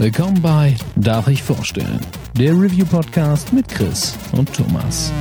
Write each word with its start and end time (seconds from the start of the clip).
Willkommen 0.00 0.40
bei 0.40 0.76
Darf 0.94 1.26
ich 1.26 1.42
vorstellen? 1.42 1.98
Der 2.34 2.52
Review-Podcast 2.52 3.52
mit 3.52 3.68
Chris 3.68 4.16
und 4.30 4.54
Thomas. 4.54 5.12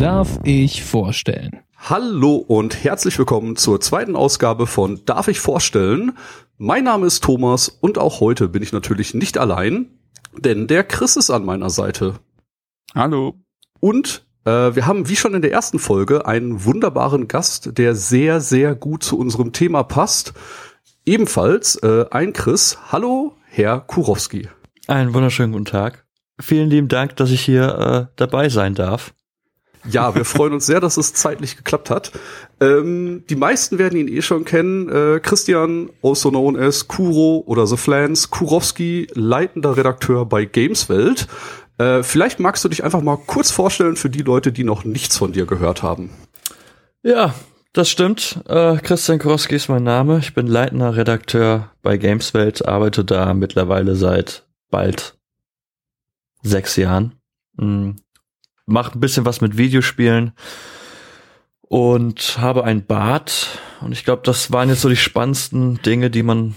Darf 0.00 0.40
ich 0.42 0.82
vorstellen? 0.82 1.60
Hallo 1.76 2.34
und 2.34 2.82
herzlich 2.82 3.16
willkommen 3.20 3.54
zur 3.54 3.80
zweiten 3.80 4.16
Ausgabe 4.16 4.66
von 4.66 5.04
Darf 5.04 5.28
ich 5.28 5.38
vorstellen? 5.38 6.18
Mein 6.56 6.82
Name 6.82 7.06
ist 7.06 7.22
Thomas 7.22 7.68
und 7.68 7.98
auch 7.98 8.18
heute 8.18 8.48
bin 8.48 8.64
ich 8.64 8.72
natürlich 8.72 9.14
nicht 9.14 9.38
allein, 9.38 9.86
denn 10.44 10.66
der 10.66 10.84
Chris 10.84 11.16
ist 11.16 11.30
an 11.30 11.44
meiner 11.44 11.70
Seite. 11.70 12.20
Hallo. 12.94 13.34
Und 13.80 14.26
äh, 14.44 14.74
wir 14.74 14.86
haben 14.86 15.08
wie 15.08 15.16
schon 15.16 15.34
in 15.34 15.42
der 15.42 15.52
ersten 15.52 15.78
Folge 15.78 16.26
einen 16.26 16.64
wunderbaren 16.64 17.28
Gast, 17.28 17.78
der 17.78 17.94
sehr, 17.94 18.40
sehr 18.40 18.74
gut 18.74 19.02
zu 19.02 19.18
unserem 19.18 19.52
Thema 19.52 19.82
passt. 19.82 20.32
Ebenfalls 21.04 21.76
äh, 21.76 22.06
ein 22.10 22.32
Chris. 22.32 22.78
Hallo, 22.90 23.34
Herr 23.44 23.80
Kurowski. 23.80 24.48
Einen 24.86 25.14
wunderschönen 25.14 25.52
guten 25.52 25.64
Tag. 25.64 26.06
Vielen 26.40 26.70
lieben 26.70 26.88
Dank, 26.88 27.16
dass 27.16 27.30
ich 27.30 27.40
hier 27.40 28.08
äh, 28.10 28.12
dabei 28.16 28.48
sein 28.48 28.74
darf. 28.74 29.12
Ja, 29.86 30.14
wir 30.14 30.24
freuen 30.24 30.52
uns 30.52 30.66
sehr, 30.66 30.80
dass 30.80 30.96
es 30.96 31.14
zeitlich 31.14 31.56
geklappt 31.56 31.90
hat. 31.90 32.12
Ähm, 32.60 33.24
die 33.30 33.36
meisten 33.36 33.78
werden 33.78 33.98
ihn 33.98 34.08
eh 34.08 34.22
schon 34.22 34.44
kennen. 34.44 34.88
Äh, 34.88 35.20
Christian, 35.20 35.90
also 36.02 36.30
known 36.30 36.56
as 36.56 36.88
Kuro 36.88 37.42
oder 37.46 37.66
The 37.66 37.76
Flans, 37.76 38.30
Kurowski, 38.30 39.06
leitender 39.14 39.76
Redakteur 39.76 40.26
bei 40.26 40.44
Gameswelt. 40.44 41.28
Äh, 41.78 42.02
vielleicht 42.02 42.40
magst 42.40 42.64
du 42.64 42.68
dich 42.68 42.82
einfach 42.84 43.02
mal 43.02 43.16
kurz 43.16 43.50
vorstellen 43.50 43.96
für 43.96 44.10
die 44.10 44.22
Leute, 44.22 44.52
die 44.52 44.64
noch 44.64 44.84
nichts 44.84 45.16
von 45.16 45.32
dir 45.32 45.46
gehört 45.46 45.82
haben. 45.82 46.10
Ja, 47.02 47.34
das 47.72 47.88
stimmt. 47.88 48.40
Äh, 48.48 48.78
Christian 48.78 49.20
Kurowski 49.20 49.54
ist 49.54 49.68
mein 49.68 49.84
Name. 49.84 50.18
Ich 50.18 50.34
bin 50.34 50.46
leitender 50.46 50.96
Redakteur 50.96 51.70
bei 51.82 51.96
Gameswelt, 51.96 52.66
arbeite 52.66 53.04
da 53.04 53.32
mittlerweile 53.34 53.94
seit 53.94 54.46
bald 54.70 55.16
sechs 56.42 56.76
Jahren. 56.76 57.14
Mhm 57.56 57.96
mache 58.68 58.96
ein 58.96 59.00
bisschen 59.00 59.24
was 59.24 59.40
mit 59.40 59.56
Videospielen 59.56 60.32
und 61.62 62.38
habe 62.38 62.64
ein 62.64 62.84
Bad. 62.84 63.58
Und 63.80 63.92
ich 63.92 64.04
glaube, 64.04 64.22
das 64.24 64.52
waren 64.52 64.68
jetzt 64.68 64.82
so 64.82 64.88
die 64.88 64.96
spannendsten 64.96 65.80
Dinge, 65.82 66.10
die 66.10 66.22
man 66.22 66.56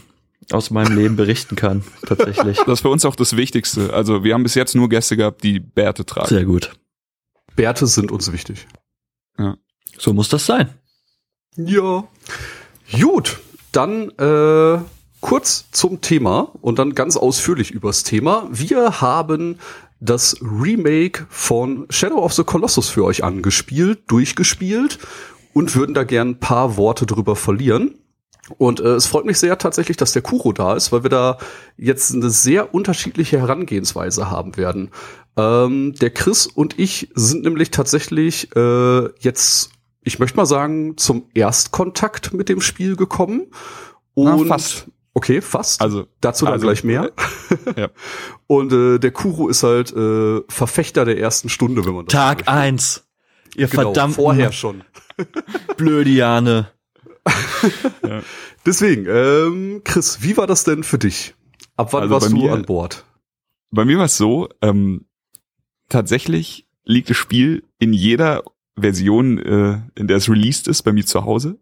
aus 0.52 0.70
meinem 0.72 0.98
Leben 0.98 1.16
berichten 1.16 1.56
kann, 1.56 1.84
tatsächlich. 2.08 2.58
Das 2.58 2.80
ist 2.80 2.82
für 2.82 2.90
uns 2.90 3.06
auch 3.06 3.16
das 3.16 3.38
Wichtigste. 3.38 3.94
Also 3.94 4.24
wir 4.24 4.34
haben 4.34 4.44
bis 4.44 4.56
jetzt 4.56 4.76
nur 4.76 4.90
Gäste 4.90 5.18
gehabt, 5.18 5.44
die 5.44 5.60
Bärte 5.60 6.06
tragen. 6.06 6.28
Sehr 6.28 6.46
gut. 6.46 6.72
Bärte 7.56 7.88
sind 7.88 8.12
uns 8.12 8.32
wichtig. 8.32 8.68
Ja. 9.38 9.58
So 9.98 10.14
muss 10.14 10.30
das 10.30 10.46
sein. 10.46 10.70
Ja. 11.56 12.04
Gut, 13.00 13.40
dann 13.72 14.10
äh, 14.18 14.80
kurz 15.22 15.70
zum 15.72 16.02
Thema 16.02 16.52
und 16.62 16.80
dann 16.80 16.96
ganz 16.96 17.16
ausführlich 17.16 17.72
übers 17.72 18.04
Thema. 18.04 18.48
Wir 18.52 19.02
haben 19.02 19.60
das 20.02 20.36
Remake 20.42 21.28
von 21.30 21.86
Shadow 21.90 22.18
of 22.18 22.34
the 22.34 22.44
Colossus 22.44 22.90
für 22.90 23.06
euch 23.06 23.24
angespielt, 23.24 24.02
durchgespielt 24.08 25.00
und 25.54 25.76
würden 25.76 25.94
da 25.94 26.04
gern 26.04 26.30
ein 26.30 26.40
paar 26.40 26.76
Worte 26.76 27.06
drüber 27.06 27.36
verlieren. 27.36 27.96
Und 28.58 28.80
äh, 28.80 28.96
es 28.96 29.06
freut 29.06 29.26
mich 29.26 29.38
sehr 29.40 29.58
tatsächlich, 29.58 29.98
dass 29.98 30.12
der 30.12 30.24
Kuro 30.24 30.52
da 30.52 30.76
ist, 30.76 30.92
weil 30.92 31.04
wir 31.04 31.10
da 31.10 31.38
jetzt 31.78 32.14
eine 32.14 32.30
sehr 32.32 32.74
unterschiedliche 32.74 33.40
Herangehensweise 33.40 34.30
haben 34.30 34.58
werden. 34.58 34.90
Ähm, 35.38 35.94
der 35.94 36.10
Chris 36.10 36.48
und 36.48 36.78
ich 36.80 37.10
sind 37.14 37.44
nämlich 37.44 37.72
tatsächlich 37.72 38.54
äh, 38.56 39.08
jetzt, 39.20 39.70
ich 40.02 40.20
möchte 40.20 40.36
mal 40.36 40.46
sagen, 40.46 40.98
zum 40.98 41.30
Erstkontakt 41.34 42.34
mit 42.34 42.50
dem 42.50 42.60
Spiel 42.60 42.96
gekommen. 42.96 43.48
Und 44.16 44.26
Na, 44.26 44.38
fast. 44.46 44.88
Okay, 45.14 45.42
fast. 45.42 45.82
Also 45.82 46.08
dazu 46.22 46.46
dann 46.46 46.54
also, 46.54 46.68
gleich 46.68 46.84
mehr. 46.84 47.12
ja. 47.76 47.90
Und 48.48 48.72
äh, 48.72 48.98
der 48.98 49.12
Kuro 49.12 49.50
ist 49.50 49.64
halt 49.64 49.94
äh, 49.94 50.42
Verfechter 50.48 51.06
der 51.06 51.18
ersten 51.18 51.50
Stunde, 51.50 51.86
wenn 51.86 51.94
man 51.94 52.06
das 52.06 52.14
Tag 52.14 52.44
so 52.46 52.52
eins. 52.52 53.08
Ihr 53.56 53.68
genau, 53.68 53.84
verdammten 53.84 54.16
vorher 54.16 54.52
schon. 54.52 54.84
Blödiane. 55.78 56.72
ja. 58.08 58.22
Deswegen, 58.66 59.06
ähm, 59.08 59.82
Chris, 59.84 60.22
wie 60.22 60.38
war 60.38 60.48
das 60.48 60.64
denn 60.64 60.84
für 60.84 60.98
dich? 60.98 61.36
Ab 61.76 61.94
wann 61.94 62.04
also 62.04 62.16
warst 62.16 62.32
du 62.32 62.38
mir, 62.38 62.54
an 62.54 62.64
Bord? 62.64 63.04
Bei 63.72 63.86
mir 63.86 63.98
war 63.98 64.06
es 64.06 64.18
so, 64.18 64.50
ähm, 64.62 65.06
tatsächlich 65.90 66.68
liegt 66.84 67.10
das 67.10 67.18
Spiel 67.18 67.64
in 67.80 67.94
jeder 67.94 68.44
Version, 68.80 69.38
äh, 69.40 69.82
in 69.96 70.08
der 70.08 70.18
es 70.18 70.30
released 70.30 70.68
ist, 70.68 70.84
bei 70.84 70.94
mir 70.94 71.06
zu 71.06 71.26
Hause. 71.26 71.60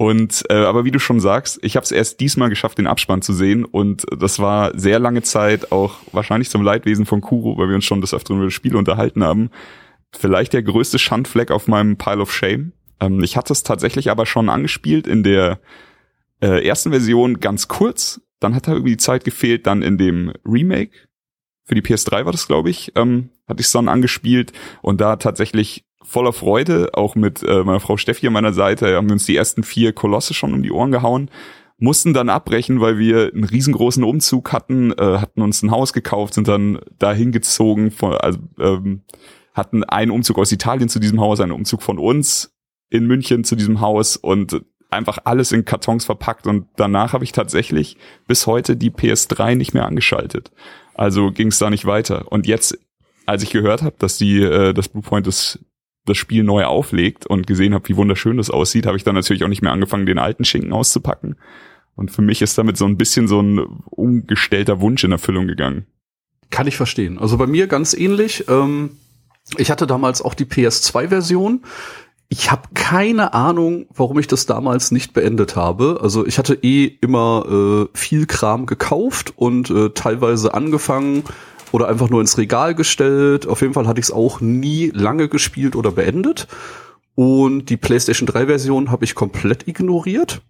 Und 0.00 0.44
äh, 0.48 0.54
aber 0.54 0.86
wie 0.86 0.92
du 0.92 0.98
schon 0.98 1.20
sagst, 1.20 1.58
ich 1.60 1.76
habe 1.76 1.84
es 1.84 1.92
erst 1.92 2.20
diesmal 2.20 2.48
geschafft, 2.48 2.78
den 2.78 2.86
Abspann 2.86 3.20
zu 3.20 3.34
sehen 3.34 3.66
und 3.66 4.06
das 4.18 4.38
war 4.38 4.72
sehr 4.74 4.98
lange 4.98 5.20
Zeit 5.20 5.72
auch 5.72 5.98
wahrscheinlich 6.12 6.48
zum 6.48 6.62
Leidwesen 6.62 7.04
von 7.04 7.20
Kuro, 7.20 7.58
weil 7.58 7.68
wir 7.68 7.74
uns 7.74 7.84
schon 7.84 8.00
des 8.00 8.14
Öfteren 8.14 8.38
über 8.38 8.46
das 8.46 8.54
Spiel 8.54 8.76
unterhalten 8.76 9.22
haben. 9.22 9.50
Vielleicht 10.10 10.54
der 10.54 10.62
größte 10.62 10.98
Schandfleck 10.98 11.50
auf 11.50 11.68
meinem 11.68 11.98
Pile 11.98 12.22
of 12.22 12.32
Shame. 12.32 12.72
Ähm, 12.98 13.22
ich 13.22 13.36
hatte 13.36 13.52
es 13.52 13.62
tatsächlich 13.62 14.10
aber 14.10 14.24
schon 14.24 14.48
angespielt 14.48 15.06
in 15.06 15.22
der 15.22 15.60
äh, 16.40 16.66
ersten 16.66 16.92
Version 16.92 17.38
ganz 17.38 17.68
kurz. 17.68 18.22
Dann 18.38 18.54
hat 18.54 18.68
da 18.68 18.72
irgendwie 18.72 18.92
die 18.92 18.96
Zeit 18.96 19.24
gefehlt. 19.24 19.66
Dann 19.66 19.82
in 19.82 19.98
dem 19.98 20.32
Remake 20.46 20.96
für 21.66 21.74
die 21.74 21.82
PS3 21.82 22.24
war 22.24 22.32
das, 22.32 22.46
glaube 22.46 22.70
ich, 22.70 22.92
ähm, 22.96 23.28
hatte 23.46 23.60
ich 23.60 23.66
es 23.66 23.72
dann 23.72 23.90
angespielt 23.90 24.54
und 24.80 24.98
da 24.98 25.16
tatsächlich 25.16 25.84
voller 26.10 26.32
Freude, 26.32 26.90
auch 26.94 27.14
mit 27.14 27.44
äh, 27.44 27.62
meiner 27.62 27.78
Frau 27.78 27.96
Steffi 27.96 28.26
an 28.26 28.32
meiner 28.32 28.52
Seite, 28.52 28.96
haben 28.96 29.08
wir 29.08 29.12
uns 29.12 29.26
die 29.26 29.36
ersten 29.36 29.62
vier 29.62 29.92
Kolosse 29.92 30.34
schon 30.34 30.52
um 30.52 30.62
die 30.62 30.72
Ohren 30.72 30.90
gehauen, 30.90 31.30
mussten 31.78 32.12
dann 32.12 32.28
abbrechen, 32.28 32.80
weil 32.80 32.98
wir 32.98 33.30
einen 33.32 33.44
riesengroßen 33.44 34.02
Umzug 34.02 34.52
hatten, 34.52 34.90
äh, 34.90 35.18
hatten 35.18 35.40
uns 35.40 35.62
ein 35.62 35.70
Haus 35.70 35.92
gekauft, 35.92 36.34
sind 36.34 36.48
dann 36.48 36.80
dahin 36.98 37.30
gezogen, 37.30 37.92
von, 37.92 38.14
also, 38.14 38.40
ähm, 38.58 39.02
hatten 39.54 39.84
einen 39.84 40.10
Umzug 40.10 40.38
aus 40.40 40.50
Italien 40.50 40.88
zu 40.88 40.98
diesem 40.98 41.20
Haus, 41.20 41.38
einen 41.38 41.52
Umzug 41.52 41.80
von 41.80 42.00
uns 42.00 42.56
in 42.88 43.06
München 43.06 43.44
zu 43.44 43.54
diesem 43.54 43.80
Haus 43.80 44.16
und 44.16 44.62
einfach 44.90 45.18
alles 45.22 45.52
in 45.52 45.64
Kartons 45.64 46.04
verpackt 46.04 46.48
und 46.48 46.66
danach 46.74 47.12
habe 47.12 47.22
ich 47.22 47.30
tatsächlich 47.30 47.96
bis 48.26 48.48
heute 48.48 48.76
die 48.76 48.90
PS3 48.90 49.54
nicht 49.54 49.74
mehr 49.74 49.86
angeschaltet. 49.86 50.50
Also 50.94 51.30
ging 51.30 51.48
es 51.48 51.58
da 51.58 51.70
nicht 51.70 51.86
weiter. 51.86 52.32
Und 52.32 52.48
jetzt, 52.48 52.76
als 53.26 53.44
ich 53.44 53.50
gehört 53.50 53.82
habe, 53.82 53.94
dass 54.00 54.18
die 54.18 54.42
äh, 54.42 54.74
das 54.74 54.88
Bluepoint 54.88 55.28
das 55.28 55.60
das 56.10 56.18
Spiel 56.18 56.44
neu 56.44 56.64
auflegt 56.64 57.26
und 57.26 57.46
gesehen 57.46 57.74
habe, 57.74 57.88
wie 57.88 57.96
wunderschön 57.96 58.36
das 58.36 58.50
aussieht, 58.50 58.86
habe 58.86 58.96
ich 58.96 59.04
dann 59.04 59.14
natürlich 59.14 59.44
auch 59.44 59.48
nicht 59.48 59.62
mehr 59.62 59.72
angefangen, 59.72 60.06
den 60.06 60.18
alten 60.18 60.44
Schinken 60.44 60.72
auszupacken. 60.72 61.36
Und 61.96 62.10
für 62.10 62.22
mich 62.22 62.42
ist 62.42 62.56
damit 62.56 62.76
so 62.76 62.86
ein 62.86 62.96
bisschen 62.96 63.28
so 63.28 63.40
ein 63.40 63.58
umgestellter 63.90 64.80
Wunsch 64.80 65.04
in 65.04 65.12
Erfüllung 65.12 65.46
gegangen. 65.46 65.86
Kann 66.50 66.66
ich 66.66 66.76
verstehen. 66.76 67.18
Also 67.18 67.36
bei 67.36 67.46
mir 67.46 67.66
ganz 67.66 67.94
ähnlich. 67.94 68.44
Ähm, 68.48 68.90
ich 69.56 69.70
hatte 69.70 69.86
damals 69.86 70.22
auch 70.22 70.34
die 70.34 70.44
PS2-Version. 70.44 71.62
Ich 72.28 72.50
habe 72.50 72.68
keine 72.74 73.34
Ahnung, 73.34 73.86
warum 73.94 74.18
ich 74.18 74.28
das 74.28 74.46
damals 74.46 74.92
nicht 74.92 75.12
beendet 75.12 75.56
habe. 75.56 75.98
Also 76.00 76.24
ich 76.26 76.38
hatte 76.38 76.54
eh 76.54 76.86
immer 77.00 77.88
äh, 77.92 77.98
viel 77.98 78.26
Kram 78.26 78.66
gekauft 78.66 79.32
und 79.36 79.68
äh, 79.70 79.90
teilweise 79.90 80.54
angefangen, 80.54 81.24
oder 81.72 81.88
einfach 81.88 82.10
nur 82.10 82.20
ins 82.20 82.38
Regal 82.38 82.74
gestellt. 82.74 83.46
Auf 83.46 83.60
jeden 83.60 83.74
Fall 83.74 83.86
hatte 83.86 84.00
ich 84.00 84.06
es 84.06 84.12
auch 84.12 84.40
nie 84.40 84.90
lange 84.94 85.28
gespielt 85.28 85.76
oder 85.76 85.92
beendet. 85.92 86.48
Und 87.14 87.66
die 87.66 87.76
PlayStation 87.76 88.26
3 88.26 88.46
Version 88.46 88.90
habe 88.90 89.04
ich 89.04 89.14
komplett 89.14 89.68
ignoriert. 89.68 90.42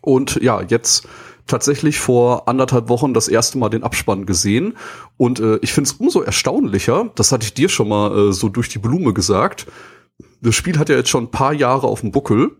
Und 0.00 0.36
ja, 0.42 0.62
jetzt 0.62 1.06
tatsächlich 1.46 1.98
vor 1.98 2.48
anderthalb 2.48 2.88
Wochen 2.88 3.14
das 3.14 3.28
erste 3.28 3.58
Mal 3.58 3.68
den 3.68 3.82
Abspann 3.82 4.26
gesehen. 4.26 4.76
Und 5.16 5.40
äh, 5.40 5.58
ich 5.62 5.72
finde 5.72 5.88
es 5.88 5.94
umso 5.94 6.22
erstaunlicher, 6.22 7.10
das 7.14 7.32
hatte 7.32 7.44
ich 7.44 7.54
dir 7.54 7.68
schon 7.68 7.88
mal 7.88 8.16
äh, 8.16 8.32
so 8.32 8.48
durch 8.48 8.68
die 8.68 8.78
Blume 8.78 9.12
gesagt. 9.12 9.66
Das 10.40 10.54
Spiel 10.54 10.78
hat 10.78 10.88
ja 10.88 10.96
jetzt 10.96 11.10
schon 11.10 11.24
ein 11.24 11.30
paar 11.30 11.52
Jahre 11.52 11.86
auf 11.86 12.00
dem 12.00 12.12
Buckel. 12.12 12.56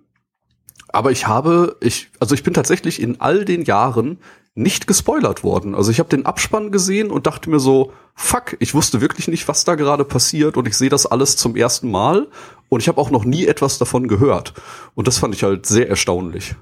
Aber 0.89 1.11
ich 1.11 1.27
habe, 1.27 1.77
ich, 1.81 2.11
also 2.21 2.35
ich 2.35 2.43
bin 2.43 2.55
tatsächlich 2.55 3.01
in 3.01 3.21
all 3.21 3.45
den 3.45 3.65
Jahren 3.65 4.19
nicht 4.55 4.87
gespoilert 4.87 5.43
worden. 5.43 5.75
Also 5.75 5.91
ich 5.91 5.99
habe 5.99 6.09
den 6.09 6.27
Abspann 6.27 6.71
gesehen 6.71 7.11
und 7.11 7.27
dachte 7.27 7.51
mir 7.51 7.59
so, 7.59 7.93
fuck, 8.15 8.57
ich 8.61 8.75
wusste 8.75 9.01
wirklich 9.01 9.27
nicht, 9.27 9.49
was 9.49 9.65
da 9.65 9.75
gerade 9.75 10.05
passiert 10.05 10.57
und 10.57 10.69
ich 10.69 10.77
sehe 10.77 10.91
das 10.91 11.07
alles 11.07 11.37
zum 11.37 11.57
ersten 11.57 11.91
Mal 11.91 12.29
und 12.69 12.81
ich 12.81 12.89
habe 12.89 13.01
auch 13.01 13.11
noch 13.11 13.25
nie 13.25 13.47
etwas 13.47 13.79
davon 13.79 14.07
gehört. 14.07 14.55
Und 14.95 15.09
das 15.09 15.19
fand 15.19 15.35
ich 15.35 15.43
halt 15.43 15.67
sehr 15.67 15.89
erstaunlich. 15.89 16.55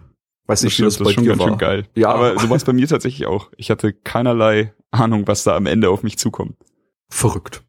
Weiß 0.47 0.63
nicht, 0.63 0.79
wie 0.79 0.83
das, 0.83 0.97
das 0.97 1.07
bei 1.07 1.13
schon 1.13 1.25
dir 1.25 1.31
ganz 1.31 1.41
war. 1.41 1.49
Schön 1.49 1.59
geil. 1.59 1.87
Ja, 1.95 2.09
aber 2.13 2.39
so 2.39 2.49
war 2.49 2.57
es 2.57 2.65
bei 2.65 2.73
mir 2.73 2.89
tatsächlich 2.89 3.27
auch. 3.27 3.51
Ich 3.57 3.71
hatte 3.71 3.93
keinerlei 3.93 4.73
Ahnung, 4.91 5.27
was 5.27 5.45
da 5.45 5.55
am 5.55 5.67
Ende 5.67 5.91
auf 5.91 6.03
mich 6.03 6.19
zukommt. 6.19 6.57
Verrückt. 7.09 7.63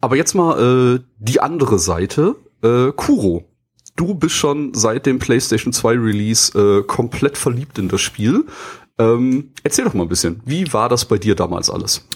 Aber 0.00 0.16
jetzt 0.16 0.34
mal 0.34 0.98
äh, 0.98 1.04
die 1.18 1.40
andere 1.40 1.78
Seite, 1.78 2.36
äh, 2.62 2.92
Kuro. 2.92 3.46
Du 3.96 4.14
bist 4.14 4.34
schon 4.34 4.72
seit 4.72 5.04
dem 5.06 5.18
PlayStation 5.18 5.72
2 5.72 5.92
Release 5.92 6.58
äh, 6.58 6.82
komplett 6.84 7.36
verliebt 7.36 7.78
in 7.78 7.88
das 7.88 8.00
Spiel. 8.00 8.46
Ähm, 9.00 9.52
erzähl 9.62 9.86
doch 9.86 9.94
mal 9.94 10.02
ein 10.02 10.08
bisschen, 10.08 10.42
wie 10.44 10.70
war 10.74 10.90
das 10.90 11.06
bei 11.06 11.16
dir 11.16 11.34
damals 11.34 11.70
alles? 11.70 12.06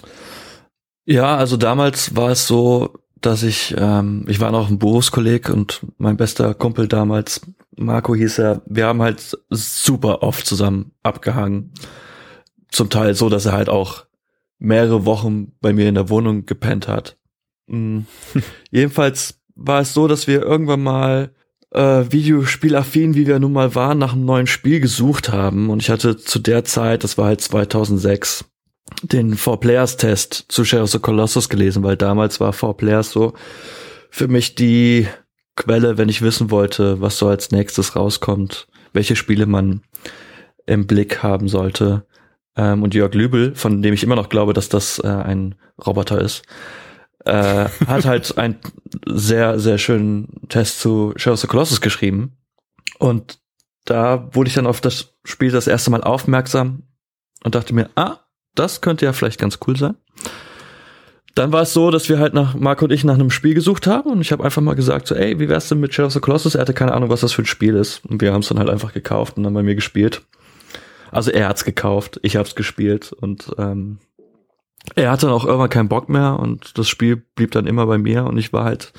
Ja, 1.07 1.37
also 1.37 1.57
damals 1.57 2.15
war 2.15 2.31
es 2.31 2.47
so, 2.47 2.93
dass 3.23 3.43
ich, 3.43 3.75
ähm, 3.79 4.27
ich 4.29 4.39
war 4.41 4.53
noch 4.53 4.69
ein 4.69 4.79
Berufskolleg 4.79 5.49
und 5.49 5.81
mein 5.97 6.19
bester 6.19 6.53
Kumpel 6.53 6.87
damals, 6.87 7.41
Marco 7.75 8.15
hieß 8.15 8.39
er, 8.39 8.63
wir 8.67 8.87
haben 8.87 9.01
halt 9.01 9.39
super 9.49 10.23
oft 10.23 10.47
zusammen 10.47 10.93
abgehangen. 11.03 11.73
Zum 12.71 12.91
Teil 12.91 13.15
so, 13.15 13.31
dass 13.31 13.47
er 13.47 13.53
halt 13.53 13.71
auch 13.71 14.05
mehrere 14.59 15.07
Wochen 15.07 15.53
bei 15.63 15.73
mir 15.73 15.89
in 15.89 15.95
der 15.95 16.11
Wohnung 16.11 16.45
gepennt 16.45 16.87
hat. 16.87 17.17
Mhm. 17.67 18.07
Jedenfalls 18.71 19.41
war 19.55 19.81
es 19.81 19.95
so, 19.95 20.07
dass 20.07 20.27
wir 20.27 20.43
irgendwann 20.43 20.83
mal 20.83 21.33
äh, 21.75 22.11
Videospielaffin, 22.11 23.15
wie 23.15 23.27
wir 23.27 23.39
nun 23.39 23.53
mal 23.53 23.75
waren, 23.75 23.99
nach 23.99 24.15
einem 24.15 24.25
neuen 24.25 24.47
Spiel 24.47 24.81
gesucht 24.81 25.31
haben. 25.31 25.71
Und 25.71 25.83
ich 25.83 25.91
hatte 25.91 26.17
zu 26.17 26.39
der 26.39 26.65
Zeit, 26.65 27.05
das 27.05 27.19
war 27.19 27.27
halt 27.27 27.41
2006, 27.41 28.45
den 29.03 29.35
Four 29.35 29.61
Players 29.61 29.97
Test 29.97 30.47
zu 30.49 30.65
Shadow 30.65 30.85
of 30.85 30.91
the 30.91 30.99
Colossus 30.99 31.49
gelesen, 31.49 31.83
weil 31.83 31.97
damals 31.97 32.41
war 32.41 32.53
Four 32.53 32.77
Players 32.77 33.11
so 33.11 33.35
für 34.11 34.29
mich 34.29 34.55
die 34.55 35.09
Quelle, 35.57 35.99
wenn 35.99 36.09
ich 36.09 36.23
wissen 36.23 36.51
wollte, 36.51 37.01
was 37.01 37.19
so 37.19 37.29
als 37.29 37.51
nächstes 37.51 37.97
rauskommt, 37.97 38.67
welche 38.93 39.17
Spiele 39.17 39.47
man 39.47 39.83
im 40.67 40.87
Blick 40.87 41.23
haben 41.23 41.49
sollte. 41.49 42.07
Ähm, 42.57 42.83
und 42.83 42.95
Jörg 42.95 43.15
Lübel, 43.15 43.55
von 43.55 43.83
dem 43.83 43.95
ich 43.95 44.03
immer 44.03 44.17
noch 44.17 44.29
glaube, 44.29 44.53
dass 44.53 44.69
das 44.69 44.99
äh, 44.99 45.09
ein 45.09 45.57
Roboter 45.85 46.21
ist, 46.21 46.43
äh, 47.25 47.69
hat 47.87 48.05
halt 48.05 48.37
einen 48.39 48.59
sehr, 49.07 49.59
sehr 49.59 49.79
schönen 49.79 50.49
Test 50.49 50.81
zu 50.81 51.13
Shadow 51.17 51.35
of 51.35 51.41
the 51.41 51.47
Colossus 51.47 51.81
geschrieben. 51.81 52.37
Und 52.99 53.39
da 53.85 54.29
wurde 54.33 54.49
ich 54.49 54.55
dann 54.55 54.67
auf 54.67 54.81
das 54.81 55.15
Spiel 55.25 55.51
das 55.51 55.67
erste 55.67 55.91
Mal 55.91 56.03
aufmerksam 56.03 56.85
und 57.43 57.55
dachte 57.55 57.75
mir, 57.75 57.91
ah, 57.97 58.19
das 58.55 58.81
könnte 58.81 59.05
ja 59.05 59.13
vielleicht 59.13 59.41
ganz 59.41 59.59
cool 59.67 59.77
sein. 59.77 59.97
Dann 61.35 61.53
war 61.53 61.63
es 61.63 61.73
so, 61.73 61.91
dass 61.91 62.09
wir 62.09 62.21
halt 62.21 62.33
nach, 62.33 62.55
Marco 62.55 62.85
und 62.85 62.93
ich 62.93 63.03
nach 63.03 63.15
einem 63.15 63.31
Spiel 63.31 63.55
gesucht 63.55 63.89
haben 63.89 64.11
und 64.11 64.21
ich 64.21 64.31
habe 64.31 64.45
einfach 64.45 64.63
mal 64.63 64.75
gesagt, 64.75 65.09
so, 65.09 65.17
ey, 65.17 65.41
wie 65.41 65.49
wär's 65.49 65.69
denn 65.69 65.81
mit 65.81 65.93
Shadow 65.93 66.07
of 66.07 66.13
the 66.13 66.21
Colossus? 66.21 66.55
Er 66.55 66.61
hatte 66.61 66.75
keine 66.75 66.95
Ahnung, 66.95 67.11
was 67.11 67.23
das 67.23 67.33
für 67.33 67.43
ein 67.43 67.47
Spiel 67.47 67.75
ist. 67.75 68.05
Und 68.07 68.23
wir 68.23 68.33
haben 68.33 68.41
es 68.41 68.49
dann 68.49 68.59
halt 68.59 68.71
einfach 68.71 68.93
gekauft 68.93 69.37
und 69.37 69.43
dann 69.43 69.53
bei 69.53 69.65
mir 69.65 69.75
gespielt. 69.75 70.23
Also 71.11 71.33
er 71.33 71.49
hat's 71.49 71.65
gekauft, 71.65 72.21
ich 72.23 72.37
hab's 72.37 72.55
gespielt 72.55 73.13
und 73.13 73.53
ähm, 73.59 73.99
er 74.95 75.11
hatte 75.11 75.27
dann 75.27 75.35
auch 75.35 75.45
irgendwann 75.45 75.71
keinen 75.71 75.89
Bock 75.89 76.09
mehr 76.09 76.39
und 76.39 76.79
das 76.79 76.89
Spiel 76.89 77.17
blieb 77.17 77.53
dann 77.53 77.67
immer 77.67 77.87
bei 77.87 77.99
mir 77.99 78.25
und 78.25 78.39
ich 78.39 78.53
war 78.53 78.65
halt 78.65 78.93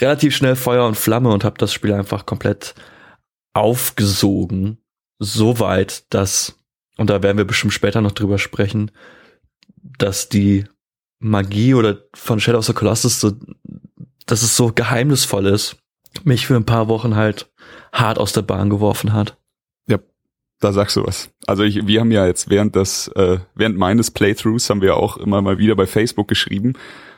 relativ 0.00 0.34
schnell 0.34 0.56
Feuer 0.56 0.86
und 0.86 0.96
Flamme 0.96 1.30
und 1.30 1.44
habe 1.44 1.58
das 1.58 1.72
Spiel 1.72 1.92
einfach 1.92 2.26
komplett 2.26 2.74
aufgesogen. 3.54 4.78
So 5.18 5.60
weit, 5.60 6.12
dass, 6.12 6.58
und 6.96 7.08
da 7.08 7.22
werden 7.22 7.38
wir 7.38 7.44
bestimmt 7.44 7.72
später 7.72 8.00
noch 8.00 8.12
drüber 8.12 8.38
sprechen, 8.38 8.90
dass 9.98 10.28
die 10.28 10.64
Magie 11.20 11.74
oder 11.74 11.98
von 12.14 12.40
Shadow 12.40 12.58
of 12.58 12.66
the 12.66 12.72
Colossus 12.72 13.20
so, 13.20 13.32
dass 14.26 14.42
es 14.42 14.56
so 14.56 14.72
geheimnisvoll 14.72 15.46
ist, 15.46 15.76
mich 16.24 16.46
für 16.46 16.56
ein 16.56 16.66
paar 16.66 16.88
Wochen 16.88 17.14
halt 17.14 17.52
hart 17.92 18.18
aus 18.18 18.32
der 18.32 18.42
Bahn 18.42 18.70
geworfen 18.70 19.12
hat. 19.12 19.36
Da 20.62 20.72
sagst 20.72 20.94
du 20.94 21.04
was. 21.04 21.28
Also 21.48 21.64
ich, 21.64 21.88
wir 21.88 21.98
haben 21.98 22.12
ja 22.12 22.24
jetzt 22.24 22.48
während 22.48 22.76
des, 22.76 23.08
äh, 23.16 23.40
während 23.56 23.76
meines 23.76 24.12
Playthroughs 24.12 24.70
haben 24.70 24.80
wir 24.80 24.96
auch 24.96 25.16
immer 25.16 25.42
mal 25.42 25.58
wieder 25.58 25.74
bei 25.74 25.86
Facebook 25.86 26.28
geschrieben. 26.28 26.74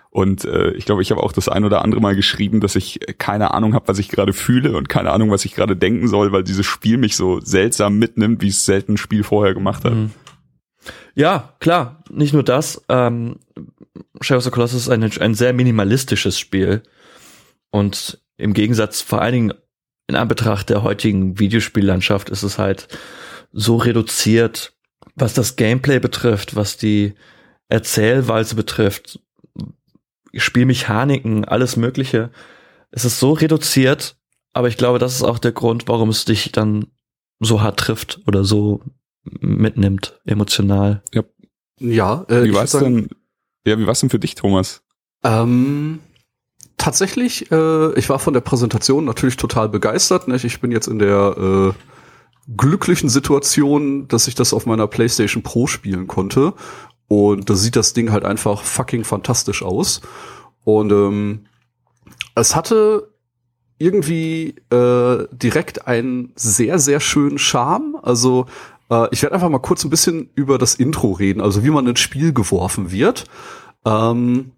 Und 0.08 0.46
äh, 0.46 0.70
ich 0.70 0.86
glaube, 0.86 1.02
ich 1.02 1.10
habe 1.10 1.22
auch 1.22 1.30
das 1.30 1.50
ein 1.50 1.62
oder 1.62 1.82
andere 1.82 2.00
Mal 2.00 2.16
geschrieben, 2.16 2.62
dass 2.62 2.74
ich 2.74 3.00
keine 3.18 3.52
Ahnung 3.52 3.74
habe, 3.74 3.86
was 3.86 3.98
ich 3.98 4.08
gerade 4.08 4.32
fühle 4.32 4.74
und 4.74 4.88
keine 4.88 5.10
Ahnung, 5.10 5.30
was 5.30 5.44
ich 5.44 5.54
gerade 5.54 5.76
denken 5.76 6.08
soll, 6.08 6.32
weil 6.32 6.42
dieses 6.42 6.64
Spiel 6.64 6.96
mich 6.96 7.16
so 7.16 7.38
seltsam 7.42 7.98
mitnimmt, 7.98 8.40
wie 8.40 8.48
es 8.48 8.64
selten 8.64 8.94
ein 8.94 8.96
Spiel 8.96 9.24
vorher 9.24 9.52
gemacht 9.52 9.84
hat. 9.84 9.92
Mhm. 9.92 10.12
Ja, 11.14 11.52
klar, 11.60 12.02
nicht 12.10 12.32
nur 12.32 12.44
das. 12.44 12.82
Ähm, 12.88 13.40
Shadow 14.22 14.38
of 14.38 14.44
the 14.44 14.50
Colossus 14.50 14.86
ist 14.86 14.88
ein, 14.88 15.02
ein 15.02 15.34
sehr 15.34 15.52
minimalistisches 15.52 16.38
Spiel. 16.38 16.82
Und 17.70 18.22
im 18.38 18.54
Gegensatz 18.54 19.02
vor 19.02 19.20
allen 19.20 19.34
Dingen 19.34 19.54
in 20.06 20.16
Anbetracht 20.16 20.70
der 20.70 20.82
heutigen 20.82 21.38
Videospiellandschaft 21.38 22.30
ist 22.30 22.42
es 22.42 22.58
halt 22.58 22.88
so 23.54 23.76
reduziert, 23.76 24.74
was 25.14 25.32
das 25.32 25.56
Gameplay 25.56 26.00
betrifft, 26.00 26.56
was 26.56 26.76
die 26.76 27.14
Erzählweise 27.68 28.56
betrifft, 28.56 29.20
Spielmechaniken, 30.34 31.44
alles 31.44 31.76
Mögliche. 31.76 32.30
Es 32.90 33.04
ist 33.04 33.20
so 33.20 33.32
reduziert, 33.32 34.16
aber 34.52 34.68
ich 34.68 34.76
glaube, 34.76 34.98
das 34.98 35.14
ist 35.14 35.22
auch 35.22 35.38
der 35.38 35.52
Grund, 35.52 35.88
warum 35.88 36.08
es 36.08 36.24
dich 36.24 36.52
dann 36.52 36.88
so 37.40 37.62
hart 37.62 37.78
trifft 37.78 38.20
oder 38.26 38.44
so 38.44 38.82
mitnimmt, 39.22 40.20
emotional. 40.26 41.02
Ja. 41.12 41.22
Ja, 41.80 42.24
äh, 42.28 42.44
wie 42.44 42.54
war's 42.54 42.72
denn, 42.72 43.08
ja, 43.66 43.78
wie 43.78 43.86
war's 43.86 44.00
denn 44.00 44.10
für 44.10 44.20
dich, 44.20 44.36
Thomas? 44.36 44.82
Ähm, 45.24 45.98
tatsächlich, 46.76 47.50
äh, 47.50 47.98
ich 47.98 48.08
war 48.08 48.20
von 48.20 48.32
der 48.32 48.42
Präsentation 48.42 49.04
natürlich 49.04 49.36
total 49.36 49.68
begeistert. 49.68 50.28
Nicht? 50.28 50.44
Ich 50.44 50.60
bin 50.60 50.70
jetzt 50.70 50.86
in 50.86 51.00
der 51.00 51.74
äh, 51.74 51.93
glücklichen 52.56 53.08
Situation, 53.08 54.08
dass 54.08 54.28
ich 54.28 54.34
das 54.34 54.52
auf 54.52 54.66
meiner 54.66 54.86
PlayStation 54.86 55.42
Pro 55.42 55.66
spielen 55.66 56.06
konnte. 56.06 56.54
Und 57.08 57.48
da 57.50 57.54
sieht 57.54 57.76
das 57.76 57.92
Ding 57.92 58.12
halt 58.12 58.24
einfach 58.24 58.62
fucking 58.62 59.04
fantastisch 59.04 59.62
aus. 59.62 60.00
Und 60.64 60.90
ähm, 60.92 61.46
es 62.34 62.56
hatte 62.56 63.10
irgendwie 63.78 64.54
äh, 64.70 65.26
direkt 65.32 65.86
einen 65.86 66.32
sehr, 66.36 66.78
sehr 66.78 67.00
schönen 67.00 67.38
Charme. 67.38 67.98
Also 68.02 68.46
äh, 68.90 69.08
ich 69.10 69.22
werde 69.22 69.34
einfach 69.34 69.48
mal 69.48 69.58
kurz 69.58 69.84
ein 69.84 69.90
bisschen 69.90 70.30
über 70.34 70.58
das 70.58 70.74
Intro 70.74 71.12
reden, 71.12 71.40
also 71.40 71.64
wie 71.64 71.70
man 71.70 71.86
ins 71.86 72.00
Spiel 72.00 72.32
geworfen 72.32 72.90
wird. 72.90 73.24
Ähm, 73.84 74.52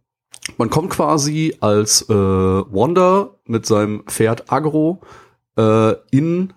man 0.59 0.71
kommt 0.71 0.91
quasi 0.91 1.57
als 1.61 2.03
äh, 2.09 2.15
Wander 2.15 3.35
mit 3.47 3.67
seinem 3.67 4.05
Pferd 4.07 4.53
Agro 4.53 5.01
äh, 5.57 5.95
in 6.11 6.53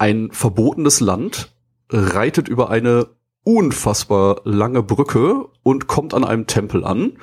ein 0.00 0.30
verbotenes 0.32 1.00
Land, 1.00 1.52
reitet 1.90 2.48
über 2.48 2.70
eine 2.70 3.08
unfassbar 3.44 4.40
lange 4.44 4.82
Brücke 4.82 5.46
und 5.62 5.88
kommt 5.88 6.14
an 6.14 6.24
einem 6.24 6.46
Tempel 6.46 6.84
an. 6.84 7.18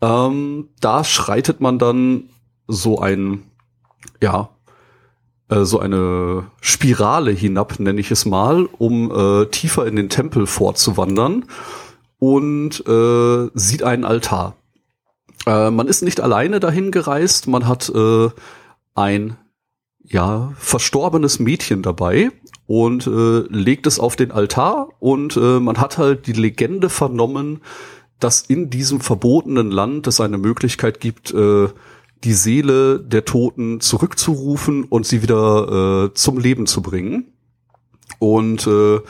Ähm, 0.00 0.70
da 0.80 1.04
schreitet 1.04 1.60
man 1.60 1.78
dann 1.78 2.30
so 2.66 2.98
ein, 2.98 3.44
ja, 4.20 4.50
äh, 5.48 5.64
so 5.64 5.78
eine 5.78 6.50
Spirale 6.60 7.30
hinab, 7.30 7.78
nenne 7.78 8.00
ich 8.00 8.10
es 8.10 8.26
mal, 8.26 8.66
um 8.66 9.12
äh, 9.12 9.46
tiefer 9.46 9.86
in 9.86 9.94
den 9.94 10.08
Tempel 10.08 10.48
fortzuwandern 10.48 11.44
und 12.18 12.84
äh, 12.86 13.48
sieht 13.54 13.84
einen 13.84 14.04
Altar. 14.04 14.56
Äh, 15.46 15.70
man 15.70 15.86
ist 15.86 16.02
nicht 16.02 16.20
alleine 16.20 16.58
dahin 16.58 16.90
gereist, 16.90 17.46
man 17.46 17.68
hat 17.68 17.88
äh, 17.90 18.28
ein 18.96 19.36
ja 20.10 20.52
verstorbenes 20.56 21.38
Mädchen 21.38 21.82
dabei 21.82 22.30
und 22.66 23.06
äh, 23.06 23.40
legt 23.48 23.86
es 23.86 23.98
auf 23.98 24.16
den 24.16 24.30
Altar 24.30 24.88
und 24.98 25.36
äh, 25.36 25.60
man 25.60 25.78
hat 25.78 25.98
halt 25.98 26.26
die 26.26 26.32
Legende 26.32 26.88
vernommen, 26.88 27.60
dass 28.20 28.42
in 28.42 28.70
diesem 28.70 29.00
verbotenen 29.00 29.70
Land 29.70 30.06
es 30.06 30.20
eine 30.20 30.38
Möglichkeit 30.38 31.00
gibt, 31.00 31.32
äh, 31.32 31.68
die 32.24 32.32
Seele 32.32 32.98
der 33.00 33.24
Toten 33.24 33.80
zurückzurufen 33.80 34.84
und 34.84 35.06
sie 35.06 35.22
wieder 35.22 36.06
äh, 36.06 36.14
zum 36.14 36.38
Leben 36.38 36.66
zu 36.66 36.82
bringen. 36.82 37.32
Und 38.18 38.66
äh, 38.66 39.00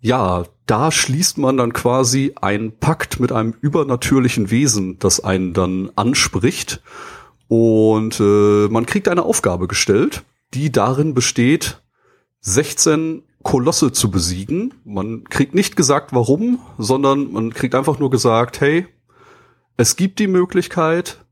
ja, 0.00 0.44
da 0.66 0.90
schließt 0.90 1.38
man 1.38 1.56
dann 1.56 1.72
quasi 1.72 2.32
einen 2.40 2.78
Pakt 2.78 3.20
mit 3.20 3.32
einem 3.32 3.54
übernatürlichen 3.60 4.50
Wesen, 4.50 4.98
das 4.98 5.20
einen 5.20 5.52
dann 5.52 5.90
anspricht. 5.94 6.82
Und 7.46 8.20
äh, 8.20 8.68
man 8.68 8.86
kriegt 8.86 9.08
eine 9.08 9.22
Aufgabe 9.22 9.68
gestellt, 9.68 10.24
die 10.54 10.72
darin 10.72 11.14
besteht, 11.14 11.82
16 12.40 13.22
Kolosse 13.42 13.92
zu 13.92 14.10
besiegen. 14.10 14.74
Man 14.84 15.24
kriegt 15.24 15.54
nicht 15.54 15.76
gesagt, 15.76 16.12
warum, 16.12 16.60
sondern 16.78 17.32
man 17.32 17.52
kriegt 17.52 17.74
einfach 17.74 17.98
nur 17.98 18.10
gesagt, 18.10 18.60
hey, 18.60 18.86
es 19.76 19.96
gibt 19.96 20.18
die 20.18 20.26
Möglichkeit, 20.26 21.24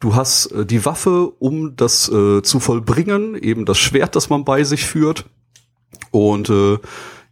Du 0.00 0.14
hast 0.14 0.46
äh, 0.52 0.64
die 0.64 0.84
Waffe, 0.84 1.30
um 1.38 1.74
das 1.76 2.08
äh, 2.08 2.42
zu 2.42 2.60
vollbringen, 2.60 3.34
eben 3.34 3.64
das 3.64 3.78
Schwert, 3.78 4.14
das 4.14 4.30
man 4.30 4.44
bei 4.44 4.64
sich 4.64 4.86
führt. 4.86 5.24
Und 6.10 6.50
äh, 6.50 6.78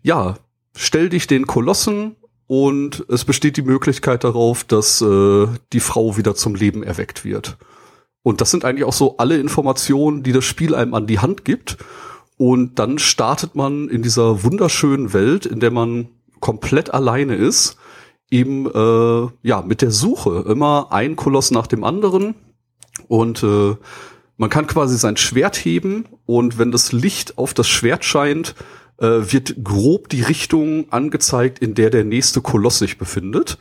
ja, 0.03 0.37
stell 0.75 1.09
dich 1.09 1.27
den 1.27 1.47
Kolossen 1.47 2.17
und 2.47 3.05
es 3.09 3.25
besteht 3.25 3.57
die 3.57 3.63
Möglichkeit 3.63 4.25
darauf, 4.25 4.65
dass 4.65 5.01
äh, 5.01 5.47
die 5.73 5.81
Frau 5.81 6.17
wieder 6.17 6.35
zum 6.35 6.55
Leben 6.55 6.83
erweckt 6.83 7.25
wird. 7.25 7.57
Und 8.27 8.41
das 8.41 8.51
sind 8.51 8.65
eigentlich 8.65 8.83
auch 8.83 8.93
so 8.93 9.19
alle 9.19 9.39
Informationen, 9.39 10.25
die 10.25 10.33
das 10.33 10.45
Spiel 10.45 10.75
einem 10.75 10.95
an 10.95 11.07
die 11.07 11.21
Hand 11.21 11.45
gibt. 11.45 11.77
Und 12.37 12.81
dann 12.81 12.99
startet 12.99 13.55
man 13.55 13.89
in 13.89 14.03
dieser 14.03 14.43
wunderschönen 14.43 15.13
Welt, 15.13 15.47
in 15.47 15.61
der 15.61 15.71
man 15.71 16.09
komplett 16.41 16.93
alleine 16.93 17.37
ist, 17.37 17.77
eben 18.29 18.67
äh, 18.67 19.29
ja 19.45 19.63
mit 19.63 19.81
der 19.81 19.93
Suche 19.93 20.45
immer 20.49 20.89
ein 20.91 21.15
Koloss 21.15 21.53
nach 21.53 21.69
dem 21.69 21.85
anderen 21.85 22.35
und 23.07 23.45
äh, 23.45 23.77
man 24.37 24.51
kann 24.51 24.67
quasi 24.67 24.99
sein 24.99 25.17
Schwert 25.17 25.55
heben 25.55 26.07
und 26.27 26.59
wenn 26.59 26.73
das 26.73 26.91
Licht 26.91 27.39
auf 27.39 27.55
das 27.55 27.69
Schwert 27.69 28.05
scheint, 28.05 28.57
äh, 28.99 29.07
wird 29.07 29.63
grob 29.63 30.09
die 30.09 30.23
Richtung 30.23 30.91
angezeigt, 30.91 31.61
in 31.61 31.77
der 31.77 31.91
der 31.91 32.03
nächste 32.03 32.41
Koloss 32.41 32.81
sich 32.81 32.99
befindet. 32.99 33.57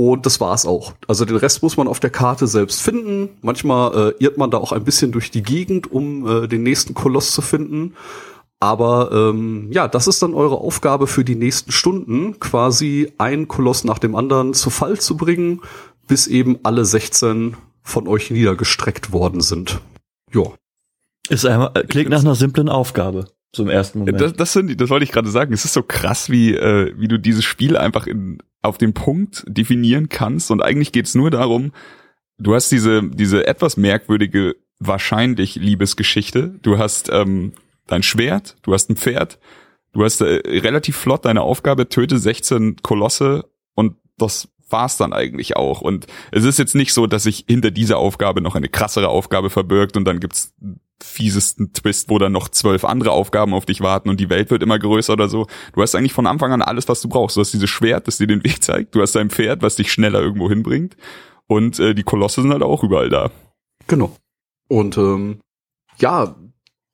Und 0.00 0.26
das 0.26 0.40
war's 0.40 0.64
auch. 0.64 0.92
Also 1.08 1.24
den 1.24 1.34
Rest 1.34 1.60
muss 1.64 1.76
man 1.76 1.88
auf 1.88 1.98
der 1.98 2.10
Karte 2.10 2.46
selbst 2.46 2.80
finden. 2.80 3.30
Manchmal 3.42 4.12
äh, 4.12 4.22
irrt 4.22 4.38
man 4.38 4.48
da 4.48 4.58
auch 4.58 4.70
ein 4.70 4.84
bisschen 4.84 5.10
durch 5.10 5.32
die 5.32 5.42
Gegend, 5.42 5.90
um 5.90 6.24
äh, 6.44 6.46
den 6.46 6.62
nächsten 6.62 6.94
Koloss 6.94 7.32
zu 7.32 7.42
finden. 7.42 7.94
Aber 8.60 9.10
ähm, 9.12 9.72
ja, 9.72 9.88
das 9.88 10.06
ist 10.06 10.22
dann 10.22 10.34
eure 10.34 10.58
Aufgabe 10.58 11.08
für 11.08 11.24
die 11.24 11.34
nächsten 11.34 11.72
Stunden, 11.72 12.38
quasi 12.38 13.12
einen 13.18 13.48
Koloss 13.48 13.82
nach 13.82 13.98
dem 13.98 14.14
anderen 14.14 14.54
zu 14.54 14.70
Fall 14.70 15.00
zu 15.00 15.16
bringen, 15.16 15.62
bis 16.06 16.28
eben 16.28 16.60
alle 16.62 16.84
16 16.84 17.56
von 17.82 18.06
euch 18.06 18.30
niedergestreckt 18.30 19.12
worden 19.12 19.40
sind. 19.40 19.80
Ja. 20.32 20.44
Ist 21.28 21.44
einmal, 21.44 21.72
äh, 21.74 21.82
klingt 21.82 22.10
nach 22.10 22.20
einer 22.20 22.36
simplen 22.36 22.68
Aufgabe. 22.68 23.24
Zum 23.52 23.68
ersten 23.68 24.00
Moment. 24.00 24.20
Das, 24.20 24.32
das, 24.34 24.52
sind, 24.52 24.80
das 24.80 24.90
wollte 24.90 25.04
ich 25.04 25.10
gerade 25.10 25.30
sagen. 25.30 25.52
Es 25.52 25.64
ist 25.64 25.72
so 25.72 25.82
krass, 25.82 26.30
wie, 26.30 26.54
äh, 26.54 26.94
wie 26.96 27.08
du 27.08 27.18
dieses 27.18 27.44
Spiel 27.44 27.76
einfach 27.76 28.06
in, 28.06 28.38
auf 28.62 28.78
den 28.78 28.94
Punkt 28.94 29.44
definieren 29.46 30.08
kannst. 30.08 30.50
Und 30.50 30.62
eigentlich 30.62 30.92
geht's 30.92 31.14
nur 31.14 31.30
darum, 31.30 31.72
du 32.38 32.54
hast 32.54 32.70
diese, 32.70 33.02
diese 33.02 33.46
etwas 33.46 33.76
merkwürdige, 33.76 34.56
wahrscheinlich 34.78 35.56
Liebesgeschichte. 35.56 36.58
Du 36.62 36.78
hast 36.78 37.08
ähm, 37.12 37.52
dein 37.86 38.02
Schwert, 38.02 38.56
du 38.62 38.72
hast 38.72 38.90
ein 38.90 38.96
Pferd, 38.96 39.38
du 39.92 40.04
hast 40.04 40.20
äh, 40.20 40.40
relativ 40.60 40.96
flott 40.96 41.24
deine 41.24 41.42
Aufgabe, 41.42 41.88
töte 41.88 42.18
16 42.18 42.76
Kolosse 42.82 43.46
und 43.74 43.96
das 44.16 44.48
war's 44.70 44.96
dann 44.96 45.12
eigentlich 45.12 45.56
auch. 45.56 45.80
Und 45.80 46.06
es 46.30 46.44
ist 46.44 46.58
jetzt 46.58 46.74
nicht 46.74 46.92
so, 46.92 47.06
dass 47.06 47.24
sich 47.24 47.44
hinter 47.48 47.70
dieser 47.70 47.98
Aufgabe 47.98 48.40
noch 48.40 48.54
eine 48.54 48.68
krassere 48.68 49.08
Aufgabe 49.08 49.50
verbirgt 49.50 49.96
und 49.96 50.04
dann 50.04 50.20
gibt's 50.20 50.54
fiesesten 51.02 51.72
Twist, 51.72 52.10
wo 52.10 52.18
dann 52.18 52.32
noch 52.32 52.48
zwölf 52.48 52.84
andere 52.84 53.12
Aufgaben 53.12 53.54
auf 53.54 53.66
dich 53.66 53.80
warten 53.80 54.08
und 54.08 54.20
die 54.20 54.30
Welt 54.30 54.50
wird 54.50 54.62
immer 54.62 54.78
größer 54.78 55.12
oder 55.12 55.28
so. 55.28 55.46
Du 55.72 55.82
hast 55.82 55.94
eigentlich 55.94 56.12
von 56.12 56.26
Anfang 56.26 56.52
an 56.52 56.62
alles, 56.62 56.88
was 56.88 57.00
du 57.00 57.08
brauchst. 57.08 57.36
Du 57.36 57.40
hast 57.40 57.52
dieses 57.52 57.70
Schwert, 57.70 58.06
das 58.06 58.18
dir 58.18 58.26
den 58.26 58.44
Weg 58.44 58.62
zeigt. 58.62 58.94
Du 58.94 59.00
hast 59.00 59.14
dein 59.14 59.30
Pferd, 59.30 59.62
was 59.62 59.76
dich 59.76 59.92
schneller 59.92 60.20
irgendwo 60.20 60.48
hinbringt. 60.48 60.96
Und 61.46 61.78
äh, 61.78 61.94
die 61.94 62.02
Kolosse 62.02 62.42
sind 62.42 62.52
halt 62.52 62.62
auch 62.62 62.82
überall 62.82 63.08
da. 63.08 63.30
Genau. 63.86 64.14
Und 64.68 64.98
ähm, 64.98 65.40
ja, 65.98 66.34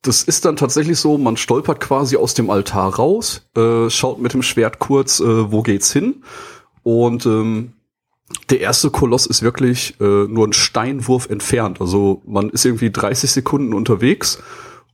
das 0.02 0.22
ist 0.22 0.44
dann 0.44 0.56
tatsächlich 0.56 0.98
so, 0.98 1.18
man 1.18 1.36
stolpert 1.36 1.80
quasi 1.80 2.16
aus 2.16 2.34
dem 2.34 2.50
Altar 2.50 2.94
raus, 2.94 3.48
äh, 3.56 3.88
schaut 3.90 4.20
mit 4.20 4.34
dem 4.34 4.42
Schwert 4.42 4.78
kurz, 4.78 5.20
äh, 5.20 5.50
wo 5.50 5.62
geht's 5.62 5.92
hin. 5.92 6.22
Und 6.82 7.24
ähm, 7.26 7.72
der 8.50 8.60
erste 8.60 8.90
Koloss 8.90 9.26
ist 9.26 9.42
wirklich 9.42 10.00
äh, 10.00 10.26
nur 10.26 10.46
ein 10.46 10.52
Steinwurf 10.52 11.28
entfernt. 11.28 11.80
Also 11.80 12.22
man 12.26 12.50
ist 12.50 12.64
irgendwie 12.64 12.90
30 12.90 13.30
Sekunden 13.30 13.74
unterwegs 13.74 14.38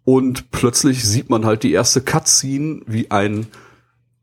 und 0.05 0.51
plötzlich 0.51 1.05
sieht 1.05 1.31
man 1.31 1.45
halt 1.45 1.63
die 1.63 1.73
erste 1.73 2.01
Cutscene, 2.01 2.83
wie 2.87 3.11
ein 3.11 3.47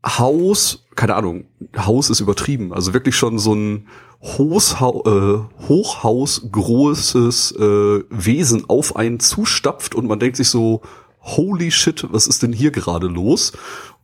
Haus, 0.06 0.86
keine 0.94 1.16
Ahnung, 1.16 1.44
Haus 1.76 2.10
ist 2.10 2.20
übertrieben, 2.20 2.72
also 2.72 2.94
wirklich 2.94 3.16
schon 3.16 3.38
so 3.38 3.54
ein 3.54 3.88
Hochhaus, 4.20 5.06
äh, 5.06 5.38
Hochhaus 5.68 6.48
großes 6.50 7.52
äh, 7.52 8.04
Wesen 8.10 8.68
auf 8.68 8.96
einen 8.96 9.20
zustapft 9.20 9.94
und 9.94 10.06
man 10.06 10.18
denkt 10.18 10.36
sich 10.36 10.48
so, 10.48 10.82
holy 11.20 11.70
shit, 11.70 12.06
was 12.10 12.26
ist 12.26 12.42
denn 12.42 12.52
hier 12.52 12.70
gerade 12.70 13.06
los? 13.06 13.52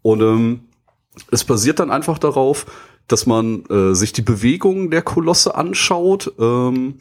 Und 0.03 0.21
ähm, 0.21 0.61
es 1.31 1.45
basiert 1.45 1.79
dann 1.79 1.91
einfach 1.91 2.19
darauf, 2.19 2.67
dass 3.09 3.27
man 3.27 3.65
äh, 3.67 3.95
sich 3.95 4.13
die 4.13 4.23
Bewegungen 4.23 4.91
der 4.91 5.03
Kolosse 5.03 5.55
anschaut. 5.55 6.33
Ähm, 6.39 6.97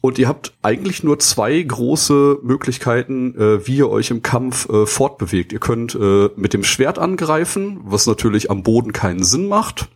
und 0.00 0.18
ihr 0.18 0.28
habt 0.28 0.54
eigentlich 0.62 1.02
nur 1.02 1.18
zwei 1.18 1.60
große 1.60 2.38
Möglichkeiten, 2.42 3.34
äh, 3.36 3.66
wie 3.66 3.78
ihr 3.78 3.90
euch 3.90 4.10
im 4.10 4.22
Kampf 4.22 4.68
äh, 4.68 4.86
fortbewegt. 4.86 5.52
Ihr 5.52 5.58
könnt 5.58 5.94
äh, 5.94 6.30
mit 6.36 6.52
dem 6.52 6.62
Schwert 6.62 6.98
angreifen, 6.98 7.80
was 7.84 8.06
natürlich 8.06 8.50
am 8.50 8.62
Boden 8.62 8.92
keinen 8.92 9.24
Sinn 9.24 9.48
macht. 9.48 9.88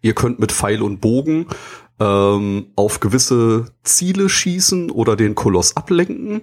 Ihr 0.00 0.14
könnt 0.14 0.38
mit 0.38 0.52
Pfeil 0.52 0.82
und 0.82 1.00
Bogen 1.00 1.46
ähm, 1.98 2.66
auf 2.76 3.00
gewisse 3.00 3.66
Ziele 3.82 4.28
schießen 4.28 4.90
oder 4.90 5.16
den 5.16 5.34
Koloss 5.34 5.76
ablenken. 5.76 6.42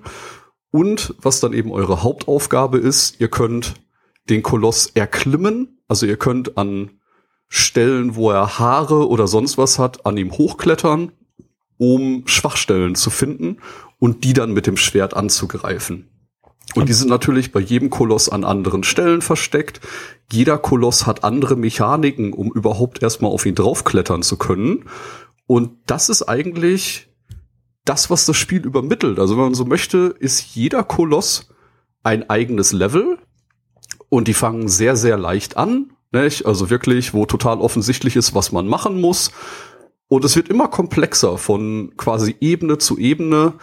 Und 0.72 1.16
was 1.22 1.40
dann 1.40 1.54
eben 1.54 1.72
eure 1.72 2.04
Hauptaufgabe 2.04 2.78
ist, 2.78 3.20
ihr 3.20 3.30
könnt 3.30 3.76
den 4.30 4.44
Koloss 4.44 4.88
erklimmen. 4.94 5.80
Also 5.88 6.06
ihr 6.06 6.18
könnt 6.18 6.58
an 6.58 6.99
Stellen, 7.50 8.16
wo 8.16 8.30
er 8.32 8.60
Haare 8.60 9.08
oder 9.10 9.28
sonst 9.28 9.58
was 9.58 9.80
hat, 9.80 10.06
an 10.06 10.16
ihm 10.18 10.32
hochklettern, 10.32 11.12
um 11.78 12.24
Schwachstellen 12.28 12.96
zu 12.96 13.10
finden 13.10 13.58
und 13.98 14.24
die 14.24 14.34
dann 14.34 14.54
mit 14.54 14.68
dem 14.68 14.78
Schwert 14.78 15.16
anzugreifen. 15.16 16.08
Und 16.76 16.88
die 16.88 16.94
sind 16.94 17.10
natürlich 17.10 17.52
bei 17.52 17.60
jedem 17.60 17.90
Koloss 17.90 18.30
an 18.30 18.44
anderen 18.44 18.84
Stellen 18.84 19.24
versteckt. 19.24 19.82
Jeder 20.32 20.60
Koloss 20.60 21.08
hat 21.08 21.24
andere 21.24 21.56
Mechaniken, 21.56 22.32
um 22.32 22.52
überhaupt 22.52 23.02
erstmal 23.02 23.32
auf 23.32 23.48
ihn 23.48 23.56
draufklettern 23.56 24.22
zu 24.22 24.38
können. 24.38 24.86
Und 25.48 25.72
das 25.88 26.10
ist 26.10 26.22
eigentlich 26.24 27.10
das, 27.86 28.12
was 28.12 28.28
das 28.28 28.38
Spiel 28.38 28.64
übermittelt. 28.64 29.18
Also 29.18 29.36
wenn 29.36 29.46
man 29.46 29.56
so 29.56 29.66
möchte, 29.66 30.16
ist 30.20 30.56
jeder 30.56 30.84
Koloss 30.84 31.50
ein 32.04 32.30
eigenes 32.30 32.72
Level. 32.72 33.18
Und 34.10 34.28
die 34.28 34.36
fangen 34.36 34.68
sehr, 34.68 34.96
sehr 34.96 35.18
leicht 35.18 35.58
an 35.58 35.92
nicht? 36.12 36.46
Also 36.46 36.70
wirklich, 36.70 37.14
wo 37.14 37.26
total 37.26 37.60
offensichtlich 37.60 38.16
ist, 38.16 38.34
was 38.34 38.52
man 38.52 38.68
machen 38.68 39.00
muss. 39.00 39.32
Und 40.08 40.26
es 40.26 40.36
wird 40.36 40.50
immer 40.50 40.68
komplexer 40.68 41.38
von 41.38 41.94
quasi 41.98 42.36
Ebene 42.40 42.78
zu 42.80 42.98
Ebene. 42.98 43.54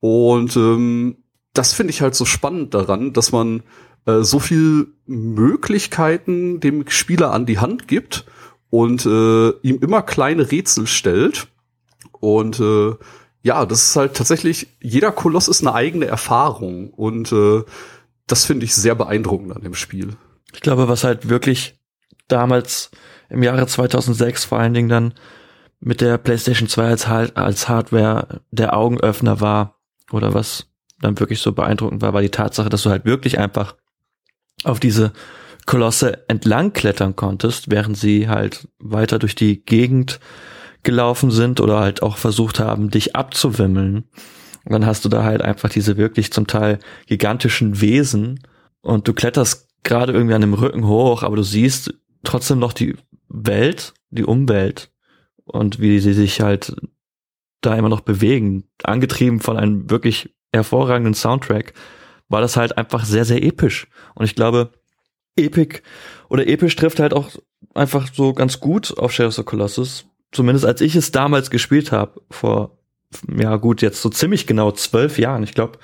Und 0.00 0.56
ähm, 0.56 1.16
das 1.52 1.72
finde 1.72 1.92
ich 1.92 2.02
halt 2.02 2.14
so 2.14 2.24
spannend 2.24 2.74
daran, 2.74 3.12
dass 3.12 3.30
man 3.30 3.62
äh, 4.06 4.22
so 4.22 4.40
viel 4.40 4.88
Möglichkeiten 5.06 6.60
dem 6.60 6.88
Spieler 6.88 7.32
an 7.32 7.46
die 7.46 7.58
Hand 7.58 7.86
gibt 7.86 8.24
und 8.70 9.06
äh, 9.06 9.50
ihm 9.60 9.78
immer 9.80 10.02
kleine 10.02 10.50
Rätsel 10.50 10.86
stellt. 10.86 11.48
Und 12.18 12.58
äh, 12.58 12.94
ja, 13.42 13.66
das 13.66 13.90
ist 13.90 13.96
halt 13.96 14.14
tatsächlich, 14.14 14.68
jeder 14.80 15.12
Koloss 15.12 15.48
ist 15.48 15.60
eine 15.60 15.74
eigene 15.74 16.06
Erfahrung. 16.06 16.90
Und 16.90 17.32
äh, 17.32 17.62
das 18.26 18.44
finde 18.44 18.64
ich 18.64 18.74
sehr 18.74 18.94
beeindruckend 18.94 19.54
an 19.54 19.62
dem 19.62 19.74
Spiel. 19.74 20.16
Ich 20.52 20.60
glaube, 20.60 20.88
was 20.88 21.04
halt 21.04 21.28
wirklich 21.28 21.78
damals 22.28 22.90
im 23.28 23.42
Jahre 23.42 23.66
2006 23.66 24.44
vor 24.44 24.58
allen 24.58 24.74
Dingen 24.74 24.88
dann 24.88 25.14
mit 25.80 26.00
der 26.00 26.18
PlayStation 26.18 26.68
2 26.68 26.84
als, 26.84 27.06
als 27.08 27.68
Hardware 27.68 28.40
der 28.50 28.76
Augenöffner 28.76 29.40
war 29.40 29.80
oder 30.12 30.34
was 30.34 30.68
dann 31.00 31.18
wirklich 31.18 31.40
so 31.40 31.52
beeindruckend 31.52 32.00
war, 32.02 32.12
war 32.12 32.22
die 32.22 32.30
Tatsache, 32.30 32.68
dass 32.68 32.84
du 32.84 32.90
halt 32.90 33.04
wirklich 33.04 33.38
einfach 33.38 33.74
auf 34.64 34.78
diese 34.78 35.12
Kolosse 35.66 36.28
entlang 36.28 36.72
klettern 36.72 37.16
konntest, 37.16 37.70
während 37.70 37.96
sie 37.96 38.28
halt 38.28 38.68
weiter 38.78 39.18
durch 39.18 39.34
die 39.34 39.64
Gegend 39.64 40.20
gelaufen 40.82 41.30
sind 41.30 41.60
oder 41.60 41.80
halt 41.80 42.02
auch 42.02 42.16
versucht 42.16 42.60
haben, 42.60 42.90
dich 42.90 43.14
abzuwimmeln. 43.14 44.04
Und 44.64 44.72
dann 44.72 44.86
hast 44.86 45.04
du 45.04 45.08
da 45.08 45.24
halt 45.24 45.42
einfach 45.42 45.68
diese 45.68 45.96
wirklich 45.96 46.32
zum 46.32 46.46
Teil 46.46 46.78
gigantischen 47.06 47.80
Wesen 47.80 48.40
und 48.80 49.08
du 49.08 49.12
kletterst 49.12 49.68
gerade 49.84 50.12
irgendwie 50.12 50.34
an 50.34 50.40
dem 50.40 50.54
Rücken 50.54 50.86
hoch, 50.86 51.22
aber 51.22 51.36
du 51.36 51.42
siehst 51.42 51.94
trotzdem 52.24 52.58
noch 52.58 52.72
die 52.72 52.96
Welt, 53.28 53.94
die 54.10 54.24
Umwelt 54.24 54.90
und 55.44 55.80
wie 55.80 55.98
sie 55.98 56.12
sich 56.12 56.40
halt 56.40 56.74
da 57.60 57.76
immer 57.76 57.88
noch 57.88 58.00
bewegen, 58.00 58.64
angetrieben 58.82 59.40
von 59.40 59.56
einem 59.56 59.90
wirklich 59.90 60.34
hervorragenden 60.52 61.14
Soundtrack, 61.14 61.72
war 62.28 62.40
das 62.40 62.56
halt 62.56 62.76
einfach 62.76 63.04
sehr, 63.04 63.24
sehr 63.24 63.42
episch. 63.42 63.86
Und 64.14 64.24
ich 64.24 64.34
glaube, 64.34 64.72
Epic 65.36 65.80
oder 66.28 66.46
episch 66.46 66.76
trifft 66.76 67.00
halt 67.00 67.14
auch 67.14 67.30
einfach 67.74 68.08
so 68.12 68.32
ganz 68.32 68.60
gut 68.60 68.96
auf 68.98 69.12
Shadows 69.12 69.38
of 69.38 69.46
Colossus. 69.46 70.06
Zumindest 70.30 70.64
als 70.64 70.80
ich 70.80 70.96
es 70.96 71.12
damals 71.12 71.50
gespielt 71.50 71.92
habe, 71.92 72.20
vor, 72.30 72.78
ja 73.28 73.56
gut, 73.56 73.82
jetzt 73.82 74.02
so 74.02 74.08
ziemlich 74.08 74.46
genau 74.46 74.72
zwölf 74.72 75.18
Jahren. 75.18 75.42
Ich 75.42 75.54
glaube, 75.54 75.78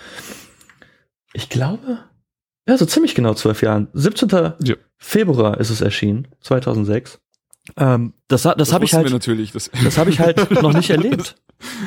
ich 1.33 1.49
glaube, 1.49 1.99
ja, 2.67 2.77
so 2.77 2.87
ziemlich 2.87 3.15
genau 3.15 3.35
zwölf 3.35 3.63
Jahren. 3.63 3.89
17. 3.93 4.29
Ja. 4.63 4.75
Februar 4.99 5.59
ist 5.59 5.71
es 5.71 5.81
erschienen, 5.81 6.29
2006. 6.41 7.21
Ähm, 7.77 8.15
das 8.29 8.43
das, 8.43 8.57
das 8.57 8.73
habe 8.73 8.85
ich 8.85 8.95
halt 8.95 9.11
natürlich. 9.11 9.53
Das, 9.53 9.71
das 9.85 9.99
habe 9.99 10.11
ich 10.11 10.21
halt 10.21 10.51
noch 10.63 10.73
nicht 10.73 10.91
erlebt 10.91 11.37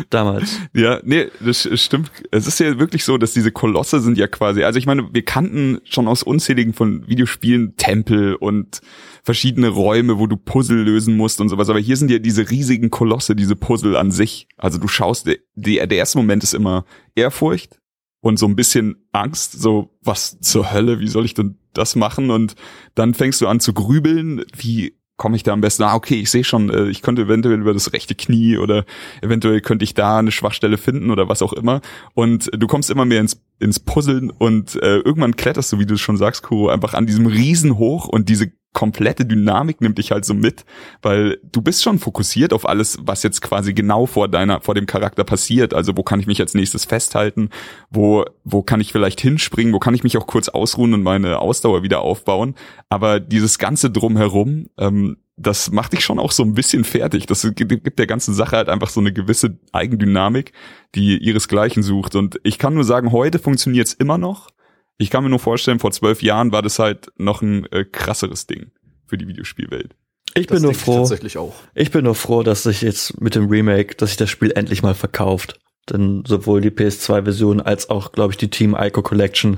damals. 0.10 0.60
Ja, 0.74 1.00
nee, 1.04 1.28
das 1.40 1.68
stimmt. 1.82 2.12
Es 2.30 2.48
ist 2.48 2.60
ja 2.60 2.78
wirklich 2.78 3.04
so, 3.04 3.18
dass 3.18 3.34
diese 3.34 3.52
Kolosse 3.52 4.00
sind 4.00 4.18
ja 4.18 4.28
quasi, 4.28 4.64
also 4.64 4.78
ich 4.78 4.86
meine, 4.86 5.14
wir 5.14 5.24
kannten 5.24 5.80
schon 5.86 6.08
aus 6.08 6.24
unzähligen 6.24 6.74
von 6.74 7.08
Videospielen 7.08 7.78
Tempel 7.78 8.36
und 8.36 8.82
verschiedene 9.24 9.70
Räume, 9.70 10.20
wo 10.20 10.28
du 10.28 10.36
Puzzle 10.36 10.84
lösen 10.84 11.16
musst 11.16 11.40
und 11.42 11.50
sowas, 11.50 11.70
aber 11.70 11.80
hier 11.80 11.98
sind 11.98 12.12
ja 12.12 12.20
diese 12.20 12.50
riesigen 12.50 12.90
Kolosse, 12.90 13.36
diese 13.36 13.56
Puzzle 13.56 13.96
an 13.96 14.12
sich. 14.12 14.48
Also 14.58 14.78
du 14.78 14.88
schaust, 14.88 15.28
der, 15.28 15.38
der 15.56 15.98
erste 15.98 16.18
Moment 16.18 16.44
ist 16.44 16.54
immer 16.54 16.86
Ehrfurcht, 17.16 17.80
und 18.22 18.38
so 18.38 18.46
ein 18.46 18.56
bisschen 18.56 18.96
Angst, 19.12 19.54
so 19.54 19.90
was 20.02 20.40
zur 20.40 20.72
Hölle, 20.72 21.00
wie 21.00 21.08
soll 21.08 21.26
ich 21.26 21.34
denn 21.34 21.58
das 21.74 21.96
machen? 21.96 22.32
Und 22.32 22.56
dann 22.96 23.14
fängst 23.14 23.42
du 23.42 23.48
an 23.48 23.60
zu 23.60 23.74
grübeln, 23.74 24.44
wie 24.56 24.96
komme 25.18 25.36
ich 25.36 25.44
da 25.44 25.54
am 25.54 25.62
besten? 25.62 25.84
Ah, 25.84 25.94
okay, 25.94 26.16
ich 26.16 26.32
sehe 26.32 26.44
schon, 26.44 26.70
äh, 26.72 26.88
ich 26.88 27.02
könnte 27.02 27.24
eventuell 27.24 27.60
über 27.60 27.74
das 27.74 27.94
rechte 27.94 28.16
Knie 28.16 28.58
oder 28.58 28.86
eventuell 29.22 29.62
könnte 29.62 29.84
ich 29.84 29.94
da 29.94 30.18
eine 30.18 30.32
Schwachstelle 30.32 30.78
finden 30.78 31.12
oder 31.12 31.30
was 31.30 31.42
auch 31.42 31.54
immer. 31.54 31.82
Und 32.14 32.50
du 32.58 32.68
kommst 32.68 32.90
immer 32.90 33.06
mehr 33.06 33.22
ins, 33.22 33.40
ins 33.60 33.80
Puzzeln 33.80 34.32
und 34.32 34.82
äh, 34.82 34.98
irgendwann 34.98 35.36
kletterst 35.36 35.74
du, 35.74 35.80
wie 35.80 35.86
du 35.86 35.98
schon 35.98 36.18
sagst, 36.18 36.42
Kuro, 36.42 36.70
einfach 36.70 36.94
an 36.94 37.06
diesem 37.06 37.28
Riesen 37.28 37.78
hoch 37.78 38.08
und 38.08 38.30
diese 38.30 38.52
komplette 38.74 39.26
Dynamik 39.26 39.82
nimmt 39.82 39.98
dich 39.98 40.12
halt 40.12 40.26
so 40.26 40.34
mit, 40.34 40.66
weil 41.02 41.40
du 41.52 41.62
bist 41.62 41.84
schon 41.84 42.00
fokussiert 42.00 42.54
auf 42.54 42.68
alles, 42.68 42.98
was 43.02 43.24
jetzt 43.24 43.42
quasi 43.42 43.74
genau 43.74 44.06
vor 44.06 44.28
deiner, 44.28 44.62
vor 44.62 44.76
dem 44.76 44.86
Charakter 44.86 45.24
passiert. 45.24 45.74
Also 45.74 45.98
wo 45.98 46.04
kann 46.04 46.20
ich 46.20 46.28
mich 46.28 46.40
als 46.40 46.54
nächstes 46.54 46.86
festhalten? 46.86 47.50
Wo, 47.90 48.26
wo 48.44 48.62
kann 48.62 48.80
ich 48.80 48.92
vielleicht 48.92 49.20
hinspringen? 49.20 49.74
Wo 49.74 49.80
kann 49.80 49.94
ich 49.94 50.04
mich 50.04 50.18
auch 50.18 50.28
kurz 50.28 50.48
ausruhen 50.50 50.94
und 50.94 51.04
meine 51.04 51.40
Ausdauer 51.40 51.84
wieder 51.84 52.02
aufbauen? 52.02 52.56
Aber 52.90 53.20
dieses 53.20 53.60
ganze 53.60 53.92
drumherum, 53.92 54.68
ähm, 54.78 55.18
das 55.38 55.72
macht 55.72 55.94
dich 55.94 56.02
schon 56.02 56.20
auch 56.20 56.32
so 56.32 56.44
ein 56.44 56.54
bisschen 56.54 56.84
fertig. 56.84 57.26
Das 57.26 57.48
gibt 57.56 58.00
der 58.00 58.08
ganzen 58.08 58.34
Sache 58.34 58.58
halt 58.58 58.70
einfach 58.70 58.90
so 58.90 59.00
eine 59.00 59.12
gewisse 59.12 59.58
Eigendynamik, 59.72 60.54
die 60.96 61.18
ihresgleichen 61.18 61.84
sucht. 61.84 62.16
Und 62.16 62.40
ich 62.44 62.58
kann 62.58 62.74
nur 62.74 62.84
sagen, 62.84 63.12
heute 63.12 63.40
funktioniert's 63.40 63.94
immer 63.94 64.18
noch. 64.18 64.50
Ich 64.98 65.10
kann 65.10 65.24
mir 65.24 65.30
nur 65.30 65.40
vorstellen, 65.40 65.80
vor 65.80 65.92
zwölf 65.92 66.22
Jahren 66.22 66.52
war 66.52 66.62
das 66.62 66.80
halt 66.80 67.08
noch 67.18 67.42
ein 67.42 67.66
äh, 67.72 67.86
krasseres 67.86 68.48
Ding 68.48 68.72
für 69.08 69.18
die 69.18 69.28
Videospielwelt. 69.28 69.96
Ich 70.36 70.48
bin 70.48 70.56
Das 70.56 70.62
nur 70.64 70.72
denke 70.72 70.80
ich 70.80 70.86
froh. 70.86 70.98
tatsächlich 71.00 71.38
auch. 71.38 71.54
Ich 71.76 71.92
bin 71.92 72.06
nur 72.06 72.16
froh, 72.16 72.44
dass 72.44 72.64
sich 72.64 72.82
jetzt 72.82 73.20
mit 73.20 73.36
dem 73.36 73.50
Remake, 73.50 73.96
dass 73.96 74.12
sich 74.12 74.18
das 74.18 74.30
Spiel 74.30 74.52
endlich 74.56 74.84
mal 74.84 74.94
verkauft. 74.94 75.60
Denn 75.90 76.24
sowohl 76.28 76.62
die 76.62 76.70
PS2-Version 76.70 77.60
als 77.60 77.90
auch, 77.90 78.12
glaube 78.12 78.32
ich, 78.32 78.38
die 78.38 78.50
Team 78.50 78.76
Ico 78.80 79.02
Collection, 79.02 79.58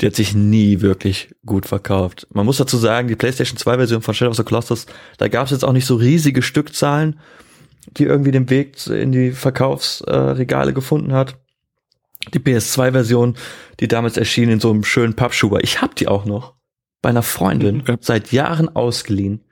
die 0.00 0.06
hat 0.06 0.16
sich 0.16 0.34
nie 0.34 0.80
wirklich 0.80 1.32
gut 1.46 1.64
verkauft. 1.64 2.26
Man 2.32 2.44
muss 2.44 2.56
dazu 2.58 2.76
sagen, 2.76 3.06
die 3.08 3.16
PlayStation 3.16 3.56
2-Version 3.56 4.02
von 4.02 4.12
Shadow 4.12 4.30
of 4.32 4.36
the 4.36 4.42
Colossus, 4.42 4.86
da 5.18 5.28
gab 5.28 5.44
es 5.44 5.52
jetzt 5.52 5.64
auch 5.64 5.72
nicht 5.72 5.86
so 5.86 5.94
riesige 5.94 6.42
Stückzahlen, 6.42 7.20
die 7.96 8.04
irgendwie 8.04 8.32
den 8.32 8.50
Weg 8.50 8.84
in 8.88 9.12
die 9.12 9.30
Verkaufsregale 9.30 10.74
gefunden 10.74 11.12
hat. 11.12 11.36
Die 12.34 12.38
PS2-Version, 12.38 13.36
die 13.80 13.88
damals 13.88 14.16
erschien 14.16 14.50
in 14.50 14.60
so 14.60 14.70
einem 14.70 14.84
schönen 14.84 15.14
Pappschuber. 15.14 15.64
Ich 15.64 15.80
hab 15.80 15.94
die 15.96 16.08
auch 16.08 16.24
noch 16.24 16.54
bei 17.02 17.08
einer 17.08 17.22
Freundin 17.22 17.82
seit 18.00 18.30
Jahren 18.32 18.68
ausgeliehen. 18.68 19.44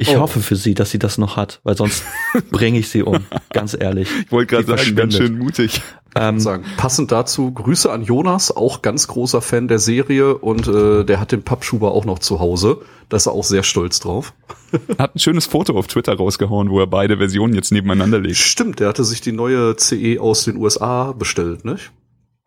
Ich 0.00 0.10
Oh. 0.16 0.20
hoffe 0.20 0.40
für 0.40 0.54
sie, 0.56 0.74
dass 0.74 0.90
sie 0.90 0.98
das 1.00 1.18
noch 1.18 1.36
hat, 1.36 1.60
weil 1.64 1.76
sonst 1.76 2.04
bringe 2.50 2.78
ich 2.78 2.88
sie 2.88 3.02
um. 3.02 3.26
Ganz 3.52 3.76
ehrlich. 3.78 4.08
Ich 4.24 4.32
wollte 4.32 4.54
gerade 4.54 4.66
sagen, 4.66 4.94
ganz 4.96 5.16
schön 5.16 5.36
mutig. 5.38 5.82
Ähm, 6.14 6.38
sagen. 6.40 6.64
Passend 6.76 7.12
dazu, 7.12 7.50
Grüße 7.52 7.90
an 7.92 8.02
Jonas, 8.02 8.50
auch 8.56 8.80
ganz 8.80 9.08
großer 9.08 9.42
Fan 9.42 9.68
der 9.68 9.78
Serie 9.78 10.36
und 10.38 10.66
äh, 10.68 11.04
der 11.04 11.20
hat 11.20 11.32
den 11.32 11.42
Pappschuber 11.42 11.92
auch 11.92 12.04
noch 12.04 12.20
zu 12.20 12.38
Hause. 12.40 12.78
Da 13.08 13.16
ist 13.18 13.26
er 13.26 13.32
auch 13.32 13.44
sehr 13.44 13.62
stolz 13.62 14.00
drauf. 14.00 14.32
Hat 14.98 15.14
ein 15.14 15.18
schönes 15.18 15.46
Foto 15.46 15.76
auf 15.78 15.86
Twitter 15.86 16.14
rausgehauen, 16.14 16.70
wo 16.70 16.78
er 16.80 16.86
beide 16.86 17.16
Versionen 17.18 17.54
jetzt 17.54 17.72
nebeneinander 17.72 18.20
legt. 18.20 18.36
Stimmt, 18.36 18.80
der 18.80 18.88
hatte 18.88 19.02
sich 19.04 19.20
die 19.22 19.32
neue 19.32 19.74
CE 19.76 20.18
aus 20.20 20.44
den 20.44 20.56
USA 20.56 21.12
bestellt, 21.12 21.64
nicht? 21.64 21.90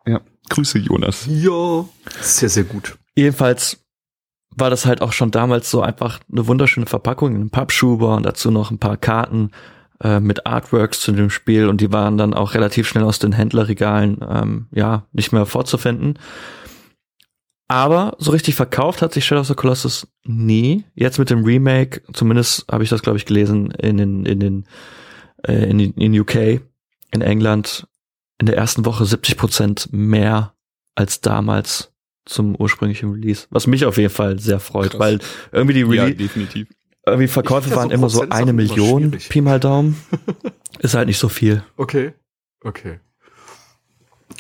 Ja. 0.06 0.22
Grüße, 0.50 0.78
Jonas. 0.80 1.26
Ja, 1.28 1.86
sehr, 2.22 2.50
sehr 2.50 2.64
gut. 2.64 2.98
jedenfalls 3.16 3.81
war 4.56 4.70
das 4.70 4.86
halt 4.86 5.02
auch 5.02 5.14
schon 5.14 5.32
damals 5.32 5.70
so 5.72 5.82
einfach 5.82 6.20
eine 6.32 6.48
wunderschöne 6.48 6.86
Verpackung, 6.86 7.36
ein 7.36 7.50
Pappschuber 7.50 8.16
und 8.16 8.24
dazu 8.24 8.52
noch 8.52 8.72
ein 8.72 8.80
paar 8.80 8.98
Karten 8.98 9.52
äh, 10.04 10.20
mit 10.20 10.46
Artworks 10.46 11.00
zu 11.00 11.12
dem 11.12 11.30
Spiel 11.30 11.68
und 11.68 11.82
die 11.82 11.92
waren 11.92 12.18
dann 12.18 12.34
auch 12.34 12.54
relativ 12.54 12.88
schnell 12.88 13.04
aus 13.04 13.20
den 13.20 13.32
Händlerregalen 13.32 14.20
ähm, 14.28 14.68
ja 14.72 15.06
nicht 15.14 15.32
mehr 15.32 15.46
vorzufinden. 15.46 16.20
Aber 17.68 18.16
so 18.18 18.32
richtig 18.32 18.56
verkauft 18.56 19.02
hat 19.02 19.14
sich 19.14 19.24
Shadow 19.26 19.42
of 19.42 19.48
the 19.48 19.54
Colossus 19.54 20.06
nie. 20.26 20.84
Jetzt 20.94 21.20
mit 21.20 21.30
dem 21.30 21.46
Remake, 21.46 22.02
zumindest 22.12 22.66
habe 22.70 22.84
ich 22.84 22.90
das 22.90 23.02
glaube 23.02 23.18
ich 23.18 23.26
gelesen 23.26 23.72
in 23.72 23.96
den 23.96 24.26
in 24.26 24.40
den 24.42 24.66
äh, 25.48 25.70
in, 25.70 25.80
in 25.80 26.20
UK, 26.20 26.62
in 27.12 27.22
England 27.22 27.88
in 28.40 28.48
der 28.48 28.58
ersten 28.58 28.86
Woche 28.86 29.06
70 29.06 29.38
Prozent 29.38 29.90
mehr 29.92 30.54
als 30.96 31.22
damals 31.22 31.91
zum 32.26 32.56
ursprünglichen 32.56 33.12
Release. 33.12 33.48
Was 33.50 33.68
mich 33.68 33.86
auf 33.86 33.98
jeden 33.98 34.14
Fall 34.14 34.40
sehr 34.40 34.60
freut, 34.60 34.92
Krass. 34.92 35.00
weil 35.00 35.20
irgendwie 35.52 35.74
die 35.74 35.96
Ja, 35.96 36.04
Rele 36.04 36.16
definitiv. 36.16 36.68
irgendwie 37.06 37.28
Verkäufe 37.28 37.70
ja 37.70 37.76
waren 37.76 37.90
so 37.90 37.96
immer 37.96 38.10
so 38.10 38.26
eine 38.30 38.54
Million, 38.54 39.04
schwierig. 39.10 39.30
Pi 39.30 39.42
mal 39.42 39.60
Daumen. 39.60 39.98
Ist 40.80 40.94
halt 40.96 41.08
nicht 41.08 41.18
so 41.20 41.30
viel. 41.30 41.64
Okay, 41.78 42.14
okay. 42.64 43.00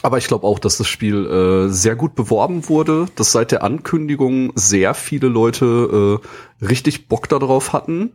Aber 0.03 0.17
ich 0.17 0.27
glaube 0.27 0.47
auch, 0.47 0.57
dass 0.57 0.77
das 0.77 0.87
Spiel 0.87 1.25
äh, 1.27 1.69
sehr 1.69 1.95
gut 1.95 2.15
beworben 2.15 2.67
wurde, 2.69 3.05
dass 3.15 3.31
seit 3.31 3.51
der 3.51 3.63
Ankündigung 3.63 4.51
sehr 4.55 4.93
viele 4.95 5.27
Leute 5.27 6.19
äh, 6.61 6.65
richtig 6.65 7.07
Bock 7.07 7.29
darauf 7.29 7.73
hatten. 7.73 8.13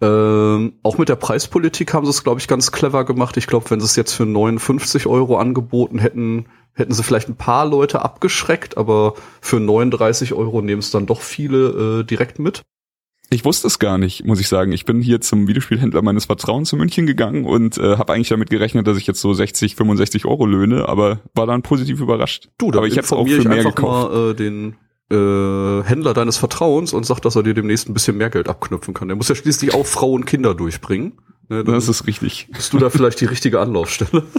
Ähm, 0.00 0.74
auch 0.82 0.96
mit 0.96 1.08
der 1.08 1.16
Preispolitik 1.16 1.92
haben 1.92 2.06
sie 2.06 2.10
es, 2.10 2.22
glaube 2.24 2.40
ich, 2.40 2.48
ganz 2.48 2.72
clever 2.72 3.04
gemacht. 3.04 3.36
Ich 3.36 3.46
glaube, 3.46 3.68
wenn 3.70 3.80
sie 3.80 3.86
es 3.86 3.96
jetzt 3.96 4.12
für 4.12 4.24
59 4.24 5.06
Euro 5.06 5.36
angeboten 5.38 5.98
hätten, 5.98 6.46
hätten 6.78 6.92
sie 6.92 7.02
vielleicht 7.02 7.28
ein 7.28 7.36
paar 7.36 7.66
Leute 7.66 8.02
abgeschreckt, 8.02 8.76
aber 8.76 9.14
für 9.40 9.60
39 9.60 10.32
Euro 10.32 10.62
nehmen 10.62 10.80
es 10.80 10.90
dann 10.90 11.06
doch 11.06 11.20
viele 11.20 12.00
äh, 12.00 12.04
direkt 12.04 12.38
mit. 12.38 12.62
Ich 13.30 13.44
wusste 13.44 13.66
es 13.66 13.78
gar 13.78 13.98
nicht, 13.98 14.24
muss 14.24 14.40
ich 14.40 14.48
sagen. 14.48 14.72
Ich 14.72 14.86
bin 14.86 15.02
hier 15.02 15.20
zum 15.20 15.48
Videospielhändler 15.48 16.00
meines 16.00 16.24
Vertrauens 16.24 16.72
in 16.72 16.78
München 16.78 17.06
gegangen 17.06 17.44
und 17.44 17.76
äh, 17.76 17.98
habe 17.98 18.14
eigentlich 18.14 18.28
damit 18.30 18.48
gerechnet, 18.48 18.86
dass 18.86 18.96
ich 18.96 19.06
jetzt 19.06 19.20
so 19.20 19.34
60, 19.34 19.76
65 19.76 20.24
Euro 20.24 20.46
löhne, 20.46 20.88
aber 20.88 21.20
war 21.34 21.46
dann 21.46 21.60
positiv 21.62 22.00
überrascht. 22.00 22.48
Du, 22.56 22.70
da 22.70 22.78
aber 22.78 22.86
ich 22.86 22.96
habe 22.96 23.06
auch 23.14 23.28
für 23.28 23.46
mehr 23.46 23.58
einfach 23.58 23.74
gekauft. 23.74 24.12
mal 24.12 24.30
äh, 24.30 24.34
den 24.34 24.76
äh, 25.10 25.82
Händler 25.84 26.14
deines 26.14 26.38
Vertrauens 26.38 26.94
und 26.94 27.04
sag, 27.04 27.20
dass 27.20 27.36
er 27.36 27.42
dir 27.42 27.52
demnächst 27.52 27.88
ein 27.88 27.94
bisschen 27.94 28.16
mehr 28.16 28.30
Geld 28.30 28.48
abknüpfen 28.48 28.94
kann. 28.94 29.08
Der 29.08 29.16
muss 29.16 29.28
ja 29.28 29.34
schließlich 29.34 29.74
auch 29.74 29.84
Frau 29.86 30.12
und 30.12 30.24
Kinder 30.24 30.54
durchbringen. 30.54 31.12
Ne, 31.50 31.64
Das 31.64 31.88
ist 31.88 32.06
richtig. 32.06 32.48
bist 32.50 32.72
du 32.72 32.78
da 32.78 32.88
vielleicht 32.88 33.20
die 33.20 33.26
richtige 33.26 33.60
Anlaufstelle. 33.60 34.24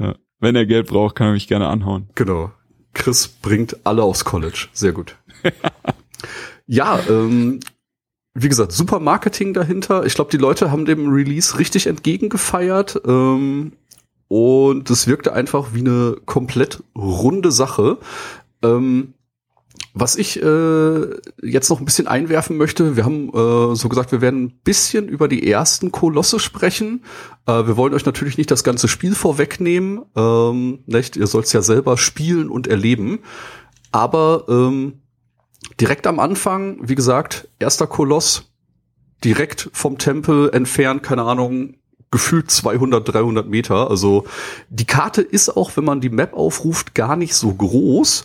Ja. 0.00 0.16
Wenn 0.44 0.56
er 0.56 0.66
Geld 0.66 0.88
braucht, 0.88 1.14
kann 1.14 1.28
er 1.28 1.32
mich 1.32 1.48
gerne 1.48 1.68
anhauen. 1.68 2.08
genau. 2.14 2.52
Chris 2.92 3.26
bringt 3.26 3.78
alle 3.84 4.02
aufs 4.02 4.24
College. 4.24 4.68
Sehr 4.72 4.92
gut. 4.92 5.16
ja, 6.66 7.00
ähm, 7.08 7.58
wie 8.34 8.48
gesagt, 8.48 8.72
super 8.72 9.00
Marketing 9.00 9.54
dahinter. 9.54 10.04
Ich 10.04 10.14
glaube, 10.14 10.30
die 10.30 10.36
Leute 10.36 10.70
haben 10.70 10.84
dem 10.84 11.08
Release 11.08 11.58
richtig 11.58 11.86
entgegengefeiert. 11.86 13.00
Ähm, 13.06 13.72
und 14.28 14.90
es 14.90 15.06
wirkte 15.06 15.32
einfach 15.32 15.68
wie 15.72 15.80
eine 15.80 16.16
komplett 16.26 16.82
runde 16.94 17.50
Sache. 17.50 17.98
Ähm, 18.62 19.14
was 19.96 20.16
ich 20.16 20.42
äh, 20.42 21.00
jetzt 21.40 21.70
noch 21.70 21.78
ein 21.78 21.84
bisschen 21.84 22.08
einwerfen 22.08 22.56
möchte, 22.56 22.96
wir 22.96 23.04
haben 23.04 23.28
äh, 23.28 23.76
so 23.76 23.88
gesagt, 23.88 24.10
wir 24.10 24.20
werden 24.20 24.46
ein 24.46 24.60
bisschen 24.64 25.08
über 25.08 25.28
die 25.28 25.48
ersten 25.48 25.92
Kolosse 25.92 26.40
sprechen. 26.40 27.04
Äh, 27.46 27.68
wir 27.68 27.76
wollen 27.76 27.94
euch 27.94 28.04
natürlich 28.04 28.36
nicht 28.36 28.50
das 28.50 28.64
ganze 28.64 28.88
Spiel 28.88 29.14
vorwegnehmen. 29.14 30.02
Ähm, 30.16 30.80
nicht? 30.86 31.16
Ihr 31.16 31.28
sollt 31.28 31.46
es 31.46 31.52
ja 31.52 31.62
selber 31.62 31.96
spielen 31.96 32.50
und 32.50 32.66
erleben. 32.66 33.20
Aber 33.92 34.46
ähm, 34.48 34.94
direkt 35.80 36.08
am 36.08 36.18
Anfang, 36.18 36.78
wie 36.82 36.96
gesagt, 36.96 37.46
erster 37.60 37.86
Koloss, 37.86 38.50
direkt 39.22 39.70
vom 39.72 39.96
Tempel 39.98 40.50
entfernt, 40.52 41.04
keine 41.04 41.22
Ahnung, 41.22 41.76
gefühlt 42.10 42.50
200, 42.50 43.14
300 43.14 43.48
Meter. 43.48 43.90
Also 43.90 44.24
die 44.70 44.86
Karte 44.86 45.22
ist 45.22 45.56
auch, 45.56 45.76
wenn 45.76 45.84
man 45.84 46.00
die 46.00 46.10
Map 46.10 46.34
aufruft, 46.34 46.96
gar 46.96 47.14
nicht 47.14 47.36
so 47.36 47.54
groß. 47.54 48.24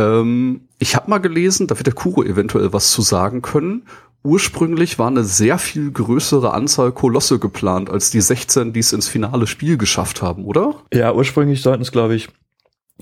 Ähm, 0.00 0.68
ich 0.78 0.96
habe 0.96 1.10
mal 1.10 1.18
gelesen, 1.18 1.66
da 1.66 1.76
wird 1.76 1.86
der 1.86 1.94
Kuro 1.94 2.22
eventuell 2.22 2.72
was 2.72 2.90
zu 2.90 3.02
sagen 3.02 3.42
können. 3.42 3.86
Ursprünglich 4.22 4.98
war 4.98 5.08
eine 5.08 5.24
sehr 5.24 5.58
viel 5.58 5.90
größere 5.90 6.52
Anzahl 6.52 6.92
Kolosse 6.92 7.38
geplant 7.38 7.90
als 7.90 8.10
die 8.10 8.20
16, 8.20 8.72
die 8.72 8.80
es 8.80 8.92
ins 8.92 9.08
finale 9.08 9.46
Spiel 9.46 9.78
geschafft 9.78 10.20
haben, 10.20 10.44
oder? 10.44 10.74
Ja, 10.92 11.14
ursprünglich 11.14 11.62
sollten 11.62 11.82
es, 11.82 11.92
glaube 11.92 12.14
ich, 12.14 12.28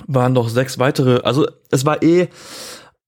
waren 0.07 0.33
noch 0.33 0.49
sechs 0.49 0.79
weitere. 0.79 1.21
Also 1.23 1.49
es 1.71 1.85
war 1.85 2.03
eh, 2.03 2.29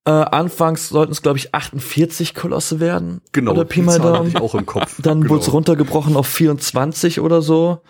äh, 0.05 0.11
anfangs 0.11 0.89
sollten 0.89 1.13
es, 1.13 1.23
glaube 1.23 1.39
ich, 1.39 1.55
48 1.55 2.35
Kolosse 2.35 2.81
werden. 2.81 3.21
Genau. 3.33 3.53
Oder 3.53 3.65
Pi 3.65 3.83
mal 3.83 3.99
Daumen. 3.99 4.29
ich 4.29 4.37
auch 4.37 4.55
im 4.55 4.67
Kopf. 4.67 4.97
Dann 5.03 5.21
genau. 5.21 5.35
wurde 5.35 5.43
es 5.43 5.53
runtergebrochen 5.53 6.17
auf 6.17 6.27
24 6.27 7.21
oder 7.21 7.43
so. 7.43 7.83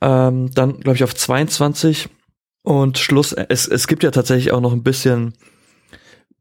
Ähm, 0.00 0.50
dann, 0.54 0.80
glaube 0.80 0.96
ich, 0.96 1.04
auf 1.04 1.14
22. 1.14 2.10
Und 2.66 2.98
Schluss, 2.98 3.32
es, 3.32 3.68
es 3.68 3.86
gibt 3.86 4.02
ja 4.02 4.10
tatsächlich 4.10 4.50
auch 4.50 4.60
noch 4.60 4.72
ein 4.72 4.82
bisschen 4.82 5.34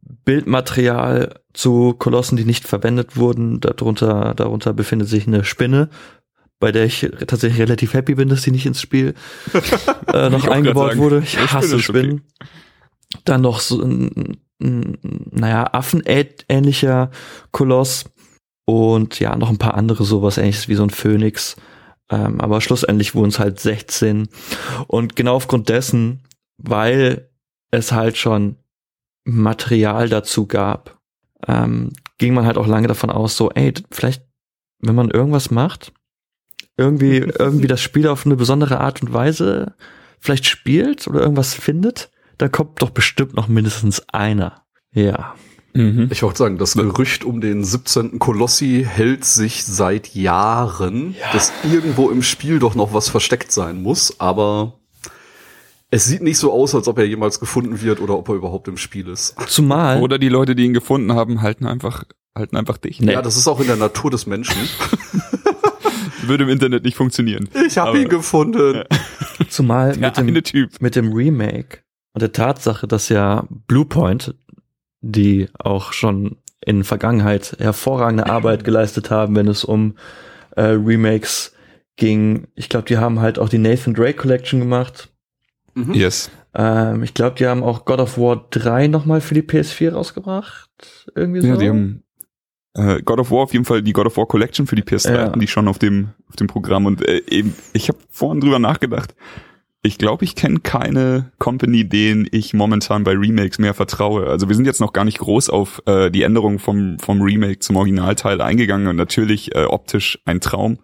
Bildmaterial 0.02 1.40
zu 1.54 1.94
Kolossen, 1.94 2.36
die 2.36 2.46
nicht 2.46 2.68
verwendet 2.68 3.16
wurden. 3.16 3.60
Darunter, 3.60 4.34
darunter 4.36 4.74
befindet 4.74 5.08
sich 5.08 5.28
eine 5.28 5.44
Spinne, 5.44 5.88
bei 6.60 6.72
der 6.72 6.86
ich 6.86 7.08
tatsächlich 7.28 7.62
relativ 7.62 7.94
happy 7.94 8.16
bin, 8.16 8.28
dass 8.28 8.42
sie 8.42 8.50
nicht 8.50 8.66
ins 8.66 8.82
Spiel 8.82 9.14
äh, 10.14 10.32
noch 10.32 10.48
eingebaut 10.48 10.98
wurde. 10.98 11.20
Ich 11.24 11.38
hasse 11.38 11.68
ist 11.68 11.74
okay. 11.74 12.00
Spinnen. 12.00 12.22
Dann 13.24 13.42
noch 13.42 13.60
so 13.60 13.84
ein, 13.84 14.38
ein 14.60 14.98
naja, 15.30 15.70
affenähnlicher 15.74 17.12
Koloss 17.52 18.06
und 18.66 19.20
ja, 19.20 19.36
noch 19.36 19.52
ein 19.52 19.60
paar 19.60 19.76
andere 19.76 20.04
sowas 20.04 20.40
ähnliches 20.40 20.70
wie 20.70 20.76
so 20.76 20.82
ein 20.82 20.90
Phönix. 20.90 21.56
Ähm, 22.10 22.39
aber 22.39 22.62
schlussendlich 22.62 23.15
wurden 23.15 23.30
es 23.30 23.39
halt 23.39 23.60
16. 23.60 24.30
Und 24.88 25.15
genau 25.15 25.36
aufgrund 25.36 25.70
dessen, 25.70 26.24
weil 26.58 27.30
es 27.72 27.91
halt 27.91 28.18
schon 28.18 28.58
Material 29.24 30.08
dazu 30.08 30.46
gab, 30.46 31.00
ähm, 31.48 31.91
ging 32.18 32.34
man 32.34 32.46
halt 32.46 32.58
auch 32.58 32.68
lange 32.68 32.88
davon 32.88 33.10
aus, 33.10 33.36
so, 33.36 33.52
ey, 33.52 33.74
vielleicht, 33.91 34.24
wenn 34.80 34.96
man 34.96 35.10
irgendwas 35.10 35.52
macht, 35.52 35.94
irgendwie, 36.78 37.18
irgendwie 37.39 37.68
das 37.68 37.82
Spiel 37.82 38.08
auf 38.08 38.26
eine 38.26 38.36
besondere 38.36 38.80
Art 38.80 39.02
und 39.02 39.13
Weise 39.13 39.74
vielleicht 40.20 40.46
spielt 40.46 41.08
oder 41.08 41.22
irgendwas 41.22 41.54
findet, 41.54 42.12
dann 42.38 42.52
kommt 42.52 42.82
doch 42.82 42.89
bestimmt 42.89 43.34
noch 43.34 43.48
mindestens 43.48 44.08
einer. 44.10 44.65
Ja. 44.91 45.36
Mhm. 45.76 46.08
Ich 46.10 46.24
wollte 46.24 46.38
sagen, 46.38 46.58
das 46.58 46.74
Gerücht 46.74 47.26
um 47.26 47.42
den 47.42 47.64
17. 47.64 48.18
Kolossi 48.18 48.88
hält 48.90 49.26
sich 49.26 49.66
seit 49.66 50.16
Jahren, 50.16 51.16
dass 51.34 51.52
irgendwo 51.70 52.10
im 52.10 52.24
Spiel 52.24 52.60
doch 52.60 52.76
noch 52.76 52.94
was 52.94 53.10
versteckt 53.10 53.52
sein 53.52 53.84
muss, 53.84 54.20
aber 54.20 54.80
es 55.92 56.06
sieht 56.06 56.22
nicht 56.22 56.38
so 56.38 56.52
aus, 56.54 56.74
als 56.74 56.88
ob 56.88 56.98
er 56.98 57.06
jemals 57.06 57.40
gefunden 57.42 57.82
wird 57.82 58.00
oder 58.00 58.18
ob 58.18 58.30
er 58.30 58.36
überhaupt 58.36 58.70
im 58.70 58.78
Spiel 58.78 59.10
ist. 59.10 59.36
Zumal. 59.48 60.02
Oder 60.02 60.18
die 60.18 60.30
Leute, 60.30 60.56
die 60.56 60.64
ihn 60.64 60.74
gefunden 60.74 61.14
haben, 61.14 61.42
halten 61.42 61.66
einfach, 61.66 62.06
halten 62.34 62.56
einfach 62.56 62.78
dicht. 62.78 63.02
Nee. 63.02 63.12
Ja, 63.14 63.22
das 63.22 63.36
ist 63.36 63.48
auch 63.48 63.60
in 63.60 63.68
der 63.68 63.76
Natur 63.76 64.12
des 64.12 64.26
Menschen. 64.26 64.58
Würde 66.24 66.46
im 66.46 66.50
Internet 66.50 66.86
nicht 66.86 66.96
funktionieren. 66.96 67.50
Ich 67.68 67.78
habe 67.78 68.00
ihn 68.02 68.10
gefunden. 68.10 68.84
Zumal 69.50 69.94
Der 69.98 70.24
mit 70.24 70.36
dem, 70.36 70.44
Typ. 70.44 70.82
mit 70.82 70.96
dem 70.96 71.14
Remake 71.14 71.80
und 72.16 72.22
der 72.22 72.32
Tatsache, 72.32 72.88
dass 72.88 73.10
ja 73.10 73.46
Bluepoint, 73.68 74.36
die 75.06 75.50
auch 75.58 75.94
schon 75.94 76.38
in 76.65 76.84
Vergangenheit 76.84 77.56
hervorragende 77.60 78.26
Arbeit 78.26 78.63
geleistet 78.63 79.12
haben, 79.12 79.36
wenn 79.36 79.48
es 79.48 79.63
um 79.63 79.96
äh, 80.56 80.62
Remakes 80.63 81.54
ging. 81.96 82.48
Ich 82.56 82.70
glaube, 82.70 82.88
die 82.88 82.98
haben 82.98 83.20
halt 83.20 83.38
auch 83.38 83.50
die 83.50 83.60
Nathan 83.60 83.94
Drake 83.94 84.18
Collection 84.18 84.60
gemacht. 84.60 85.10
Mhm. 85.76 85.94
Yes. 85.94 86.32
Ähm, 86.56 87.04
ich 87.04 87.13
glaube, 87.13 87.36
die 87.38 87.46
haben 87.46 87.63
auch 87.63 87.86
God 87.86 88.00
of 88.00 88.18
War 88.18 88.48
3 88.50 88.88
nochmal 88.88 89.22
für 89.22 89.36
die 89.36 89.44
PS4 89.44 89.91
rausgebracht. 89.91 91.06
Irgendwie 91.13 91.41
so. 91.41 91.48
Ja, 91.48 91.58
die 91.58 91.70
haben 91.70 92.04
äh, 92.74 93.02
God 93.04 93.20
of 93.20 93.30
War 93.32 93.44
auf 93.44 93.54
jeden 93.54 93.65
Fall 93.65 93.84
die 93.84 93.94
God 93.94 94.08
of 94.08 94.18
War 94.18 94.26
Collection 94.26 94.65
für 94.65 94.76
die 94.76 94.84
PS3 94.84 95.13
Ja. 95.13 95.22
hatten 95.24 95.39
die 95.39 95.48
schon 95.48 95.68
auf 95.68 95.78
dem 95.78 96.10
auf 96.30 96.36
dem 96.36 96.48
Programm 96.48 96.86
und 96.88 97.08
äh, 97.08 97.22
eben 97.30 97.56
ich 97.74 97.89
habe 97.89 98.00
vorhin 98.10 98.41
drüber 98.41 98.60
nachgedacht. 98.60 99.15
Ich 99.86 100.00
glaube, 100.00 100.26
ich 100.26 100.36
kenne 100.36 100.60
keine 100.62 101.32
Company, 101.38 101.88
denen 101.88 102.28
ich 102.32 102.56
momentan 102.56 103.04
bei 103.04 103.12
Remakes 103.12 103.60
mehr 103.60 103.76
vertraue. 103.76 104.26
Also 104.28 104.48
wir 104.50 104.56
sind 104.56 104.65
jetzt 104.65 104.82
noch 104.82 104.93
gar 104.93 105.06
nicht 105.06 105.19
groß 105.19 105.52
auf 105.52 105.80
äh, 105.86 106.10
die 106.10 106.24
Änderung 106.24 106.58
vom 106.58 106.98
vom 106.98 107.21
Remake 107.21 107.60
zum 107.60 107.76
Originalteil 107.76 108.41
eingegangen 108.41 108.88
und 108.88 108.95
natürlich 108.95 109.54
äh, 109.56 109.65
optisch 109.65 110.19
ein 110.26 110.41
Traum. 110.41 110.80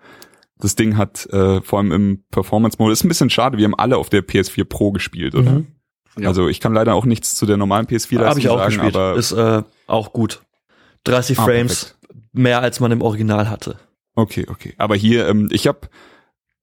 Das 0.60 0.76
Ding 0.76 0.98
hat 0.98 1.26
äh, 1.34 1.62
vor 1.62 1.80
allem 1.80 1.92
im 1.92 2.24
Performance-Mode 2.30 2.94
ist 2.94 3.04
ein 3.04 3.08
bisschen 3.08 3.32
schade. 3.32 3.58
Wir 3.58 3.66
haben 3.66 3.74
alle 3.74 3.98
auf 3.98 4.10
der 4.12 4.22
PS4 4.24 4.66
Pro 4.66 4.92
gespielt, 4.92 5.34
oder? 5.34 5.52
Mhm. 5.52 5.68
Ja. 6.20 6.28
Also 6.28 6.48
ich 6.48 6.60
kann 6.60 6.74
leider 6.74 6.94
auch 6.94 7.06
nichts 7.06 7.34
zu 7.34 7.48
der 7.48 7.58
normalen 7.58 7.88
PS4 7.88 8.20
Habe 8.20 8.40
ich 8.40 8.50
auch 8.50 8.60
sagen, 8.60 8.76
gespielt. 8.76 8.96
aber 8.96 9.16
Ist 9.16 9.32
äh, 9.32 9.64
auch 9.88 10.14
gut. 10.14 10.44
30 11.06 11.40
Ah, 11.40 11.46
Frames, 11.46 11.98
mehr 12.34 12.62
als 12.62 12.80
man 12.80 12.92
im 12.92 13.02
Original 13.02 13.50
hatte. 13.50 13.78
Okay, 14.14 14.46
okay. 14.48 14.76
Aber 14.78 14.96
hier, 14.96 15.28
ähm, 15.28 15.50
ich 15.52 15.66
habe 15.66 15.80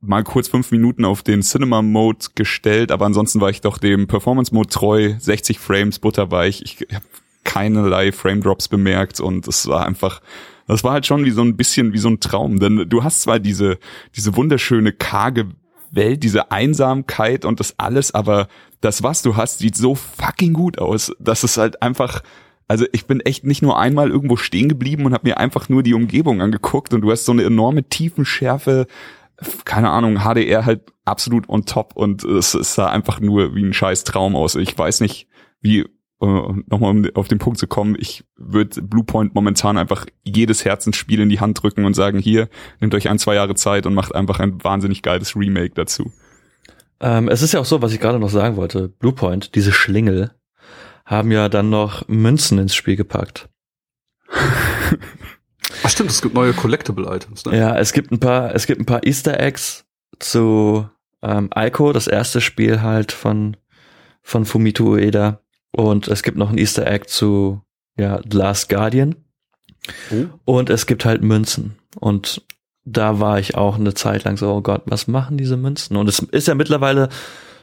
mal 0.01 0.23
kurz 0.23 0.49
fünf 0.49 0.71
Minuten 0.71 1.05
auf 1.05 1.23
den 1.23 1.43
Cinema 1.43 1.83
Mode 1.83 2.27
gestellt, 2.35 2.93
aber 2.93 3.07
ansonsten 3.07 3.41
war 3.41 3.51
ich 3.51 3.61
doch 3.61 3.79
dem 3.79 4.07
Performance 4.07 4.55
Mode 4.55 4.69
treu, 4.69 5.15
60 5.19 5.59
Frames 5.59 5.99
butterweich. 5.99 6.63
Ich 6.63 6.87
habe 6.95 7.05
keinerlei 7.45 8.13
Frame 8.13 8.43
Drops 8.43 8.69
bemerkt 8.69 9.21
und 9.21 9.49
es 9.49 9.67
war 9.67 9.87
einfach, 9.87 10.21
das 10.67 10.85
war 10.85 10.93
halt 10.93 11.07
schon 11.07 11.25
wie 11.25 11.31
so 11.31 11.43
ein 11.43 11.57
bisschen 11.57 11.93
wie 11.93 11.99
so 11.99 12.09
ein 12.09 12.21
Traum, 12.21 12.61
denn 12.61 12.89
du 12.89 13.03
hast 13.03 13.23
zwar 13.23 13.39
diese 13.39 13.79
diese 14.15 14.37
wunderschöne 14.37 14.93
karge 14.93 15.47
Welt, 15.91 16.23
diese 16.23 16.53
Einsamkeit 16.53 17.45
und 17.45 17.59
das 17.59 17.79
alles, 17.79 18.15
aber 18.15 18.49
das 18.81 19.03
was 19.03 19.23
du 19.23 19.37
hast, 19.37 19.59
sieht 19.59 19.77
so 19.77 19.95
fucking 19.95 20.53
gut 20.53 20.79
aus, 20.79 21.13
dass 21.19 21.43
es 21.43 21.57
halt 21.57 21.83
einfach 21.83 22.23
also 22.71 22.85
ich 22.93 23.07
bin 23.07 23.21
echt 23.21 23.45
nicht 23.45 23.63
nur 23.63 23.79
einmal 23.79 24.11
irgendwo 24.11 24.37
stehen 24.37 24.69
geblieben 24.69 25.07
und 25.07 25.15
habe 25.15 25.27
mir 25.27 25.39
einfach 25.39 25.71
nur 25.71 25.83
die 25.83 25.95
Umgebung 25.95 26.43
angeguckt 26.43 26.93
und 26.93 27.01
du 27.01 27.11
hast 27.11 27.25
so 27.25 27.33
eine 27.33 27.45
enorme 27.45 27.85
Tiefenschärfe, 27.85 28.87
keine 29.65 29.91
Ahnung, 29.91 30.21
HDR 30.21 30.65
halt 30.65 30.93
absolut 31.05 31.49
on 31.49 31.65
top 31.65 31.95
und 31.95 32.25
es, 32.25 32.55
es 32.55 32.75
sah 32.75 32.89
einfach 32.89 33.21
nur 33.21 33.55
wie 33.55 33.65
ein 33.65 33.73
scheiß 33.73 34.05
Traum 34.05 34.37
aus. 34.37 34.57
Ich 34.57 34.77
weiß 34.77 35.01
nicht, 35.01 35.29
wie, 35.61 35.81
äh, 35.81 35.87
nochmal 36.67 36.91
um 36.91 37.07
auf 37.15 37.29
den 37.29 37.39
Punkt 37.39 37.59
zu 37.59 37.67
kommen, 37.67 37.97
ich 37.99 38.25
würde 38.37 38.83
Bluepoint 38.83 39.35
momentan 39.35 39.79
einfach 39.79 40.07
jedes 40.25 40.65
Herzensspiel 40.65 41.21
in 41.21 41.29
die 41.29 41.41
Hand 41.41 41.63
drücken 41.63 41.85
und 41.85 41.95
sagen, 41.95 42.19
hier, 42.19 42.49
nehmt 42.81 42.95
euch 42.95 43.09
ein, 43.09 43.19
zwei 43.19 43.35
Jahre 43.37 43.55
Zeit 43.55 43.87
und 43.87 43.95
macht 43.95 44.15
einfach 44.15 44.41
ein 44.41 44.63
wahnsinnig 44.63 45.03
geiles 45.03 45.37
Remake 45.37 45.75
dazu. 45.75 46.13
Ähm, 47.01 47.29
es 47.29 47.43
ist 47.43 47.53
ja 47.53 47.61
auch 47.61 47.65
so, 47.65 47.81
was 47.81 47.93
ich 47.93 48.01
gerade 48.01 48.19
noch 48.19 48.31
sagen 48.31 48.57
wollte. 48.57 48.89
Bluepoint, 48.89 49.55
diese 49.55 49.73
Schlingel, 49.73 50.33
haben 51.05 51.31
ja 51.31 51.49
dann 51.49 51.71
noch 51.71 52.07
Münzen 52.09 52.59
ins 52.59 52.75
Spiel 52.75 52.97
gepackt. 52.97 53.49
Ach 55.89 55.93
stimmt, 55.93 56.11
es 56.11 56.21
gibt 56.21 56.35
neue 56.35 56.53
Collectible 56.53 57.07
Items. 57.07 57.47
Ne? 57.47 57.57
Ja, 57.57 57.79
es 57.79 57.95
gibt 57.95 58.13
ein 58.13 58.21
paar, 58.21 58.55
es 58.55 58.67
gibt 58.67 58.79
ein 58.79 58.85
paar 58.85 59.07
Easter 59.07 59.41
Eggs 59.41 59.87
zu 60.19 60.87
ähm, 61.23 61.49
Ico, 61.57 61.95
das 61.95 62.07
erste 62.07 62.43
Spiel 62.43 62.83
halt 62.83 63.11
von 63.11 63.57
von 64.21 64.45
Fumito 64.45 64.85
Ueda, 64.85 65.41
und 65.73 66.07
es 66.09 66.23
gibt 66.23 66.37
noch 66.37 66.51
ein 66.51 66.59
Easter 66.59 66.87
Egg 66.87 67.07
zu 67.07 67.63
ja 67.97 68.21
The 68.31 68.37
Last 68.37 68.69
Guardian. 68.69 69.17
Oh. 70.11 70.27
Und 70.45 70.69
es 70.69 70.85
gibt 70.85 71.07
halt 71.07 71.23
Münzen. 71.23 71.79
Und 71.99 72.43
da 72.85 73.19
war 73.19 73.39
ich 73.39 73.55
auch 73.55 73.77
eine 73.77 73.95
Zeit 73.95 74.25
lang 74.25 74.37
so, 74.37 74.53
oh 74.53 74.61
Gott, 74.61 74.83
was 74.85 75.07
machen 75.07 75.39
diese 75.39 75.57
Münzen? 75.57 75.97
Und 75.97 76.07
es 76.07 76.19
ist 76.19 76.49
ja 76.49 76.55
mittlerweile, 76.55 77.09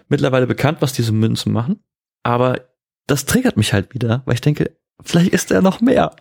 mittlerweile 0.10 0.48
bekannt, 0.48 0.80
was 0.82 0.94
diese 0.94 1.12
Münzen 1.12 1.54
machen. 1.54 1.80
Aber 2.24 2.62
das 3.06 3.26
triggert 3.26 3.56
mich 3.56 3.72
halt 3.72 3.94
wieder, 3.94 4.24
weil 4.26 4.34
ich 4.34 4.42
denke, 4.42 4.76
vielleicht 5.04 5.32
ist 5.32 5.52
da 5.52 5.62
noch 5.62 5.80
mehr. 5.80 6.16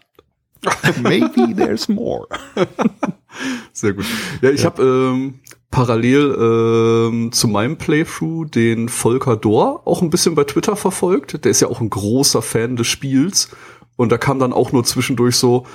Maybe 1.02 1.54
there's 1.56 1.88
more. 1.88 2.26
Sehr 3.72 3.92
gut. 3.94 4.04
Ja, 4.42 4.50
ich 4.50 4.64
habe 4.64 4.82
ähm, 4.82 5.40
parallel 5.70 6.36
ähm, 6.40 7.32
zu 7.32 7.48
meinem 7.48 7.76
Playthrough 7.76 8.48
den 8.50 8.88
Volker 8.88 9.36
Dor 9.36 9.82
auch 9.86 10.02
ein 10.02 10.10
bisschen 10.10 10.34
bei 10.34 10.44
Twitter 10.44 10.76
verfolgt. 10.76 11.44
Der 11.44 11.50
ist 11.50 11.60
ja 11.60 11.68
auch 11.68 11.80
ein 11.80 11.90
großer 11.90 12.42
Fan 12.42 12.76
des 12.76 12.86
Spiels. 12.86 13.48
Und 13.96 14.10
da 14.12 14.18
kam 14.18 14.38
dann 14.38 14.52
auch 14.52 14.72
nur 14.72 14.84
zwischendurch 14.84 15.36
so, 15.36 15.66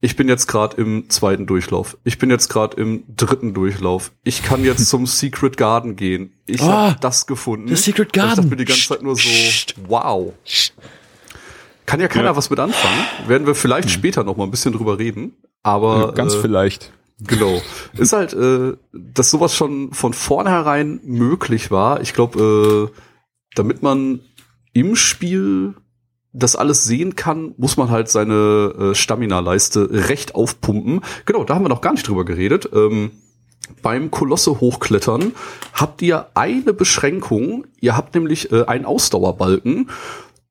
ich 0.00 0.16
bin 0.16 0.28
jetzt 0.28 0.48
gerade 0.48 0.76
im 0.78 1.08
zweiten 1.10 1.46
Durchlauf. 1.46 1.96
Ich 2.02 2.18
bin 2.18 2.28
jetzt 2.30 2.48
gerade 2.48 2.76
im 2.80 3.04
dritten 3.08 3.54
Durchlauf. 3.54 4.10
Ich 4.24 4.42
kann 4.42 4.64
jetzt 4.64 4.88
zum 4.88 5.06
Secret 5.06 5.56
Garden 5.56 5.94
gehen. 5.94 6.32
Ich 6.46 6.60
Ah, 6.60 6.90
habe 6.90 6.96
das 7.00 7.26
gefunden. 7.26 7.66
der 7.68 7.76
Secret 7.76 8.08
Und 8.08 8.16
Ich 8.16 8.22
dachte 8.22 8.34
Garden. 8.36 8.50
mir 8.50 8.56
die 8.56 8.64
ganze 8.64 8.88
Zeit 8.88 9.02
nur 9.02 9.14
so, 9.16 9.28
wow. 9.86 10.32
Kann 11.86 12.00
ja 12.00 12.08
keiner 12.08 12.26
Ja. 12.26 12.36
was 12.36 12.50
mit 12.50 12.58
anfangen. 12.60 13.04
Werden 13.26 13.46
wir 13.46 13.54
vielleicht 13.54 13.90
später 13.90 14.24
noch 14.24 14.36
mal 14.36 14.44
ein 14.44 14.50
bisschen 14.50 14.72
drüber 14.72 14.98
reden. 14.98 15.34
Aber 15.62 16.12
Ganz 16.12 16.34
äh, 16.34 16.40
vielleicht. 16.40 16.92
Genau. 17.20 17.60
Ist 17.96 18.12
halt, 18.12 18.32
äh, 18.34 18.74
dass 18.92 19.30
sowas 19.30 19.54
schon 19.54 19.92
von 19.92 20.12
vornherein 20.12 21.00
möglich 21.04 21.70
war. 21.70 22.00
Ich 22.00 22.14
glaube, 22.14 22.90
äh, 22.92 22.98
damit 23.54 23.82
man 23.82 24.20
im 24.72 24.96
Spiel 24.96 25.74
das 26.32 26.56
alles 26.56 26.84
sehen 26.84 27.14
kann, 27.14 27.54
muss 27.58 27.76
man 27.76 27.90
halt 27.90 28.08
seine 28.08 28.92
äh, 28.92 28.94
Stamina-Leiste 28.94 29.88
recht 30.08 30.34
aufpumpen. 30.34 31.02
Genau, 31.26 31.44
da 31.44 31.54
haben 31.54 31.64
wir 31.64 31.68
noch 31.68 31.82
gar 31.82 31.92
nicht 31.92 32.08
drüber 32.08 32.24
geredet. 32.24 32.70
Ähm, 32.72 33.10
beim 33.82 34.10
Kolosse 34.10 34.58
hochklettern 34.60 35.32
habt 35.74 36.00
ihr 36.02 36.26
eine 36.34 36.72
Beschränkung. 36.72 37.66
Ihr 37.80 37.96
habt 37.96 38.14
nämlich 38.14 38.50
äh, 38.50 38.64
einen 38.64 38.86
Ausdauerbalken, 38.86 39.90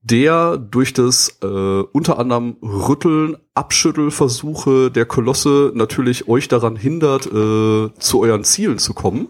der 0.02 0.58
durch 0.58 0.94
das 0.94 1.38
äh, 1.44 1.48
unter 1.48 2.18
anderem 2.18 2.58
Rütteln, 2.62 3.38
Abschüttelversuche 3.54 4.90
der 4.90 5.06
Kolosse 5.06 5.72
natürlich 5.76 6.28
euch 6.28 6.48
daran 6.48 6.76
hindert, 6.76 7.28
äh, 7.28 7.94
zu 8.00 8.20
euren 8.22 8.44
Zielen 8.44 8.80
zu 8.80 8.94
kommen. 8.94 9.28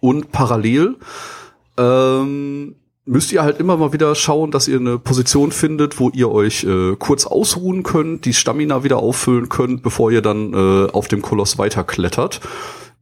Und 0.00 0.32
parallel 0.32 0.96
ähm, 1.76 2.76
müsst 3.04 3.32
ihr 3.32 3.42
halt 3.42 3.58
immer 3.58 3.76
mal 3.76 3.92
wieder 3.92 4.14
schauen, 4.14 4.50
dass 4.50 4.68
ihr 4.68 4.78
eine 4.78 4.98
Position 4.98 5.52
findet, 5.52 6.00
wo 6.00 6.10
ihr 6.10 6.30
euch 6.30 6.64
äh, 6.64 6.96
kurz 6.96 7.26
ausruhen 7.26 7.82
könnt, 7.82 8.24
die 8.24 8.34
Stamina 8.34 8.84
wieder 8.84 8.98
auffüllen 8.98 9.48
könnt, 9.48 9.82
bevor 9.82 10.10
ihr 10.10 10.22
dann 10.22 10.54
äh, 10.54 10.90
auf 10.90 11.08
dem 11.08 11.20
Koloss 11.20 11.58
weiterklettert. 11.58 12.40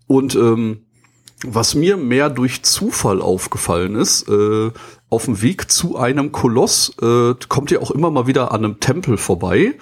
Und 0.07 0.35
ähm, 0.35 0.81
was 1.45 1.75
mir 1.75 1.97
mehr 1.97 2.29
durch 2.31 2.63
Zufall 2.63 3.23
aufgefallen 3.23 3.95
ist, 3.95 4.29
äh, 4.29 4.71
auf 5.11 5.25
dem 5.27 5.43
Weg 5.43 5.71
zu 5.71 5.97
einem 5.97 6.33
Koloss 6.33 6.93
äh, 7.03 7.35
kommt 7.49 7.71
ihr 7.71 7.83
auch 7.83 7.91
immer 7.91 8.11
mal 8.11 8.27
wieder 8.27 8.53
an 8.53 8.65
einem 8.65 8.81
Tempel 8.81 9.17
vorbei. 9.19 9.75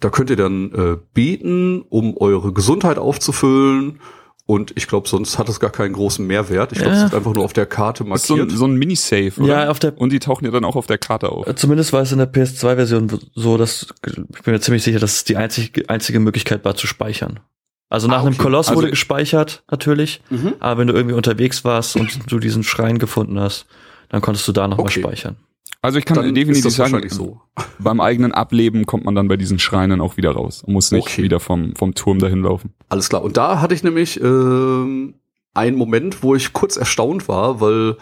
Da 0.00 0.10
könnt 0.10 0.30
ihr 0.30 0.36
dann 0.36 0.72
äh, 0.72 0.96
beten, 1.14 1.82
um 1.88 2.16
eure 2.16 2.52
Gesundheit 2.52 2.98
aufzufüllen. 2.98 4.00
Und 4.48 4.72
ich 4.76 4.86
glaube, 4.86 5.08
sonst 5.08 5.38
hat 5.38 5.48
es 5.48 5.58
gar 5.58 5.70
keinen 5.70 5.92
großen 5.94 6.24
Mehrwert. 6.24 6.70
Ich 6.70 6.78
glaube, 6.78 6.92
es 6.94 7.00
Ja. 7.00 7.06
ist 7.06 7.14
einfach 7.14 7.34
nur 7.34 7.44
auf 7.44 7.52
der 7.52 7.66
Karte 7.66 8.04
Das 8.04 8.20
ist 8.22 8.28
so 8.28 8.36
markiert. 8.36 8.54
ein, 8.54 8.56
so 8.56 8.64
ein 8.66 8.74
Mini-Save, 8.76 9.32
oder? 9.40 9.64
Ja, 9.64 9.70
auf 9.70 9.80
der- 9.80 9.98
Und 10.00 10.12
die 10.12 10.20
tauchen 10.20 10.44
ja 10.44 10.52
dann 10.52 10.64
auch 10.64 10.76
auf 10.76 10.86
der 10.86 10.98
Karte 10.98 11.30
auf. 11.32 11.48
Äh, 11.48 11.56
Zumindest 11.56 11.92
war 11.92 12.02
es 12.02 12.12
in 12.12 12.18
der 12.18 12.32
PS2-Version 12.32 13.18
so, 13.34 13.56
dass 13.56 13.88
ich 14.06 14.14
bin 14.14 14.54
mir 14.54 14.60
ziemlich 14.60 14.84
sicher, 14.84 15.00
dass 15.00 15.16
es 15.16 15.24
die 15.24 15.36
einzige, 15.36 15.88
einzige 15.90 16.20
Möglichkeit 16.20 16.64
war 16.64 16.76
zu 16.76 16.86
speichern. 16.86 17.40
Also 17.88 18.06
nach 18.06 18.18
Ah, 18.18 18.20
einem 18.20 18.34
okay. 18.34 18.42
Koloss 18.42 18.68
Also- 18.68 18.78
wurde 18.82 18.90
gespeichert, 18.90 19.64
natürlich. 19.68 20.20
Mhm. 20.30 20.54
Aber 20.60 20.78
wenn 20.78 20.86
du 20.86 20.94
irgendwie 20.94 21.16
unterwegs 21.16 21.64
warst 21.64 21.96
und 21.96 22.30
du 22.30 22.38
diesen 22.38 22.62
Schrein 22.62 22.98
gefunden 23.00 23.40
hast, 23.40 23.66
dann 24.08 24.20
konntest 24.20 24.46
du 24.48 24.52
da 24.52 24.68
nochmal 24.68 24.86
Okay. 24.86 25.00
speichern. 25.00 25.36
Also 25.82 25.98
ich 25.98 26.04
kann 26.04 26.16
Dann 26.16 26.34
definitiv 26.34 26.72
sagen, 26.72 26.92
wahrscheinlich 26.92 27.12
so. 27.12 27.40
beim 27.78 28.00
eigenen 28.00 28.32
Ableben 28.32 28.86
kommt 28.86 29.04
man 29.04 29.14
dann 29.14 29.28
bei 29.28 29.36
diesen 29.36 29.58
Schreinen 29.58 30.00
auch 30.00 30.16
wieder 30.16 30.32
raus 30.32 30.62
und 30.66 30.72
muss 30.72 30.90
nicht 30.90 31.02
Okay. 31.06 31.22
wieder 31.22 31.38
vom, 31.38 31.76
vom 31.76 31.94
Turm 31.94 32.18
dahin 32.18 32.42
laufen. 32.42 32.72
Alles 32.88 33.08
klar. 33.08 33.22
Und 33.22 33.36
da 33.36 33.60
hatte 33.60 33.74
ich 33.74 33.84
nämlich 33.84 34.20
ähm, 34.20 35.14
einen 35.54 35.76
Moment, 35.76 36.22
wo 36.22 36.34
ich 36.34 36.52
kurz 36.52 36.76
erstaunt 36.76 37.28
war, 37.28 37.60
weil 37.60 37.96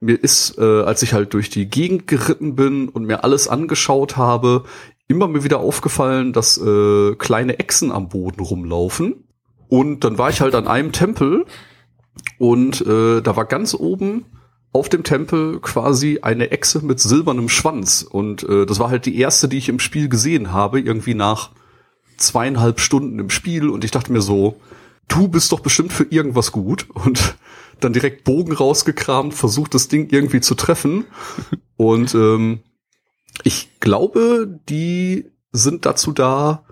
mir 0.00 0.14
ist, 0.22 0.56
äh, 0.58 0.82
als 0.82 1.02
ich 1.02 1.12
halt 1.12 1.34
durch 1.34 1.50
die 1.50 1.66
Gegend 1.68 2.06
geritten 2.06 2.54
bin 2.54 2.88
und 2.88 3.04
mir 3.04 3.22
alles 3.24 3.48
angeschaut 3.48 4.16
habe, 4.16 4.64
immer 5.08 5.28
mir 5.28 5.44
wieder 5.44 5.58
aufgefallen, 5.58 6.32
dass 6.32 6.58
äh, 6.58 7.14
kleine 7.16 7.58
Echsen 7.58 7.92
am 7.92 8.08
Boden 8.08 8.40
rumlaufen. 8.40 9.24
Und 9.68 10.04
dann 10.04 10.16
war 10.16 10.30
ich 10.30 10.40
halt 10.40 10.54
an 10.54 10.66
einem 10.68 10.92
Tempel 10.92 11.44
und 12.38 12.80
äh, 12.86 13.20
da 13.20 13.36
war 13.36 13.44
ganz 13.44 13.74
oben 13.74 14.24
auf 14.76 14.90
dem 14.90 15.04
Tempel 15.04 15.58
quasi 15.60 16.18
eine 16.20 16.50
Echse 16.50 16.84
mit 16.84 17.00
silbernem 17.00 17.48
Schwanz. 17.48 18.02
Und 18.02 18.42
äh, 18.42 18.66
das 18.66 18.78
war 18.78 18.90
halt 18.90 19.06
die 19.06 19.18
erste, 19.18 19.48
die 19.48 19.56
ich 19.56 19.70
im 19.70 19.78
Spiel 19.78 20.10
gesehen 20.10 20.52
habe, 20.52 20.80
irgendwie 20.80 21.14
nach 21.14 21.52
zweieinhalb 22.18 22.78
Stunden 22.78 23.18
im 23.18 23.30
Spiel. 23.30 23.70
Und 23.70 23.84
ich 23.84 23.90
dachte 23.90 24.12
mir 24.12 24.20
so, 24.20 24.60
du 25.08 25.28
bist 25.28 25.50
doch 25.52 25.60
bestimmt 25.60 25.94
für 25.94 26.04
irgendwas 26.04 26.52
gut. 26.52 26.88
Und 26.90 27.36
dann 27.80 27.94
direkt 27.94 28.24
Bogen 28.24 28.52
rausgekramt, 28.52 29.32
versucht 29.32 29.72
das 29.72 29.88
Ding 29.88 30.10
irgendwie 30.10 30.42
zu 30.42 30.54
treffen. 30.54 31.06
Und 31.78 32.14
ähm, 32.14 32.60
ich 33.44 33.80
glaube, 33.80 34.60
die 34.68 35.30
sind 35.52 35.86
dazu 35.86 36.12
da, 36.12 36.64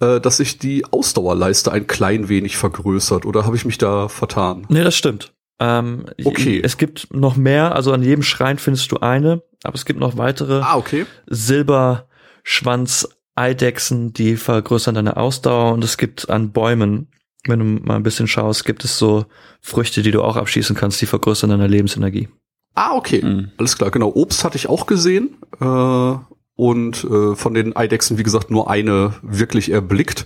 äh, 0.00 0.20
dass 0.20 0.38
sich 0.38 0.58
die 0.58 0.86
Ausdauerleiste 0.86 1.70
ein 1.70 1.86
klein 1.86 2.28
wenig 2.28 2.56
vergrößert. 2.56 3.26
Oder 3.26 3.46
habe 3.46 3.54
ich 3.54 3.64
mich 3.64 3.78
da 3.78 4.08
vertan? 4.08 4.66
Nee, 4.68 4.82
das 4.82 4.96
stimmt. 4.96 5.34
Ähm, 5.64 6.04
Okay. 6.24 6.60
Es 6.62 6.76
gibt 6.78 7.08
noch 7.14 7.36
mehr, 7.36 7.74
also 7.74 7.92
an 7.92 8.02
jedem 8.02 8.22
Schrein 8.22 8.58
findest 8.58 8.90
du 8.92 8.98
eine, 8.98 9.42
aber 9.62 9.74
es 9.74 9.84
gibt 9.84 10.00
noch 10.00 10.16
weitere 10.18 10.60
Ah, 10.62 10.76
okay. 10.76 11.06
Silberschwanz-Eidechsen, 11.26 14.12
die 14.12 14.36
vergrößern 14.36 14.94
deine 14.94 15.16
Ausdauer 15.16 15.72
und 15.72 15.84
es 15.84 15.96
gibt 15.96 16.30
an 16.30 16.52
Bäumen, 16.52 17.08
wenn 17.46 17.58
du 17.58 17.64
mal 17.64 17.96
ein 17.96 18.02
bisschen 18.02 18.26
schaust, 18.26 18.64
gibt 18.64 18.84
es 18.84 18.98
so 18.98 19.26
Früchte, 19.60 20.02
die 20.02 20.10
du 20.10 20.22
auch 20.22 20.36
abschießen 20.36 20.76
kannst, 20.76 21.00
die 21.00 21.06
vergrößern 21.06 21.50
deine 21.50 21.66
Lebensenergie. 21.66 22.28
Ah, 22.74 22.96
okay. 22.96 23.22
Mhm. 23.22 23.50
Alles 23.58 23.76
klar, 23.76 23.90
genau. 23.90 24.10
Obst 24.14 24.44
hatte 24.44 24.56
ich 24.56 24.68
auch 24.68 24.86
gesehen. 24.86 25.36
Äh, 25.60 26.14
und 26.56 27.04
äh, 27.04 27.34
von 27.34 27.54
den 27.54 27.76
Eidechsen, 27.76 28.18
wie 28.18 28.22
gesagt, 28.22 28.50
nur 28.50 28.70
eine 28.70 29.14
wirklich 29.22 29.70
erblickt. 29.70 30.24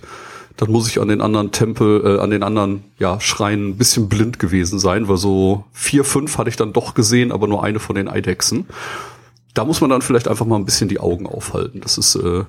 Dann 0.59 0.71
muss 0.71 0.89
ich 0.89 0.99
an 0.99 1.07
den 1.07 1.21
anderen 1.21 1.53
Tempel, 1.53 2.05
äh, 2.05 2.19
an 2.19 2.31
den 2.31 2.43
anderen 2.43 2.83
ja, 2.97 3.21
Schreinen 3.21 3.69
ein 3.69 3.77
bisschen 3.77 4.09
blind 4.09 4.39
gewesen 4.39 4.77
sein, 4.77 5.07
weil 5.07 5.15
so 5.15 5.63
vier, 5.71 6.03
fünf 6.03 6.37
hatte 6.37 6.49
ich 6.49 6.57
dann 6.57 6.73
doch 6.73 6.95
gesehen, 6.95 7.31
aber 7.31 7.47
nur 7.47 7.63
eine 7.63 7.79
von 7.79 7.95
den 7.95 8.09
Eidechsen. 8.09 8.65
Da 9.53 9.63
muss 9.63 9.79
man 9.79 9.89
dann 9.89 10.01
vielleicht 10.01 10.27
einfach 10.27 10.45
mal 10.45 10.57
ein 10.57 10.65
bisschen 10.65 10.89
die 10.89 10.99
Augen 10.99 11.27
aufhalten. 11.27 11.79
Das 11.79 11.97
ist 11.97 12.15
äh, 12.15 12.43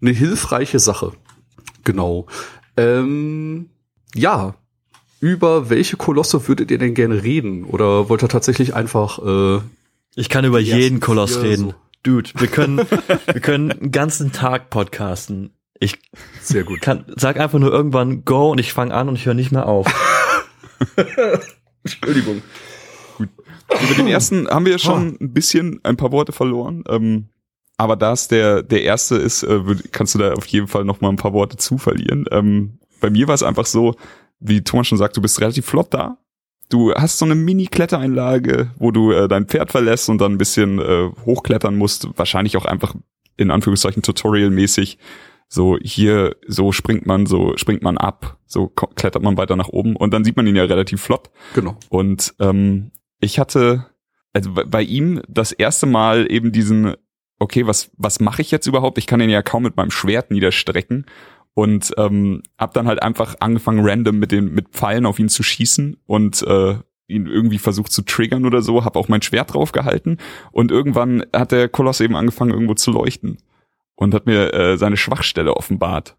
eine 0.00 0.10
hilfreiche 0.12 0.78
Sache. 0.78 1.10
Genau. 1.82 2.26
Ähm, 2.76 3.70
ja, 4.14 4.54
über 5.18 5.68
welche 5.68 5.96
Kolosse 5.96 6.46
würdet 6.46 6.70
ihr 6.70 6.78
denn 6.78 6.94
gerne 6.94 7.24
reden? 7.24 7.64
Oder 7.64 8.08
wollt 8.08 8.22
ihr 8.22 8.28
tatsächlich 8.28 8.76
einfach 8.76 9.18
äh, 9.18 9.60
Ich 10.14 10.28
kann 10.28 10.44
über 10.44 10.60
jeden 10.60 11.00
Koloss 11.00 11.42
reden. 11.42 11.70
so. 11.70 11.74
Dude, 12.04 12.30
wir 12.36 12.46
können, 12.46 12.78
wir 13.26 13.40
können 13.40 13.72
einen 13.72 13.90
ganzen 13.90 14.30
Tag 14.30 14.70
podcasten. 14.70 15.55
Ich 15.80 15.98
sehr 16.40 16.64
gut. 16.64 16.80
kann, 16.80 17.04
sag 17.16 17.38
einfach 17.38 17.58
nur 17.58 17.72
irgendwann 17.72 18.24
go 18.24 18.50
und 18.50 18.58
ich 18.58 18.72
fange 18.72 18.94
an 18.94 19.08
und 19.08 19.16
ich 19.16 19.26
höre 19.26 19.34
nicht 19.34 19.52
mehr 19.52 19.66
auf. 19.66 19.86
Entschuldigung. 21.84 22.42
Über 23.18 23.94
den 23.96 24.06
ersten 24.06 24.48
haben 24.48 24.66
wir 24.66 24.78
schon 24.78 25.16
ein 25.20 25.32
bisschen 25.32 25.80
ein 25.82 25.96
paar 25.96 26.12
Worte 26.12 26.32
verloren. 26.32 26.84
Ähm, 26.88 27.28
aber 27.76 27.96
da 27.96 28.12
es 28.12 28.28
der, 28.28 28.62
der 28.62 28.82
erste 28.82 29.16
ist, 29.16 29.42
äh, 29.42 29.60
kannst 29.92 30.14
du 30.14 30.18
da 30.18 30.32
auf 30.32 30.46
jeden 30.46 30.68
Fall 30.68 30.84
noch 30.84 31.00
mal 31.00 31.10
ein 31.10 31.16
paar 31.16 31.32
Worte 31.32 31.56
zu 31.56 31.78
verlieren. 31.78 32.24
Ähm, 32.30 32.78
bei 33.00 33.10
mir 33.10 33.28
war 33.28 33.34
es 33.34 33.42
einfach 33.42 33.66
so, 33.66 33.96
wie 34.40 34.62
Thomas 34.62 34.86
schon 34.86 34.98
sagt, 34.98 35.16
du 35.16 35.22
bist 35.22 35.40
relativ 35.40 35.66
flott 35.66 35.92
da. 35.92 36.18
Du 36.68 36.92
hast 36.94 37.18
so 37.18 37.24
eine 37.24 37.34
Mini-Klettereinlage, 37.34 38.70
wo 38.78 38.90
du 38.90 39.12
äh, 39.12 39.28
dein 39.28 39.46
Pferd 39.46 39.70
verlässt 39.70 40.08
und 40.08 40.18
dann 40.20 40.32
ein 40.32 40.38
bisschen 40.38 40.80
äh, 40.80 41.10
hochklettern 41.24 41.76
musst. 41.76 42.08
Wahrscheinlich 42.16 42.56
auch 42.56 42.64
einfach 42.64 42.94
in 43.36 43.50
Anführungszeichen 43.50 44.02
Tutorial-mäßig. 44.02 44.98
So 45.48 45.78
hier, 45.80 46.36
so 46.46 46.72
springt 46.72 47.06
man, 47.06 47.26
so 47.26 47.56
springt 47.56 47.82
man 47.82 47.98
ab, 47.98 48.38
so 48.46 48.68
klettert 48.68 49.22
man 49.22 49.36
weiter 49.36 49.56
nach 49.56 49.68
oben 49.68 49.94
und 49.96 50.12
dann 50.12 50.24
sieht 50.24 50.36
man 50.36 50.46
ihn 50.46 50.56
ja 50.56 50.64
relativ 50.64 51.00
flott. 51.00 51.30
Genau. 51.54 51.76
Und 51.88 52.34
ähm, 52.40 52.90
ich 53.20 53.38
hatte 53.38 53.86
also 54.32 54.52
bei- 54.52 54.82
ihm 54.82 55.22
das 55.28 55.52
erste 55.52 55.86
Mal 55.86 56.30
eben 56.30 56.52
diesen, 56.52 56.94
okay, 57.38 57.66
was, 57.66 57.90
was 57.96 58.20
mache 58.20 58.42
ich 58.42 58.50
jetzt 58.50 58.66
überhaupt? 58.66 58.98
Ich 58.98 59.06
kann 59.06 59.20
ihn 59.20 59.30
ja 59.30 59.42
kaum 59.42 59.62
mit 59.62 59.76
meinem 59.76 59.90
Schwert 59.90 60.30
niederstrecken. 60.30 61.06
Und 61.54 61.92
ähm, 61.96 62.42
hab 62.58 62.74
dann 62.74 62.86
halt 62.86 63.02
einfach 63.02 63.36
angefangen, 63.40 63.80
random 63.82 64.18
mit 64.18 64.30
den 64.30 64.52
mit 64.52 64.68
Pfeilen 64.72 65.06
auf 65.06 65.18
ihn 65.18 65.30
zu 65.30 65.42
schießen 65.42 65.96
und 66.04 66.42
äh, 66.42 66.74
ihn 67.08 67.26
irgendwie 67.26 67.56
versucht 67.56 67.92
zu 67.92 68.02
triggern 68.02 68.44
oder 68.44 68.60
so, 68.60 68.84
hab 68.84 68.94
auch 68.94 69.08
mein 69.08 69.22
Schwert 69.22 69.54
drauf 69.54 69.72
gehalten 69.72 70.18
und 70.52 70.70
irgendwann 70.70 71.24
hat 71.34 71.52
der 71.52 71.70
Koloss 71.70 72.02
eben 72.02 72.14
angefangen, 72.14 72.50
irgendwo 72.50 72.74
zu 72.74 72.90
leuchten 72.90 73.38
und 73.96 74.14
hat 74.14 74.26
mir 74.26 74.54
äh, 74.54 74.78
seine 74.78 74.96
Schwachstelle 74.96 75.56
offenbart. 75.56 76.16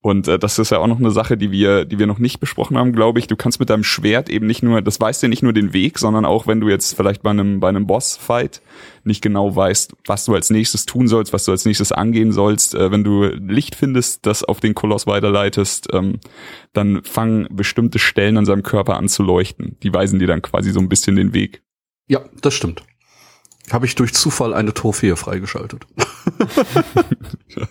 Und 0.00 0.28
äh, 0.28 0.38
das 0.38 0.60
ist 0.60 0.70
ja 0.70 0.78
auch 0.78 0.86
noch 0.86 1.00
eine 1.00 1.10
Sache, 1.10 1.36
die 1.36 1.50
wir, 1.50 1.84
die 1.84 1.98
wir 1.98 2.06
noch 2.06 2.20
nicht 2.20 2.38
besprochen 2.38 2.78
haben, 2.78 2.92
glaube 2.92 3.18
ich. 3.18 3.26
Du 3.26 3.34
kannst 3.34 3.58
mit 3.58 3.68
deinem 3.68 3.82
Schwert 3.82 4.28
eben 4.28 4.46
nicht 4.46 4.62
nur, 4.62 4.80
das 4.80 5.00
weißt 5.00 5.22
dir 5.22 5.28
nicht 5.28 5.42
nur 5.42 5.52
den 5.52 5.72
Weg, 5.72 5.98
sondern 5.98 6.24
auch, 6.24 6.46
wenn 6.46 6.60
du 6.60 6.68
jetzt 6.68 6.94
vielleicht 6.94 7.22
bei 7.22 7.30
einem, 7.30 7.58
bei 7.58 7.68
einem 7.68 7.88
Boss-Fight 7.88 8.62
nicht 9.02 9.22
genau 9.22 9.54
weißt, 9.54 9.94
was 10.06 10.24
du 10.24 10.34
als 10.34 10.50
nächstes 10.50 10.86
tun 10.86 11.08
sollst, 11.08 11.32
was 11.32 11.44
du 11.44 11.50
als 11.50 11.64
nächstes 11.64 11.90
angehen 11.90 12.30
sollst, 12.30 12.76
äh, 12.76 12.92
wenn 12.92 13.02
du 13.02 13.24
Licht 13.24 13.74
findest, 13.74 14.24
das 14.24 14.44
auf 14.44 14.60
den 14.60 14.74
Koloss 14.74 15.08
weiterleitest, 15.08 15.88
ähm, 15.92 16.20
dann 16.72 17.02
fangen 17.02 17.48
bestimmte 17.50 17.98
Stellen 17.98 18.36
an 18.36 18.46
seinem 18.46 18.62
Körper 18.62 18.96
an 18.96 19.08
zu 19.08 19.24
leuchten. 19.24 19.78
Die 19.82 19.92
weisen 19.92 20.20
dir 20.20 20.28
dann 20.28 20.42
quasi 20.42 20.70
so 20.70 20.78
ein 20.78 20.88
bisschen 20.88 21.16
den 21.16 21.34
Weg. 21.34 21.62
Ja, 22.06 22.20
das 22.40 22.54
stimmt. 22.54 22.84
Habe 23.72 23.86
ich 23.86 23.94
durch 23.94 24.14
Zufall 24.14 24.54
eine 24.54 24.74
Trophäe 24.74 25.16
freigeschaltet. 25.16 25.86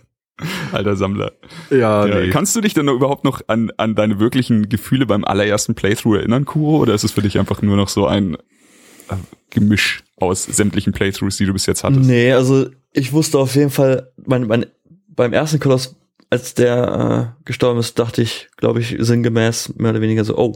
Alter 0.72 0.96
Sammler. 0.96 1.32
Ja, 1.72 2.06
Ja, 2.06 2.30
Kannst 2.32 2.56
du 2.56 2.62
dich 2.62 2.74
denn 2.74 2.86
noch 2.86 2.94
überhaupt 2.94 3.24
noch 3.24 3.42
an, 3.48 3.72
an 3.78 3.96
deine 3.96 4.20
wirklichen 4.20 4.70
Gefühle 4.70 5.06
beim 5.06 5.26
allerersten 5.26 5.74
Playthrough 5.74 6.18
erinnern, 6.18 6.46
Kuro? 6.46 6.78
Oder 6.78 6.94
ist 6.94 7.04
es 7.04 7.12
für 7.12 7.22
dich 7.22 7.40
einfach 7.40 7.62
nur 7.62 7.76
noch 7.76 7.90
so 7.90 8.06
ein 8.06 8.36
äh, 8.36 9.16
Gemisch 9.50 10.04
aus 10.18 10.44
sämtlichen 10.44 10.94
Playthroughs, 10.94 11.38
die 11.38 11.46
du 11.46 11.54
bis 11.54 11.66
jetzt 11.66 11.84
hattest? 11.84 12.08
Nee, 12.08 12.34
also 12.34 12.68
ich 12.92 13.14
wusste 13.14 13.40
auf 13.40 13.56
jeden 13.56 13.72
Fall, 13.72 14.12
mein, 14.26 14.46
mein, 14.46 14.68
beim 15.08 15.34
ersten 15.34 15.60
Koloss, 15.60 15.96
als 16.30 16.54
der 16.54 17.36
äh, 17.40 17.46
gestorben 17.46 17.80
ist, 17.80 17.98
dachte 17.98 18.22
ich, 18.22 18.50
glaube 18.58 18.80
ich, 18.82 18.96
sinngemäß 19.00 19.74
mehr 19.78 19.92
oder 19.92 20.02
weniger 20.02 20.24
so, 20.24 20.38
oh, 20.38 20.56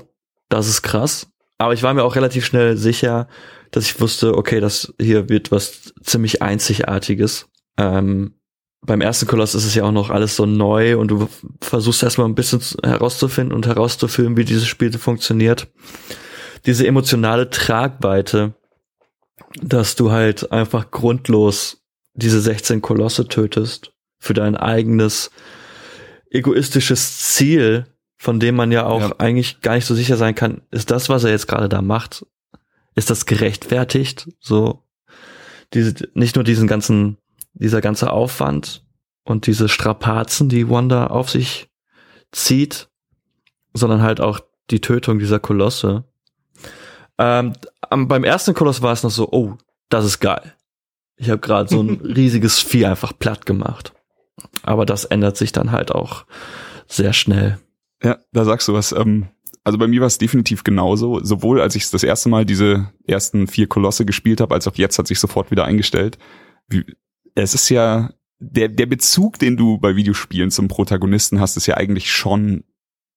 das 0.50 0.68
ist 0.68 0.82
krass. 0.84 1.28
Aber 1.58 1.74
ich 1.74 1.84
war 1.84 1.94
mir 1.94 2.04
auch 2.04 2.16
relativ 2.16 2.46
schnell 2.46 2.78
sicher, 2.78 3.28
dass 3.72 3.86
ich 3.86 4.00
wusste, 4.02 4.38
okay, 4.38 4.60
das 4.60 4.94
hier 5.00 5.30
wird 5.30 5.52
was 5.52 5.94
ziemlich 6.04 6.42
Einzigartiges. 6.42 7.48
Ähm, 7.78 8.36
beim 8.86 9.02
ersten 9.02 9.28
Koloss 9.28 9.54
ist 9.56 9.66
es 9.66 9.76
ja 9.76 9.84
auch 9.84 9.92
noch 9.92 10.10
alles 10.10 10.36
so 10.36 10.46
neu 10.46 10.98
und 10.98 11.10
du 11.10 11.30
versuchst 11.62 12.04
erstmal 12.04 12.28
ein 12.28 12.36
bisschen 12.36 12.62
zu- 12.62 12.78
herauszufinden 12.84 13.54
und 13.56 13.68
herauszufinden, 13.68 14.38
wie 14.38 14.46
dieses 14.46 14.68
Spiel 14.68 14.92
funktioniert. 14.98 15.68
Diese 16.66 16.86
emotionale 16.88 17.50
Tragweite, 17.50 18.54
dass 19.62 19.96
du 19.96 20.12
halt 20.12 20.52
einfach 20.52 20.92
grundlos 20.92 21.82
diese 22.14 22.42
16 22.42 22.82
Kolosse 22.82 23.28
tötest 23.28 23.94
für 24.20 24.34
dein 24.34 24.56
eigenes 24.58 25.32
egoistisches 26.30 27.20
Ziel, 27.36 27.86
von 28.18 28.40
dem 28.40 28.56
man 28.56 28.72
ja 28.72 28.86
auch 28.86 29.02
Ja. 29.02 29.16
eigentlich 29.18 29.62
gar 29.62 29.76
nicht 29.76 29.86
so 29.86 29.96
sicher 29.96 30.18
sein 30.18 30.36
kann, 30.36 30.62
ist 30.72 30.92
das, 30.92 31.10
was 31.10 31.24
er 31.24 31.32
jetzt 31.32 31.48
gerade 31.48 31.70
da 31.70 31.82
macht, 31.82 32.26
ist 32.96 33.10
das 33.10 33.26
gerechtfertigt? 33.26 34.30
So, 34.40 34.84
diese, 35.74 35.94
nicht 36.14 36.36
nur 36.36 36.44
diesen 36.44 36.68
ganzen, 36.68 37.18
dieser 37.54 37.82
ganze 37.82 38.12
Aufwand 38.12 38.86
und 39.24 39.48
diese 39.48 39.70
Strapazen, 39.70 40.50
die 40.50 40.70
Wanda 40.70 41.08
auf 41.08 41.30
sich 41.30 41.70
zieht, 42.32 42.90
sondern 43.74 44.02
halt 44.02 44.20
auch 44.20 44.40
die 44.70 44.82
Tötung 44.82 45.20
dieser 45.20 45.40
Kolosse. 45.40 46.06
Ähm, 47.18 47.54
beim 47.90 48.24
ersten 48.24 48.54
Koloss 48.54 48.82
war 48.82 48.94
es 48.94 49.04
noch 49.04 49.12
so, 49.12 49.30
oh, 49.32 49.58
das 49.90 50.06
ist 50.06 50.20
geil. 50.20 50.56
Ich 51.18 51.30
habe 51.30 51.40
gerade 51.40 51.70
so 51.70 51.82
ein 51.82 52.02
riesiges 52.04 52.60
Vieh 52.60 52.86
einfach 52.86 53.18
platt 53.18 53.46
gemacht. 53.46 53.94
Aber 54.64 54.86
das 54.86 55.06
ändert 55.06 55.38
sich 55.38 55.52
dann 55.52 55.72
halt 55.72 55.92
auch 55.92 56.26
sehr 56.88 57.14
schnell. 57.14 57.60
Ja, 58.04 58.18
da 58.32 58.44
sagst 58.46 58.68
du 58.68 58.74
was. 58.74 58.92
Ähm, 58.92 59.28
also 59.64 59.78
bei 59.78 59.88
mir 59.88 60.02
war 60.02 60.08
es 60.08 60.18
definitiv 60.18 60.64
genauso. 60.64 61.24
Sowohl 61.24 61.62
als 61.62 61.76
ich 61.76 61.90
das 61.90 62.04
erste 62.04 62.30
Mal 62.30 62.46
diese 62.46 62.92
ersten 63.06 63.48
vier 63.48 63.68
Kolosse 63.68 64.06
gespielt 64.06 64.42
habe, 64.42 64.54
als 64.54 64.68
auch 64.68 64.76
jetzt 64.76 64.98
hat 64.98 65.08
sich 65.08 65.20
sofort 65.20 65.52
wieder 65.52 65.66
eingestellt. 65.66 66.18
Es 67.36 67.54
ist 67.54 67.70
ja 67.70 68.12
der, 68.40 68.70
der 68.70 68.88
Bezug, 68.88 69.38
den 69.38 69.58
du 69.58 69.78
bei 69.78 69.96
Videospielen 69.96 70.50
zum 70.50 70.68
Protagonisten 70.68 71.40
hast, 71.40 71.58
ist 71.58 71.68
ja 71.68 71.78
eigentlich 71.78 72.12
schon 72.12 72.64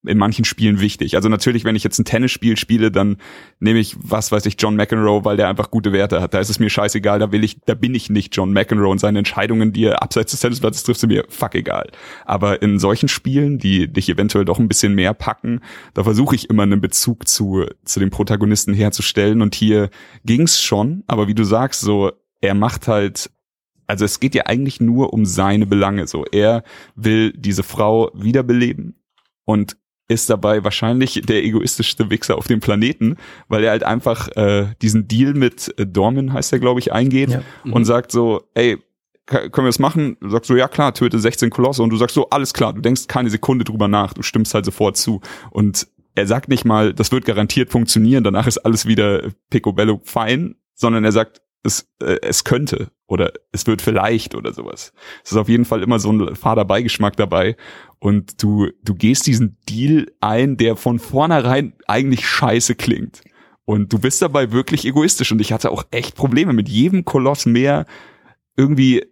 in 0.07 0.17
manchen 0.17 0.45
Spielen 0.45 0.79
wichtig. 0.79 1.15
Also 1.15 1.29
natürlich, 1.29 1.63
wenn 1.63 1.75
ich 1.75 1.83
jetzt 1.83 1.99
ein 1.99 2.05
Tennisspiel 2.05 2.57
spiele, 2.57 2.91
dann 2.91 3.17
nehme 3.59 3.79
ich, 3.79 3.95
was 3.99 4.31
weiß 4.31 4.45
ich, 4.45 4.55
John 4.59 4.75
McEnroe, 4.75 5.25
weil 5.25 5.37
der 5.37 5.47
einfach 5.47 5.71
gute 5.71 5.91
Werte 5.93 6.21
hat. 6.21 6.33
Da 6.33 6.39
ist 6.39 6.49
es 6.49 6.59
mir 6.59 6.69
scheißegal, 6.69 7.19
da 7.19 7.31
will 7.31 7.43
ich, 7.43 7.59
da 7.65 7.73
bin 7.73 7.95
ich 7.95 8.09
nicht 8.09 8.35
John 8.35 8.53
McEnroe 8.53 8.89
und 8.89 8.99
seine 8.99 9.19
Entscheidungen, 9.19 9.73
die 9.73 9.85
er 9.85 10.01
abseits 10.01 10.31
des 10.31 10.39
Tennisplatzes 10.39 10.83
trifft, 10.83 10.99
sind 10.99 11.09
mir 11.09 11.25
fuck 11.29 11.55
egal. 11.55 11.89
Aber 12.25 12.61
in 12.61 12.79
solchen 12.79 13.07
Spielen, 13.07 13.57
die 13.57 13.91
dich 13.91 14.09
eventuell 14.09 14.45
doch 14.45 14.59
ein 14.59 14.67
bisschen 14.67 14.93
mehr 14.93 15.13
packen, 15.13 15.61
da 15.93 16.03
versuche 16.03 16.35
ich 16.35 16.49
immer 16.49 16.63
einen 16.63 16.81
Bezug 16.81 17.27
zu, 17.27 17.65
zu 17.83 17.99
dem 17.99 18.09
Protagonisten 18.09 18.73
herzustellen 18.73 19.41
und 19.41 19.55
hier 19.55 19.89
ging's 20.25 20.61
schon, 20.61 21.03
aber 21.07 21.27
wie 21.27 21.35
du 21.35 21.43
sagst, 21.43 21.81
so, 21.81 22.11
er 22.41 22.53
macht 22.53 22.87
halt 22.87 23.29
also 23.87 24.05
es 24.05 24.19
geht 24.19 24.35
ja 24.35 24.45
eigentlich 24.45 24.81
nur 24.81 25.13
um 25.13 25.25
seine 25.25 25.65
Belange. 25.65 26.07
So, 26.07 26.25
er 26.25 26.63
will 26.95 27.33
diese 27.33 27.63
Frau 27.63 28.11
wiederbeleben 28.13 28.95
und 29.45 29.77
ist 30.07 30.29
dabei 30.29 30.63
wahrscheinlich 30.63 31.21
der 31.25 31.43
egoistischste 31.43 32.09
Wichser 32.09 32.37
auf 32.37 32.47
dem 32.47 32.59
Planeten, 32.59 33.15
weil 33.47 33.63
er 33.63 33.71
halt 33.71 33.83
einfach 33.83 34.27
äh, 34.35 34.67
diesen 34.81 35.07
Deal 35.07 35.33
mit 35.33 35.73
äh, 35.79 35.85
Dorman, 35.87 36.31
heißt 36.33 36.53
er, 36.53 36.59
glaube 36.59 36.79
ich, 36.79 36.93
eingeht 36.93 37.31
Ja. 37.31 37.41
und 37.63 37.73
Mhm. 37.81 37.85
sagt 37.85 38.11
so, 38.11 38.43
ey, 38.53 38.77
können 39.25 39.51
wir 39.55 39.65
das 39.65 39.79
machen? 39.79 40.17
Du 40.21 40.29
sagst 40.29 40.47
so, 40.47 40.55
ja 40.55 40.67
klar, 40.67 40.93
töte 40.93 41.17
16 41.17 41.49
Kolosse 41.49 41.81
und 41.81 41.89
du 41.89 41.97
sagst 41.97 42.13
so, 42.13 42.29
alles 42.29 42.53
klar, 42.53 42.73
du 42.73 42.81
denkst 42.81 43.07
keine 43.07 43.31
Sekunde 43.31 43.65
drüber 43.65 43.87
nach, 43.87 44.13
du 44.13 44.21
stimmst 44.21 44.53
halt 44.53 44.65
sofort 44.65 44.97
zu 44.97 45.21
und 45.49 45.87
er 46.13 46.27
sagt 46.27 46.47
nicht 46.49 46.63
mal, 46.63 46.93
das 46.93 47.11
wird 47.11 47.25
garantiert 47.25 47.71
funktionieren, 47.71 48.23
danach 48.23 48.45
ist 48.47 48.59
alles 48.59 48.85
wieder 48.85 49.23
picobello 49.49 49.99
fein, 50.03 50.55
sondern 50.75 51.03
er 51.03 51.11
sagt, 51.11 51.41
es, 51.65 51.89
äh, 52.01 52.17
es 52.21 52.43
könnte 52.43 52.91
oder 53.07 53.33
es 53.51 53.67
wird 53.67 53.81
vielleicht 53.81 54.35
oder 54.35 54.53
sowas. 54.53 54.93
Es 55.23 55.31
ist 55.31 55.37
auf 55.37 55.49
jeden 55.49 55.65
Fall 55.65 55.83
immer 55.83 55.99
so 55.99 56.11
ein 56.11 56.35
fader 56.35 56.65
Beigeschmack 56.65 57.15
dabei 57.17 57.55
und 57.99 58.41
du, 58.43 58.69
du 58.83 58.95
gehst 58.95 59.27
diesen 59.27 59.57
Deal 59.69 60.07
ein, 60.21 60.57
der 60.57 60.75
von 60.75 60.99
vornherein 60.99 61.73
eigentlich 61.87 62.27
scheiße 62.27 62.75
klingt. 62.75 63.21
Und 63.65 63.91
du 63.91 63.99
bist 63.99 64.21
dabei 64.21 64.51
wirklich 64.51 64.85
egoistisch 64.85 65.31
und 65.31 65.41
ich 65.41 65.51
hatte 65.51 65.71
auch 65.71 65.85
echt 65.89 66.15
Probleme 66.15 66.53
mit 66.53 66.69
jedem 66.69 67.03
Koloss 67.03 67.45
mehr. 67.47 67.85
Irgendwie 68.55 69.03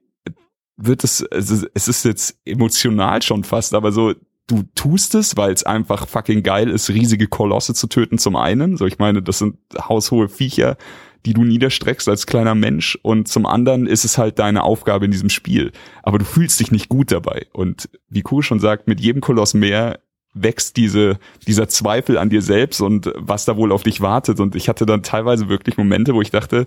wird 0.77 1.03
es, 1.03 1.21
es 1.21 1.49
ist- 1.87 2.05
jetzt 2.05 2.39
emotional 2.45 3.21
schon 3.21 3.43
fast, 3.43 3.73
aber 3.73 3.91
so, 3.91 4.13
du 4.47 4.63
tust 4.75 5.15
es, 5.15 5.37
weil 5.37 5.53
es 5.53 5.63
einfach 5.63 6.07
fucking 6.07 6.43
geil 6.43 6.69
ist, 6.69 6.89
riesige 6.89 7.27
Kolosse 7.27 7.73
zu 7.73 7.87
töten 7.87 8.17
zum 8.17 8.35
einen. 8.35 8.77
So, 8.77 8.85
ich 8.85 8.99
meine, 8.99 9.21
das 9.23 9.39
sind 9.39 9.57
haushohe 9.77 10.29
Viecher, 10.29 10.77
die 11.25 11.33
du 11.33 11.43
niederstreckst 11.43 12.09
als 12.09 12.25
kleiner 12.25 12.55
Mensch 12.55 12.97
und 13.01 13.27
zum 13.27 13.45
anderen 13.45 13.87
ist 13.87 14.03
es 14.03 14.17
halt 14.17 14.39
deine 14.39 14.63
Aufgabe 14.63 15.05
in 15.05 15.11
diesem 15.11 15.29
Spiel. 15.29 15.71
Aber 16.01 16.17
du 16.17 16.25
fühlst 16.25 16.59
dich 16.59 16.71
nicht 16.71 16.89
gut 16.89 17.11
dabei. 17.11 17.47
Und 17.53 17.89
wie 18.09 18.21
Kuh 18.21 18.41
schon 18.41 18.59
sagt, 18.59 18.87
mit 18.87 18.99
jedem 18.99 19.21
Koloss 19.21 19.53
mehr 19.53 19.99
wächst 20.33 20.77
diese, 20.77 21.19
dieser 21.47 21.67
Zweifel 21.67 22.17
an 22.17 22.29
dir 22.29 22.41
selbst 22.41 22.81
und 22.81 23.11
was 23.15 23.45
da 23.45 23.55
wohl 23.55 23.71
auf 23.71 23.83
dich 23.83 24.01
wartet. 24.01 24.39
Und 24.39 24.55
ich 24.55 24.67
hatte 24.67 24.85
dann 24.85 25.03
teilweise 25.03 25.47
wirklich 25.47 25.77
Momente, 25.77 26.13
wo 26.13 26.21
ich 26.21 26.31
dachte, 26.31 26.65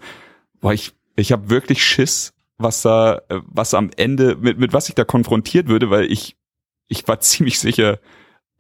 boah, 0.61 0.73
ich, 0.73 0.93
ich 1.17 1.33
habe 1.33 1.51
wirklich 1.51 1.85
Schiss, 1.85 2.33
was 2.59 2.83
da, 2.83 3.23
was 3.29 3.75
am 3.75 3.91
Ende, 3.97 4.37
mit, 4.37 4.59
mit 4.59 4.73
was 4.73 4.89
ich 4.89 4.95
da 4.95 5.05
konfrontiert 5.05 5.69
würde, 5.69 5.91
weil 5.91 6.11
ich, 6.11 6.37
ich 6.89 7.07
war 7.09 7.21
ziemlich 7.21 7.59
sicher 7.59 7.99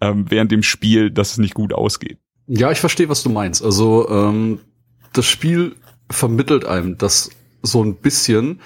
ähm, 0.00 0.26
während 0.28 0.52
dem 0.52 0.62
Spiel, 0.62 1.10
dass 1.10 1.32
es 1.32 1.38
nicht 1.38 1.54
gut 1.54 1.72
ausgeht. 1.72 2.18
Ja, 2.48 2.70
ich 2.70 2.78
verstehe, 2.78 3.08
was 3.08 3.22
du 3.22 3.30
meinst. 3.30 3.64
Also 3.64 4.08
ähm, 4.08 4.60
das 5.12 5.26
Spiel 5.26 5.76
vermittelt 6.10 6.64
einem 6.64 6.98
das 6.98 7.30
so 7.62 7.82
ein 7.82 7.96
bisschen, 7.96 8.60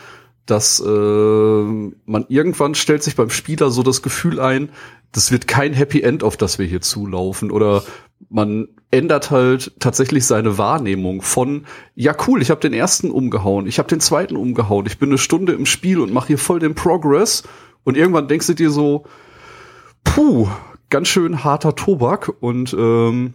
dass 0.46 0.80
äh, 0.80 1.62
man 2.06 2.26
irgendwann 2.28 2.74
stellt 2.74 3.02
sich 3.02 3.16
beim 3.16 3.30
Spieler 3.30 3.70
so 3.70 3.82
das 3.82 4.02
Gefühl 4.02 4.40
ein, 4.40 4.70
das 5.12 5.32
wird 5.32 5.48
kein 5.48 5.72
Happy 5.72 6.02
End, 6.02 6.22
auf 6.22 6.36
das 6.36 6.58
wir 6.58 6.66
hier 6.66 6.80
zulaufen. 6.80 7.50
Oder 7.50 7.82
man 8.28 8.68
ändert 8.90 9.30
halt 9.30 9.72
tatsächlich 9.78 10.26
seine 10.26 10.58
Wahrnehmung 10.58 11.22
von, 11.22 11.66
ja 11.94 12.14
cool, 12.26 12.42
ich 12.42 12.50
habe 12.50 12.60
den 12.60 12.72
ersten 12.72 13.10
umgehauen, 13.10 13.66
ich 13.66 13.78
habe 13.78 13.88
den 13.88 14.00
zweiten 14.00 14.36
umgehauen, 14.36 14.86
ich 14.86 14.98
bin 14.98 15.08
eine 15.08 15.18
Stunde 15.18 15.52
im 15.52 15.66
Spiel 15.66 16.00
und 16.00 16.12
mache 16.12 16.28
hier 16.28 16.38
voll 16.38 16.58
den 16.58 16.74
Progress. 16.74 17.44
Und 17.84 17.96
irgendwann 17.96 18.28
denkst 18.28 18.48
du 18.48 18.54
dir 18.54 18.70
so, 18.70 19.04
puh, 20.04 20.48
ganz 20.90 21.08
schön 21.08 21.44
harter 21.44 21.74
Tobak 21.74 22.32
und 22.40 22.74
ähm, 22.78 23.34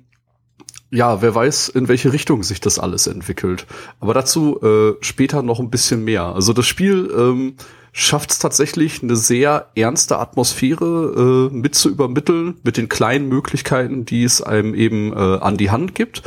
ja, 0.92 1.22
wer 1.22 1.34
weiß, 1.34 1.70
in 1.70 1.88
welche 1.88 2.14
Richtung 2.14 2.44
sich 2.44 2.62
das 2.62 2.80
alles 2.80 3.08
entwickelt. 3.08 3.66
Aber 4.00 4.14
dazu 4.14 4.62
äh, 4.62 4.94
später 5.02 5.42
noch 5.42 5.60
ein 5.60 5.70
bisschen 5.70 6.04
mehr. 6.04 6.24
Also 6.24 6.54
das 6.54 6.66
Spiel 6.68 7.12
ähm, 7.18 7.56
schafft 7.92 8.32
es 8.32 8.40
tatsächlich, 8.40 9.02
eine 9.02 9.16
sehr 9.16 9.72
ernste 9.76 10.20
Atmosphäre 10.20 11.50
äh, 11.52 11.56
mit 11.56 11.76
zu 11.76 11.90
übermitteln, 11.90 12.56
mit 12.64 12.78
den 12.78 12.90
kleinen 12.90 13.30
Möglichkeiten, 13.30 14.06
die 14.06 14.24
es 14.24 14.42
einem 14.42 14.76
eben 14.76 15.14
äh, 15.14 15.16
an 15.16 15.58
die 15.58 15.72
Hand 15.72 15.96
gibt. 15.96 16.24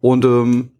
Und 0.00 0.24
ähm, 0.24 0.70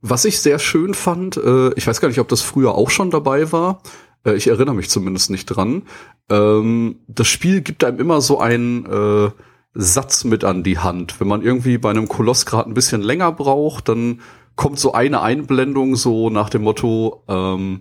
was 0.00 0.26
ich 0.26 0.40
sehr 0.40 0.58
schön 0.58 0.92
fand, 0.94 1.36
äh, 1.38 1.72
ich 1.74 1.86
weiß 1.86 2.00
gar 2.00 2.08
nicht, 2.08 2.20
ob 2.20 2.28
das 2.28 2.42
früher 2.42 2.74
auch 2.74 2.90
schon 2.90 3.10
dabei 3.10 3.50
war, 3.50 3.80
äh, 4.24 4.34
ich 4.34 4.48
erinnere 4.48 4.74
mich 4.74 4.90
zumindest 4.90 5.30
nicht 5.30 5.46
dran, 5.46 5.82
ähm, 6.28 6.96
das 7.08 7.26
Spiel 7.28 7.62
gibt 7.62 7.84
einem 7.84 7.98
immer 7.98 8.20
so 8.20 8.38
einen 8.38 8.84
äh, 8.84 9.30
Satz 9.74 10.24
mit 10.24 10.44
an 10.44 10.62
die 10.62 10.78
Hand. 10.78 11.20
Wenn 11.20 11.28
man 11.28 11.42
irgendwie 11.42 11.78
bei 11.78 11.90
einem 11.90 12.08
Koloss 12.08 12.46
gerade 12.46 12.70
ein 12.70 12.74
bisschen 12.74 13.02
länger 13.02 13.32
braucht, 13.32 13.88
dann 13.88 14.20
kommt 14.56 14.78
so 14.78 14.92
eine 14.92 15.20
Einblendung 15.20 15.96
so 15.96 16.30
nach 16.30 16.48
dem 16.48 16.62
Motto, 16.62 17.22
ähm, 17.28 17.80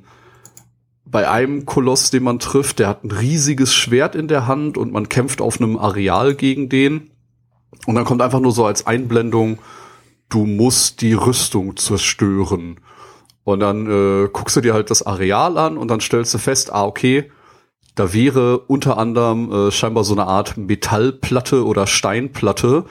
bei 1.06 1.30
einem 1.30 1.68
Koloss, 1.68 2.10
den 2.10 2.24
man 2.24 2.40
trifft, 2.40 2.80
der 2.80 2.88
hat 2.88 3.04
ein 3.04 3.12
riesiges 3.12 3.76
Schwert 3.76 4.16
in 4.16 4.28
der 4.28 4.48
Hand 4.48 4.78
und 4.78 4.92
man 4.92 5.10
kämpft 5.10 5.42
auf 5.42 5.62
einem 5.62 5.78
Areal 5.78 6.34
gegen 6.34 6.70
den. 6.70 7.12
Und 7.86 7.94
dann 7.94 8.06
kommt 8.06 8.24
einfach 8.24 8.40
nur 8.40 8.52
so 8.52 8.66
als 8.66 8.88
Einblendung, 8.88 9.60
du 10.30 10.48
musst 10.48 11.02
die 11.02 11.14
Rüstung 11.14 11.78
zerstören. 11.78 12.80
Und 13.44 13.60
dann 13.60 13.86
äh, 13.86 14.30
guckst 14.34 14.56
du 14.56 14.62
dir 14.62 14.74
halt 14.74 14.90
das 14.90 15.06
Areal 15.06 15.60
an 15.60 15.78
und 15.78 15.90
dann 15.90 16.00
stellst 16.00 16.34
du 16.34 16.40
fest, 16.40 16.74
ah, 16.74 16.86
okay, 16.86 17.30
da 17.96 18.14
wäre 18.14 18.60
unter 18.60 18.98
anderem 18.98 19.52
äh, 19.52 19.72
scheinbar 19.72 20.04
so 20.04 20.14
eine 20.14 20.28
Art 20.28 20.58
Metallplatte 20.58 21.66
oder 21.66 21.88
Steinplatte. 21.88 22.86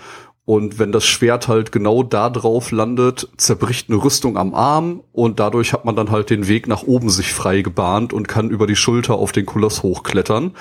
Und 0.44 0.78
wenn 0.78 0.90
das 0.90 1.06
Schwert 1.06 1.46
halt 1.46 1.70
genau 1.70 2.02
da 2.02 2.28
drauf 2.28 2.72
landet, 2.72 3.28
zerbricht 3.36 3.88
eine 3.88 4.02
Rüstung 4.02 4.36
am 4.36 4.54
Arm 4.54 5.02
und 5.12 5.38
dadurch 5.38 5.72
hat 5.72 5.84
man 5.84 5.94
dann 5.94 6.10
halt 6.10 6.30
den 6.30 6.48
Weg 6.48 6.66
nach 6.66 6.82
oben 6.82 7.10
sich 7.10 7.32
frei 7.32 7.62
gebahnt 7.62 8.12
und 8.12 8.26
kann 8.26 8.50
über 8.50 8.66
die 8.66 8.74
Schulter 8.74 9.14
auf 9.14 9.30
den 9.30 9.46
Koloss 9.46 9.84
hochklettern. 9.84 10.52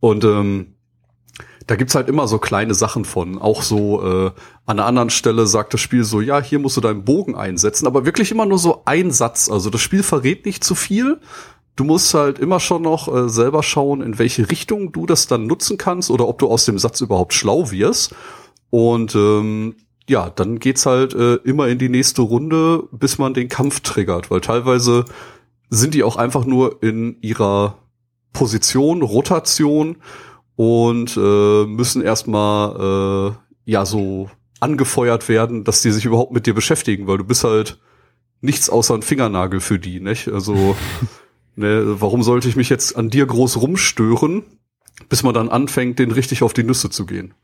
Und 0.00 0.24
ähm, 0.24 0.74
da 1.66 1.76
gibt's 1.76 1.94
halt 1.94 2.08
immer 2.08 2.26
so 2.26 2.38
kleine 2.38 2.72
Sachen 2.74 3.04
von. 3.04 3.36
Auch 3.38 3.60
so 3.60 4.02
äh, 4.02 4.26
an 4.64 4.78
einer 4.78 4.86
anderen 4.86 5.10
Stelle 5.10 5.46
sagt 5.46 5.74
das 5.74 5.82
Spiel 5.82 6.02
so, 6.02 6.22
ja, 6.22 6.40
hier 6.40 6.58
musst 6.58 6.78
du 6.78 6.80
deinen 6.80 7.04
Bogen 7.04 7.36
einsetzen, 7.36 7.86
aber 7.86 8.06
wirklich 8.06 8.30
immer 8.30 8.46
nur 8.46 8.58
so 8.58 8.82
ein 8.86 9.10
Satz. 9.10 9.50
Also 9.50 9.68
das 9.68 9.82
Spiel 9.82 10.02
verrät 10.02 10.46
nicht 10.46 10.64
zu 10.64 10.74
viel. 10.74 11.20
Du 11.78 11.84
musst 11.84 12.12
halt 12.12 12.40
immer 12.40 12.58
schon 12.58 12.82
noch 12.82 13.06
äh, 13.06 13.28
selber 13.28 13.62
schauen, 13.62 14.02
in 14.02 14.18
welche 14.18 14.50
Richtung 14.50 14.90
du 14.90 15.06
das 15.06 15.28
dann 15.28 15.46
nutzen 15.46 15.78
kannst 15.78 16.10
oder 16.10 16.26
ob 16.26 16.40
du 16.40 16.48
aus 16.48 16.64
dem 16.64 16.76
Satz 16.76 17.00
überhaupt 17.00 17.34
schlau 17.34 17.70
wirst. 17.70 18.16
Und 18.70 19.14
ähm, 19.14 19.76
ja, 20.08 20.28
dann 20.28 20.58
geht's 20.58 20.86
halt 20.86 21.14
äh, 21.14 21.36
immer 21.36 21.68
in 21.68 21.78
die 21.78 21.88
nächste 21.88 22.22
Runde, 22.22 22.82
bis 22.90 23.18
man 23.18 23.32
den 23.32 23.48
Kampf 23.48 23.78
triggert, 23.78 24.28
weil 24.28 24.40
teilweise 24.40 25.04
sind 25.70 25.94
die 25.94 26.02
auch 26.02 26.16
einfach 26.16 26.44
nur 26.44 26.82
in 26.82 27.16
ihrer 27.20 27.78
Position, 28.32 29.02
Rotation 29.02 29.98
und 30.56 31.16
äh, 31.16 31.64
müssen 31.64 32.02
erstmal 32.02 33.36
äh, 33.36 33.70
ja 33.70 33.86
so 33.86 34.28
angefeuert 34.58 35.28
werden, 35.28 35.62
dass 35.62 35.80
die 35.82 35.92
sich 35.92 36.06
überhaupt 36.06 36.32
mit 36.32 36.46
dir 36.46 36.54
beschäftigen, 36.54 37.06
weil 37.06 37.18
du 37.18 37.24
bist 37.24 37.44
halt 37.44 37.78
nichts 38.40 38.68
außer 38.68 38.94
ein 38.94 39.02
Fingernagel 39.02 39.60
für 39.60 39.78
die, 39.78 40.00
nicht? 40.00 40.26
Also 40.26 40.76
ne, 41.58 42.00
warum 42.00 42.22
sollte 42.22 42.48
ich 42.48 42.56
mich 42.56 42.68
jetzt 42.68 42.96
an 42.96 43.10
dir 43.10 43.26
groß 43.26 43.58
rumstören, 43.60 44.44
bis 45.08 45.22
man 45.22 45.34
dann 45.34 45.48
anfängt, 45.48 45.98
den 45.98 46.10
richtig 46.10 46.42
auf 46.42 46.52
die 46.52 46.64
Nüsse 46.64 46.90
zu 46.90 47.06
gehen? 47.06 47.34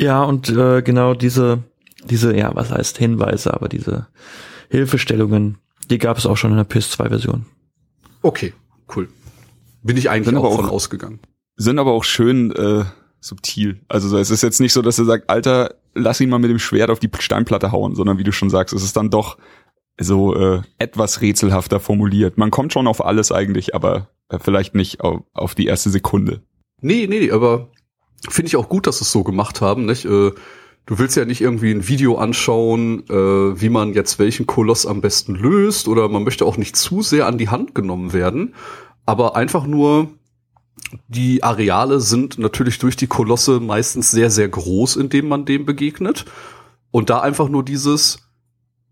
Ja, 0.00 0.22
und 0.22 0.48
äh, 0.48 0.82
genau 0.82 1.14
diese, 1.14 1.64
diese, 2.04 2.36
ja, 2.36 2.54
was 2.54 2.70
heißt 2.70 2.98
Hinweise, 2.98 3.52
aber 3.54 3.68
diese 3.68 4.06
Hilfestellungen, 4.70 5.58
die 5.90 5.98
gab 5.98 6.18
es 6.18 6.26
auch 6.26 6.36
schon 6.36 6.50
in 6.52 6.56
der 6.56 6.68
PS2-Version. 6.68 7.46
Okay, 8.22 8.52
cool. 8.94 9.08
Bin 9.82 9.96
ich 9.96 10.10
eigentlich 10.10 10.26
Sind 10.26 10.36
aber 10.36 10.48
auch 10.48 10.56
von 10.56 10.66
auch- 10.66 10.72
ausgegangen. 10.72 11.20
Sind 11.56 11.78
aber 11.78 11.92
auch 11.92 12.04
schön 12.04 12.52
äh, 12.52 12.84
subtil. 13.20 13.80
Also 13.88 14.08
so, 14.08 14.18
es 14.18 14.30
ist 14.30 14.42
jetzt 14.42 14.60
nicht 14.60 14.72
so, 14.72 14.82
dass 14.82 14.98
er 14.98 15.04
sagt, 15.06 15.28
Alter, 15.28 15.74
lass 15.94 16.20
ihn 16.20 16.28
mal 16.28 16.38
mit 16.38 16.50
dem 16.50 16.58
Schwert 16.60 16.90
auf 16.90 17.00
die 17.00 17.10
Steinplatte 17.18 17.72
hauen, 17.72 17.96
sondern 17.96 18.18
wie 18.18 18.24
du 18.24 18.30
schon 18.30 18.50
sagst, 18.50 18.72
es 18.74 18.84
ist 18.84 18.96
dann 18.96 19.10
doch 19.10 19.38
so 20.00 20.34
äh, 20.34 20.62
etwas 20.78 21.20
rätselhafter 21.20 21.80
formuliert. 21.80 22.38
Man 22.38 22.50
kommt 22.50 22.72
schon 22.72 22.86
auf 22.86 23.04
alles 23.04 23.32
eigentlich, 23.32 23.74
aber 23.74 24.08
äh, 24.28 24.38
vielleicht 24.38 24.74
nicht 24.74 25.00
auf, 25.00 25.22
auf 25.32 25.54
die 25.54 25.66
erste 25.66 25.90
Sekunde. 25.90 26.42
Nee, 26.80 27.06
nee, 27.08 27.30
aber 27.30 27.68
finde 28.28 28.48
ich 28.48 28.56
auch 28.56 28.68
gut, 28.68 28.86
dass 28.86 29.00
es 29.00 29.10
so 29.10 29.24
gemacht 29.24 29.60
haben, 29.60 29.86
nicht? 29.86 30.04
Äh, 30.04 30.32
du 30.86 30.98
willst 30.98 31.16
ja 31.16 31.24
nicht 31.24 31.40
irgendwie 31.40 31.72
ein 31.72 31.88
Video 31.88 32.16
anschauen, 32.16 33.04
äh, 33.08 33.60
wie 33.60 33.68
man 33.68 33.92
jetzt 33.94 34.18
welchen 34.18 34.46
Koloss 34.46 34.86
am 34.86 35.00
besten 35.00 35.34
löst, 35.34 35.88
oder 35.88 36.08
man 36.08 36.24
möchte 36.24 36.44
auch 36.44 36.56
nicht 36.56 36.76
zu 36.76 37.02
sehr 37.02 37.26
an 37.26 37.38
die 37.38 37.48
Hand 37.48 37.74
genommen 37.74 38.12
werden, 38.12 38.54
aber 39.04 39.36
einfach 39.36 39.66
nur 39.66 40.08
die 41.08 41.42
Areale 41.42 42.00
sind 42.00 42.38
natürlich 42.38 42.78
durch 42.78 42.96
die 42.96 43.06
Kolosse 43.06 43.60
meistens 43.60 44.10
sehr, 44.10 44.30
sehr 44.30 44.48
groß, 44.48 44.96
indem 44.96 45.28
man 45.28 45.44
dem 45.44 45.66
begegnet. 45.66 46.24
Und 46.90 47.10
da 47.10 47.20
einfach 47.20 47.48
nur 47.48 47.64
dieses 47.64 48.27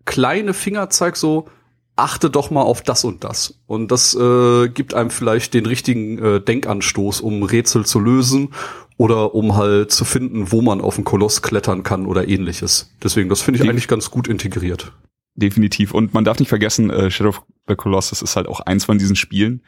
kleine 0.07 0.55
Fingerzeig 0.55 1.17
so, 1.17 1.49
achte 1.97 2.31
doch 2.31 2.51
mal 2.51 2.63
auf 2.63 2.83
das 2.83 3.05
und 3.05 3.25
das. 3.25 3.61
Und 3.67 3.91
das 3.91 4.15
äh, 4.15 4.69
gibt 4.69 4.95
einem 4.95 5.11
vielleicht 5.11 5.55
den 5.55 5.67
richtigen 5.67 6.19
äh, 6.19 6.41
Denkanstoß, 6.41 7.21
um 7.21 7.43
Rätsel 7.43 7.85
zu 7.85 8.01
lösen 8.01 8.55
oder 8.97 9.35
um 9.35 9.57
halt 9.57 9.93
zu 9.93 10.05
finden, 10.05 10.53
wo 10.53 10.63
man 10.63 10.81
auf 10.81 10.95
den 10.95 11.05
Koloss 11.05 11.43
klettern 11.43 11.83
kann 11.83 12.07
oder 12.07 12.29
ähnliches. 12.29 12.95
Deswegen, 13.03 13.29
das 13.29 13.43
finde 13.43 13.63
ich 13.63 13.69
eigentlich 13.69 13.89
ganz 13.89 14.11
gut 14.11 14.29
integriert. 14.29 14.93
Definitiv. 15.35 15.93
Und 15.93 16.15
man 16.15 16.25
darf 16.25 16.39
nicht 16.39 16.49
vergessen, 16.49 16.89
äh, 16.91 17.11
Shadow 17.11 17.31
of 17.31 17.43
the 17.69 17.75
Colossus 17.75 18.23
ist 18.23 18.37
halt 18.37 18.47
auch 18.47 18.61
eins 18.61 18.87
von 18.87 18.99
diesen 18.99 19.17
Spielen, 19.17 19.63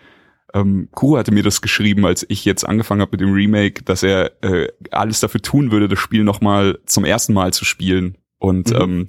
ähm, 0.55 0.89
Kuro 0.93 1.18
hatte 1.18 1.32
mir 1.32 1.43
das 1.43 1.61
geschrieben, 1.61 2.07
als 2.07 2.24
ich 2.28 2.45
jetzt 2.45 2.66
angefangen 2.66 3.03
habe 3.03 3.12
mit 3.12 3.20
dem 3.20 3.32
Remake, 3.32 3.84
dass 3.84 4.03
er 4.03 4.32
äh, 4.43 4.68
alles 4.91 5.20
dafür 5.20 5.43
tun 5.43 5.70
würde, 5.70 5.89
das 5.89 5.99
Spiel 5.99 6.24
nochmal 6.24 6.78
zum 6.86 7.05
ersten 7.05 7.34
Mal 7.34 7.53
zu 7.53 7.64
spielen 7.64 8.16
und 8.39 8.70
mhm. 8.70 8.80
ähm, 8.80 9.07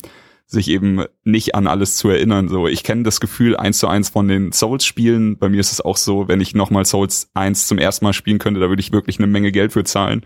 sich 0.50 0.68
eben 0.68 1.06
nicht 1.24 1.54
an 1.54 1.68
alles 1.68 1.96
zu 1.96 2.10
erinnern. 2.10 2.50
So, 2.50 2.68
ich 2.68 2.84
kenne 2.84 3.04
das 3.04 3.20
Gefühl 3.20 3.56
eins 3.56 3.78
zu 3.78 3.88
eins 3.88 4.10
von 4.10 4.28
den 4.28 4.52
Souls-Spielen. 4.52 5.38
Bei 5.38 5.48
mir 5.48 5.60
ist 5.60 5.72
es 5.72 5.80
auch 5.80 5.96
so, 5.96 6.28
wenn 6.28 6.42
ich 6.42 6.56
nochmal 6.56 6.86
Souls 6.86 7.30
1 7.36 7.68
zum 7.68 7.78
ersten 7.78 8.04
Mal 8.04 8.14
spielen 8.14 8.40
könnte, 8.40 8.60
da 8.60 8.68
würde 8.68 8.80
ich 8.80 8.92
wirklich 8.92 9.20
eine 9.20 9.28
Menge 9.28 9.52
Geld 9.52 9.74
für 9.74 9.84
zahlen. 9.84 10.26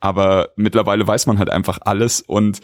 Aber 0.00 0.50
mittlerweile 0.56 1.06
weiß 1.06 1.26
man 1.26 1.38
halt 1.38 1.48
einfach 1.48 1.78
alles 1.80 2.20
und 2.20 2.60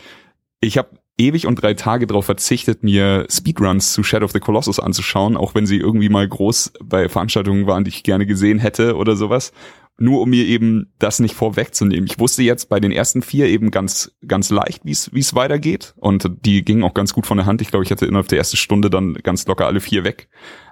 ich 0.60 0.76
habe 0.76 0.90
ewig 1.16 1.46
und 1.46 1.62
drei 1.62 1.72
Tage 1.72 2.06
darauf 2.06 2.26
verzichtet, 2.26 2.82
mir 2.82 3.26
Speedruns 3.30 3.94
zu 3.94 4.02
Shadow 4.02 4.26
of 4.26 4.32
the 4.32 4.40
Colossus 4.40 4.78
anzuschauen, 4.78 5.38
auch 5.38 5.54
wenn 5.54 5.64
sie 5.64 5.78
irgendwie 5.78 6.10
mal 6.10 6.28
groß 6.28 6.74
bei 6.84 7.08
Veranstaltungen 7.08 7.66
waren, 7.66 7.84
die 7.84 7.90
ich 7.90 8.02
gerne 8.02 8.26
gesehen 8.26 8.58
hätte 8.58 8.96
oder 8.96 9.16
sowas 9.16 9.52
nur 10.00 10.22
um 10.22 10.30
mir 10.30 10.46
eben 10.46 10.92
das 10.98 11.20
nicht 11.20 11.34
vorwegzunehmen. 11.34 12.06
Ich 12.06 12.18
wusste 12.18 12.42
jetzt 12.42 12.70
bei 12.70 12.80
den 12.80 12.90
ersten 12.90 13.20
vier 13.20 13.46
eben 13.46 13.70
ganz, 13.70 14.16
ganz 14.26 14.48
leicht, 14.50 14.84
wie 14.84 14.92
es 14.92 15.34
weitergeht. 15.34 15.94
Und 15.96 16.30
die 16.40 16.64
gingen 16.64 16.82
auch 16.84 16.94
ganz 16.94 17.12
gut 17.12 17.26
von 17.26 17.36
der 17.36 17.44
Hand. 17.44 17.60
Ich 17.60 17.68
glaube, 17.68 17.84
ich 17.84 17.90
hatte 17.90 18.06
innerhalb 18.06 18.28
der 18.28 18.38
ersten 18.38 18.56
Stunde 18.56 18.88
dann 18.88 19.14
ganz 19.14 19.46
locker 19.46 19.66
alle 19.66 19.80
vier 19.80 20.02
weg. 20.02 20.28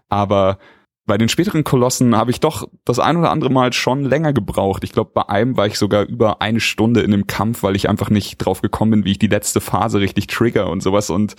Aber 0.09 0.59
bei 1.05 1.19
den 1.19 1.29
späteren 1.29 1.63
Kolossen 1.63 2.17
habe 2.17 2.31
ich 2.31 2.41
doch 2.41 2.69
das 2.85 2.99
ein 2.99 3.19
oder 3.19 3.31
andere 3.31 3.51
Mal 3.51 3.75
schon 3.75 4.03
länger 4.03 4.33
gebraucht. 4.33 4.83
Ich 4.83 4.93
glaube, 4.93 5.11
bei 5.13 5.29
einem 5.29 5.59
war 5.59 5.67
ich 5.67 5.79
sogar 5.79 6.05
über 6.05 6.41
eine 6.41 6.61
Stunde 6.61 7.03
in 7.03 7.11
dem 7.11 7.27
Kampf, 7.27 7.63
weil 7.63 7.77
ich 7.77 7.89
einfach 7.89 8.09
nicht 8.09 8.39
drauf 8.39 8.63
gekommen 8.63 8.93
bin, 8.93 9.05
wie 9.05 9.13
ich 9.13 9.19
die 9.19 9.27
letzte 9.27 9.61
Phase 9.61 10.01
richtig 10.01 10.29
trigger 10.29 10.71
und 10.71 10.83
sowas. 10.83 11.11
Und 11.11 11.35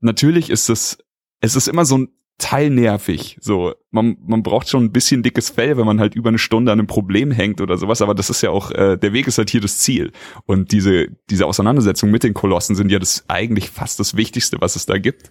natürlich 0.00 0.50
ist 0.50 0.70
es, 0.70 0.98
es 1.40 1.56
ist 1.56 1.66
immer 1.66 1.84
so 1.84 1.98
ein 1.98 2.08
teilnervig. 2.38 3.38
So, 3.40 3.74
man, 3.90 4.16
man 4.26 4.42
braucht 4.42 4.68
schon 4.68 4.84
ein 4.84 4.92
bisschen 4.92 5.22
dickes 5.22 5.50
Fell, 5.50 5.76
wenn 5.76 5.86
man 5.86 6.00
halt 6.00 6.14
über 6.14 6.28
eine 6.28 6.38
Stunde 6.38 6.72
an 6.72 6.78
einem 6.78 6.88
Problem 6.88 7.30
hängt 7.30 7.60
oder 7.60 7.76
sowas, 7.78 8.02
aber 8.02 8.14
das 8.14 8.30
ist 8.30 8.42
ja 8.42 8.50
auch, 8.50 8.70
äh, 8.72 8.96
der 8.96 9.12
Weg 9.12 9.26
ist 9.26 9.38
halt 9.38 9.50
hier 9.50 9.60
das 9.60 9.78
Ziel. 9.78 10.12
Und 10.46 10.72
diese, 10.72 11.08
diese 11.30 11.46
Auseinandersetzung 11.46 12.10
mit 12.10 12.24
den 12.24 12.34
Kolossen 12.34 12.74
sind 12.74 12.90
ja 12.90 12.98
das 12.98 13.24
eigentlich 13.28 13.70
fast 13.70 14.00
das 14.00 14.16
Wichtigste, 14.16 14.60
was 14.60 14.76
es 14.76 14.86
da 14.86 14.98
gibt. 14.98 15.30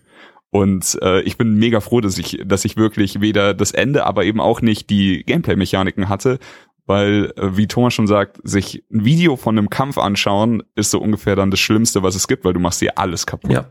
Und 0.49 0.99
äh, 1.01 1.21
ich 1.21 1.37
bin 1.37 1.55
mega 1.55 1.79
froh, 1.79 1.99
dass 1.99 2.17
ich, 2.17 2.41
dass 2.45 2.63
ich 2.63 2.77
wirklich 2.77 3.19
weder 3.19 3.53
das 3.53 3.71
Ende, 3.71 4.05
aber 4.05 4.23
eben 4.23 4.39
auch 4.39 4.61
nicht 4.61 4.89
die 4.89 5.23
Gameplay-Mechaniken 5.23 6.09
hatte, 6.09 6.39
weil, 6.85 7.33
äh, 7.37 7.57
wie 7.57 7.67
Thomas 7.67 7.93
schon 7.93 8.07
sagt, 8.07 8.39
sich 8.43 8.83
ein 8.91 9.03
Video 9.03 9.35
von 9.35 9.57
einem 9.57 9.69
Kampf 9.69 9.97
anschauen, 9.97 10.63
ist 10.75 10.91
so 10.91 10.99
ungefähr 10.99 11.35
dann 11.35 11.49
das 11.49 11.59
Schlimmste, 11.59 12.03
was 12.03 12.15
es 12.15 12.27
gibt, 12.27 12.45
weil 12.45 12.53
du 12.53 12.59
machst 12.59 12.81
dir 12.81 12.97
alles 12.97 13.25
kaputt. 13.25 13.51
Ja. 13.51 13.65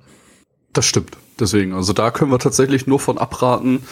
Das 0.72 0.87
stimmt. 0.87 1.16
Deswegen, 1.43 1.74
also 1.74 1.93
da 1.93 2.12
können 2.12 2.30
wir 2.30 2.38
tatsächlich 2.38 2.86
nur 2.86 3.01
von 3.01 3.18
abraten. 3.18 3.82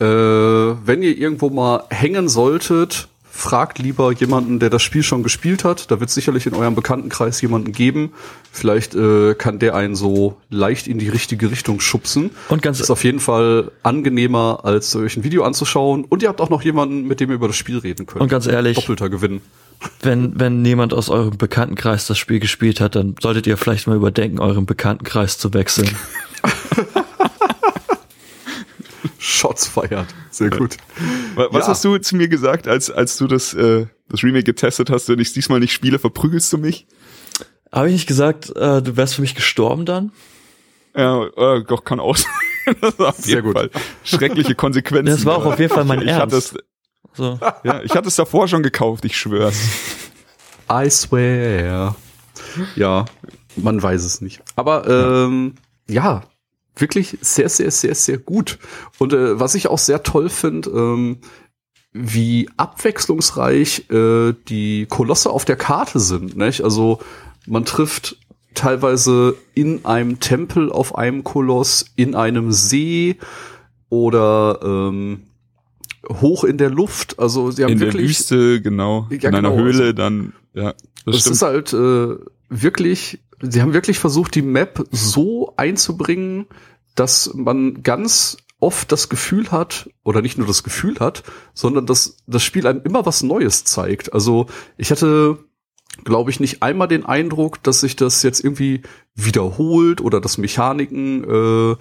Äh, 0.00 0.04
wenn 0.06 1.02
ihr 1.02 1.16
irgendwo 1.16 1.50
mal 1.50 1.84
hängen 1.90 2.28
solltet, 2.28 3.08
fragt 3.36 3.78
lieber 3.78 4.12
jemanden, 4.12 4.58
der 4.58 4.70
das 4.70 4.82
Spiel 4.82 5.02
schon 5.02 5.22
gespielt 5.22 5.62
hat. 5.62 5.90
Da 5.90 6.00
wird 6.00 6.08
sicherlich 6.08 6.46
in 6.46 6.54
eurem 6.54 6.74
Bekanntenkreis 6.74 7.40
jemanden 7.42 7.72
geben. 7.72 8.12
Vielleicht 8.50 8.94
äh, 8.94 9.34
kann 9.34 9.58
der 9.58 9.74
einen 9.74 9.94
so 9.94 10.38
leicht 10.48 10.88
in 10.88 10.98
die 10.98 11.10
richtige 11.10 11.50
Richtung 11.50 11.80
schubsen. 11.80 12.30
Und 12.48 12.62
ganz 12.62 12.80
ist 12.80 12.90
auf 12.90 13.04
jeden 13.04 13.20
Fall 13.20 13.70
angenehmer, 13.82 14.60
als 14.64 14.96
euch 14.96 15.16
ein 15.18 15.24
Video 15.24 15.44
anzuschauen. 15.44 16.04
Und 16.04 16.22
ihr 16.22 16.30
habt 16.30 16.40
auch 16.40 16.50
noch 16.50 16.62
jemanden, 16.62 17.06
mit 17.06 17.20
dem 17.20 17.28
ihr 17.28 17.36
über 17.36 17.46
das 17.46 17.56
Spiel 17.56 17.78
reden 17.78 18.06
könnt. 18.06 18.22
Und 18.22 18.28
ganz 18.28 18.46
ehrlich, 18.46 18.76
doppelter 18.76 19.10
Gewinn. 19.10 19.42
Wenn 20.00 20.40
wenn 20.40 20.64
jemand 20.64 20.94
aus 20.94 21.10
eurem 21.10 21.36
Bekanntenkreis 21.36 22.06
das 22.06 22.16
Spiel 22.16 22.40
gespielt 22.40 22.80
hat, 22.80 22.94
dann 22.96 23.14
solltet 23.20 23.46
ihr 23.46 23.58
vielleicht 23.58 23.86
mal 23.86 23.96
überdenken, 23.96 24.40
euren 24.40 24.64
Bekanntenkreis 24.64 25.36
zu 25.36 25.52
wechseln. 25.52 25.90
Shots 29.18 29.66
feiert. 29.66 30.06
Sehr 30.30 30.50
gut. 30.50 30.76
Was 31.34 31.64
ja. 31.64 31.68
hast 31.68 31.84
du 31.84 31.98
zu 31.98 32.16
mir 32.16 32.28
gesagt, 32.28 32.68
als, 32.68 32.90
als 32.90 33.16
du 33.16 33.26
das, 33.26 33.54
äh, 33.54 33.86
das 34.08 34.22
Remake 34.22 34.44
getestet 34.44 34.90
hast, 34.90 35.08
wenn 35.08 35.18
ich 35.18 35.32
diesmal 35.32 35.60
nicht 35.60 35.72
spiele, 35.72 35.98
verprügelst 35.98 36.52
du 36.52 36.58
mich? 36.58 36.86
Habe 37.72 37.88
ich 37.88 37.94
nicht 37.94 38.06
gesagt, 38.06 38.50
äh, 38.56 38.82
du 38.82 38.96
wärst 38.96 39.14
für 39.16 39.22
mich 39.22 39.34
gestorben 39.34 39.84
dann? 39.84 40.12
Ja, 40.94 41.24
äh, 41.24 41.64
doch, 41.64 41.84
kann 41.84 42.00
auch 42.00 42.16
sein. 42.16 43.12
Sehr 43.18 43.42
gut. 43.42 43.54
Fall 43.54 43.70
schreckliche 44.04 44.54
Konsequenzen. 44.56 45.06
Das 45.06 45.24
war 45.24 45.36
auch 45.36 45.46
auf 45.46 45.58
jeden 45.58 45.72
Fall 45.72 45.84
mein 45.84 46.02
ich 46.02 46.08
Ernst. 46.08 46.22
Hatte 46.22 46.36
es, 46.36 46.54
so. 47.12 47.38
Ja, 47.64 47.82
ich 47.82 47.94
hatte 47.94 48.08
es 48.08 48.16
davor 48.16 48.48
schon 48.48 48.62
gekauft, 48.62 49.04
ich 49.04 49.16
schwör's. 49.16 49.56
I 50.70 50.90
swear. 50.90 51.96
Ja, 52.74 53.04
man 53.56 53.82
weiß 53.82 54.04
es 54.04 54.20
nicht. 54.20 54.42
Aber 54.56 54.86
ähm, 54.88 55.54
ja, 55.88 56.22
wirklich 56.76 57.18
sehr, 57.20 57.48
sehr, 57.48 57.70
sehr, 57.70 57.94
sehr 57.94 58.18
gut. 58.18 58.58
Und 58.98 59.12
äh, 59.12 59.38
was 59.40 59.54
ich 59.54 59.68
auch 59.68 59.78
sehr 59.78 60.02
toll 60.02 60.28
finde, 60.28 60.70
ähm, 60.70 61.18
wie 61.92 62.48
abwechslungsreich 62.56 63.90
äh, 63.90 64.34
die 64.48 64.86
Kolosse 64.86 65.30
auf 65.30 65.44
der 65.44 65.56
Karte 65.56 65.98
sind. 65.98 66.36
Nicht? 66.36 66.62
Also 66.62 67.00
man 67.46 67.64
trifft 67.64 68.18
teilweise 68.54 69.36
in 69.54 69.84
einem 69.84 70.20
Tempel 70.20 70.70
auf 70.70 70.96
einem 70.96 71.24
Koloss, 71.24 71.86
in 71.96 72.14
einem 72.14 72.52
See 72.52 73.16
oder 73.88 74.60
ähm, 74.62 75.22
hoch 76.08 76.44
in 76.44 76.58
der 76.58 76.70
Luft. 76.70 77.18
Also 77.18 77.50
sie 77.50 77.64
haben 77.64 77.72
in 77.72 77.80
wirklich 77.80 78.26
der 78.28 78.38
Wüste, 78.38 78.60
genau, 78.60 79.06
ja, 79.10 79.28
in 79.28 79.34
einer 79.34 79.50
genau, 79.50 79.62
Höhle, 79.62 79.80
also, 79.80 79.92
dann 79.92 80.32
ja. 80.54 80.74
Das, 81.04 81.24
das 81.24 81.26
ist 81.28 81.42
halt 81.42 81.72
äh, 81.72 82.16
wirklich 82.48 83.20
sie 83.40 83.62
haben 83.62 83.74
wirklich 83.74 83.98
versucht, 83.98 84.34
die 84.34 84.42
Map 84.42 84.84
so 84.90 85.54
einzubringen, 85.56 86.46
dass 86.94 87.32
man 87.34 87.82
ganz 87.82 88.36
oft 88.58 88.90
das 88.90 89.08
Gefühl 89.08 89.50
hat, 89.50 89.90
oder 90.02 90.22
nicht 90.22 90.38
nur 90.38 90.46
das 90.46 90.62
Gefühl 90.62 90.98
hat, 90.98 91.22
sondern 91.52 91.86
dass 91.86 92.16
das 92.26 92.42
Spiel 92.42 92.66
einem 92.66 92.82
immer 92.82 93.04
was 93.04 93.22
Neues 93.22 93.64
zeigt. 93.64 94.12
Also 94.12 94.46
ich 94.78 94.90
hatte, 94.90 95.38
glaube 96.04 96.30
ich, 96.30 96.40
nicht 96.40 96.62
einmal 96.62 96.88
den 96.88 97.04
Eindruck, 97.04 97.62
dass 97.62 97.80
sich 97.80 97.96
das 97.96 98.22
jetzt 98.22 98.42
irgendwie 98.42 98.82
wiederholt 99.14 100.00
oder 100.00 100.20
dass 100.20 100.38
Mechaniken 100.38 101.24
äh, 101.24 101.76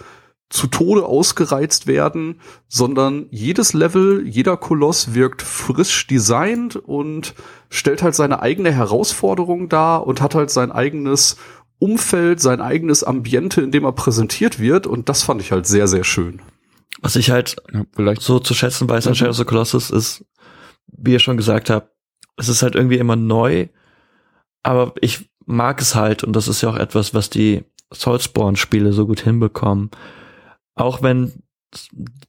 zu 0.49 0.67
Tode 0.67 1.05
ausgereizt 1.05 1.87
werden, 1.87 2.39
sondern 2.67 3.27
jedes 3.31 3.73
Level, 3.73 4.27
jeder 4.27 4.57
Koloss 4.57 5.13
wirkt 5.13 5.41
frisch 5.41 6.05
designt 6.07 6.75
und 6.75 7.33
stellt 7.69 8.03
halt 8.03 8.15
seine 8.15 8.41
eigene 8.41 8.71
Herausforderung 8.71 9.69
dar 9.69 10.05
und 10.05 10.21
hat 10.21 10.35
halt 10.35 10.51
sein 10.51 10.71
eigenes 10.71 11.37
Umfeld, 11.79 12.39
sein 12.39 12.61
eigenes 12.61 13.03
Ambiente, 13.03 13.61
in 13.61 13.71
dem 13.71 13.85
er 13.85 13.91
präsentiert 13.91 14.59
wird 14.59 14.87
und 14.87 15.09
das 15.09 15.23
fand 15.23 15.41
ich 15.41 15.51
halt 15.51 15.65
sehr, 15.65 15.87
sehr 15.87 16.03
schön. 16.03 16.41
Was 17.01 17.15
ich 17.15 17.31
halt 17.31 17.57
ja, 17.73 17.83
vielleicht 17.95 18.21
so 18.21 18.39
zu 18.39 18.53
schätzen 18.53 18.87
weiß 18.87 19.07
an 19.07 19.11
mhm. 19.11 19.15
Shadow 19.15 19.31
of 19.31 19.37
the 19.37 19.45
Colossus 19.45 19.89
ist, 19.89 20.25
wie 20.87 21.13
ihr 21.13 21.19
schon 21.19 21.37
gesagt 21.37 21.69
habt, 21.69 21.89
es 22.37 22.49
ist 22.49 22.61
halt 22.61 22.75
irgendwie 22.75 22.97
immer 22.97 23.15
neu, 23.15 23.67
aber 24.61 24.93
ich 25.01 25.29
mag 25.45 25.81
es 25.81 25.95
halt 25.95 26.23
und 26.23 26.33
das 26.35 26.47
ist 26.47 26.61
ja 26.61 26.69
auch 26.69 26.77
etwas, 26.77 27.13
was 27.13 27.29
die 27.29 27.65
Soulspawn-Spiele 27.91 28.93
so 28.93 29.05
gut 29.05 29.21
hinbekommen 29.21 29.89
auch 30.75 31.01
wenn 31.01 31.33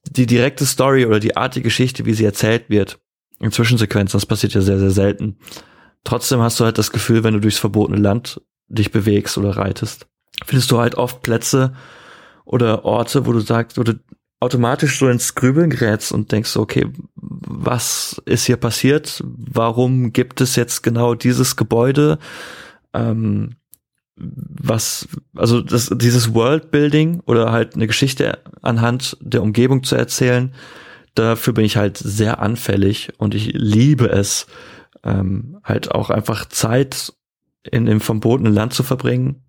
die 0.03 0.25
direkte 0.25 0.65
Story 0.65 1.05
oder 1.05 1.19
die 1.19 1.37
Art 1.37 1.55
die 1.55 1.61
Geschichte, 1.61 2.05
wie 2.05 2.13
sie 2.13 2.25
erzählt 2.25 2.69
wird, 2.69 2.99
in 3.39 3.51
Zwischensequenzen, 3.51 4.17
das 4.17 4.25
passiert 4.25 4.53
ja 4.53 4.61
sehr, 4.61 4.79
sehr 4.79 4.91
selten. 4.91 5.37
Trotzdem 6.03 6.39
hast 6.41 6.59
du 6.59 6.65
halt 6.65 6.77
das 6.77 6.91
Gefühl, 6.91 7.23
wenn 7.23 7.33
du 7.33 7.39
durchs 7.39 7.59
verbotene 7.59 7.99
Land 7.99 8.41
dich 8.67 8.91
bewegst 8.91 9.37
oder 9.37 9.57
reitest, 9.57 10.07
findest 10.45 10.71
du 10.71 10.79
halt 10.79 10.95
oft 10.95 11.21
Plätze 11.21 11.73
oder 12.45 12.85
Orte, 12.85 13.25
wo 13.25 13.33
du 13.33 13.39
sagst, 13.39 13.77
wo 13.77 13.83
du 13.83 13.99
automatisch 14.39 14.99
so 14.99 15.09
ins 15.09 15.35
Grübeln 15.35 15.69
gerätst 15.69 16.11
und 16.11 16.31
denkst, 16.31 16.55
okay, 16.57 16.87
was 17.15 18.21
ist 18.25 18.45
hier 18.45 18.57
passiert? 18.57 19.23
Warum 19.25 20.13
gibt 20.13 20.41
es 20.41 20.55
jetzt 20.55 20.83
genau 20.83 21.15
dieses 21.15 21.55
Gebäude? 21.55 22.19
Ähm, 22.93 23.56
was, 24.17 25.07
also 25.35 25.61
das, 25.61 25.91
dieses 25.93 26.33
Worldbuilding 26.33 27.21
oder 27.25 27.51
halt 27.51 27.75
eine 27.75 27.87
Geschichte 27.87 28.39
anhand 28.61 29.17
der 29.21 29.43
Umgebung 29.43 29.83
zu 29.83 29.95
erzählen, 29.95 30.53
dafür 31.15 31.53
bin 31.53 31.65
ich 31.65 31.77
halt 31.77 31.97
sehr 31.97 32.39
anfällig 32.39 33.13
und 33.17 33.35
ich 33.35 33.51
liebe 33.53 34.09
es, 34.09 34.47
ähm, 35.03 35.59
halt 35.63 35.91
auch 35.91 36.09
einfach 36.09 36.45
Zeit 36.45 37.13
in 37.63 37.85
dem 37.85 38.01
verbotenen 38.01 38.53
Land 38.53 38.73
zu 38.73 38.83
verbringen 38.83 39.43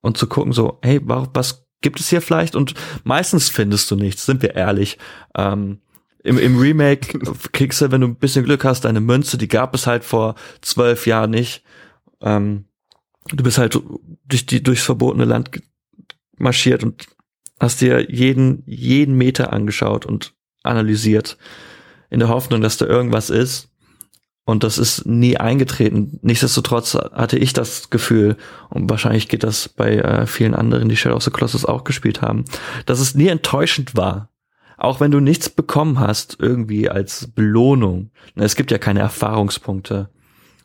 und 0.00 0.16
zu 0.16 0.26
gucken, 0.26 0.52
so, 0.52 0.78
hey, 0.82 1.00
was 1.02 1.66
gibt 1.80 2.00
es 2.00 2.08
hier 2.08 2.22
vielleicht? 2.22 2.54
Und 2.54 2.74
meistens 3.04 3.48
findest 3.48 3.90
du 3.90 3.96
nichts, 3.96 4.26
sind 4.26 4.42
wir 4.42 4.54
ehrlich. 4.54 4.98
Ähm, 5.36 5.80
im, 6.22 6.38
Im 6.38 6.58
Remake 6.58 7.18
kriegst 7.52 7.80
du, 7.80 7.90
wenn 7.90 8.00
du 8.00 8.08
ein 8.08 8.16
bisschen 8.16 8.44
Glück 8.44 8.64
hast, 8.64 8.86
eine 8.86 9.00
Münze, 9.00 9.38
die 9.38 9.48
gab 9.48 9.74
es 9.74 9.86
halt 9.86 10.04
vor 10.04 10.36
zwölf 10.60 11.06
Jahren 11.06 11.30
nicht. 11.30 11.64
Ähm, 12.20 12.66
du 13.28 13.42
bist 13.44 13.58
halt 13.58 13.78
durch 14.26 14.46
die 14.46 14.62
durchs 14.62 14.84
verbotene 14.84 15.24
Land 15.24 15.62
marschiert 16.38 16.82
und 16.82 17.06
hast 17.60 17.80
dir 17.80 18.10
jeden 18.10 18.62
jeden 18.66 19.16
Meter 19.16 19.52
angeschaut 19.52 20.06
und 20.06 20.34
analysiert 20.62 21.36
in 22.10 22.18
der 22.20 22.28
Hoffnung, 22.28 22.60
dass 22.60 22.76
da 22.76 22.86
irgendwas 22.86 23.30
ist. 23.30 23.68
Und 24.44 24.64
das 24.64 24.76
ist 24.76 25.06
nie 25.06 25.36
eingetreten. 25.36 26.18
Nichtsdestotrotz 26.22 26.94
hatte 26.94 27.38
ich 27.38 27.52
das 27.52 27.90
Gefühl, 27.90 28.36
und 28.70 28.90
wahrscheinlich 28.90 29.28
geht 29.28 29.44
das 29.44 29.68
bei 29.68 29.98
äh, 29.98 30.26
vielen 30.26 30.54
anderen, 30.56 30.88
die 30.88 30.96
Shadow 30.96 31.14
of 31.14 31.22
the 31.22 31.30
Colossus 31.30 31.64
auch 31.64 31.84
gespielt 31.84 32.22
haben, 32.22 32.44
dass 32.84 32.98
es 32.98 33.14
nie 33.14 33.28
enttäuschend 33.28 33.94
war. 33.96 34.30
auch 34.82 34.98
wenn 34.98 35.12
du 35.12 35.20
nichts 35.20 35.48
bekommen 35.48 36.00
hast, 36.00 36.38
irgendwie 36.40 36.88
als 36.88 37.28
Belohnung. 37.28 38.10
Es 38.34 38.56
gibt 38.56 38.72
ja 38.72 38.78
keine 38.78 38.98
Erfahrungspunkte. 38.98 40.10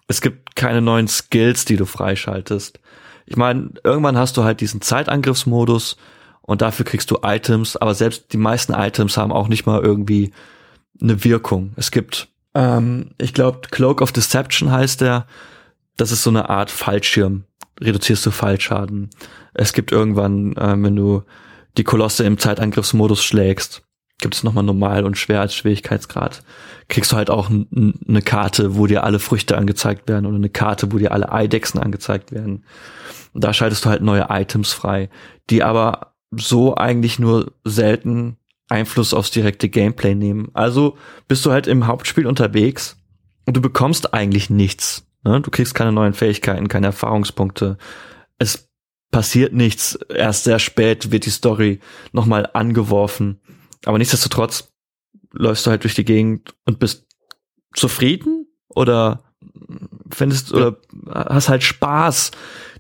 Es 0.08 0.22
gibt 0.22 0.55
keine 0.55 0.82
neuen 0.82 1.08
Skills, 1.08 1.66
die 1.66 1.76
du 1.76 1.86
freischaltest. 1.86 2.80
Ich 3.26 3.36
meine, 3.36 3.72
irgendwann 3.84 4.18
hast 4.18 4.38
du 4.38 4.43
halt 4.43 4.62
diesen 4.62 4.82
Zeitangriffsmodus 4.82 5.97
und 6.41 6.62
dafür 6.62 6.86
kriegst 6.86 7.12
du 7.12 7.20
Items, 7.24 7.76
aber 7.76 7.93
selbst 7.93 8.32
die 8.32 8.38
meisten 8.38 8.74
Items 8.74 9.18
haben 9.18 9.34
auch 9.34 9.49
nicht 9.49 9.66
mal 9.66 9.82
irgendwie 9.82 10.32
eine 11.01 11.24
Wirkung. 11.26 11.74
Es 11.76 11.91
gibt, 11.91 12.30
ähm, 12.53 13.12
ich 13.18 13.34
glaube, 13.34 13.68
Cloak 13.70 14.01
of 14.01 14.14
Deception 14.14 14.72
heißt 14.72 15.01
der. 15.01 15.28
Das 15.97 16.12
ist 16.12 16.24
so 16.24 16.30
eine 16.30 16.49
Art 16.49 16.72
Fallschirm. 16.72 17.43
Reduzierst 17.82 18.26
du 18.26 18.32
Fallschaden. 18.32 19.10
Es 19.53 19.74
gibt 19.74 19.91
irgendwann, 19.91 20.55
ähm, 20.58 20.84
wenn 20.84 20.95
du 20.95 21.24
die 21.78 21.84
Kolosse 21.84 22.24
im 22.24 22.38
Zeitangriffsmodus 22.38 23.24
schlägst, 23.24 23.84
gibt 24.20 24.36
es 24.36 24.43
nochmal 24.43 24.63
normal 24.63 25.05
und 25.05 25.18
schwer 25.18 25.41
als 25.41 25.53
Schwierigkeitsgrad. 25.53 26.43
Kriegst 26.88 27.11
du 27.11 27.15
halt 27.15 27.30
auch 27.30 27.49
eine 27.49 28.22
Karte, 28.24 28.76
wo 28.76 28.88
dir 28.88 29.03
alle 29.03 29.20
Früchte 29.20 29.57
angezeigt 29.57 30.09
werden 30.09 30.26
oder 30.26 30.38
eine 30.38 30.49
Karte, 30.49 30.91
wo 30.91 30.97
dir 30.97 31.11
alle 31.11 31.32
Eidechsen 31.32 31.80
angezeigt 31.80 32.32
werden. 32.32 32.63
Und 33.34 33.43
da 33.43 33.53
schaltest 33.53 33.86
du 33.86 33.89
halt 33.89 34.01
neue 34.01 34.28
Items 34.30 34.74
frei, 34.74 35.09
die 35.49 35.63
aber 35.63 36.13
so 36.32 36.76
eigentlich 36.76 37.20
nur 37.20 37.53
selten 37.63 38.38
Einfluss 38.70 39.13
aufs 39.13 39.32
direkte 39.32 39.70
Gameplay 39.70 40.15
nehmen. 40.15 40.49
Also 40.53 40.97
bist 41.28 41.45
du 41.45 41.51
halt 41.51 41.68
im 41.68 41.88
Hauptspiel 41.88 42.26
unterwegs 42.26 42.97
und 43.45 43.55
du 43.55 43.61
bekommst 43.61 44.13
eigentlich 44.13 44.49
nichts. 44.49 45.05
Ne? 45.24 45.41
Du 45.41 45.51
kriegst 45.51 45.76
keine 45.76 45.91
neuen 45.91 46.13
Fähigkeiten, 46.13 46.68
keine 46.68 46.88
Erfahrungspunkte. 46.88 47.78
Es 48.39 48.70
passiert 49.11 49.53
nichts. 49.53 49.97
Erst 50.13 50.45
sehr 50.45 50.59
spät 50.59 51.11
wird 51.11 51.26
die 51.26 51.32
Story 51.32 51.80
nochmal 52.11 52.49
angeworfen. 52.53 53.39
Aber 53.86 53.97
nichtsdestotrotz 53.97 54.71
läufst 55.32 55.65
du 55.65 55.71
halt 55.71 55.84
durch 55.84 55.95
die 55.95 56.05
Gegend 56.05 56.55
und 56.65 56.80
bist 56.80 57.05
zufrieden 57.73 58.47
oder 58.69 59.23
findest 60.11 60.53
oder 60.53 60.78
hast 61.09 61.49
halt 61.49 61.63
Spaß, 61.63 62.32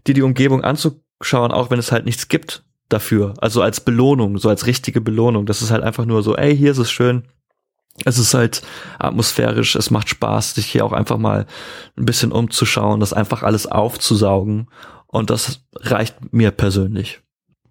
dir 0.05 0.13
die 0.13 0.21
Umgebung 0.21 0.63
anzuschauen, 0.63 1.51
auch 1.51 1.69
wenn 1.69 1.79
es 1.79 1.91
halt 1.91 2.05
nichts 2.05 2.27
gibt 2.27 2.63
dafür. 2.89 3.33
Also 3.39 3.61
als 3.61 3.81
Belohnung, 3.81 4.37
so 4.37 4.49
als 4.49 4.65
richtige 4.65 5.01
Belohnung. 5.01 5.45
Das 5.45 5.61
ist 5.61 5.71
halt 5.71 5.83
einfach 5.83 6.05
nur 6.05 6.23
so, 6.23 6.35
ey, 6.35 6.55
hier 6.55 6.71
ist 6.71 6.77
es 6.77 6.91
schön. 6.91 7.27
Es 8.05 8.17
ist 8.19 8.33
halt 8.33 8.61
atmosphärisch, 8.99 9.75
es 9.75 9.89
macht 9.89 10.09
Spaß, 10.09 10.53
sich 10.53 10.67
hier 10.67 10.85
auch 10.85 10.93
einfach 10.93 11.17
mal 11.17 11.47
ein 11.97 12.05
bisschen 12.05 12.31
umzuschauen, 12.31 12.99
das 12.99 13.11
einfach 13.11 13.43
alles 13.43 13.65
aufzusaugen. 13.65 14.69
Und 15.07 15.29
das 15.29 15.61
reicht 15.75 16.33
mir 16.33 16.51
persönlich. 16.51 17.21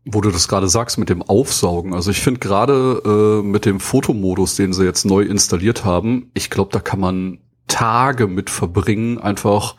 Wo 0.08 0.20
du 0.20 0.30
das 0.30 0.46
gerade 0.46 0.68
sagst 0.68 0.98
mit 0.98 1.08
dem 1.08 1.22
Aufsaugen. 1.22 1.92
Also 1.92 2.12
ich 2.12 2.20
finde 2.20 2.38
gerade 2.38 3.02
äh, 3.04 3.46
mit 3.46 3.64
dem 3.64 3.80
Fotomodus, 3.80 4.54
den 4.54 4.72
sie 4.72 4.84
jetzt 4.84 5.04
neu 5.04 5.22
installiert 5.22 5.84
haben, 5.84 6.30
ich 6.32 6.48
glaube, 6.48 6.70
da 6.72 6.78
kann 6.78 7.00
man 7.00 7.38
Tage 7.66 8.28
mit 8.28 8.48
verbringen, 8.48 9.18
einfach 9.18 9.74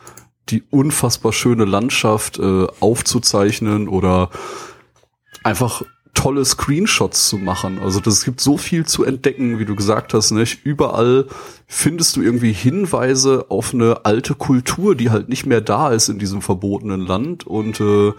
die 0.50 0.62
unfassbar 0.70 1.32
schöne 1.32 1.64
Landschaft 1.64 2.38
äh, 2.38 2.66
aufzuzeichnen 2.80 3.88
oder 3.88 4.30
einfach 5.44 5.82
tolle 6.18 6.44
Screenshots 6.44 7.28
zu 7.28 7.38
machen. 7.38 7.78
Also 7.78 8.00
das 8.00 8.24
gibt 8.24 8.40
so 8.40 8.56
viel 8.56 8.84
zu 8.84 9.04
entdecken, 9.04 9.58
wie 9.60 9.64
du 9.64 9.76
gesagt 9.76 10.14
hast, 10.14 10.32
nicht? 10.32 10.64
Überall 10.64 11.26
findest 11.66 12.16
du 12.16 12.22
irgendwie 12.22 12.52
Hinweise 12.52 13.46
auf 13.50 13.72
eine 13.72 14.04
alte 14.04 14.34
Kultur, 14.34 14.96
die 14.96 15.10
halt 15.10 15.28
nicht 15.28 15.46
mehr 15.46 15.60
da 15.60 15.92
ist 15.92 16.08
in 16.08 16.18
diesem 16.18 16.42
verbotenen 16.42 17.02
Land 17.02 17.46
und 17.46 17.80
äh, 17.80 18.12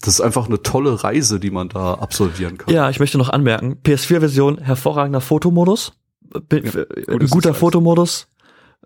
das 0.00 0.14
ist 0.14 0.20
einfach 0.20 0.46
eine 0.46 0.62
tolle 0.62 1.02
Reise, 1.02 1.40
die 1.40 1.50
man 1.50 1.68
da 1.68 1.94
absolvieren 1.94 2.58
kann. 2.58 2.72
Ja, 2.72 2.90
ich 2.90 3.00
möchte 3.00 3.18
noch 3.18 3.30
anmerken, 3.30 3.78
PS4-Version, 3.82 4.58
hervorragender 4.58 5.20
Fotomodus, 5.20 5.92
ja, 6.32 6.60
ein 7.08 7.26
guter 7.28 7.54
Fotomodus, 7.54 8.28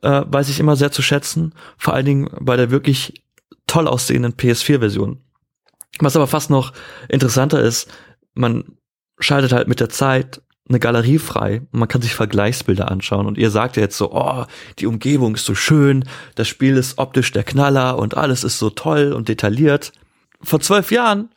äh, 0.03 0.23
weiß 0.27 0.49
ich 0.49 0.61
immer 0.61 0.77
sehr 0.77 0.93
zu 0.93 1.03
schätzen, 1.03 1.55
vor 1.77 1.95
allen 1.95 2.07
Dingen 2.07 2.31
bei 2.41 2.57
der 2.57 2.71
wirklich 2.71 3.25
toll 3.67 3.89
aussehenden 3.89 4.35
PS4-Version. 4.35 5.21
Was 5.99 6.17
aber 6.17 6.27
fast 6.27 6.51
noch 6.51 6.73
interessanter 7.09 7.61
ist, 7.61 7.89
man 8.35 8.77
schaltet 9.19 9.53
halt 9.53 9.69
mit 9.69 9.81
der 9.81 9.89
Zeit 9.89 10.43
eine 10.69 10.79
Galerie 10.79 11.19
frei 11.19 11.63
und 11.73 11.81
man 11.81 11.89
kann 11.89 12.01
sich 12.01 12.15
Vergleichsbilder 12.15 12.91
anschauen. 12.91 13.27
Und 13.27 13.37
ihr 13.37 13.51
sagt 13.51 13.77
ja 13.77 13.83
jetzt 13.83 13.99
so, 13.99 14.13
oh, 14.13 14.45
die 14.79 14.87
Umgebung 14.87 15.35
ist 15.35 15.45
so 15.45 15.55
schön, 15.55 16.05
das 16.37 16.49
Spiel 16.49 16.77
ist 16.77 16.99
optisch 16.99 17.33
der 17.33 17.43
Knaller 17.43 17.99
und 17.99 18.17
alles 18.17 18.45
ist 18.45 18.59
so 18.59 18.71
toll 18.71 19.13
und 19.13 19.29
detailliert. 19.29 19.93
Vor 20.43 20.61
zwölf 20.61 20.91
Jahren 20.91 21.31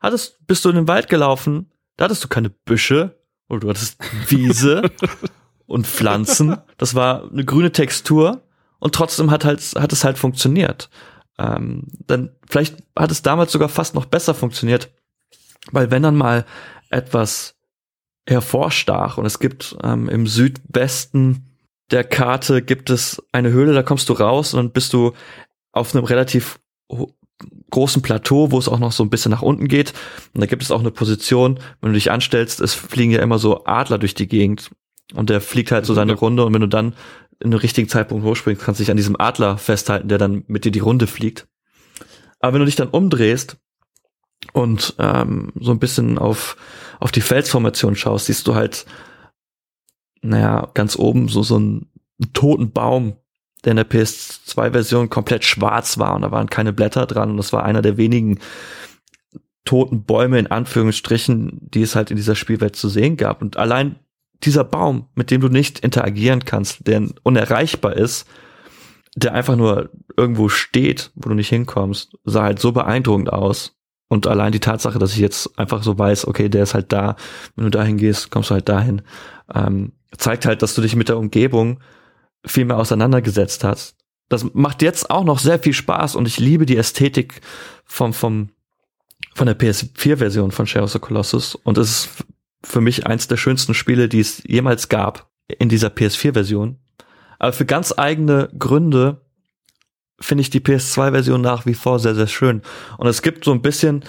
hattest, 0.00 0.46
bist 0.46 0.64
du 0.64 0.70
in 0.70 0.76
den 0.76 0.88
Wald 0.88 1.08
gelaufen, 1.08 1.70
da 1.96 2.04
hattest 2.04 2.24
du 2.24 2.28
keine 2.28 2.50
Büsche 2.50 3.18
oder 3.48 3.60
du 3.60 3.68
hattest 3.70 3.98
Wiese 4.28 4.90
und 5.66 5.86
Pflanzen. 5.86 6.58
Das 6.78 6.94
war 6.94 7.30
eine 7.30 7.44
grüne 7.44 7.72
Textur 7.72 8.42
und 8.78 8.94
trotzdem 8.94 9.30
hat 9.30 9.44
halt, 9.44 9.60
hat 9.76 9.92
es 9.92 10.04
halt 10.04 10.18
funktioniert 10.18 10.90
ähm, 11.38 11.84
dann 12.06 12.30
vielleicht 12.48 12.82
hat 12.96 13.10
es 13.10 13.22
damals 13.22 13.52
sogar 13.52 13.68
fast 13.68 13.94
noch 13.94 14.06
besser 14.06 14.34
funktioniert, 14.34 14.90
weil 15.70 15.90
wenn 15.90 16.02
dann 16.02 16.16
mal 16.16 16.46
etwas 16.90 17.56
hervorstach 18.28 19.18
und 19.18 19.26
es 19.26 19.38
gibt 19.38 19.76
ähm, 19.82 20.08
im 20.08 20.26
Südwesten 20.26 21.44
der 21.90 22.04
Karte 22.04 22.62
gibt 22.62 22.90
es 22.90 23.22
eine 23.32 23.50
Höhle, 23.50 23.72
da 23.72 23.82
kommst 23.82 24.08
du 24.08 24.14
raus 24.14 24.54
und 24.54 24.58
dann 24.58 24.72
bist 24.72 24.92
du 24.92 25.12
auf 25.72 25.94
einem 25.94 26.04
relativ 26.04 26.58
großen 27.70 28.02
Plateau, 28.02 28.50
wo 28.50 28.58
es 28.58 28.68
auch 28.68 28.78
noch 28.78 28.92
so 28.92 29.02
ein 29.02 29.10
bisschen 29.10 29.30
nach 29.30 29.42
unten 29.42 29.68
geht. 29.68 29.92
Und 30.34 30.40
da 30.40 30.46
gibt 30.46 30.62
es 30.62 30.70
auch 30.70 30.80
eine 30.80 30.90
Position, 30.90 31.58
wenn 31.80 31.90
du 31.90 31.94
dich 31.94 32.10
anstellst, 32.10 32.60
es 32.60 32.74
fliegen 32.74 33.12
ja 33.12 33.22
immer 33.22 33.38
so 33.38 33.64
Adler 33.64 33.98
durch 33.98 34.14
die 34.14 34.28
Gegend 34.28 34.70
und 35.14 35.30
der 35.30 35.40
fliegt 35.40 35.70
halt 35.72 35.86
so 35.86 35.94
seine 35.94 36.14
Runde 36.14 36.44
und 36.44 36.54
wenn 36.54 36.60
du 36.60 36.68
dann 36.68 36.94
in 37.38 37.50
den 37.50 37.60
richtigen 37.60 37.88
Zeitpunkt 37.88 38.24
hochspringst, 38.24 38.62
kannst 38.62 38.80
du 38.80 38.82
dich 38.82 38.90
an 38.90 38.96
diesem 38.96 39.20
Adler 39.20 39.58
festhalten, 39.58 40.08
der 40.08 40.18
dann 40.18 40.44
mit 40.46 40.64
dir 40.64 40.72
die 40.72 40.78
Runde 40.78 41.06
fliegt. 41.06 41.46
Aber 42.40 42.54
wenn 42.54 42.60
du 42.60 42.66
dich 42.66 42.76
dann 42.76 42.88
umdrehst 42.88 43.58
und 44.52 44.94
ähm, 44.98 45.52
so 45.60 45.70
ein 45.70 45.78
bisschen 45.78 46.18
auf, 46.18 46.56
auf 46.98 47.12
die 47.12 47.20
Felsformation 47.20 47.94
schaust, 47.94 48.26
siehst 48.26 48.46
du 48.46 48.54
halt, 48.54 48.86
naja, 50.22 50.70
ganz 50.74 50.96
oben 50.96 51.28
so, 51.28 51.42
so 51.42 51.56
einen, 51.56 51.90
einen 52.20 52.32
toten 52.32 52.72
Baum, 52.72 53.16
der 53.66 53.72
in 53.72 53.76
der 53.76 53.90
PS2-Version 53.90 55.10
komplett 55.10 55.44
schwarz 55.44 55.98
war 55.98 56.14
und 56.14 56.22
da 56.22 56.30
waren 56.30 56.48
keine 56.48 56.72
Blätter 56.72 57.04
dran 57.06 57.32
und 57.32 57.36
das 57.36 57.52
war 57.52 57.64
einer 57.64 57.82
der 57.82 57.96
wenigen 57.96 58.38
toten 59.66 60.04
Bäume 60.04 60.38
in 60.38 60.46
Anführungsstrichen, 60.46 61.58
die 61.60 61.82
es 61.82 61.94
halt 61.94 62.10
in 62.10 62.16
dieser 62.16 62.36
Spielwelt 62.36 62.76
zu 62.76 62.88
sehen 62.88 63.16
gab. 63.16 63.42
Und 63.42 63.56
allein 63.58 63.96
dieser 64.42 64.64
Baum, 64.64 65.08
mit 65.14 65.30
dem 65.30 65.40
du 65.40 65.48
nicht 65.48 65.80
interagieren 65.80 66.44
kannst, 66.44 66.86
der 66.86 67.08
unerreichbar 67.24 67.96
ist, 67.96 68.26
der 69.16 69.34
einfach 69.34 69.56
nur 69.56 69.90
irgendwo 70.16 70.48
steht, 70.48 71.10
wo 71.14 71.28
du 71.28 71.34
nicht 71.34 71.48
hinkommst, 71.48 72.16
sah 72.24 72.44
halt 72.44 72.60
so 72.60 72.72
beeindruckend 72.72 73.32
aus. 73.32 73.74
Und 74.08 74.26
allein 74.26 74.52
die 74.52 74.60
Tatsache, 74.60 74.98
dass 74.98 75.14
ich 75.14 75.18
jetzt 75.18 75.58
einfach 75.58 75.82
so 75.82 75.98
weiß, 75.98 76.28
okay, 76.28 76.48
der 76.48 76.62
ist 76.62 76.74
halt 76.74 76.92
da, 76.92 77.16
wenn 77.56 77.64
du 77.64 77.70
dahin 77.70 77.96
gehst, 77.96 78.30
kommst 78.30 78.50
du 78.50 78.54
halt 78.54 78.68
dahin, 78.68 79.02
ähm, 79.52 79.92
zeigt 80.16 80.46
halt, 80.46 80.62
dass 80.62 80.74
du 80.74 80.82
dich 80.82 80.94
mit 80.94 81.08
der 81.08 81.18
Umgebung 81.18 81.80
viel 82.46 82.64
mehr 82.64 82.78
auseinandergesetzt 82.78 83.64
hast. 83.64 83.96
Das 84.28 84.44
macht 84.54 84.82
jetzt 84.82 85.10
auch 85.10 85.24
noch 85.24 85.38
sehr 85.38 85.58
viel 85.58 85.72
Spaß 85.72 86.16
und 86.16 86.26
ich 86.26 86.38
liebe 86.38 86.66
die 86.66 86.76
Ästhetik 86.76 87.40
vom, 87.84 88.12
vom, 88.12 88.50
von 89.34 89.46
der 89.46 89.58
PS4-Version 89.58 90.50
von 90.50 90.66
Shadow 90.66 90.84
of 90.84 90.92
the 90.92 90.98
Colossus 90.98 91.54
und 91.54 91.78
es 91.78 91.90
ist 91.90 92.08
für 92.64 92.80
mich 92.80 93.06
eins 93.06 93.28
der 93.28 93.36
schönsten 93.36 93.74
Spiele, 93.74 94.08
die 94.08 94.20
es 94.20 94.42
jemals 94.44 94.88
gab 94.88 95.30
in 95.46 95.68
dieser 95.68 95.88
PS4-Version. 95.88 96.78
Aber 97.38 97.52
für 97.52 97.66
ganz 97.66 97.94
eigene 97.96 98.48
Gründe 98.58 99.20
finde 100.18 100.42
ich 100.42 100.50
die 100.50 100.60
PS2-Version 100.60 101.40
nach 101.40 101.66
wie 101.66 101.74
vor 101.74 101.98
sehr, 101.98 102.14
sehr 102.14 102.26
schön. 102.26 102.62
Und 102.98 103.06
es 103.06 103.22
gibt 103.22 103.44
so 103.44 103.52
ein 103.52 103.62
bisschen 103.62 104.04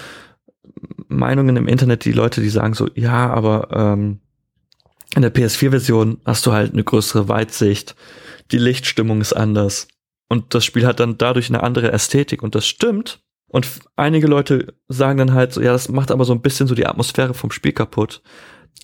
Meinungen 1.07 1.57
im 1.57 1.67
Internet, 1.67 2.05
die 2.05 2.11
Leute, 2.11 2.41
die 2.41 2.49
sagen 2.49 2.73
so, 2.73 2.89
ja, 2.95 3.29
aber 3.29 3.69
ähm, 3.71 4.19
in 5.15 5.21
der 5.21 5.33
PS4-Version 5.33 6.21
hast 6.25 6.45
du 6.45 6.51
halt 6.51 6.73
eine 6.73 6.83
größere 6.83 7.27
Weitsicht, 7.29 7.95
die 8.51 8.57
Lichtstimmung 8.57 9.21
ist 9.21 9.33
anders. 9.33 9.87
Und 10.29 10.53
das 10.53 10.65
Spiel 10.65 10.85
hat 10.85 10.99
dann 10.99 11.17
dadurch 11.17 11.49
eine 11.49 11.63
andere 11.63 11.91
Ästhetik. 11.91 12.43
Und 12.43 12.55
das 12.55 12.67
stimmt. 12.67 13.21
Und 13.47 13.67
einige 13.95 14.27
Leute 14.27 14.73
sagen 14.89 15.17
dann 15.17 15.33
halt 15.33 15.53
so, 15.53 15.61
ja, 15.61 15.71
das 15.71 15.89
macht 15.89 16.11
aber 16.11 16.25
so 16.25 16.33
ein 16.33 16.41
bisschen 16.41 16.67
so 16.67 16.75
die 16.75 16.85
Atmosphäre 16.85 17.33
vom 17.33 17.51
Spiel 17.51 17.71
kaputt. 17.71 18.21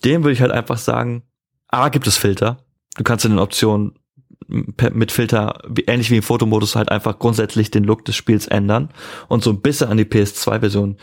Dem 0.04 0.24
würde 0.24 0.32
ich 0.32 0.40
halt 0.40 0.52
einfach 0.52 0.78
sagen, 0.78 1.22
A, 1.68 1.88
gibt 1.90 2.06
es 2.06 2.16
Filter. 2.16 2.58
Du 2.96 3.04
kannst 3.04 3.24
in 3.24 3.32
den 3.32 3.40
Optionen 3.40 3.98
mit 4.46 5.12
Filter, 5.12 5.58
ähnlich 5.86 6.10
wie 6.10 6.18
im 6.18 6.22
Fotomodus, 6.22 6.76
halt 6.76 6.90
einfach 6.90 7.18
grundsätzlich 7.18 7.70
den 7.70 7.84
Look 7.84 8.04
des 8.04 8.16
Spiels 8.16 8.46
ändern 8.46 8.90
und 9.28 9.42
so 9.42 9.50
ein 9.50 9.60
bisschen 9.60 9.88
an 9.88 9.96
die 9.96 10.04
PS2-Version 10.04 10.96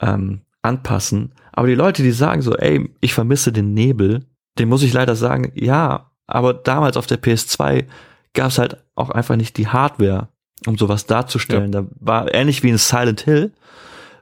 ähm, 0.00 0.42
anpassen. 0.62 1.32
Aber 1.52 1.68
die 1.68 1.74
Leute, 1.74 2.02
die 2.02 2.12
sagen 2.12 2.42
so, 2.42 2.56
ey, 2.56 2.90
ich 3.00 3.14
vermisse 3.14 3.52
den 3.52 3.74
Nebel, 3.74 4.24
dem 4.58 4.68
muss 4.68 4.82
ich 4.82 4.92
leider 4.92 5.16
sagen, 5.16 5.52
ja, 5.54 6.12
aber 6.26 6.54
damals 6.54 6.96
auf 6.96 7.06
der 7.06 7.20
PS2 7.20 7.86
gab 8.34 8.48
es 8.48 8.58
halt 8.58 8.76
auch 8.94 9.10
einfach 9.10 9.36
nicht 9.36 9.56
die 9.56 9.68
Hardware, 9.68 10.28
um 10.66 10.76
sowas 10.76 11.06
darzustellen. 11.06 11.72
Ja. 11.72 11.82
Da 11.82 11.88
war 12.00 12.34
ähnlich 12.34 12.62
wie 12.62 12.70
in 12.70 12.78
Silent 12.78 13.22
Hill, 13.22 13.52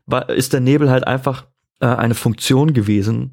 war, 0.07 0.29
ist 0.29 0.53
der 0.53 0.61
Nebel 0.61 0.91
halt 0.91 1.07
einfach 1.07 1.47
äh, 1.81 1.87
eine 1.87 2.15
Funktion 2.15 2.75
gewesen, 2.75 3.33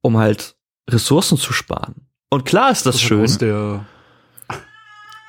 um 0.00 0.18
halt 0.18 0.56
Ressourcen 0.88 1.38
zu 1.38 1.52
sparen. 1.52 2.06
Und 2.30 2.44
klar 2.44 2.70
ist 2.70 2.86
das, 2.86 2.96
Das 2.96 3.02
hat 3.02 3.08
schön, 3.08 3.38
der, 3.38 3.86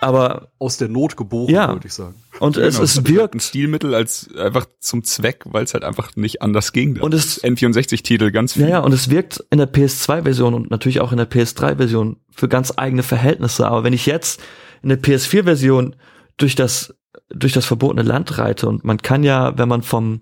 aber 0.03 0.49
aus 0.59 0.77
der 0.77 0.87
Not 0.89 1.17
geboren, 1.17 1.49
Ja. 1.49 1.73
würde 1.73 1.87
ich 1.87 1.93
sagen. 1.93 2.15
und 2.39 2.57
es, 2.57 2.75
Genau, 2.75 2.83
es 2.83 2.91
ist 2.91 2.97
halt 2.97 3.07
ein 3.09 3.15
wirkt 3.15 3.41
Stilmittel 3.41 3.93
als 3.95 4.29
einfach 4.35 4.65
zum 4.79 5.03
Zweck, 5.03 5.43
weil 5.45 5.63
es 5.63 5.73
halt 5.73 5.83
einfach 5.83 6.15
nicht 6.15 6.41
anders 6.41 6.71
ging. 6.73 6.99
Und 6.99 7.13
es- 7.13 7.43
N64-Titel 7.43 8.31
ganz 8.31 8.53
viel. 8.53 8.63
Ja, 8.63 8.69
ja, 8.69 8.79
und 8.79 8.93
es 8.93 9.09
wirkt 9.09 9.43
in 9.49 9.57
der 9.59 9.71
PS2-Version 9.71 10.53
und 10.53 10.69
natürlich 10.71 10.99
auch 11.01 11.11
in 11.11 11.17
der 11.17 11.29
PS3-Version 11.29 12.17
für 12.31 12.47
ganz 12.47 12.73
eigene 12.75 13.03
Verhältnisse. 13.03 13.67
Aber 13.67 13.83
wenn 13.83 13.93
ich 13.93 14.05
jetzt 14.05 14.41
in 14.81 14.89
der 14.89 14.99
PS4-Version 15.01 15.95
durch 16.37 16.55
das, 16.55 16.93
durch 17.29 17.53
das 17.53 17.65
verbotene 17.65 18.03
Land 18.03 18.37
reite 18.37 18.67
und 18.67 18.83
man 18.83 18.97
kann 18.97 19.23
ja, 19.23 19.57
wenn 19.57 19.69
man 19.69 19.81
vom, 19.81 20.21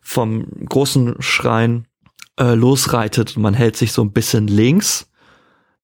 vom 0.00 0.46
großen 0.68 1.16
Schrein 1.20 1.86
äh, 2.38 2.54
losreitet 2.54 3.36
und 3.36 3.42
man 3.42 3.54
hält 3.54 3.76
sich 3.76 3.92
so 3.92 4.02
ein 4.02 4.12
bisschen 4.12 4.46
links, 4.46 5.08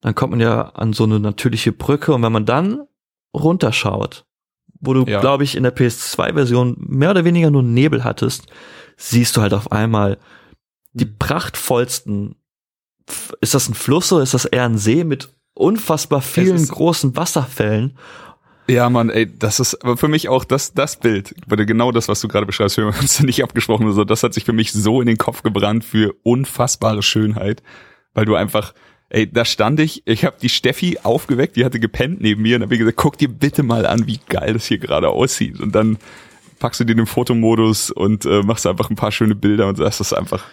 dann 0.02 0.14
kommt 0.14 0.32
man 0.32 0.40
ja 0.40 0.62
an 0.70 0.92
so 0.92 1.04
eine 1.04 1.20
natürliche 1.20 1.72
Brücke 1.72 2.12
und 2.12 2.22
wenn 2.22 2.32
man 2.32 2.44
dann 2.44 2.82
runterschaut, 3.34 4.24
wo 4.80 4.94
du, 4.94 5.04
Ja. 5.04 5.20
glaube 5.20 5.44
ich, 5.44 5.56
in 5.56 5.62
der 5.62 5.74
PS2-Version 5.74 6.76
mehr 6.78 7.10
oder 7.10 7.24
weniger 7.24 7.50
nur 7.50 7.62
Nebel 7.62 8.04
hattest, 8.04 8.46
siehst 8.96 9.36
du 9.36 9.40
halt 9.42 9.54
auf 9.54 9.72
einmal 9.72 10.18
die 10.92 11.06
prachtvollsten. 11.06 12.36
F- 13.08 13.34
Ist 13.40 13.54
das 13.54 13.68
ein 13.68 13.74
Fluss 13.74 14.12
oder 14.12 14.22
ist 14.22 14.34
das 14.34 14.44
eher 14.44 14.64
ein 14.64 14.78
See 14.78 15.04
mit 15.04 15.28
unfassbar 15.54 16.20
vielen 16.22 16.66
großen 16.66 17.16
Wasserfällen? 17.16 17.96
Ja, 18.68 18.88
Mann, 18.88 19.10
ey, 19.10 19.26
das 19.38 19.58
ist 19.58 19.82
aber 19.82 19.96
für 19.96 20.06
mich 20.08 20.28
auch 20.28 20.44
das, 20.44 20.72
das 20.72 20.96
Bild, 20.96 21.34
weil 21.46 21.66
genau 21.66 21.90
das, 21.90 22.08
was 22.08 22.20
du 22.20 22.28
gerade 22.28 22.46
beschreibst, 22.46 22.76
wir 22.76 22.84
haben 22.86 22.98
uns 23.00 23.20
nicht 23.22 23.42
abgesprochen, 23.42 23.86
also 23.86 24.04
das 24.04 24.22
hat 24.22 24.34
sich 24.34 24.44
für 24.44 24.52
mich 24.52 24.72
so 24.72 25.00
in 25.00 25.08
den 25.08 25.18
Kopf 25.18 25.42
gebrannt 25.42 25.84
für 25.84 26.14
unfassbare 26.22 27.02
Schönheit, 27.02 27.62
weil 28.14 28.24
du 28.24 28.36
einfach, 28.36 28.72
ey, 29.12 29.30
da 29.30 29.44
stand 29.44 29.78
ich, 29.78 30.02
ich 30.06 30.24
habe 30.24 30.36
die 30.40 30.48
Steffi 30.48 30.98
aufgeweckt, 31.02 31.56
die 31.56 31.64
hatte 31.64 31.78
gepennt 31.78 32.20
neben 32.20 32.42
mir 32.42 32.56
und 32.56 32.62
habe 32.62 32.78
gesagt, 32.78 32.96
guck 32.96 33.18
dir 33.18 33.28
bitte 33.28 33.62
mal 33.62 33.84
an, 33.84 34.06
wie 34.06 34.18
geil 34.28 34.54
das 34.54 34.66
hier 34.66 34.78
gerade 34.78 35.10
aussieht 35.10 35.60
und 35.60 35.74
dann 35.74 35.98
packst 36.58 36.80
du 36.80 36.84
dir 36.84 36.94
den 36.94 37.06
Fotomodus 37.06 37.90
und 37.90 38.24
äh, 38.24 38.42
machst 38.42 38.66
einfach 38.66 38.88
ein 38.88 38.96
paar 38.96 39.12
schöne 39.12 39.34
Bilder 39.34 39.68
und 39.68 39.78
das 39.78 40.00
ist 40.00 40.12
einfach, 40.14 40.44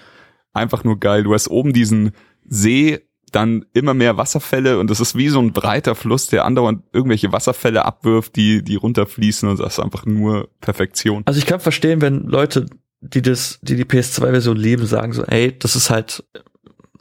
einfach 0.54 0.84
nur 0.84 1.00
geil. 1.00 1.24
Du 1.24 1.34
hast 1.34 1.48
oben 1.50 1.72
diesen 1.72 2.12
See, 2.46 3.00
dann 3.32 3.66
immer 3.74 3.94
mehr 3.94 4.18
Wasserfälle 4.18 4.80
und 4.80 4.90
das 4.90 5.00
ist 5.00 5.16
wie 5.16 5.30
so 5.30 5.40
ein 5.40 5.54
breiter 5.54 5.96
Fluss, 5.96 6.28
der 6.28 6.46
andauernd 6.46 6.84
irgendwelche 6.92 7.32
Wasserfälle 7.32 7.86
abwirft, 7.86 8.36
die, 8.36 8.64
die 8.64 8.76
runterfließen 8.76 9.48
und 9.48 9.60
das 9.60 9.74
ist 9.74 9.80
einfach 9.80 10.06
nur 10.06 10.50
Perfektion. 10.60 11.22
Also 11.26 11.40
ich 11.40 11.46
kann 11.46 11.60
verstehen, 11.60 12.02
wenn 12.02 12.26
Leute, 12.26 12.66
die 13.02 13.22
das, 13.22 13.60
die 13.62 13.76
die 13.76 13.86
PS2-Version 13.86 14.58
lieben, 14.58 14.86
sagen 14.86 15.14
so, 15.14 15.24
ey, 15.24 15.58
das 15.58 15.76
ist 15.76 15.92
halt, 15.92 16.24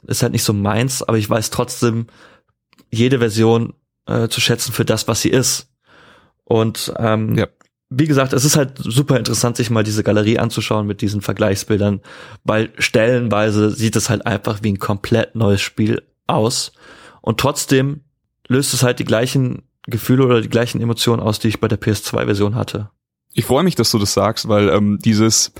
ist 0.09 0.21
halt 0.23 0.33
nicht 0.33 0.43
so 0.43 0.53
meins, 0.53 1.03
aber 1.03 1.17
ich 1.17 1.29
weiß 1.29 1.49
trotzdem 1.49 2.07
jede 2.91 3.19
Version 3.19 3.73
äh, 4.07 4.27
zu 4.27 4.41
schätzen 4.41 4.71
für 4.73 4.85
das, 4.85 5.07
was 5.07 5.21
sie 5.21 5.29
ist. 5.29 5.69
Und 6.43 6.91
ähm, 6.97 7.35
Ja. 7.37 7.47
wie 7.89 8.07
gesagt, 8.07 8.33
es 8.33 8.45
ist 8.45 8.57
halt 8.57 8.73
super 8.77 9.17
interessant, 9.17 9.57
sich 9.57 9.69
mal 9.69 9.83
diese 9.83 10.03
Galerie 10.03 10.39
anzuschauen 10.39 10.87
mit 10.87 11.01
diesen 11.01 11.21
Vergleichsbildern, 11.21 12.01
weil 12.43 12.71
stellenweise 12.77 13.69
sieht 13.71 13.95
es 13.95 14.09
halt 14.09 14.25
einfach 14.25 14.59
wie 14.63 14.71
ein 14.71 14.79
komplett 14.79 15.35
neues 15.35 15.61
Spiel 15.61 16.01
aus. 16.27 16.71
Und 17.21 17.39
trotzdem 17.39 18.01
löst 18.47 18.73
es 18.73 18.81
halt 18.83 18.99
die 18.99 19.05
gleichen 19.05 19.63
Gefühle 19.85 20.25
oder 20.25 20.41
die 20.41 20.49
gleichen 20.49 20.81
Emotionen 20.81 21.21
aus, 21.21 21.39
die 21.39 21.47
ich 21.47 21.59
bei 21.59 21.67
der 21.67 21.79
PS2-Version 21.79 22.55
hatte. 22.55 22.89
Ich 23.33 23.45
freue 23.45 23.63
mich, 23.63 23.75
dass 23.75 23.91
du 23.91 23.99
das 23.99 24.13
sagst, 24.13 24.47
weil 24.47 24.69
ähm, 24.69 24.97
dieses, 25.03 25.51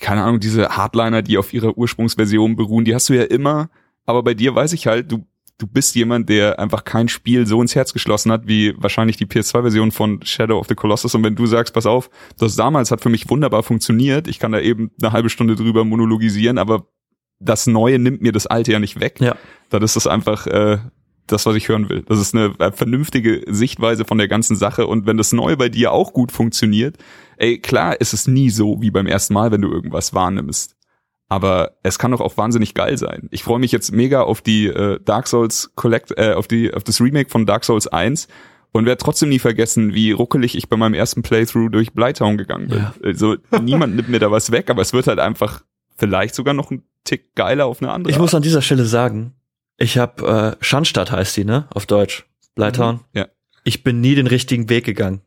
keine 0.00 0.22
Ahnung, 0.22 0.40
diese 0.40 0.70
Hardliner, 0.70 1.22
die 1.22 1.38
auf 1.38 1.52
ihrer 1.52 1.76
Ursprungsversion 1.76 2.56
beruhen, 2.56 2.84
die 2.84 2.94
hast 2.94 3.08
du 3.08 3.14
ja 3.14 3.24
immer, 3.24 3.70
aber 4.06 4.22
bei 4.22 4.34
dir 4.34 4.54
weiß 4.54 4.72
ich 4.72 4.86
halt, 4.86 5.10
du, 5.12 5.26
du 5.58 5.66
bist 5.66 5.94
jemand, 5.94 6.28
der 6.28 6.58
einfach 6.58 6.84
kein 6.84 7.08
Spiel 7.08 7.46
so 7.46 7.60
ins 7.60 7.74
Herz 7.74 7.92
geschlossen 7.92 8.32
hat, 8.32 8.46
wie 8.46 8.74
wahrscheinlich 8.76 9.16
die 9.16 9.26
PS2-Version 9.26 9.92
von 9.92 10.20
Shadow 10.24 10.58
of 10.58 10.66
the 10.68 10.74
Colossus. 10.74 11.14
Und 11.14 11.22
wenn 11.22 11.36
du 11.36 11.46
sagst, 11.46 11.74
pass 11.74 11.86
auf, 11.86 12.10
das 12.38 12.56
damals 12.56 12.90
hat 12.90 13.00
für 13.00 13.10
mich 13.10 13.28
wunderbar 13.30 13.62
funktioniert, 13.62 14.26
ich 14.26 14.38
kann 14.38 14.52
da 14.52 14.60
eben 14.60 14.90
eine 15.00 15.12
halbe 15.12 15.30
Stunde 15.30 15.54
drüber 15.54 15.84
monologisieren, 15.84 16.58
aber 16.58 16.86
das 17.38 17.66
Neue 17.66 17.98
nimmt 17.98 18.22
mir 18.22 18.32
das 18.32 18.46
Alte 18.46 18.72
ja 18.72 18.78
nicht 18.78 19.00
weg. 19.00 19.20
Ja. 19.20 19.36
dann 19.70 19.82
ist 19.82 19.96
das 19.96 20.06
einfach 20.06 20.46
äh, 20.46 20.78
das, 21.26 21.46
was 21.46 21.56
ich 21.56 21.68
hören 21.68 21.88
will. 21.88 22.02
Das 22.02 22.18
ist 22.18 22.34
eine 22.34 22.54
äh, 22.58 22.72
vernünftige 22.72 23.42
Sichtweise 23.48 24.04
von 24.04 24.18
der 24.18 24.28
ganzen 24.28 24.56
Sache. 24.56 24.86
Und 24.86 25.06
wenn 25.06 25.16
das 25.16 25.32
Neue 25.32 25.56
bei 25.56 25.68
dir 25.68 25.92
auch 25.92 26.12
gut 26.12 26.32
funktioniert, 26.32 26.98
ey, 27.36 27.58
klar 27.58 28.00
ist 28.00 28.12
es 28.12 28.26
nie 28.26 28.50
so 28.50 28.80
wie 28.80 28.90
beim 28.90 29.06
ersten 29.06 29.34
Mal, 29.34 29.50
wenn 29.50 29.62
du 29.62 29.70
irgendwas 29.70 30.14
wahrnimmst. 30.14 30.76
Aber 31.28 31.76
es 31.82 31.98
kann 31.98 32.10
doch 32.10 32.20
auch 32.20 32.36
wahnsinnig 32.36 32.74
geil 32.74 32.98
sein. 32.98 33.28
Ich 33.30 33.42
freue 33.42 33.58
mich 33.58 33.72
jetzt 33.72 33.90
mega 33.90 34.22
auf 34.22 34.42
die 34.42 34.66
äh, 34.66 35.00
Dark 35.02 35.26
Souls 35.28 35.72
Collect, 35.76 36.12
äh, 36.18 36.34
auf 36.34 36.46
die, 36.46 36.72
auf 36.74 36.84
das 36.84 37.00
Remake 37.00 37.30
von 37.30 37.46
Dark 37.46 37.64
Souls 37.64 37.86
1 37.88 38.28
und 38.72 38.84
werde 38.84 39.02
trotzdem 39.02 39.30
nie 39.30 39.38
vergessen, 39.38 39.94
wie 39.94 40.12
ruckelig 40.12 40.54
ich 40.56 40.68
bei 40.68 40.76
meinem 40.76 40.92
ersten 40.94 41.22
Playthrough 41.22 41.70
durch 41.70 41.92
Blighttown 41.92 42.36
gegangen 42.36 42.68
bin. 42.68 42.78
Ja. 42.78 42.94
Also 43.02 43.36
niemand 43.62 43.96
nimmt 43.96 44.10
mir 44.10 44.18
da 44.18 44.30
was 44.30 44.50
weg, 44.52 44.68
aber 44.68 44.82
es 44.82 44.92
wird 44.92 45.06
halt 45.06 45.18
einfach 45.20 45.62
vielleicht 45.96 46.34
sogar 46.34 46.52
noch 46.52 46.70
ein 46.70 46.82
Tick 47.04 47.34
geiler 47.34 47.64
auf 47.66 47.80
eine 47.82 47.92
andere 47.92 48.10
Ich 48.10 48.16
Art. 48.16 48.22
muss 48.22 48.34
an 48.34 48.42
dieser 48.42 48.60
Stelle 48.62 48.84
sagen, 48.84 49.32
ich 49.78 49.96
habe 49.98 50.56
äh, 50.60 50.64
Schandstadt 50.64 51.12
heißt 51.12 51.36
die, 51.36 51.44
ne? 51.44 51.66
Auf 51.74 51.86
Deutsch. 51.86 52.26
Blytown. 52.54 53.00
Ja. 53.14 53.26
Ich 53.64 53.82
bin 53.82 54.00
nie 54.02 54.14
den 54.14 54.26
richtigen 54.26 54.68
Weg 54.68 54.84
gegangen. 54.84 55.22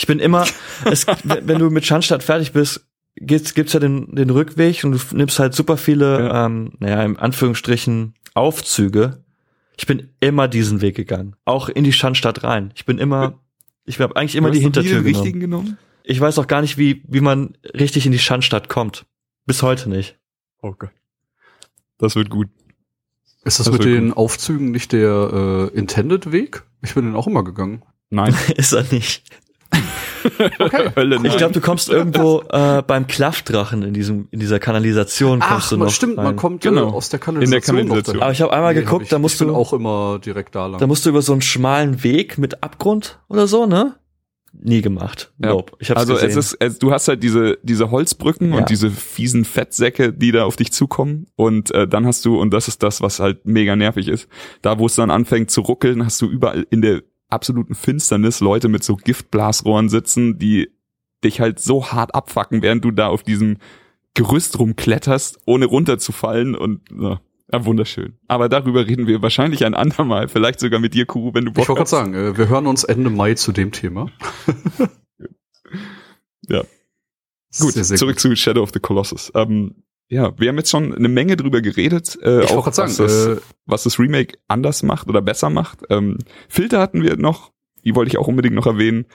Ich 0.00 0.06
bin 0.06 0.18
immer, 0.18 0.46
es, 0.86 1.06
wenn 1.24 1.58
du 1.58 1.68
mit 1.68 1.84
Schandstadt 1.84 2.22
fertig 2.22 2.52
bist, 2.52 2.86
gibt's, 3.16 3.52
gibt's 3.52 3.74
ja 3.74 3.80
den, 3.80 4.14
den 4.14 4.30
Rückweg 4.30 4.82
und 4.82 4.92
du 4.92 5.16
nimmst 5.16 5.38
halt 5.38 5.54
super 5.54 5.76
viele, 5.76 6.20
Ja. 6.20 6.46
ähm, 6.46 6.72
naja, 6.78 7.02
im 7.02 7.18
Anführungsstrichen 7.18 8.14
Aufzüge. 8.32 9.22
Ich 9.76 9.86
bin 9.86 10.08
immer 10.20 10.48
diesen 10.48 10.80
Weg 10.80 10.96
gegangen. 10.96 11.36
Auch 11.44 11.68
in 11.68 11.84
die 11.84 11.92
Schandstadt 11.92 12.44
rein. 12.44 12.72
Ich 12.76 12.86
bin 12.86 12.96
immer, 12.96 13.40
ich 13.84 14.00
habe 14.00 14.16
eigentlich 14.16 14.36
immer 14.36 14.48
Du 14.48 14.54
die 14.54 14.60
Hintertür 14.60 14.94
den 15.00 15.04
genommen. 15.04 15.16
richtigen 15.16 15.40
genommen? 15.40 15.78
Ich 16.02 16.18
weiß 16.18 16.38
auch 16.38 16.46
gar 16.46 16.62
nicht, 16.62 16.78
wie, 16.78 17.02
wie 17.06 17.20
man 17.20 17.58
richtig 17.74 18.06
in 18.06 18.12
die 18.12 18.18
Schandstadt 18.18 18.70
kommt. 18.70 19.04
Bis 19.44 19.62
heute 19.62 19.90
nicht. 19.90 20.18
Oh 20.62 20.72
Gott. 20.78 20.92
Das 21.98 22.16
wird 22.16 22.30
gut. 22.30 22.48
Ist 23.44 23.58
das, 23.58 23.66
Das 23.66 23.72
mit 23.74 23.84
den 23.84 24.08
gut. 24.08 24.16
Aufzügen 24.16 24.70
nicht 24.70 24.92
der 24.92 25.70
äh, 25.74 25.76
Intended 25.78 26.32
Weg? 26.32 26.62
Ich 26.82 26.94
bin 26.94 27.04
den 27.04 27.14
auch 27.16 27.26
immer 27.26 27.44
gegangen. 27.44 27.82
Nein. 28.08 28.34
Ist 28.56 28.72
er 28.72 28.84
nicht. 28.90 29.24
Hölle 30.96 31.18
Ich 31.24 31.36
glaube, 31.36 31.52
du 31.54 31.60
kommst 31.60 31.88
irgendwo 31.88 32.42
äh, 32.50 32.82
beim 32.86 33.06
Klaffdrachen 33.06 33.82
in 33.82 33.94
diesem 33.94 34.28
in 34.30 34.40
dieser 34.40 34.58
Kanalisation 34.58 35.40
kommst 35.40 35.66
Ach, 35.66 35.68
du 35.70 35.76
noch 35.76 35.90
stimmt, 35.90 36.18
rein. 36.18 36.24
man 36.24 36.36
kommt 36.36 36.62
Genau. 36.62 36.88
äh, 36.88 36.92
aus 36.92 37.08
der 37.08 37.18
Kanalisation. 37.18 37.78
In 37.78 37.86
der 37.86 37.86
Kanalisation. 37.94 38.22
Aber 38.22 38.32
ich 38.32 38.40
habe 38.42 38.52
einmal 38.52 38.74
Nee, 38.74 38.80
hab 38.80 38.84
geguckt, 38.86 39.04
ich, 39.04 39.08
da 39.10 39.18
musst 39.18 39.34
ich 39.34 39.38
bin 39.40 39.48
du 39.48 39.54
auch 39.54 39.72
immer 39.72 40.18
direkt 40.24 40.54
da 40.54 40.66
lang. 40.66 40.78
da 40.80 40.86
musst 40.86 41.04
du 41.06 41.10
über 41.10 41.22
so 41.22 41.32
einen 41.32 41.42
schmalen 41.42 42.02
Weg 42.02 42.38
mit 42.38 42.62
Abgrund 42.62 43.18
oder 43.28 43.46
so, 43.46 43.66
ne? 43.66 43.96
Nie 44.52 44.82
gemacht. 44.82 45.32
Ja. 45.38 45.50
Nope. 45.50 45.74
Ich 45.78 45.90
hab's 45.90 46.00
also 46.00 46.14
gesehen. 46.14 46.30
es 46.30 46.36
ist, 46.36 46.56
es, 46.58 46.78
du 46.80 46.90
hast 46.90 47.06
halt 47.06 47.22
diese 47.22 47.58
diese 47.62 47.92
Holzbrücken 47.92 48.52
Ja. 48.52 48.58
und 48.58 48.68
diese 48.70 48.90
fiesen 48.90 49.44
Fettsäcke, 49.44 50.12
die 50.12 50.32
da 50.32 50.44
auf 50.44 50.56
dich 50.56 50.72
zukommen 50.72 51.28
und 51.36 51.70
äh, 51.72 51.86
dann 51.86 52.04
hast 52.04 52.24
du 52.24 52.36
und 52.40 52.50
das 52.52 52.66
ist 52.66 52.82
das, 52.82 53.00
was 53.00 53.20
halt 53.20 53.46
mega 53.46 53.76
nervig 53.76 54.08
ist. 54.08 54.26
Da, 54.60 54.80
wo 54.80 54.86
es 54.86 54.96
dann 54.96 55.10
anfängt 55.12 55.52
zu 55.52 55.60
ruckeln, 55.60 56.04
hast 56.04 56.20
du 56.20 56.26
überall 56.28 56.66
in 56.70 56.82
der 56.82 57.02
absoluten 57.30 57.74
Finsternis 57.74 58.40
Leute 58.40 58.68
mit 58.68 58.84
so 58.84 58.96
Giftblasrohren 58.96 59.88
sitzen, 59.88 60.38
die 60.38 60.70
dich 61.24 61.40
halt 61.40 61.58
so 61.60 61.86
hart 61.92 62.14
abfacken, 62.14 62.62
während 62.62 62.84
du 62.84 62.90
da 62.90 63.08
auf 63.08 63.22
diesem 63.22 63.58
Gerüst 64.14 64.58
rumkletterst, 64.58 65.38
ohne 65.46 65.66
runterzufallen 65.66 66.54
und 66.54 66.80
ja, 66.98 67.20
ja, 67.52 67.64
wunderschön. 67.64 68.18
Aber 68.28 68.48
darüber 68.48 68.86
reden 68.86 69.06
wir 69.06 69.22
wahrscheinlich 69.22 69.64
ein 69.64 69.74
andermal, 69.74 70.28
vielleicht 70.28 70.60
sogar 70.60 70.80
mit 70.80 70.94
dir, 70.94 71.04
Kuru, 71.06 71.34
wenn 71.34 71.44
du 71.44 71.52
Bock 71.52 71.62
ich 71.64 71.68
wollte 71.68 71.78
gerade 71.78 71.82
hast. 71.82 71.90
sagen, 71.90 72.14
äh, 72.14 72.38
wir 72.38 72.48
hören 72.48 72.66
uns 72.66 72.84
Ende 72.84 73.10
Mai 73.10 73.34
zu 73.34 73.52
dem 73.52 73.70
Thema. 73.72 74.10
Ja. 76.48 76.62
Gut, 77.60 77.72
Sehr, 77.72 77.84
sehr 77.84 77.96
zurück 77.96 78.14
gut. 78.16 78.20
zu 78.20 78.34
Shadow 78.36 78.62
of 78.62 78.70
the 78.72 78.80
Colossus. 78.80 79.30
Ähm, 79.34 79.82
ja, 80.10 80.32
wir 80.38 80.48
haben 80.48 80.58
jetzt 80.58 80.70
schon 80.70 80.92
eine 80.92 81.08
Menge 81.08 81.36
drüber 81.36 81.62
geredet, 81.62 82.18
äh, 82.22 82.42
Ich 82.42 82.50
auch 82.50 82.66
was, 82.66 82.76
sagen, 82.76 82.92
das, 82.98 83.26
äh, 83.26 83.36
was 83.64 83.84
das 83.84 83.98
Remake 84.00 84.38
anders 84.48 84.82
macht 84.82 85.08
oder 85.08 85.22
besser 85.22 85.50
macht. 85.50 85.84
Ähm, 85.88 86.18
Filter 86.48 86.80
hatten 86.80 87.02
wir 87.02 87.16
noch, 87.16 87.52
die 87.84 87.94
wollte 87.94 88.10
ich 88.10 88.18
auch 88.18 88.26
unbedingt 88.26 88.56
noch 88.56 88.66
erwähnen. 88.66 89.06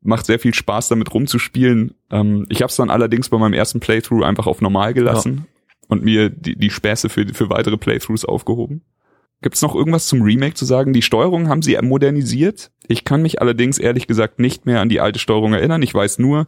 Macht 0.00 0.26
sehr 0.26 0.38
viel 0.38 0.54
Spaß, 0.54 0.88
damit 0.88 1.12
rumzuspielen. 1.12 1.94
Ähm, 2.10 2.46
ich 2.50 2.62
habe 2.62 2.70
es 2.70 2.76
dann 2.76 2.88
allerdings 2.88 3.28
bei 3.30 3.38
meinem 3.38 3.52
ersten 3.52 3.80
Playthrough 3.80 4.22
einfach 4.22 4.46
auf 4.46 4.60
normal 4.60 4.94
gelassen 4.94 5.46
und 5.88 6.04
mir 6.04 6.30
die, 6.30 6.56
die 6.56 6.70
Späße 6.70 7.08
für, 7.08 7.26
für 7.26 7.50
weitere 7.50 7.76
Playthroughs 7.76 8.24
aufgehoben. 8.24 8.82
Gibt's 9.42 9.62
noch 9.62 9.74
irgendwas 9.74 10.06
zum 10.06 10.22
Remake 10.22 10.54
zu 10.54 10.64
sagen? 10.64 10.92
Die 10.92 11.02
Steuerung 11.02 11.48
haben 11.48 11.62
sie 11.62 11.76
modernisiert. 11.82 12.70
Ich 12.86 13.04
kann 13.04 13.22
mich 13.22 13.40
allerdings 13.40 13.78
ehrlich 13.78 14.06
gesagt 14.06 14.38
nicht 14.38 14.66
mehr 14.66 14.80
an 14.80 14.88
die 14.88 15.00
alte 15.00 15.18
Steuerung 15.18 15.52
erinnern. 15.52 15.82
Ich 15.82 15.94
weiß 15.94 16.20
nur, 16.20 16.46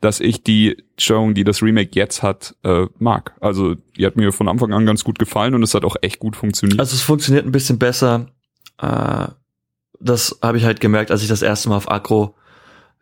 dass 0.00 0.20
ich 0.20 0.44
die 0.44 0.84
Steuerung, 0.96 1.34
die 1.34 1.44
das 1.44 1.62
Remake 1.62 1.90
jetzt 1.94 2.22
hat, 2.22 2.54
äh, 2.62 2.86
mag. 2.98 3.34
Also 3.40 3.74
die 3.96 4.06
hat 4.06 4.16
mir 4.16 4.32
von 4.32 4.48
Anfang 4.48 4.72
an 4.72 4.86
ganz 4.86 5.02
gut 5.02 5.18
gefallen 5.18 5.54
und 5.54 5.62
es 5.62 5.74
hat 5.74 5.84
auch 5.84 5.96
echt 6.02 6.18
gut 6.20 6.36
funktioniert. 6.36 6.78
also 6.78 6.94
es 6.94 7.02
funktioniert 7.02 7.44
ein 7.44 7.52
bisschen 7.52 7.78
besser. 7.78 8.26
Äh, 8.80 9.28
das 10.00 10.38
habe 10.42 10.58
ich 10.58 10.64
halt 10.64 10.80
gemerkt, 10.80 11.10
als 11.10 11.22
ich 11.22 11.28
das 11.28 11.42
erste 11.42 11.68
Mal 11.68 11.76
auf 11.76 11.90
Agro 11.90 12.36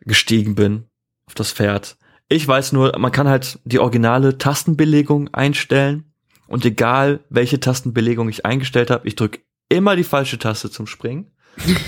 gestiegen 0.01 0.55
bin, 0.55 0.85
auf 1.27 1.35
das 1.35 1.51
Pferd. 1.51 1.97
Ich 2.29 2.47
weiß 2.47 2.73
nur, 2.73 2.97
man 2.97 3.11
kann 3.11 3.27
halt 3.27 3.59
die 3.63 3.79
originale 3.79 4.37
Tastenbelegung 4.37 5.33
einstellen 5.33 6.11
und 6.47 6.65
egal 6.65 7.19
welche 7.29 7.59
Tastenbelegung 7.59 8.27
ich 8.29 8.45
eingestellt 8.45 8.89
habe, 8.89 9.07
ich 9.07 9.15
drücke 9.15 9.39
immer 9.69 9.95
die 9.95 10.03
falsche 10.03 10.39
Taste 10.39 10.71
zum 10.71 10.87
Springen. 10.87 11.31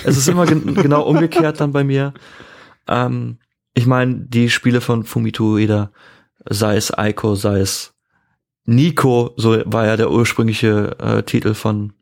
es 0.04 0.18
ist 0.18 0.28
immer 0.28 0.46
gen 0.46 0.76
genau 0.76 1.04
umgekehrt 1.04 1.60
dann 1.60 1.72
bei 1.72 1.84
mir. 1.84 2.14
Ähm, 2.88 3.38
ich 3.80 3.86
meine, 3.86 4.16
die 4.16 4.50
Spiele 4.50 4.82
von 4.82 5.06
Fumito 5.06 5.54
Ueda, 5.54 5.92
sei 6.50 6.76
es 6.76 6.92
Aiko, 6.92 7.36
sei 7.36 7.62
es 7.62 7.94
Nico, 8.66 9.34
so 9.38 9.62
war 9.66 9.86
ja 9.86 9.96
der 9.96 10.12
ursprüngliche 10.12 10.98
äh, 11.00 11.24
Titel 11.24 11.54
von 11.54 11.94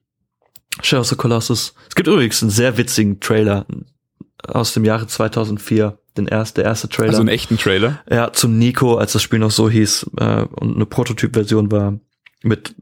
Shadow 0.81 1.01
of 1.01 1.07
the 1.07 1.15
Colossus. 1.15 1.75
Es 1.87 1.93
gibt 1.93 2.07
übrigens 2.07 2.41
einen 2.41 2.49
sehr 2.49 2.77
witzigen 2.77 3.19
Trailer 3.19 3.67
aus 4.47 4.73
dem 4.73 4.85
Jahre 4.85 5.05
2004, 5.05 5.99
den 6.17 6.25
erst, 6.25 6.57
der 6.57 6.65
erste 6.65 6.89
Trailer. 6.89 7.09
Also 7.09 7.21
einen 7.21 7.29
echten 7.29 7.59
Trailer? 7.59 8.01
Ja, 8.09 8.33
zum 8.33 8.57
Nico, 8.57 8.95
als 8.95 9.13
das 9.13 9.21
Spiel 9.21 9.37
noch 9.37 9.51
so 9.51 9.69
hieß 9.69 10.09
äh, 10.17 10.45
und 10.45 10.77
eine 10.77 10.85
Prototyp-Version 10.87 11.71
war 11.71 11.99
mit 12.41 12.73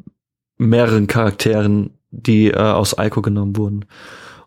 mehreren 0.57 1.07
Charakteren, 1.07 1.97
die 2.11 2.47
äh, 2.47 2.55
aus 2.55 2.95
Ico 2.97 3.21
genommen 3.21 3.57
wurden. 3.57 3.85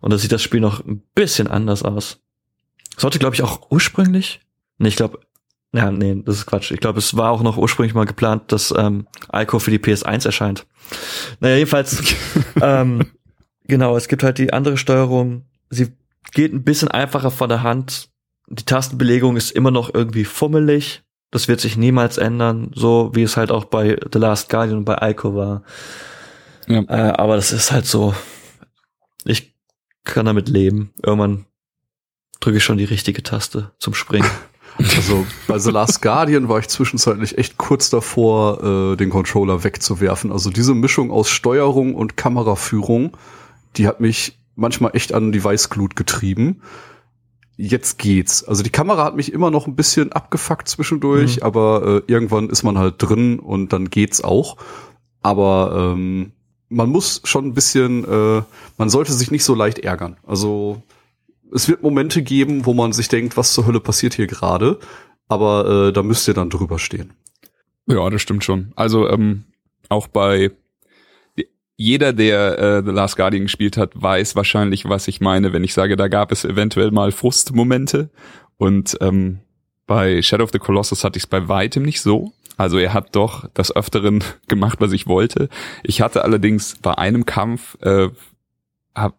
Und 0.01 0.11
da 0.11 0.17
sieht 0.17 0.33
das 0.33 0.43
Spiel 0.43 0.61
noch 0.61 0.83
ein 0.87 1.03
bisschen 1.15 1.49
anders 1.49 1.83
aus. 1.83 2.23
Sollte, 2.99 3.19
glaube 3.19 3.35
ich, 3.35 3.43
auch 3.43 3.71
ursprünglich. 3.71 4.41
Nee, 4.79 4.89
ich 4.89 4.97
glaube, 4.97 5.21
ja, 5.73 5.91
nee, 5.91 6.23
das 6.25 6.37
ist 6.37 6.47
Quatsch. 6.47 6.71
Ich 6.71 6.81
glaube, 6.81 6.99
es 6.99 7.17
war 7.17 7.31
auch 7.31 7.43
noch 7.43 7.57
ursprünglich 7.57 7.95
mal 7.95 8.07
geplant, 8.07 8.53
dass 8.53 8.75
ähm, 8.77 9.07
Ico 9.33 9.59
für 9.59 9.71
die 9.71 9.79
PS1 9.79 10.27
erscheint. 10.27 10.67
Naja, 11.41 11.57
jedenfalls, 11.57 12.03
ähm, 12.63 13.07
genau, 13.65 13.97
es 13.97 14.09
gibt 14.09 14.23
halt 14.23 14.39
die 14.39 14.53
andere 14.53 14.77
Steuerung. 14.77 15.45
Sie 15.71 15.93
geht 16.33 16.53
ein 16.53 16.65
bisschen 16.65 16.89
einfacher 16.89 17.31
von 17.31 17.49
der 17.49 17.63
Hand. 17.63 18.09
Die 18.49 18.65
Tastenbelegung 18.65 19.37
ist 19.37 19.51
immer 19.51 19.71
noch 19.71 19.93
irgendwie 19.93 20.25
fummelig. 20.25 21.03
Das 21.31 21.49
wird 21.49 21.61
sich 21.61 21.77
niemals 21.77 22.17
ändern, 22.17 22.71
so 22.75 23.11
wie 23.15 23.23
es 23.23 23.37
halt 23.37 23.51
auch 23.51 23.67
bei 23.67 23.99
The 24.11 24.19
Last 24.19 24.49
Guardian 24.49 24.79
und 24.79 24.85
bei 24.85 25.11
Ico 25.11 25.35
war. 25.35 25.63
Ja. 26.67 26.81
Äh, 26.89 27.13
aber 27.13 27.37
das 27.37 27.53
ist 27.53 27.71
halt 27.71 27.85
so. 27.85 28.15
Ich 29.25 29.55
kann 30.05 30.25
damit 30.25 30.49
leben. 30.49 30.95
Irgendwann 31.03 31.45
drücke 32.41 32.59
ich 32.59 32.65
schon 32.65 32.79
die 32.79 32.85
richtige 32.85 33.23
Taste 33.23 33.73
zum 33.79 33.95
Springen. 33.95 34.31
Also 34.79 35.27
bei 35.49 35.59
The 35.59 35.73
Last 35.73 36.03
Guardian 36.03 36.49
war 36.49 36.61
ich 36.61 36.69
zwischenzeitlich 36.69 37.37
echt 37.37 37.59
kurz 37.59 37.91
davor, 37.91 38.63
äh, 38.63 38.97
den 38.97 39.11
Controller 39.11 39.65
wegzuwerfen. 39.65 40.31
Also 40.31 40.51
diese 40.51 40.73
Mischung 40.73 41.11
aus 41.11 41.31
Steuerung 41.31 41.97
und 41.97 42.17
Kameraführung, 42.17 43.17
die 43.77 43.89
hat 43.89 43.99
mich 43.99 44.39
manchmal 44.55 44.93
echt 44.95 45.13
an 45.13 45.33
die 45.33 45.43
Weißglut 45.43 45.97
getrieben. 45.97 46.63
Jetzt 47.57 47.99
geht's. 47.99 48.45
Also 48.45 48.63
die 48.63 48.71
Kamera 48.71 49.05
hat 49.05 49.17
mich 49.17 49.33
immer 49.33 49.51
noch 49.51 49.67
ein 49.67 49.75
bisschen 49.75 50.13
abgefuckt 50.13 50.69
zwischendurch, 50.69 51.39
mhm. 51.39 51.43
aber 51.43 52.05
äh, 52.07 52.13
irgendwann 52.13 52.49
ist 52.49 52.63
man 52.63 52.79
halt 52.79 52.95
drin 52.99 53.41
und 53.41 53.73
dann 53.73 53.91
geht's 53.91 54.23
auch. 54.23 54.59
Aber 55.23 55.93
ähm, 55.97 56.31
man 56.69 56.89
muss 56.89 57.21
schon 57.25 57.47
ein 57.47 57.55
bisschen, 57.55 58.05
äh, 58.05 58.43
man 58.77 58.91
sollte 58.91 59.13
sich 59.13 59.31
nicht 59.31 59.43
so 59.45 59.55
leicht 59.55 59.81
ärgern. 59.81 60.19
Also 60.25 60.83
es 61.53 61.69
wird 61.69 61.83
Momente 61.83 62.23
geben, 62.23 62.67
wo 62.67 62.75
man 62.75 62.93
sich 62.93 63.09
denkt, 63.09 63.37
was 63.37 63.53
zur 63.53 63.67
Hölle 63.67 63.81
passiert 63.81 64.15
hier 64.15 64.27
gerade, 64.27 64.79
aber 65.29 65.89
äh, 65.89 65.93
da 65.93 66.03
müsst 66.03 66.29
ihr 66.29 66.35
dann 66.35 66.51
drüber 66.51 66.79
stehen. 66.79 67.13
Ja, 67.87 68.09
das 68.11 68.23
stimmt 68.23 68.45
schon. 68.45 68.73
Also 68.77 69.09
ähm, 69.09 69.45
auch 69.89 70.09
bei 70.09 70.51
jeder, 71.77 72.13
der 72.13 72.59
äh, 72.59 72.83
The 72.85 72.91
Last 72.91 73.17
Guardian 73.17 73.45
gespielt 73.45 73.77
hat, 73.77 73.93
weiß 73.95 74.35
wahrscheinlich, 74.37 74.89
was 74.89 75.09
ich 75.09 75.21
meine, 75.21 75.53
wenn 75.53 75.65
ich 75.65 75.75
sage, 75.75 75.97
da 75.97 76.09
gab 76.09 76.33
es 76.33 76.45
eventuell 76.45 76.91
mal 76.91 77.13
Frustmomente. 77.13 78.11
Und 78.57 78.99
ähm, 79.01 79.39
bei 79.87 80.21
Shadow 80.21 80.45
of 80.45 80.51
the 80.53 80.59
Colossus 80.59 81.05
hatte 81.05 81.17
ich 81.17 81.23
es 81.25 81.27
bei 81.29 81.49
weitem 81.49 81.85
nicht 81.85 82.01
so. 82.01 82.33
Also 82.57 82.79
er 82.79 82.93
hat 82.93 83.15
doch 83.15 83.49
das 83.55 83.75
Öfteren 83.75 84.25
gemacht, 84.49 84.81
was 84.81 84.93
ich 84.93 85.07
wollte. 85.07 85.49
Ich 85.85 86.01
hatte 86.01 86.25
allerdings 86.25 86.77
bei 86.83 86.99
einem 86.99 87.25
Kampf, 87.25 87.79
äh, 87.81 88.09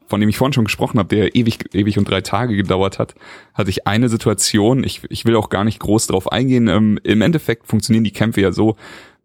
von 0.08 0.20
dem 0.20 0.30
ich 0.30 0.38
vorhin 0.38 0.54
schon 0.54 0.66
gesprochen 0.66 1.00
habe, 1.00 1.16
der 1.16 1.36
ewig, 1.36 1.74
ewig 1.74 1.98
und 1.98 2.10
drei 2.10 2.22
Tage 2.22 2.56
gedauert 2.56 3.00
hat, 3.00 3.16
hatte 3.54 3.70
ich 3.70 3.88
eine 3.88 4.10
Situation, 4.10 4.84
ich, 4.84 5.02
ich 5.10 5.26
will 5.26 5.36
auch 5.36 5.50
gar 5.50 5.64
nicht 5.64 5.80
groß 5.80 6.08
drauf 6.08 6.32
eingehen. 6.32 6.68
Ähm, 6.68 7.00
Im 7.04 7.22
Endeffekt 7.22 7.68
funktionieren 7.68 8.04
die 8.04 8.14
Kämpfe 8.14 8.42
ja 8.42 8.52
so, 8.52 8.76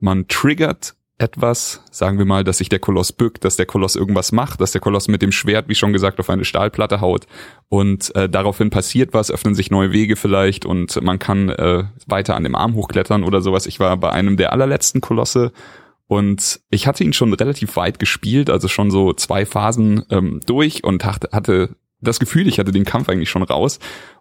man 0.01 0.29
triggert 0.29 0.95
etwas, 1.17 1.83
sagen 1.93 2.19
wir 2.19 2.25
mal, 2.25 2.43
dass 2.43 2.59
sich 2.59 2.69
der 2.69 2.81
Koloss 2.81 3.13
bückt, 3.13 3.45
dass 3.45 3.57
der 3.57 3.67
Koloss 3.67 3.95
irgendwas 3.95 4.33
macht, 4.33 4.61
dass 4.61 4.73
der 4.73 4.81
Koloss 4.81 5.07
mit 5.07 5.23
dem 5.23 5.31
Schwert, 5.31 5.69
wie 5.69 5.77
schon 5.77 5.93
gesagt, 5.93 6.19
auf 6.19 6.29
eine 6.29 6.45
Stahlplatte 6.45 7.01
haut 7.01 7.27
und 7.69 8.15
äh, 8.17 8.29
daraufhin 8.29 8.71
passiert 8.71 9.15
was, 9.15 9.31
öffnen 9.31 9.55
sich 9.55 9.71
neue 9.71 9.93
Wege 9.93 10.17
vielleicht 10.17 10.67
und 10.67 11.01
man 11.03 11.21
kann 11.21 11.51
äh, 11.51 11.85
weiter 12.07 12.35
an 12.35 12.43
dem 12.43 12.57
Arm 12.57 12.75
hochklettern 12.75 13.23
oder 13.23 13.43
sowas. 13.43 13.67
Ich 13.67 13.79
war 13.79 13.97
bei 13.97 14.11
einem 14.11 14.37
der 14.37 14.53
allerletzten 14.53 15.01
Kolosse 15.01 15.53
und 16.07 16.61
ich 16.71 16.87
hatte 16.87 17.05
ihn 17.05 17.13
schon 17.13 17.33
relativ 17.33 17.77
weit 17.77 17.99
gespielt, 17.99 18.51
also 18.51 18.69
schon 18.69 18.91
so 18.91 19.13
zwei 19.13 19.47
Phasen 19.47 20.05
ähm, 20.11 20.41
durch 20.47 20.85
und 20.85 21.05
hatte 21.05 21.77
das 22.01 22.21
Gefühl, 22.21 22.47
ich 22.47 22.59
hatte 22.59 22.73
den 22.73 22.85
Kampf 22.85 23.09
eigentlich 23.09 23.31
schon 23.31 23.43
raus 23.43 23.79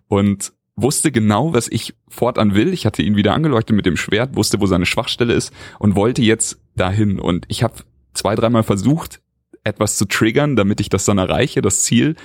und 0.08 0.54
wusste 0.76 1.12
genau, 1.12 1.54
was 1.54 1.68
ich 1.68 1.94
fortan 2.08 2.56
will. 2.56 2.74
Ich 2.74 2.86
hatte 2.86 3.04
ihn 3.04 3.16
wieder 3.16 3.34
angeleuchtet 3.34 3.76
mit 3.76 3.86
dem 3.86 3.98
Schwert, 3.98 4.36
wusste, 4.36 4.60
wo 4.60 4.66
seine 4.66 4.86
Schwachstelle 4.86 5.34
ist 5.34 5.54
und 5.80 5.96
wollte 5.96 6.22
jetzt 6.22 6.60
dahin. 6.76 7.20
Und 7.20 7.46
ich 7.48 7.64
habe 7.64 7.76
zwei, 8.14 8.36
dreimal 8.36 8.64
versucht, 8.64 9.22
etwas 9.64 9.98
zu 9.98 10.06
triggern, 10.06 10.56
damit 10.56 10.80
ich 10.80 10.90
das 10.90 11.06
dann 11.06 11.18
erreiche, 11.18 11.62
das 11.62 11.82
Ziel. 11.82 12.16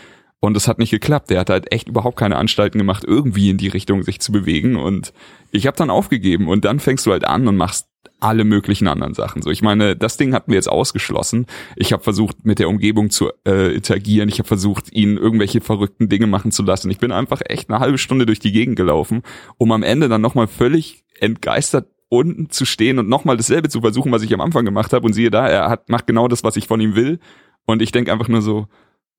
Und 0.40 0.56
es 0.56 0.68
hat 0.68 0.78
nicht 0.78 0.90
geklappt. 0.90 1.30
Der 1.30 1.40
hat 1.40 1.50
halt 1.50 1.72
echt 1.72 1.88
überhaupt 1.88 2.16
keine 2.16 2.36
Anstalten 2.36 2.78
gemacht, 2.78 3.04
irgendwie 3.04 3.50
in 3.50 3.56
die 3.56 3.68
Richtung 3.68 4.02
sich 4.02 4.20
zu 4.20 4.30
bewegen. 4.30 4.76
Und 4.76 5.12
ich 5.50 5.66
habe 5.66 5.76
dann 5.76 5.90
aufgegeben. 5.90 6.48
Und 6.48 6.64
dann 6.64 6.78
fängst 6.78 7.06
du 7.06 7.12
halt 7.12 7.24
an 7.24 7.48
und 7.48 7.56
machst 7.56 7.88
alle 8.20 8.44
möglichen 8.44 8.88
anderen 8.88 9.14
Sachen. 9.14 9.42
So, 9.42 9.50
ich 9.50 9.62
meine, 9.62 9.96
das 9.96 10.16
Ding 10.16 10.34
hatten 10.34 10.50
wir 10.50 10.56
jetzt 10.56 10.68
ausgeschlossen. 10.68 11.46
Ich 11.76 11.92
habe 11.92 12.02
versucht, 12.02 12.44
mit 12.44 12.58
der 12.58 12.68
Umgebung 12.68 13.10
zu 13.10 13.30
äh, 13.46 13.74
interagieren. 13.74 14.28
Ich 14.28 14.38
habe 14.38 14.48
versucht, 14.48 14.92
ihn 14.92 15.16
irgendwelche 15.16 15.60
verrückten 15.60 16.08
Dinge 16.08 16.26
machen 16.26 16.52
zu 16.52 16.62
lassen. 16.62 16.90
Ich 16.90 16.98
bin 16.98 17.12
einfach 17.12 17.40
echt 17.44 17.70
eine 17.70 17.80
halbe 17.80 17.98
Stunde 17.98 18.26
durch 18.26 18.38
die 18.38 18.52
Gegend 18.52 18.76
gelaufen, 18.76 19.22
um 19.56 19.72
am 19.72 19.82
Ende 19.82 20.08
dann 20.08 20.20
nochmal 20.20 20.46
völlig 20.46 21.04
entgeistert 21.20 21.88
unten 22.08 22.48
zu 22.48 22.64
stehen 22.64 22.98
und 22.98 23.08
nochmal 23.08 23.36
dasselbe 23.36 23.68
zu 23.68 23.82
versuchen, 23.82 24.10
was 24.12 24.22
ich 24.22 24.32
am 24.32 24.40
Anfang 24.40 24.64
gemacht 24.64 24.92
habe. 24.92 25.04
Und 25.06 25.12
siehe 25.12 25.30
da, 25.30 25.46
er 25.46 25.68
hat, 25.68 25.88
macht 25.88 26.06
genau 26.06 26.26
das, 26.26 26.42
was 26.42 26.56
ich 26.56 26.66
von 26.66 26.80
ihm 26.80 26.94
will. 26.94 27.20
Und 27.66 27.82
ich 27.82 27.92
denke 27.92 28.12
einfach 28.12 28.28
nur 28.28 28.40
so, 28.40 28.66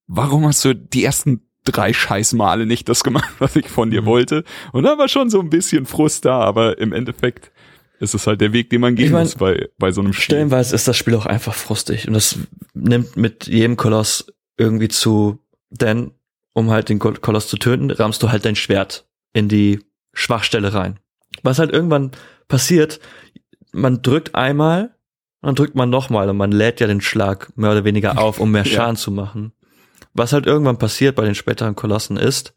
warum 0.09 0.45
hast 0.45 0.65
du 0.65 0.75
die 0.75 1.05
ersten 1.05 1.41
drei 1.63 1.93
Scheißmale 1.93 2.65
nicht 2.65 2.89
das 2.89 3.03
gemacht, 3.03 3.29
was 3.39 3.55
ich 3.55 3.69
von 3.69 3.91
dir 3.91 4.01
mhm. 4.01 4.07
wollte? 4.07 4.43
Und 4.73 4.83
da 4.83 4.97
war 4.97 5.07
schon 5.07 5.29
so 5.29 5.39
ein 5.39 5.49
bisschen 5.49 5.85
Frust 5.85 6.25
da, 6.25 6.41
aber 6.41 6.79
im 6.79 6.91
Endeffekt 6.91 7.51
ist 7.99 8.15
es 8.15 8.27
halt 8.27 8.41
der 8.41 8.51
Weg, 8.53 8.69
den 8.69 8.81
man 8.81 8.95
gehen 8.95 9.07
ich 9.07 9.11
mein, 9.11 9.23
muss 9.23 9.35
bei, 9.35 9.69
bei 9.77 9.91
so 9.91 10.01
einem 10.01 10.13
Spiel. 10.13 10.23
Stellenweise 10.23 10.75
ist 10.75 10.87
das 10.87 10.97
Spiel 10.97 11.15
auch 11.15 11.25
einfach 11.25 11.53
frustig 11.53 12.07
und 12.07 12.13
das 12.13 12.39
nimmt 12.73 13.15
mit 13.17 13.47
jedem 13.47 13.77
Koloss 13.77 14.33
irgendwie 14.57 14.87
zu, 14.87 15.39
denn 15.69 16.11
um 16.53 16.71
halt 16.71 16.89
den 16.89 16.99
Koloss 16.99 17.47
zu 17.47 17.57
töten, 17.57 17.91
rammst 17.91 18.23
du 18.23 18.31
halt 18.31 18.45
dein 18.45 18.55
Schwert 18.55 19.05
in 19.33 19.47
die 19.47 19.79
Schwachstelle 20.13 20.73
rein. 20.73 20.99
Was 21.43 21.59
halt 21.59 21.71
irgendwann 21.71 22.11
passiert, 22.47 22.99
man 23.71 24.01
drückt 24.01 24.33
einmal, 24.33 24.95
dann 25.41 25.55
drückt 25.55 25.75
man 25.75 25.89
nochmal 25.89 26.29
und 26.29 26.37
man 26.37 26.51
lädt 26.51 26.79
ja 26.79 26.87
den 26.87 27.01
Schlag 27.01 27.55
mehr 27.55 27.71
oder 27.71 27.83
weniger 27.83 28.17
auf, 28.21 28.39
um 28.39 28.51
mehr 28.51 28.65
Schaden 28.65 28.95
ja. 28.95 29.01
zu 29.01 29.11
machen. 29.11 29.53
Was 30.19 30.33
halt 30.33 30.45
irgendwann 30.45 30.77
passiert 30.77 31.15
bei 31.15 31.23
den 31.23 31.33
späteren 31.33 31.75
Kolossen 31.77 32.17
ist, 32.17 32.53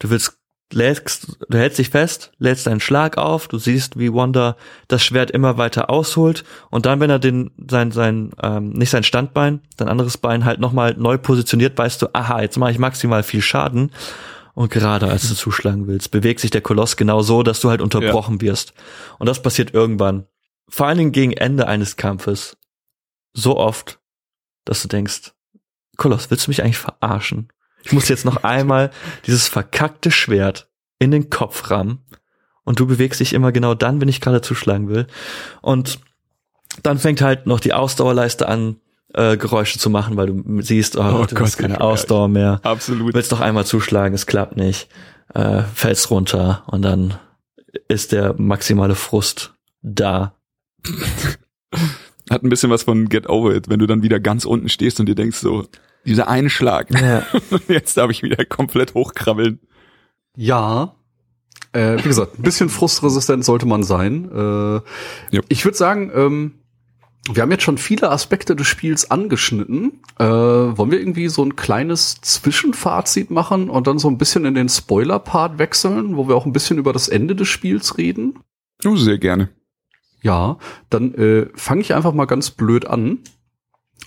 du 0.00 0.10
willst 0.10 0.40
lädst, 0.72 1.38
du 1.48 1.56
hältst 1.56 1.78
dich 1.78 1.90
fest, 1.90 2.32
lädst 2.38 2.66
deinen 2.66 2.80
Schlag 2.80 3.16
auf, 3.16 3.46
du 3.46 3.58
siehst, 3.58 3.96
wie 3.96 4.12
Wanda 4.12 4.56
das 4.88 5.04
Schwert 5.04 5.30
immer 5.30 5.56
weiter 5.56 5.88
ausholt 5.88 6.42
und 6.68 6.86
dann, 6.86 6.98
wenn 6.98 7.08
er 7.08 7.20
den 7.20 7.52
sein 7.70 7.92
sein 7.92 8.32
ähm, 8.42 8.70
nicht 8.70 8.90
sein 8.90 9.04
Standbein, 9.04 9.60
sein 9.78 9.88
anderes 9.88 10.18
Bein 10.18 10.44
halt 10.44 10.58
nochmal 10.58 10.96
neu 10.98 11.16
positioniert, 11.16 11.78
weißt 11.78 12.02
du, 12.02 12.08
aha, 12.12 12.42
jetzt 12.42 12.58
mache 12.58 12.72
ich 12.72 12.78
maximal 12.80 13.22
viel 13.22 13.40
Schaden. 13.40 13.92
Und 14.54 14.72
gerade 14.72 15.06
als 15.06 15.28
du 15.28 15.36
zuschlagen 15.36 15.86
willst, 15.86 16.10
bewegt 16.10 16.40
sich 16.40 16.50
der 16.50 16.60
Koloss 16.60 16.96
genau 16.96 17.22
so, 17.22 17.44
dass 17.44 17.60
du 17.60 17.70
halt 17.70 17.80
unterbrochen 17.80 18.38
ja. 18.38 18.40
wirst. 18.42 18.74
Und 19.20 19.28
das 19.28 19.40
passiert 19.40 19.72
irgendwann, 19.72 20.26
vor 20.68 20.88
allen 20.88 20.98
Dingen 20.98 21.12
gegen 21.12 21.32
Ende 21.32 21.68
eines 21.68 21.96
Kampfes, 21.96 22.56
so 23.32 23.56
oft, 23.56 24.00
dass 24.64 24.82
du 24.82 24.88
denkst, 24.88 25.32
Koloss, 26.00 26.30
willst 26.30 26.46
du 26.46 26.50
mich 26.50 26.62
eigentlich 26.62 26.78
verarschen? 26.78 27.48
Ich 27.82 27.92
muss 27.92 28.08
jetzt 28.08 28.24
noch 28.24 28.42
einmal 28.42 28.90
dieses 29.26 29.48
verkackte 29.48 30.10
Schwert 30.10 30.68
in 30.98 31.10
den 31.10 31.28
Kopf 31.28 31.70
rammen 31.70 31.98
und 32.64 32.80
du 32.80 32.86
bewegst 32.86 33.20
dich 33.20 33.34
immer 33.34 33.52
genau 33.52 33.74
dann, 33.74 34.00
wenn 34.00 34.08
ich 34.08 34.22
gerade 34.22 34.40
zuschlagen 34.40 34.88
will. 34.88 35.06
Und 35.60 36.00
dann 36.82 36.98
fängt 36.98 37.20
halt 37.20 37.46
noch 37.46 37.60
die 37.60 37.74
Ausdauerleiste 37.74 38.48
an, 38.48 38.76
äh, 39.12 39.36
Geräusche 39.36 39.78
zu 39.78 39.90
machen, 39.90 40.16
weil 40.16 40.28
du 40.28 40.62
siehst, 40.62 40.96
oh, 40.96 41.02
oh 41.02 41.26
du 41.26 41.34
Gott, 41.34 41.46
hast 41.46 41.58
keine 41.58 41.80
Ausdauer 41.82 42.28
mehr. 42.28 42.60
Absolut. 42.62 43.12
Willst 43.12 43.30
doch 43.32 43.40
einmal 43.40 43.66
zuschlagen, 43.66 44.14
es 44.14 44.26
klappt 44.26 44.56
nicht. 44.56 44.88
Äh, 45.34 45.62
fällst 45.74 46.10
runter 46.10 46.64
und 46.66 46.82
dann 46.82 47.18
ist 47.88 48.12
der 48.12 48.34
maximale 48.38 48.94
Frust 48.94 49.52
da. 49.82 50.34
Hat 52.30 52.42
ein 52.42 52.48
bisschen 52.48 52.70
was 52.70 52.84
von 52.84 53.08
Get 53.08 53.28
Over 53.28 53.54
It, 53.54 53.68
wenn 53.68 53.80
du 53.80 53.86
dann 53.86 54.02
wieder 54.02 54.18
ganz 54.18 54.46
unten 54.46 54.70
stehst 54.70 54.98
und 54.98 55.06
dir 55.06 55.14
denkst 55.14 55.38
so, 55.38 55.66
dieser 56.04 56.28
Einschlag. 56.28 56.90
Ja. 56.90 57.24
Jetzt 57.68 57.96
darf 57.96 58.10
ich 58.10 58.22
wieder 58.22 58.44
komplett 58.44 58.94
hochkrabbeln. 58.94 59.60
Ja. 60.36 60.94
Äh, 61.72 61.98
wie 61.98 62.08
gesagt, 62.08 62.38
ein 62.38 62.42
bisschen 62.42 62.68
frustresistent 62.68 63.44
sollte 63.44 63.66
man 63.66 63.82
sein. 63.82 64.30
Äh, 64.32 65.36
ja. 65.36 65.42
Ich 65.48 65.64
würde 65.64 65.76
sagen, 65.76 66.10
ähm, 66.14 66.54
wir 67.30 67.42
haben 67.42 67.50
jetzt 67.50 67.62
schon 67.62 67.78
viele 67.78 68.10
Aspekte 68.10 68.56
des 68.56 68.66
Spiels 68.66 69.10
angeschnitten. 69.10 70.00
Äh, 70.18 70.24
wollen 70.24 70.90
wir 70.90 70.98
irgendwie 70.98 71.28
so 71.28 71.44
ein 71.44 71.54
kleines 71.54 72.20
Zwischenfazit 72.22 73.30
machen 73.30 73.68
und 73.68 73.86
dann 73.86 73.98
so 73.98 74.08
ein 74.08 74.18
bisschen 74.18 74.46
in 74.46 74.54
den 74.54 74.68
Spoiler-Part 74.68 75.58
wechseln, 75.58 76.16
wo 76.16 76.28
wir 76.28 76.34
auch 76.34 76.46
ein 76.46 76.52
bisschen 76.52 76.78
über 76.78 76.92
das 76.92 77.08
Ende 77.08 77.36
des 77.36 77.46
Spiels 77.46 77.98
reden? 77.98 78.38
Oh, 78.84 78.96
sehr 78.96 79.18
gerne. 79.18 79.50
Ja, 80.22 80.58
dann 80.88 81.14
äh, 81.14 81.48
fange 81.54 81.82
ich 81.82 81.94
einfach 81.94 82.14
mal 82.14 82.26
ganz 82.26 82.50
blöd 82.50 82.86
an. 82.86 83.18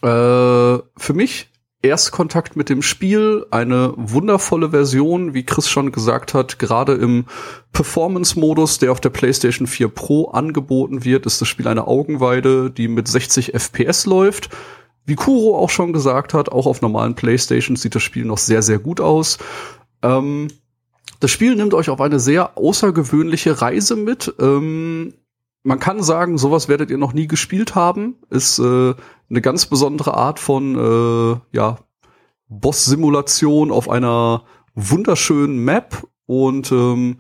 Äh, 0.02 0.80
für 0.98 1.14
mich 1.14 1.53
Erstkontakt 1.84 2.56
mit 2.56 2.70
dem 2.70 2.82
Spiel, 2.82 3.46
eine 3.52 3.94
wundervolle 3.98 4.70
Version, 4.70 5.34
wie 5.34 5.46
Chris 5.46 5.70
schon 5.70 5.92
gesagt 5.92 6.34
hat, 6.34 6.58
gerade 6.58 6.94
im 6.94 7.26
Performance-Modus, 7.74 8.80
der 8.80 8.94
auf 8.94 9.02
der 9.02 9.10
PlayStation 9.10 9.68
4 9.68 9.90
Pro 9.90 10.30
angeboten 10.30 11.04
wird, 11.04 11.26
ist 11.26 11.42
das 11.42 11.50
Spiel 11.50 11.68
eine 11.68 11.86
Augenweide, 11.86 12.72
die 12.72 12.88
mit 12.88 13.10
60 13.10 13.54
FPS 13.54 14.06
läuft. 14.06 14.50
Wie 15.06 15.16
Kuro 15.16 15.58
auch 15.58 15.70
schon 15.70 15.92
gesagt 15.92 16.34
hat, 16.34 16.50
auch 16.50 16.68
auf 16.68 16.82
normalen 16.82 17.16
PlayStations 17.16 17.82
sieht 17.82 17.96
das 17.96 18.04
Spiel 18.04 18.24
noch 18.24 18.38
sehr, 18.38 18.62
sehr 18.62 18.80
gut 18.80 19.02
aus. 19.02 19.38
Ähm, 20.02 20.48
das 21.20 21.32
Spiel 21.32 21.56
nimmt 21.56 21.74
euch 21.74 21.90
auf 21.90 22.00
eine 22.00 22.22
sehr 22.22 22.58
außergewöhnliche 22.58 23.62
Reise 23.62 23.98
mit. 23.98 24.34
Ähm, 24.40 25.16
man 25.64 25.80
kann 25.80 26.02
sagen, 26.02 26.38
sowas 26.38 26.70
werdet 26.70 26.92
ihr 26.92 26.98
noch 26.98 27.14
nie 27.14 27.28
gespielt 27.28 27.76
haben. 27.76 28.16
Ist 28.30 28.60
äh, 28.60 28.94
eine 29.30 29.42
ganz 29.42 29.66
besondere 29.66 30.14
Art 30.16 30.40
von 30.40 30.76
äh, 30.76 31.40
ja, 31.56 31.80
Boss-Simulation 32.50 33.72
auf 33.72 33.90
einer 33.90 34.44
wunderschönen 34.76 35.60
Map 35.60 36.04
und 36.26 36.72
ähm, 36.72 37.18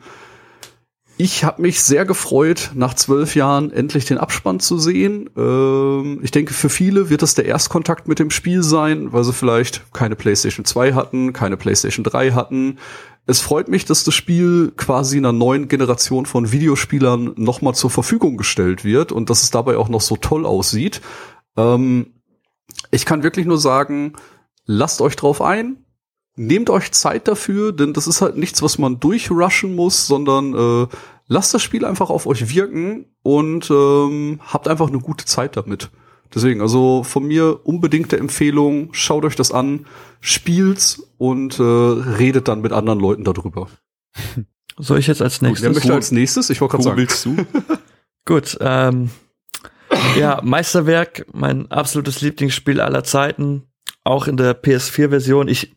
ich 1.18 1.44
habe 1.44 1.62
mich 1.62 1.84
sehr 1.84 2.06
gefreut, 2.06 2.72
nach 2.74 2.96
zwölf 2.96 3.36
Jahren 3.36 3.72
endlich 3.72 4.06
den 4.06 4.18
Abspann 4.18 4.60
zu 4.60 4.80
sehen. 4.80 5.30
Ähm, 5.38 6.20
ich 6.24 6.32
denke, 6.32 6.54
für 6.54 6.70
viele 6.70 7.10
wird 7.10 7.22
das 7.22 7.36
der 7.36 7.46
Erstkontakt 7.46 8.08
mit 8.08 8.18
dem 8.18 8.32
Spiel 8.32 8.64
sein, 8.64 9.14
weil 9.14 9.24
sie 9.24 9.32
vielleicht 9.32 9.94
keine 9.94 10.16
PlayStation 10.16 10.66
2 10.66 10.94
hatten, 10.94 11.32
keine 11.32 11.56
PlayStation 11.56 12.04
3 12.04 12.32
hatten. 12.32 12.80
Es 13.28 13.42
freut 13.42 13.68
mich, 13.70 13.86
dass 13.86 14.04
das 14.04 14.16
Spiel 14.16 14.74
quasi 14.76 15.18
einer 15.18 15.32
neuen 15.32 15.68
Generation 15.68 16.26
von 16.26 16.52
Videospielern 16.52 17.34
nochmal 17.38 17.76
zur 17.76 17.92
Verfügung 17.92 18.36
gestellt 18.36 18.84
wird 18.84 19.12
und 19.12 19.30
dass 19.30 19.44
es 19.44 19.52
dabei 19.52 19.78
auch 19.78 19.90
noch 19.90 20.02
so 20.02 20.18
toll 20.18 20.46
aussieht. 20.48 21.00
Ähm, 21.58 22.14
ich 22.92 23.06
kann 23.06 23.24
wirklich 23.24 23.46
nur 23.46 23.58
sagen, 23.58 24.14
lasst 24.66 25.02
euch 25.02 25.16
drauf 25.16 25.42
ein, 25.42 25.86
nehmt 26.36 26.70
euch 26.70 26.92
Zeit 26.92 27.28
dafür, 27.28 27.72
denn 27.72 27.94
das 27.94 28.08
ist 28.08 28.22
halt 28.22 28.38
nichts, 28.38 28.62
was 28.62 28.78
man 28.78 29.00
durchrushen 29.00 29.76
muss, 29.76 30.08
sondern 30.08 30.54
äh, 30.54 30.88
lasst 31.28 31.54
das 31.54 31.62
Spiel 31.62 31.86
einfach 31.86 32.10
auf 32.10 32.26
euch 32.26 32.54
wirken 32.54 33.06
und 33.22 33.70
ähm, 33.70 34.40
habt 34.44 34.68
einfach 34.68 34.88
eine 34.88 35.00
gute 35.00 35.26
Zeit 35.26 35.58
damit. 35.58 35.90
Deswegen, 36.34 36.62
also 36.62 37.04
von 37.04 37.26
mir 37.26 37.60
unbedingte 37.64 38.18
Empfehlung, 38.18 38.90
schaut 38.94 39.24
euch 39.24 39.36
das 39.36 39.52
an, 39.52 39.86
spielt's 40.20 41.04
und 41.18 41.60
äh, 41.60 41.64
redet 41.64 42.48
dann 42.48 42.62
mit 42.62 42.72
anderen 42.72 43.00
Leuten 43.00 43.24
darüber. 43.24 43.68
Soll 44.78 44.98
ich 44.98 45.08
jetzt 45.08 45.22
als 45.22 45.42
nächstes? 45.42 45.62
Gut, 45.62 45.76
wer 45.76 45.76
möchte 45.76 45.94
als 45.94 46.12
nächstes? 46.12 46.50
Ich 46.50 46.60
wollte 46.60 46.72
gerade 46.74 46.84
sagen. 46.84 46.98
willst 46.98 47.26
du? 47.26 47.36
Gut, 48.26 48.58
ähm, 48.62 49.12
ja, 50.18 50.42
Meisterwerk, 50.44 51.26
mein 51.34 51.72
absolutes 51.72 52.22
Lieblingsspiel 52.22 52.80
aller 52.80 53.04
Zeiten, 53.04 53.64
auch 54.04 54.28
in 54.28 54.38
der 54.38 54.62
PS4-Version. 54.62 55.48
Ich 55.48 55.76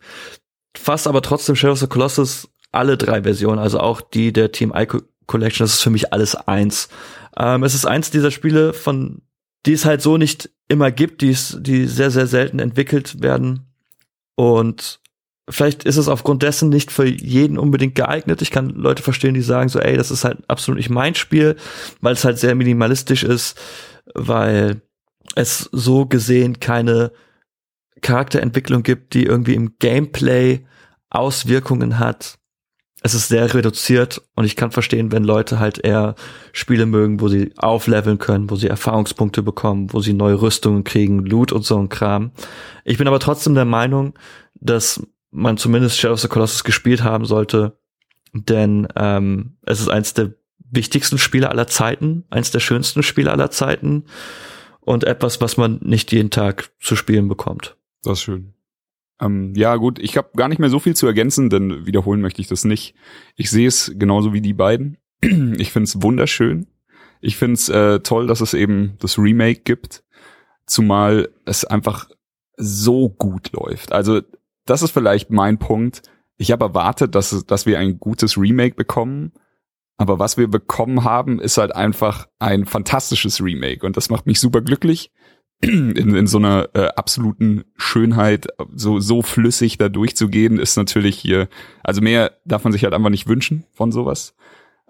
fasse 0.76 1.08
aber 1.08 1.22
trotzdem 1.22 1.56
Shadow 1.56 1.72
of 1.72 1.78
the 1.78 1.86
Colossus 1.86 2.48
alle 2.72 2.96
drei 2.96 3.22
Versionen, 3.22 3.58
also 3.58 3.80
auch 3.80 4.00
die 4.00 4.32
der 4.32 4.52
Team 4.52 4.72
Ico 4.74 5.00
Collection, 5.26 5.64
das 5.64 5.74
ist 5.74 5.82
für 5.82 5.90
mich 5.90 6.12
alles 6.12 6.36
eins. 6.36 6.88
Ähm, 7.36 7.64
es 7.64 7.74
ist 7.74 7.84
eins 7.84 8.10
dieser 8.10 8.30
Spiele, 8.30 8.72
von 8.72 9.22
die 9.64 9.72
es 9.72 9.84
halt 9.84 10.00
so 10.00 10.16
nicht 10.16 10.50
immer 10.68 10.92
gibt, 10.92 11.20
die, 11.22 11.30
es, 11.30 11.56
die 11.60 11.86
sehr, 11.86 12.12
sehr 12.12 12.28
selten 12.28 12.60
entwickelt 12.60 13.20
werden. 13.22 13.66
Und 14.36 15.00
vielleicht 15.48 15.82
ist 15.82 15.96
es 15.96 16.06
aufgrund 16.06 16.44
dessen 16.44 16.68
nicht 16.68 16.92
für 16.92 17.06
jeden 17.06 17.58
unbedingt 17.58 17.96
geeignet. 17.96 18.42
Ich 18.42 18.52
kann 18.52 18.70
Leute 18.70 19.02
verstehen, 19.02 19.34
die 19.34 19.42
sagen 19.42 19.68
so, 19.68 19.80
ey, 19.80 19.96
das 19.96 20.12
ist 20.12 20.24
halt 20.24 20.38
absolut 20.48 20.76
nicht 20.76 20.90
mein 20.90 21.16
Spiel, 21.16 21.56
weil 22.00 22.12
es 22.12 22.24
halt 22.24 22.38
sehr 22.38 22.54
minimalistisch 22.54 23.24
ist 23.24 23.58
weil 24.14 24.82
es 25.34 25.68
so 25.72 26.06
gesehen 26.06 26.60
keine 26.60 27.12
Charakterentwicklung 28.00 28.82
gibt, 28.82 29.14
die 29.14 29.24
irgendwie 29.24 29.54
im 29.54 29.76
Gameplay 29.78 30.64
Auswirkungen 31.10 31.98
hat. 31.98 32.38
Es 33.02 33.14
ist 33.14 33.28
sehr 33.28 33.52
reduziert 33.54 34.22
und 34.34 34.44
ich 34.44 34.56
kann 34.56 34.72
verstehen, 34.72 35.12
wenn 35.12 35.22
Leute 35.22 35.60
halt 35.60 35.78
eher 35.78 36.14
Spiele 36.52 36.86
mögen, 36.86 37.20
wo 37.20 37.28
sie 37.28 37.52
aufleveln 37.56 38.18
können, 38.18 38.50
wo 38.50 38.56
sie 38.56 38.68
Erfahrungspunkte 38.68 39.42
bekommen, 39.42 39.92
wo 39.92 40.00
sie 40.00 40.12
neue 40.12 40.40
Rüstungen 40.40 40.82
kriegen, 40.82 41.24
Loot 41.24 41.52
und 41.52 41.64
so 41.64 41.78
ein 41.78 41.88
Kram. 41.88 42.32
Ich 42.84 42.98
bin 42.98 43.06
aber 43.06 43.20
trotzdem 43.20 43.54
der 43.54 43.64
Meinung, 43.64 44.14
dass 44.54 45.06
man 45.30 45.56
zumindest 45.56 45.98
Shadow 45.98 46.14
of 46.14 46.20
the 46.20 46.28
Colossus 46.28 46.64
gespielt 46.64 47.04
haben 47.04 47.26
sollte, 47.26 47.78
denn 48.32 48.88
ähm, 48.96 49.56
es 49.64 49.80
ist 49.80 49.88
eins 49.88 50.14
der 50.14 50.34
wichtigsten 50.70 51.18
Spiele 51.18 51.50
aller 51.50 51.66
Zeiten, 51.66 52.24
eins 52.30 52.50
der 52.50 52.60
schönsten 52.60 53.02
Spiele 53.02 53.30
aller 53.30 53.50
Zeiten 53.50 54.04
und 54.80 55.04
etwas, 55.04 55.40
was 55.40 55.56
man 55.56 55.80
nicht 55.82 56.12
jeden 56.12 56.30
Tag 56.30 56.70
zu 56.80 56.96
spielen 56.96 57.28
bekommt. 57.28 57.76
Das 58.02 58.18
ist 58.18 58.22
schön. 58.22 58.54
Ähm, 59.20 59.54
ja, 59.54 59.76
gut, 59.76 59.98
ich 59.98 60.16
habe 60.16 60.30
gar 60.36 60.48
nicht 60.48 60.58
mehr 60.58 60.70
so 60.70 60.78
viel 60.78 60.94
zu 60.94 61.06
ergänzen, 61.06 61.48
denn 61.50 61.86
wiederholen 61.86 62.20
möchte 62.20 62.40
ich 62.40 62.48
das 62.48 62.64
nicht. 62.64 62.94
Ich 63.34 63.50
sehe 63.50 63.68
es 63.68 63.92
genauso 63.96 64.32
wie 64.32 64.40
die 64.40 64.54
beiden. 64.54 64.98
Ich 65.58 65.72
finde 65.72 65.84
es 65.84 66.02
wunderschön. 66.02 66.66
Ich 67.20 67.36
finde 67.36 67.54
es 67.54 67.68
äh, 67.68 68.00
toll, 68.00 68.26
dass 68.26 68.40
es 68.40 68.52
eben 68.52 68.96
das 69.00 69.18
Remake 69.18 69.62
gibt, 69.64 70.04
zumal 70.66 71.30
es 71.46 71.64
einfach 71.64 72.10
so 72.56 73.08
gut 73.08 73.52
läuft. 73.52 73.92
Also 73.92 74.20
das 74.66 74.82
ist 74.82 74.90
vielleicht 74.90 75.30
mein 75.30 75.58
Punkt. 75.58 76.02
Ich 76.36 76.52
habe 76.52 76.66
erwartet, 76.66 77.14
dass, 77.14 77.46
dass 77.46 77.64
wir 77.64 77.78
ein 77.78 77.98
gutes 77.98 78.36
Remake 78.36 78.74
bekommen 78.74 79.32
aber 79.96 80.18
was 80.18 80.36
wir 80.36 80.48
bekommen 80.48 81.04
haben, 81.04 81.40
ist 81.40 81.58
halt 81.58 81.74
einfach 81.74 82.28
ein 82.38 82.66
fantastisches 82.66 83.42
Remake 83.42 83.84
und 83.86 83.96
das 83.96 84.10
macht 84.10 84.26
mich 84.26 84.40
super 84.40 84.60
glücklich. 84.60 85.10
In, 85.62 86.14
in 86.14 86.26
so 86.26 86.36
einer 86.36 86.68
äh, 86.74 86.88
absoluten 86.96 87.64
Schönheit, 87.76 88.46
so, 88.74 89.00
so 89.00 89.22
flüssig 89.22 89.78
da 89.78 89.88
durchzugehen, 89.88 90.58
ist 90.58 90.76
natürlich 90.76 91.16
hier, 91.16 91.48
also 91.82 92.02
mehr 92.02 92.32
darf 92.44 92.64
man 92.64 92.74
sich 92.74 92.84
halt 92.84 92.92
einfach 92.92 93.08
nicht 93.08 93.26
wünschen 93.26 93.64
von 93.72 93.90
sowas. 93.90 94.34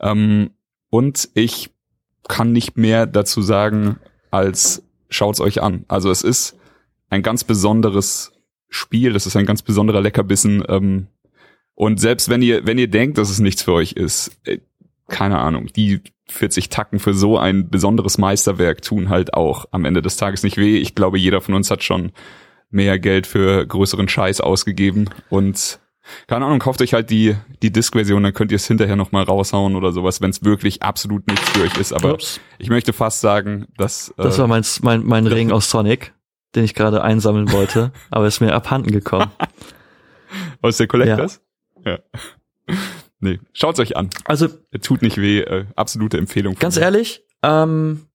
Ähm, 0.01 0.51
und 0.91 1.29
ich 1.35 1.71
kann 2.27 2.51
nicht 2.51 2.77
mehr 2.77 3.07
dazu 3.07 3.43
sagen, 3.43 4.01
als 4.33 4.83
schaut's 5.09 5.41
euch 5.41 5.63
an. 5.63 5.85
Also 5.87 6.11
es 6.11 6.23
ist 6.23 6.59
ein 7.11 7.23
ganz 7.23 7.45
besonderes 7.45 8.33
Spiel, 8.69 9.15
es 9.15 9.27
ist 9.27 9.37
ein 9.37 9.47
ganz 9.47 9.63
besonderer 9.63 10.01
Leckerbissen. 10.01 10.65
Ähm, 10.69 11.07
und 11.75 12.01
selbst 12.01 12.29
wenn 12.29 12.43
ihr, 12.43 12.67
wenn 12.67 12.79
ihr 12.79 12.89
denkt, 12.89 13.19
dass 13.19 13.31
es 13.31 13.39
nichts 13.39 13.63
für 13.63 13.73
euch 13.73 13.93
ist, 13.93 14.37
äh, 14.45 14.59
keine 15.09 15.39
Ahnung, 15.39 15.67
die 15.75 16.03
40 16.29 16.69
Tacken 16.69 16.99
für 16.99 17.15
so 17.15 17.39
ein 17.39 17.71
besonderes 17.71 18.19
Meisterwerk 18.19 18.83
tun 18.83 19.09
halt 19.09 19.35
auch 19.35 19.67
am 19.71 19.85
Ende 19.85 20.03
des 20.03 20.17
Tages 20.17 20.43
nicht 20.43 20.57
weh. 20.57 20.79
Ich 20.79 20.95
glaube, 20.95 21.19
jeder 21.19 21.41
von 21.41 21.55
uns 21.55 21.71
hat 21.71 21.85
schon 21.85 22.13
mehr 22.71 22.99
Geld 22.99 23.27
für 23.27 23.65
größeren 23.65 24.09
Scheiß 24.09 24.41
ausgegeben 24.41 25.09
und 25.31 25.79
keine 26.29 26.47
Ahnung, 26.47 26.61
kauft 26.61 26.81
euch 26.83 26.95
halt 26.95 27.11
die, 27.11 27.37
die 27.63 27.73
Disk-Version, 27.73 28.23
dann 28.23 28.33
könnt 28.33 28.53
ihr 28.53 28.57
es 28.57 28.67
hinterher 28.67 28.97
nochmal 28.97 29.25
raushauen 29.25 29.75
oder 29.75 29.93
sowas, 29.93 30.21
wenn 30.21 30.31
es 30.31 30.45
wirklich 30.45 30.83
absolut 30.83 31.27
nichts 31.27 31.49
für 31.51 31.63
euch 31.63 31.77
ist. 31.79 31.93
Aber 31.93 32.15
Ups. 32.15 32.41
ich 32.59 32.69
möchte 32.69 32.93
fast 32.93 33.21
sagen, 33.21 33.67
dass. 33.77 34.11
Äh, 34.11 34.23
das 34.23 34.39
war 34.39 34.47
mein, 34.47 34.65
mein, 34.83 35.05
mein 35.05 35.27
Ring 35.27 35.51
aus 35.51 35.69
Sonic, 35.69 36.15
den 36.55 36.65
ich 36.65 36.75
gerade 36.75 37.03
einsammeln 37.03 37.51
wollte, 37.51 37.93
aber 38.11 38.27
ist 38.27 38.41
mir 38.41 38.55
abhanden 38.55 38.93
gekommen. 38.93 39.31
Aus 40.63 40.77
der 40.77 40.87
Collectors? 40.87 41.41
Ja. 41.85 41.93
ja. 41.93 41.99
Nee, 43.21 43.41
schaut's 43.53 43.81
euch 43.81 43.97
an. 43.97 44.11
Also 44.25 44.49
tut 44.83 45.03
nicht 45.03 45.17
weh, 45.17 45.41
äh, 45.41 45.65
absolute 45.75 46.19
Empfehlung. 46.19 46.55
Ganz 46.57 46.77
mir. 46.77 46.83
ehrlich, 46.83 47.23
ähm, 47.43 48.07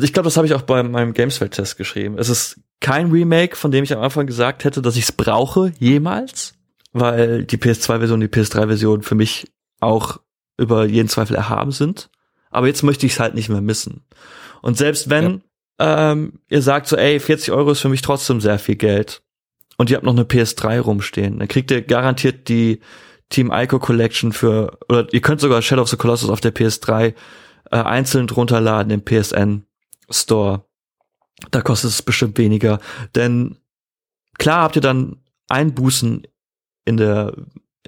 ich 0.00 0.12
glaube, 0.12 0.24
das 0.24 0.36
habe 0.36 0.46
ich 0.46 0.54
auch 0.54 0.62
bei 0.62 0.82
meinem 0.82 1.12
Gamesfeld-Test 1.12 1.76
geschrieben. 1.76 2.16
Es 2.18 2.28
ist 2.28 2.60
kein 2.80 3.10
Remake, 3.10 3.56
von 3.56 3.70
dem 3.70 3.84
ich 3.84 3.92
am 3.94 4.02
Anfang 4.02 4.26
gesagt 4.26 4.64
hätte, 4.64 4.80
dass 4.80 4.96
ich 4.96 5.04
es 5.04 5.12
brauche 5.12 5.72
jemals, 5.78 6.54
weil 6.92 7.44
die 7.44 7.58
PS2-Version, 7.58 8.20
die 8.20 8.28
PS3-Version 8.28 9.02
für 9.02 9.14
mich 9.14 9.52
auch 9.80 10.18
über 10.56 10.86
jeden 10.86 11.08
Zweifel 11.08 11.36
erhaben 11.36 11.72
sind. 11.72 12.08
Aber 12.50 12.66
jetzt 12.66 12.82
möchte 12.82 13.06
ich 13.06 13.12
es 13.12 13.20
halt 13.20 13.34
nicht 13.34 13.48
mehr 13.48 13.60
missen. 13.60 14.04
Und 14.62 14.78
selbst 14.78 15.10
wenn 15.10 15.42
ja. 15.80 16.12
ähm, 16.12 16.40
ihr 16.48 16.62
sagt 16.62 16.86
so, 16.86 16.96
ey, 16.96 17.18
40 17.18 17.52
Euro 17.52 17.72
ist 17.72 17.80
für 17.80 17.88
mich 17.88 18.02
trotzdem 18.02 18.40
sehr 18.40 18.58
viel 18.58 18.76
Geld 18.76 19.22
und 19.76 19.90
ihr 19.90 19.96
habt 19.96 20.04
noch 20.04 20.12
eine 20.12 20.24
PS3 20.24 20.80
rumstehen, 20.80 21.38
dann 21.38 21.48
kriegt 21.48 21.70
ihr 21.70 21.82
garantiert 21.82 22.48
die 22.48 22.80
Team 23.32 23.50
Ico 23.52 23.78
Collection 23.78 24.32
für, 24.32 24.78
oder 24.88 25.12
ihr 25.12 25.20
könnt 25.20 25.40
sogar 25.40 25.62
Shadow 25.62 25.82
of 25.82 25.88
the 25.88 25.96
Colossus 25.96 26.30
auf 26.30 26.40
der 26.40 26.54
PS3 26.54 27.14
äh, 27.70 27.76
einzeln 27.76 28.28
runterladen 28.28 28.92
im 28.92 29.04
PSN 29.04 29.64
Store. 30.10 30.64
Da 31.50 31.62
kostet 31.62 31.90
es 31.90 32.02
bestimmt 32.02 32.38
weniger. 32.38 32.78
Denn 33.14 33.56
klar 34.38 34.62
habt 34.62 34.76
ihr 34.76 34.82
dann 34.82 35.16
Einbußen 35.48 36.26
in 36.84 36.96
der, 36.96 37.34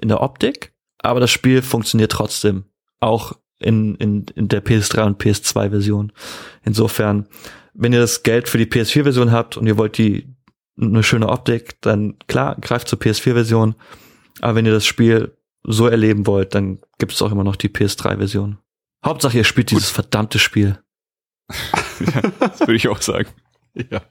in 0.01 0.09
der 0.09 0.21
Optik, 0.21 0.73
aber 0.99 1.19
das 1.19 1.31
Spiel 1.31 1.61
funktioniert 1.61 2.11
trotzdem. 2.11 2.65
Auch 2.99 3.33
in, 3.59 3.95
in, 3.95 4.25
in 4.35 4.47
der 4.47 4.63
PS3 4.63 5.05
und 5.05 5.21
PS2-Version. 5.21 6.11
Insofern, 6.63 7.27
wenn 7.73 7.93
ihr 7.93 7.99
das 7.99 8.23
Geld 8.23 8.49
für 8.49 8.57
die 8.57 8.65
PS4-Version 8.65 9.31
habt 9.31 9.57
und 9.57 9.67
ihr 9.67 9.77
wollt 9.77 9.97
die 9.97 10.35
eine 10.79 11.03
schöne 11.03 11.29
Optik, 11.29 11.79
dann 11.81 12.17
klar, 12.27 12.57
greift 12.59 12.89
zur 12.89 12.99
PS4-Version. 12.99 13.75
Aber 14.41 14.55
wenn 14.55 14.65
ihr 14.65 14.71
das 14.73 14.85
Spiel 14.85 15.35
so 15.63 15.87
erleben 15.87 16.27
wollt, 16.27 16.55
dann 16.55 16.79
gibt 16.99 17.13
es 17.13 17.21
auch 17.21 17.31
immer 17.31 17.43
noch 17.43 17.55
die 17.55 17.69
PS3-Version. 17.69 18.57
Hauptsache, 19.03 19.37
ihr 19.37 19.43
spielt 19.43 19.69
Gut. 19.69 19.79
dieses 19.79 19.91
verdammte 19.91 20.39
Spiel. 20.39 20.79
ja, 21.99 22.21
das 22.39 22.59
würde 22.61 22.75
ich 22.75 22.87
auch 22.87 23.01
sagen. 23.01 23.29
Ja. 23.91 24.01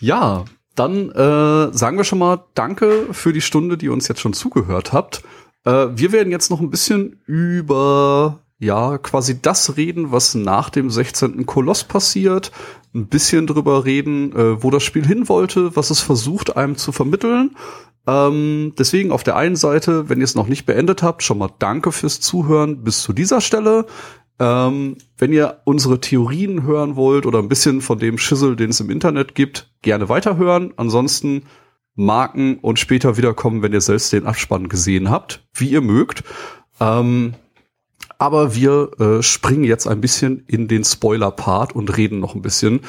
Ja, 0.00 0.44
dann 0.74 1.10
äh, 1.12 1.72
sagen 1.72 1.98
wir 1.98 2.02
schon 2.02 2.18
mal 2.18 2.44
Danke 2.54 3.06
für 3.12 3.32
die 3.32 3.40
Stunde, 3.40 3.78
die 3.78 3.86
ihr 3.86 3.92
uns 3.92 4.08
jetzt 4.08 4.20
schon 4.20 4.32
zugehört 4.32 4.92
habt. 4.92 5.22
Äh, 5.64 5.86
wir 5.92 6.10
werden 6.10 6.32
jetzt 6.32 6.50
noch 6.50 6.60
ein 6.60 6.68
bisschen 6.68 7.20
über 7.26 8.40
ja 8.58 8.98
quasi 8.98 9.40
das 9.40 9.76
reden, 9.76 10.10
was 10.10 10.34
nach 10.34 10.70
dem 10.70 10.90
16. 10.90 11.46
Koloss 11.46 11.84
passiert. 11.84 12.50
Ein 12.94 13.06
bisschen 13.06 13.46
drüber 13.46 13.84
reden, 13.84 14.32
äh, 14.32 14.62
wo 14.62 14.70
das 14.70 14.82
Spiel 14.82 15.06
hin 15.06 15.28
wollte, 15.28 15.76
was 15.76 15.90
es 15.90 16.00
versucht, 16.00 16.56
einem 16.56 16.76
zu 16.76 16.90
vermitteln. 16.92 17.56
Ähm, 18.06 18.72
deswegen 18.78 19.12
auf 19.12 19.22
der 19.22 19.36
einen 19.36 19.56
Seite, 19.56 20.08
wenn 20.08 20.18
ihr 20.18 20.24
es 20.24 20.34
noch 20.34 20.48
nicht 20.48 20.66
beendet 20.66 21.02
habt, 21.02 21.22
schon 21.22 21.38
mal 21.38 21.50
danke 21.58 21.92
fürs 21.92 22.20
Zuhören 22.20 22.82
bis 22.82 23.02
zu 23.02 23.12
dieser 23.12 23.40
Stelle. 23.40 23.86
Ähm, 24.40 24.96
wenn 25.18 25.32
ihr 25.32 25.60
unsere 25.64 26.00
Theorien 26.00 26.62
hören 26.62 26.96
wollt 26.96 27.26
oder 27.26 27.40
ein 27.40 27.48
bisschen 27.48 27.80
von 27.80 27.98
dem 27.98 28.18
Schissel, 28.18 28.56
den 28.56 28.70
es 28.70 28.80
im 28.80 28.90
Internet 28.90 29.34
gibt, 29.34 29.72
gerne 29.82 30.08
weiterhören. 30.08 30.72
Ansonsten 30.76 31.42
Marken 31.96 32.58
und 32.60 32.78
später 32.78 33.16
wiederkommen, 33.16 33.62
wenn 33.62 33.72
ihr 33.72 33.80
selbst 33.80 34.12
den 34.12 34.26
Abspann 34.26 34.68
gesehen 34.68 35.10
habt, 35.10 35.44
wie 35.52 35.68
ihr 35.70 35.80
mögt. 35.80 36.22
Ähm, 36.80 37.34
aber 38.18 38.54
wir 38.54 38.90
äh, 38.98 39.22
springen 39.22 39.64
jetzt 39.64 39.86
ein 39.86 40.00
bisschen 40.00 40.44
in 40.46 40.68
den 40.68 40.84
Spoiler-Part 40.84 41.74
und 41.74 41.96
reden 41.96 42.20
noch 42.20 42.34
ein 42.34 42.42
bisschen 42.42 42.80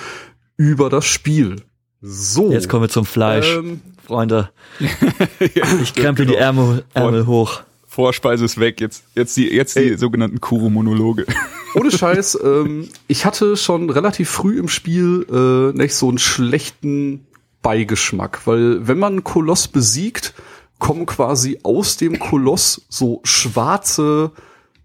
über 0.57 0.89
das 0.89 1.05
Spiel. 1.05 1.57
So. 2.01 2.51
Jetzt 2.51 2.67
kommen 2.67 2.83
wir 2.83 2.89
zum 2.89 3.05
Fleisch, 3.05 3.55
ähm, 3.55 3.81
Freunde. 4.05 4.49
ich 5.39 5.93
krempel 5.93 6.25
die 6.25 6.35
Ärmel, 6.35 6.83
Ärmel 6.93 7.27
hoch. 7.27 7.61
Vorspeise 7.85 8.45
ist 8.45 8.59
weg, 8.59 8.81
jetzt, 8.81 9.03
jetzt 9.15 9.35
die, 9.35 9.51
jetzt 9.51 9.75
die 9.75 9.97
sogenannten 9.97 10.39
Kuro-Monologe. 10.39 11.25
Ohne 11.75 11.91
Scheiß, 11.91 12.39
ähm, 12.43 12.87
ich 13.07 13.25
hatte 13.25 13.57
schon 13.57 13.89
relativ 13.89 14.29
früh 14.29 14.59
im 14.59 14.67
Spiel 14.69 15.25
äh, 15.29 15.77
nicht 15.77 15.95
so 15.95 16.07
einen 16.07 16.19
schlechten 16.19 17.25
Beigeschmack, 17.61 18.45
weil 18.45 18.87
wenn 18.87 18.99
man 18.99 19.13
einen 19.13 19.23
Koloss 19.23 19.67
besiegt, 19.67 20.33
kommen 20.77 21.05
quasi 21.05 21.59
aus 21.63 21.97
dem 21.97 22.19
Koloss 22.19 22.85
so 22.89 23.21
schwarze 23.23 24.31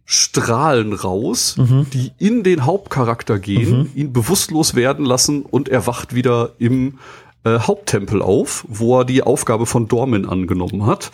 Strahlen 0.05 0.93
raus, 0.93 1.57
mhm. 1.57 1.87
die 1.93 2.13
in 2.19 2.43
den 2.43 2.67
Hauptcharakter 2.67 3.39
gehen, 3.39 3.79
mhm. 3.79 3.91
ihn 3.95 4.13
bewusstlos 4.13 4.75
werden 4.75 5.05
lassen 5.05 5.43
und 5.43 5.69
er 5.69 5.87
wacht 5.87 6.15
wieder 6.15 6.53
im 6.59 6.99
äh, 7.45 7.59
Haupttempel 7.59 8.21
auf, 8.21 8.65
wo 8.69 9.01
er 9.01 9.05
die 9.05 9.23
Aufgabe 9.23 9.67
von 9.67 9.89
Dormin 9.89 10.27
angenommen 10.27 10.87
hat. 10.87 11.11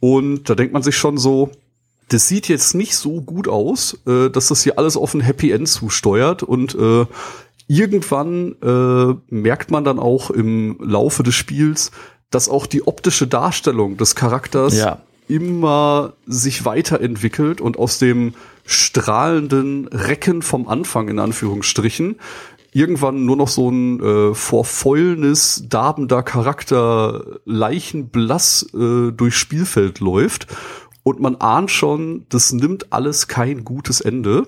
Und 0.00 0.48
da 0.48 0.54
denkt 0.54 0.72
man 0.72 0.82
sich 0.82 0.96
schon 0.96 1.18
so, 1.18 1.50
das 2.08 2.28
sieht 2.28 2.48
jetzt 2.48 2.74
nicht 2.74 2.96
so 2.96 3.20
gut 3.20 3.48
aus, 3.48 3.98
äh, 4.06 4.30
dass 4.30 4.48
das 4.48 4.62
hier 4.62 4.78
alles 4.78 4.96
auf 4.96 5.14
ein 5.14 5.20
Happy 5.20 5.50
End 5.50 5.68
zusteuert 5.68 6.42
und 6.42 6.74
äh, 6.74 7.06
irgendwann 7.68 8.56
äh, 8.62 9.14
merkt 9.28 9.70
man 9.70 9.84
dann 9.84 9.98
auch 9.98 10.30
im 10.30 10.76
Laufe 10.80 11.22
des 11.22 11.34
Spiels, 11.34 11.90
dass 12.30 12.48
auch 12.48 12.66
die 12.66 12.86
optische 12.86 13.26
Darstellung 13.26 13.96
des 13.96 14.14
Charakters 14.14 14.76
ja. 14.76 14.98
Immer 15.32 16.14
sich 16.26 16.64
weiterentwickelt 16.64 17.60
und 17.60 17.78
aus 17.78 17.98
dem 17.98 18.34
strahlenden 18.64 19.88
Recken 19.88 20.42
vom 20.42 20.68
Anfang 20.68 21.08
in 21.08 21.18
Anführungsstrichen 21.18 22.16
irgendwann 22.72 23.24
nur 23.24 23.36
noch 23.36 23.48
so 23.48 23.70
ein 23.70 24.00
äh, 24.00 24.34
vor 24.34 24.64
Fäulnis 24.64 25.64
darbender 25.68 26.22
Charakter 26.22 27.40
leichenblass 27.44 28.66
äh, 28.74 29.12
durchs 29.12 29.36
Spielfeld 29.36 30.00
läuft 30.00 30.46
und 31.02 31.20
man 31.20 31.36
ahnt 31.36 31.70
schon, 31.70 32.26
das 32.28 32.52
nimmt 32.52 32.92
alles 32.92 33.28
kein 33.28 33.64
gutes 33.64 34.00
Ende. 34.00 34.46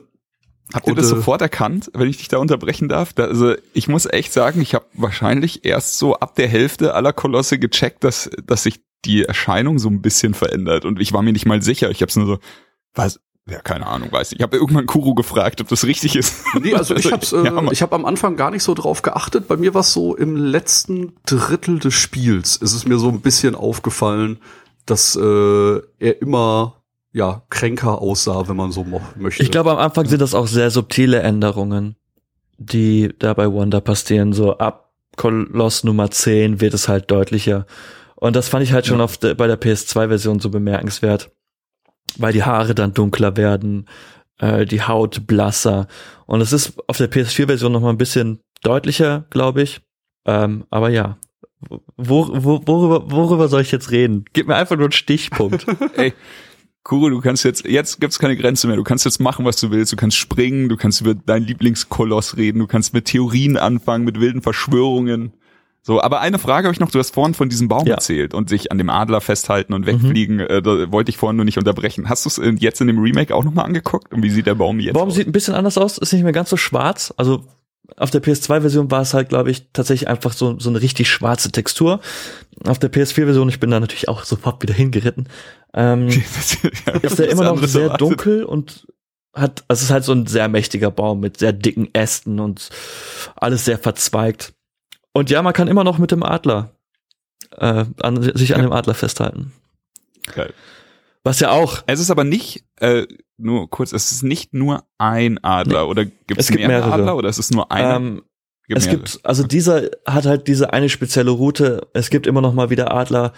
Habt 0.73 0.87
ihr 0.87 0.95
das 0.95 1.07
äh, 1.07 1.17
sofort 1.17 1.43
erkannt, 1.43 1.91
wenn 1.95 2.09
ich 2.09 2.17
dich 2.17 2.29
da 2.29 2.39
unterbrechen 2.39 2.89
darf? 2.89 3.13
Da, 3.13 3.25
also 3.25 3.55
ich 3.75 3.89
muss 3.89 4.07
echt 4.07 4.33
sagen, 4.33 4.61
ich 4.61 4.75
habe 4.75 4.87
wahrscheinlich 4.95 5.65
erst 5.65 5.99
so 5.99 6.15
ab 6.15 6.35
der 6.37 6.49
Hälfte 6.49 6.95
aller 6.95 7.13
Kolosse 7.13 7.59
gecheckt, 7.59 8.05
dass, 8.05 8.31
dass 8.47 8.63
sich 8.63 8.81
die 9.05 9.25
Erscheinung 9.25 9.79
so 9.79 9.89
ein 9.89 10.03
bisschen 10.03 10.35
verändert. 10.35 10.85
Und 10.85 11.01
ich 11.01 11.13
war 11.13 11.23
mir 11.23 11.33
nicht 11.33 11.47
mal 11.47 11.63
sicher. 11.63 11.91
Ich 11.91 12.01
habe 12.01 12.11
es 12.11 12.17
nur 12.17 12.27
so, 12.27 12.39
was, 12.95 13.21
ja, 13.47 13.61
keine 13.61 13.87
Ahnung, 13.87 14.11
weiß 14.11 14.31
nicht. 14.31 14.41
Ich 14.41 14.43
habe 14.43 14.57
irgendwann 14.57 14.87
Kuro 14.87 15.15
gefragt, 15.15 15.61
ob 15.61 15.69
das 15.69 15.85
richtig 15.85 16.17
ist. 16.17 16.45
Nee, 16.61 16.75
also 16.75 16.97
ich 16.97 17.13
hab's, 17.13 17.33
äh, 17.33 17.45
ja, 17.45 17.71
ich 17.71 17.83
habe 17.83 17.95
am 17.95 18.07
Anfang 18.07 18.37
gar 18.37 18.51
nicht 18.51 18.63
so 18.63 18.73
drauf 18.73 19.03
geachtet. 19.03 19.49
Bei 19.49 19.57
mir 19.57 19.75
war 19.75 19.83
so 19.83 20.17
im 20.17 20.37
letzten 20.37 21.13
Drittel 21.27 21.79
des 21.79 21.95
Spiels 21.95 22.57
ist 22.57 22.73
es 22.73 22.87
mir 22.87 22.99
so 22.99 23.09
ein 23.09 23.21
bisschen 23.21 23.55
aufgefallen, 23.55 24.39
dass 24.87 25.15
äh, 25.17 25.81
er 25.99 26.23
immer 26.23 26.83
ja, 27.13 27.43
kränker 27.51 28.01
aussah, 28.01 28.49
wenn 28.49 28.57
man 28.57 28.73
so 28.73 28.85
möchte. 29.17 29.43
Ich 29.43 29.51
glaube, 29.51 29.71
am 29.71 29.79
Anfang 29.79 30.07
sind 30.07 30.21
das 30.21 30.35
auch 30.35 30.49
sehr 30.49 30.71
subtile 30.71 31.21
Änderungen, 31.21 31.97
die 32.59 33.15
da 33.19 33.35
bei 33.35 33.47
Wanda 33.47 33.81
passieren. 33.81 34.33
So 34.33 34.59
ab 34.59 34.93
Koloss 35.17 35.85
Nummer 35.85 36.11
10 36.11 36.61
wird 36.61 36.75
es 36.75 36.89
halt 36.89 37.11
deutlicher. 37.11 37.67
Und 38.25 38.35
das 38.35 38.49
fand 38.49 38.63
ich 38.63 38.73
halt 38.73 38.87
schon 38.87 39.03
auf 39.03 39.19
de, 39.19 39.35
bei 39.35 39.47
der 39.47 39.61
PS2-Version 39.61 40.41
so 40.41 40.49
bemerkenswert, 40.49 41.31
weil 42.17 42.33
die 42.33 42.43
Haare 42.43 42.75
dann 42.75 42.95
dunkler 42.95 43.37
werden, 43.37 43.87
äh, 44.39 44.65
die 44.65 44.81
Haut 44.81 45.27
blasser. 45.27 45.89
Und 46.25 46.41
es 46.41 46.55
ist 46.55 46.73
auf 46.87 46.97
der 46.97 47.13
PS4-Version 47.13 47.71
noch 47.71 47.83
mal 47.83 47.91
ein 47.91 47.99
bisschen 47.99 48.41
deutlicher, 48.63 49.27
glaube 49.29 49.61
ich. 49.61 49.83
Ähm, 50.25 50.65
aber 50.71 50.89
ja, 50.89 51.19
wo, 51.99 52.27
wo, 52.33 52.63
worüber, 52.67 53.11
worüber 53.11 53.49
soll 53.49 53.61
ich 53.61 53.73
jetzt 53.73 53.91
reden? 53.91 54.25
Gib 54.33 54.47
mir 54.47 54.57
einfach 54.57 54.77
nur 54.77 54.87
einen 54.87 54.93
Stichpunkt. 54.93 55.67
Ey, 55.99 56.15
Kuro, 56.83 57.11
du 57.11 57.21
kannst 57.21 57.45
jetzt, 57.45 57.67
jetzt 57.67 58.01
gibt's 58.01 58.19
keine 58.19 58.39
Grenze 58.39 58.69
mehr. 58.69 58.77
Du 58.77 58.85
kannst 58.85 59.05
jetzt 59.05 59.21
machen, 59.21 59.45
was 59.45 59.57
du 59.57 59.71
willst. 59.71 59.93
Du 59.93 59.97
kannst 59.97 60.17
springen, 60.17 60.71
du 60.71 60.79
kannst 60.79 61.03
über 61.03 61.15
deinen 61.15 61.45
Lieblingskoloss 61.45 62.39
reden, 62.39 62.61
du 62.61 62.67
kannst 62.67 62.95
mit 62.95 63.05
Theorien 63.05 63.59
anfangen, 63.59 64.07
mit 64.07 64.19
wilden 64.19 64.41
Verschwörungen. 64.41 65.35
So, 65.87 66.01
aber 66.01 66.21
eine 66.21 66.39
Frage 66.39 66.67
habe 66.67 66.73
ich 66.73 66.81
noch. 66.81 66.91
Du 66.91 66.99
hast 66.99 67.11
vorhin 67.11 67.35
von 67.35 67.51
diesem 67.51 67.69
Baum 67.69 67.87
ja. 67.87 67.97
erzählt 67.97 68.33
und 68.33 68.49
sich 68.49 68.73
an 68.73 68.79
dem 68.79 68.89
Adler 68.89 69.21
festhalten 69.21 69.75
und 69.75 69.85
wegfliegen. 69.85 70.37
Mhm. 70.37 70.47
Äh, 70.49 70.63
da 70.63 70.91
wollte 70.91 71.11
ich 71.11 71.19
vorhin 71.19 71.37
nur 71.37 71.45
nicht 71.45 71.59
unterbrechen. 71.59 72.09
Hast 72.09 72.25
du 72.25 72.31
es 72.31 72.39
äh, 72.39 72.55
jetzt 72.59 72.81
in 72.81 72.87
dem 72.87 72.99
Remake 72.99 73.35
auch 73.35 73.45
nochmal 73.45 73.67
angeguckt? 73.67 74.11
Und 74.11 74.23
wie 74.23 74.31
sieht 74.31 74.47
der 74.47 74.55
Baum 74.55 74.81
jetzt 74.81 74.95
Baum 74.95 75.09
aus? 75.09 75.15
sieht 75.15 75.29
ein 75.29 75.33
bisschen 75.33 75.55
anders 75.55 75.77
aus. 75.77 75.99
Ist 75.99 76.15
nicht 76.15 76.23
mehr 76.23 76.33
ganz 76.33 76.49
so 76.49 76.57
schwarz. 76.57 77.13
Also 77.19 77.45
auf 77.99 78.11
der 78.11 78.23
PS2-Version 78.23 78.91
war 78.91 79.03
es 79.03 79.13
halt, 79.13 79.29
glaube 79.29 79.51
ich, 79.51 79.67
tatsächlich 79.75 80.09
einfach 80.09 80.33
so, 80.33 80.59
so 80.59 80.71
eine 80.71 80.81
richtig 80.81 81.11
schwarze 81.11 81.53
Textur. 81.53 82.01
Auf 82.67 82.79
der 82.79 82.91
PS4-Version, 82.91 83.51
ich 83.51 83.61
bin 83.61 83.71
da 83.71 83.79
natürlich 83.79 84.09
auch 84.09 84.25
sofort 84.25 84.63
wieder 84.63 84.73
hingeritten, 84.73 85.29
ähm, 85.75 86.09
ist 87.03 87.19
der 87.19 87.29
immer 87.29 87.45
noch 87.45 87.63
sehr 87.63 87.91
dunkel 87.99 88.45
und 88.45 88.87
hat, 89.35 89.65
also 89.69 89.81
es 89.81 89.83
ist 89.83 89.91
halt 89.91 90.05
so 90.05 90.13
ein 90.13 90.27
sehr 90.27 90.49
mächtiger 90.49 90.91
Baum 90.91 91.21
mit 91.21 91.39
sehr 91.39 91.53
dicken 91.53 91.93
Ästen 91.93 92.41
und 92.41 92.71
alles 93.37 93.67
sehr 93.67 93.79
verzweigt. 93.79 94.54
Und 95.15 95.31
ja, 95.31 95.41
man 95.43 95.53
kann 95.55 95.69
immer 95.69 95.85
noch 95.85 95.99
mit 95.99 96.11
dem 96.11 96.23
Adler 96.23 96.75
äh, 97.57 97.85
an, 98.03 98.23
sich 98.23 98.55
an 98.55 98.63
dem 98.63 98.73
Adler 98.73 98.95
festhalten. 98.95 99.53
Geil. 100.35 100.53
Was 101.23 101.41
ja 101.41 101.51
auch. 101.51 101.83
Es 101.87 102.01
ist 102.01 102.11
aber 102.11 102.25
nicht, 102.25 102.65
äh, 102.81 103.07
nur 103.39 103.71
kurz, 103.71 103.93
es 103.93 104.13
ist 104.13 104.23
nicht 104.23 104.53
nur 104.53 104.85
ein 104.99 105.43
Adler 105.43 105.85
nee, 105.85 105.91
oder 105.91 106.05
gibt's 106.05 106.45
es 106.45 106.49
gibt 106.49 106.67
mehrere 106.67 106.89
mehrere 106.89 106.93
Adler 106.93 107.17
oder 107.17 107.29
ist 107.29 107.39
es 107.39 107.51
nur 107.51 107.73
einer? 107.73 107.97
Ähm, 107.97 108.23
gibt 108.67 108.81
es 108.81 108.89
gibt, 108.89 109.21
also 109.23 109.47
dieser 109.47 109.91
hat 110.07 110.27
halt 110.27 110.49
diese 110.49 110.73
eine 110.73 110.89
spezielle 110.89 111.31
Route. 111.31 111.89
Es 111.93 112.11
gibt 112.11 112.27
immer 112.27 112.41
noch 112.41 112.53
mal 112.53 112.71
wieder 112.71 112.93
Adler, 112.93 113.33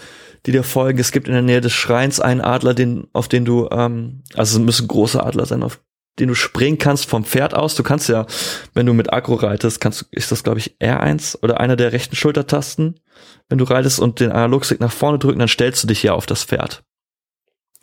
die 0.47 0.53
dir 0.53 0.65
folgen. 0.65 0.99
Es 0.99 1.13
gibt 1.13 1.29
in 1.29 1.35
der 1.35 1.43
Nähe 1.43 1.61
des 1.61 1.73
Schreins 1.73 2.21
einen 2.21 2.41
Adler, 2.41 2.75
den, 2.75 3.09
auf 3.13 3.29
den 3.29 3.45
du, 3.45 3.69
ähm, 3.71 4.23
also 4.35 4.59
es 4.59 4.65
müssen 4.65 4.89
große 4.89 5.23
Adler 5.23 5.47
sein, 5.47 5.63
auf 5.63 5.81
den 6.19 6.29
du 6.29 6.35
springen 6.35 6.79
kannst 6.79 7.07
vom 7.09 7.25
Pferd 7.25 7.55
aus. 7.55 7.75
Du 7.75 7.83
kannst 7.83 8.09
ja, 8.09 8.27
wenn 8.75 8.87
du 8.87 8.95
mit 8.95 9.13
Agro 9.13 9.35
reitest, 9.35 9.81
kannst 9.81 10.07
ist 10.11 10.33
das 10.33 10.45
glaube 10.45 10.59
ich 10.59 10.77
R1 10.81 11.43
oder 11.43 11.61
einer 11.61 11.77
der 11.77 11.93
rechten 11.93 12.17
Schultertasten. 12.17 13.01
Wenn 13.49 13.59
du 13.59 13.65
reitest 13.65 14.01
und 14.01 14.21
den 14.21 14.33
Analogstick 14.33 14.81
nach 14.81 14.93
vorne 14.93 15.19
drücken, 15.19 15.39
dann 15.39 15.49
stellst 15.49 15.83
du 15.83 15.87
dich 15.87 16.03
ja 16.03 16.15
auf 16.15 16.27
das 16.27 16.45
Pferd. 16.45 16.85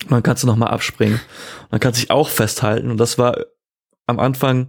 Und 0.04 0.12
dann 0.12 0.24
kannst 0.24 0.44
du 0.44 0.48
noch 0.48 0.56
mal 0.56 0.68
abspringen. 0.68 1.16
Und 1.16 1.72
dann 1.72 1.80
kannst 1.80 2.00
du 2.00 2.02
dich 2.02 2.12
auch 2.12 2.30
festhalten. 2.30 2.92
Und 2.92 2.98
das 2.98 3.18
war 3.18 3.38
am 4.06 4.20
Anfang 4.20 4.68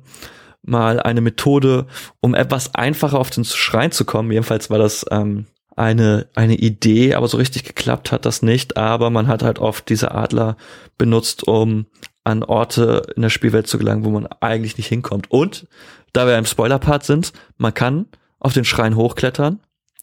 mal 0.63 1.01
eine 1.01 1.21
Methode, 1.21 1.87
um 2.21 2.35
etwas 2.35 2.75
einfacher 2.75 3.19
auf 3.19 3.31
den 3.31 3.45
Schrein 3.45 3.93
zu 3.93 4.05
kommen. 4.05 4.31
Jedenfalls 4.31 4.71
war 4.71 4.79
das 4.79 5.05
ähm, 5.11 5.47
eine, 5.77 6.29
eine 6.35 6.55
Idee, 6.55 7.15
aber 7.15 7.29
so 7.29 7.37
richtig 7.37 7.65
geklappt 7.65 8.13
hat 8.13 8.25
das 8.25 8.43
nicht. 8.43 8.77
Aber 8.77 9.11
man 9.11 9.27
hat 9.27 9.43
halt 9.43 9.59
oft 9.59 9.89
diese 9.89 10.13
Adler 10.13 10.57
benutzt, 10.97 11.47
um 11.47 11.87
an 12.25 12.43
Orte 12.43 13.03
in 13.17 13.23
der 13.23 13.31
Spielwelt 13.31 13.67
zu 13.67 13.79
gelangen, 13.79 14.05
wo 14.05 14.11
man 14.11 14.27
eigentlich 14.41 14.77
nicht 14.79 14.89
hinkommt. 14.89 15.31
Und 15.31 15.67
da 16.13 16.27
wir 16.27 16.39
im 16.39 16.47
Spoiler-Part 16.47 17.05
sind, 17.05 17.33
man 17.59 17.75
kann 17.75 18.07
auf 18.41 18.53
den 18.55 18.65
Schrein 18.65 18.97
hochklettern, 18.97 19.61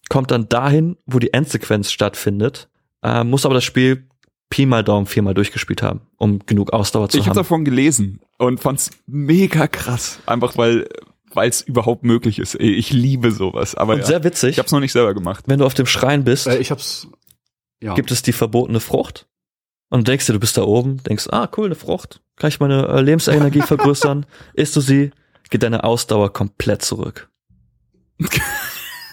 kommt 0.09 0.31
dann 0.31 0.47
dahin, 0.49 0.97
wo 1.05 1.19
die 1.19 1.33
Endsequenz 1.33 1.91
stattfindet, 1.91 2.69
äh, 3.03 3.23
muss 3.23 3.45
aber 3.45 3.55
das 3.55 3.63
Spiel 3.63 4.07
Pi 4.49 4.65
mal 4.65 4.83
Daumen 4.83 5.05
viermal 5.07 5.33
durchgespielt 5.33 5.81
haben, 5.81 6.01
um 6.17 6.39
genug 6.45 6.73
Ausdauer 6.73 7.07
zu 7.09 7.17
Ich 7.17 7.21
habe 7.23 7.29
haben. 7.31 7.37
davon 7.37 7.63
gelesen 7.65 8.19
und 8.37 8.59
fand's 8.59 8.91
mega 9.07 9.67
krass. 9.67 10.19
Einfach 10.25 10.57
weil 10.57 10.87
weil 11.33 11.49
es 11.49 11.61
überhaupt 11.61 12.03
möglich 12.03 12.39
ist. 12.39 12.55
Ich 12.59 12.91
liebe 12.91 13.31
sowas. 13.31 13.73
Aber 13.75 13.93
Und 13.93 13.99
ja, 13.99 14.05
sehr 14.05 14.23
witzig, 14.25 14.49
ich 14.49 14.57
habe 14.57 14.65
es 14.65 14.73
noch 14.73 14.81
nicht 14.81 14.91
selber 14.91 15.13
gemacht. 15.13 15.45
wenn 15.47 15.59
du 15.59 15.65
auf 15.65 15.73
dem 15.73 15.85
Schrein 15.85 16.25
bist, 16.25 16.47
Äh, 16.47 16.57
ich 16.57 16.71
hab's. 16.71 17.07
Ja. 17.81 17.93
gibt 17.93 18.11
es 18.11 18.21
die 18.21 18.33
verbotene 18.33 18.81
Frucht. 18.81 19.27
Und 19.91 19.99
du 20.07 20.11
denkst 20.11 20.25
dir, 20.25 20.33
du 20.33 20.39
bist 20.39 20.57
da 20.57 20.63
oben, 20.63 21.03
denkst, 21.03 21.27
ah, 21.31 21.47
cool, 21.57 21.67
eine 21.67 21.75
Frucht. 21.75 22.21
Kann 22.37 22.47
ich 22.47 22.59
meine 22.59 22.87
äh, 22.87 23.01
Lebensenergie 23.01 23.61
vergrößern? 23.65 24.25
Isst 24.53 24.75
du 24.75 24.81
sie, 24.81 25.11
geht 25.51 25.61
deine 25.63 25.83
Ausdauer 25.83 26.33
komplett 26.33 26.81
zurück. 26.81 27.29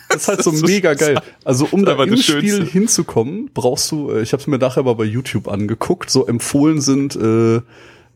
Das 0.08 0.22
ist 0.22 0.28
halt 0.28 0.42
so 0.42 0.50
Das 0.52 0.60
ist- 0.62 0.66
mega 0.66 0.94
geil. 0.94 1.20
Also 1.44 1.68
um 1.70 1.84
da 1.84 2.02
im 2.02 2.16
Spiel 2.16 2.64
hinzukommen, 2.64 3.50
brauchst 3.52 3.90
du, 3.92 4.10
äh, 4.10 4.22
ich 4.22 4.32
habe 4.32 4.40
es 4.40 4.46
mir 4.46 4.58
nachher 4.58 4.82
mal 4.82 4.94
bei 4.94 5.04
YouTube 5.04 5.48
angeguckt, 5.48 6.10
so 6.10 6.26
empfohlen 6.26 6.80
sind 6.80 7.14
äh, 7.16 7.60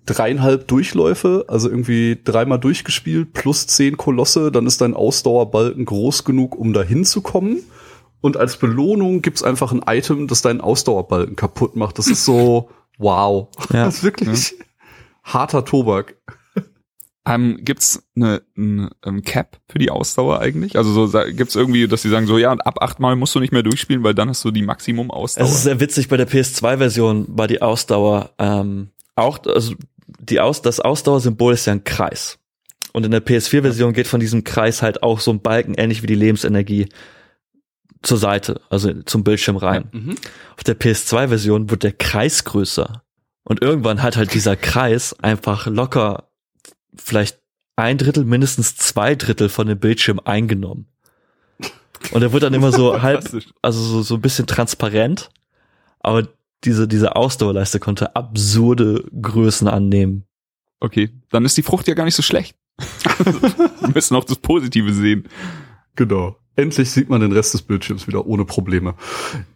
dreieinhalb 0.06 0.66
Durchläufe, 0.68 1.44
also 1.48 1.68
irgendwie 1.68 2.18
dreimal 2.24 2.58
durchgespielt 2.58 3.32
plus 3.34 3.66
zehn 3.66 3.96
Kolosse, 3.96 4.50
dann 4.50 4.66
ist 4.66 4.80
dein 4.80 4.94
Ausdauerbalken 4.94 5.84
groß 5.84 6.24
genug, 6.24 6.56
um 6.56 6.72
da 6.72 6.82
hinzukommen. 6.82 7.58
Und 8.22 8.38
als 8.38 8.56
Belohnung 8.56 9.20
gibt's 9.20 9.42
einfach 9.42 9.72
ein 9.72 9.82
Item, 9.86 10.28
das 10.28 10.40
deinen 10.40 10.62
Ausdauerbalken 10.62 11.36
kaputt 11.36 11.76
macht. 11.76 11.98
Das 11.98 12.06
ist 12.06 12.24
so, 12.24 12.70
wow. 12.98 13.48
Ja. 13.72 13.84
Das 13.84 13.96
ist 13.96 14.04
wirklich 14.04 14.54
harter 15.24 15.64
Tobak. 15.64 16.16
Ähm, 17.24 17.58
gibt's 17.60 18.02
eine, 18.16 18.42
ein 18.56 18.90
ähm, 19.04 19.22
Cap 19.22 19.60
für 19.68 19.78
die 19.78 19.90
Ausdauer 19.90 20.40
eigentlich? 20.40 20.76
Also 20.76 21.06
so 21.06 21.18
gibt's 21.32 21.54
irgendwie, 21.54 21.86
dass 21.86 22.02
sie 22.02 22.08
sagen 22.08 22.26
so, 22.26 22.38
ja, 22.38 22.50
und 22.50 22.60
ab 22.60 22.78
achtmal 22.80 23.14
musst 23.14 23.34
du 23.34 23.40
nicht 23.40 23.52
mehr 23.52 23.62
durchspielen, 23.62 24.02
weil 24.02 24.14
dann 24.14 24.28
hast 24.28 24.44
du 24.44 24.50
die 24.50 24.62
Maximum 24.62 25.10
Ausdauer. 25.10 25.44
Es 25.44 25.52
ist 25.52 25.62
sehr 25.64 25.78
witzig, 25.78 26.08
bei 26.08 26.16
der 26.16 26.28
PS2-Version 26.28 27.26
war 27.28 27.46
die 27.46 27.62
Ausdauer 27.62 28.30
ähm, 28.38 28.90
auch, 29.14 29.38
also 29.46 29.74
die 30.06 30.40
Aus, 30.40 30.62
das 30.62 30.80
Ausdauersymbol 30.80 31.54
ist 31.54 31.66
ja 31.66 31.74
ein 31.74 31.84
Kreis. 31.84 32.38
Und 32.92 33.04
in 33.04 33.10
der 33.10 33.24
PS4-Version 33.24 33.92
geht 33.92 34.06
von 34.06 34.20
diesem 34.20 34.44
Kreis 34.44 34.82
halt 34.82 35.02
auch 35.02 35.20
so 35.20 35.32
ein 35.32 35.40
Balken, 35.40 35.74
ähnlich 35.74 36.02
wie 36.02 36.08
die 36.08 36.14
Lebensenergie, 36.14 36.88
zur 38.02 38.18
Seite, 38.18 38.60
also 38.68 38.92
zum 39.02 39.24
Bildschirm 39.24 39.56
rein. 39.56 39.88
Mhm. 39.92 40.16
Auf 40.56 40.64
der 40.64 40.78
PS2-Version 40.78 41.70
wird 41.70 41.82
der 41.82 41.92
Kreis 41.92 42.44
größer. 42.44 43.02
Und 43.44 43.62
irgendwann 43.62 44.02
hat 44.02 44.16
halt 44.16 44.34
dieser 44.34 44.56
Kreis 44.56 45.14
einfach 45.20 45.66
locker 45.66 46.28
vielleicht 46.94 47.38
ein 47.76 47.98
Drittel, 47.98 48.24
mindestens 48.24 48.76
zwei 48.76 49.14
Drittel 49.14 49.48
von 49.48 49.66
dem 49.66 49.78
Bildschirm 49.78 50.20
eingenommen. 50.24 50.86
Und 52.10 52.22
er 52.22 52.32
wird 52.32 52.42
dann 52.42 52.54
immer 52.54 52.72
so 52.72 53.02
halb, 53.02 53.24
also 53.62 53.82
so, 53.82 54.02
so 54.02 54.14
ein 54.16 54.20
bisschen 54.20 54.46
transparent, 54.46 55.30
aber 56.00 56.28
diese, 56.64 56.86
diese 56.86 57.16
Ausdauerleiste 57.16 57.80
konnte 57.80 58.14
absurde 58.14 59.04
Größen 59.20 59.68
annehmen. 59.68 60.24
Okay, 60.80 61.10
dann 61.30 61.44
ist 61.44 61.56
die 61.56 61.62
Frucht 61.62 61.88
ja 61.88 61.94
gar 61.94 62.04
nicht 62.04 62.14
so 62.14 62.22
schlecht. 62.22 62.56
Wir 63.18 63.90
müssen 63.94 64.16
auch 64.16 64.24
das 64.24 64.38
Positive 64.38 64.92
sehen. 64.92 65.28
Genau. 65.94 66.36
Endlich 66.54 66.90
sieht 66.90 67.08
man 67.08 67.20
den 67.22 67.32
Rest 67.32 67.54
des 67.54 67.62
Bildschirms 67.62 68.06
wieder 68.06 68.26
ohne 68.26 68.44
Probleme. 68.44 68.94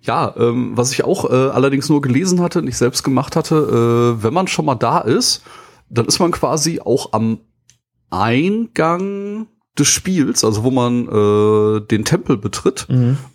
Ja, 0.02 0.34
ähm, 0.38 0.72
was 0.76 0.92
ich 0.92 1.04
auch 1.04 1.30
äh, 1.30 1.34
allerdings 1.34 1.88
nur 1.90 2.00
gelesen 2.00 2.40
hatte, 2.40 2.62
nicht 2.62 2.76
selbst 2.78 3.02
gemacht 3.02 3.36
hatte, 3.36 4.16
äh, 4.18 4.22
wenn 4.22 4.32
man 4.32 4.48
schon 4.48 4.64
mal 4.64 4.76
da 4.76 5.00
ist, 5.00 5.42
dann 5.90 6.06
ist 6.06 6.18
man 6.20 6.30
quasi 6.32 6.80
auch 6.80 7.12
am 7.12 7.38
Eingang 8.10 9.46
des 9.78 9.88
Spiels, 9.88 10.42
also 10.44 10.64
wo 10.64 10.70
man 10.70 11.06
äh, 11.06 11.80
den 11.86 12.04
Tempel 12.06 12.38
betritt. 12.38 12.86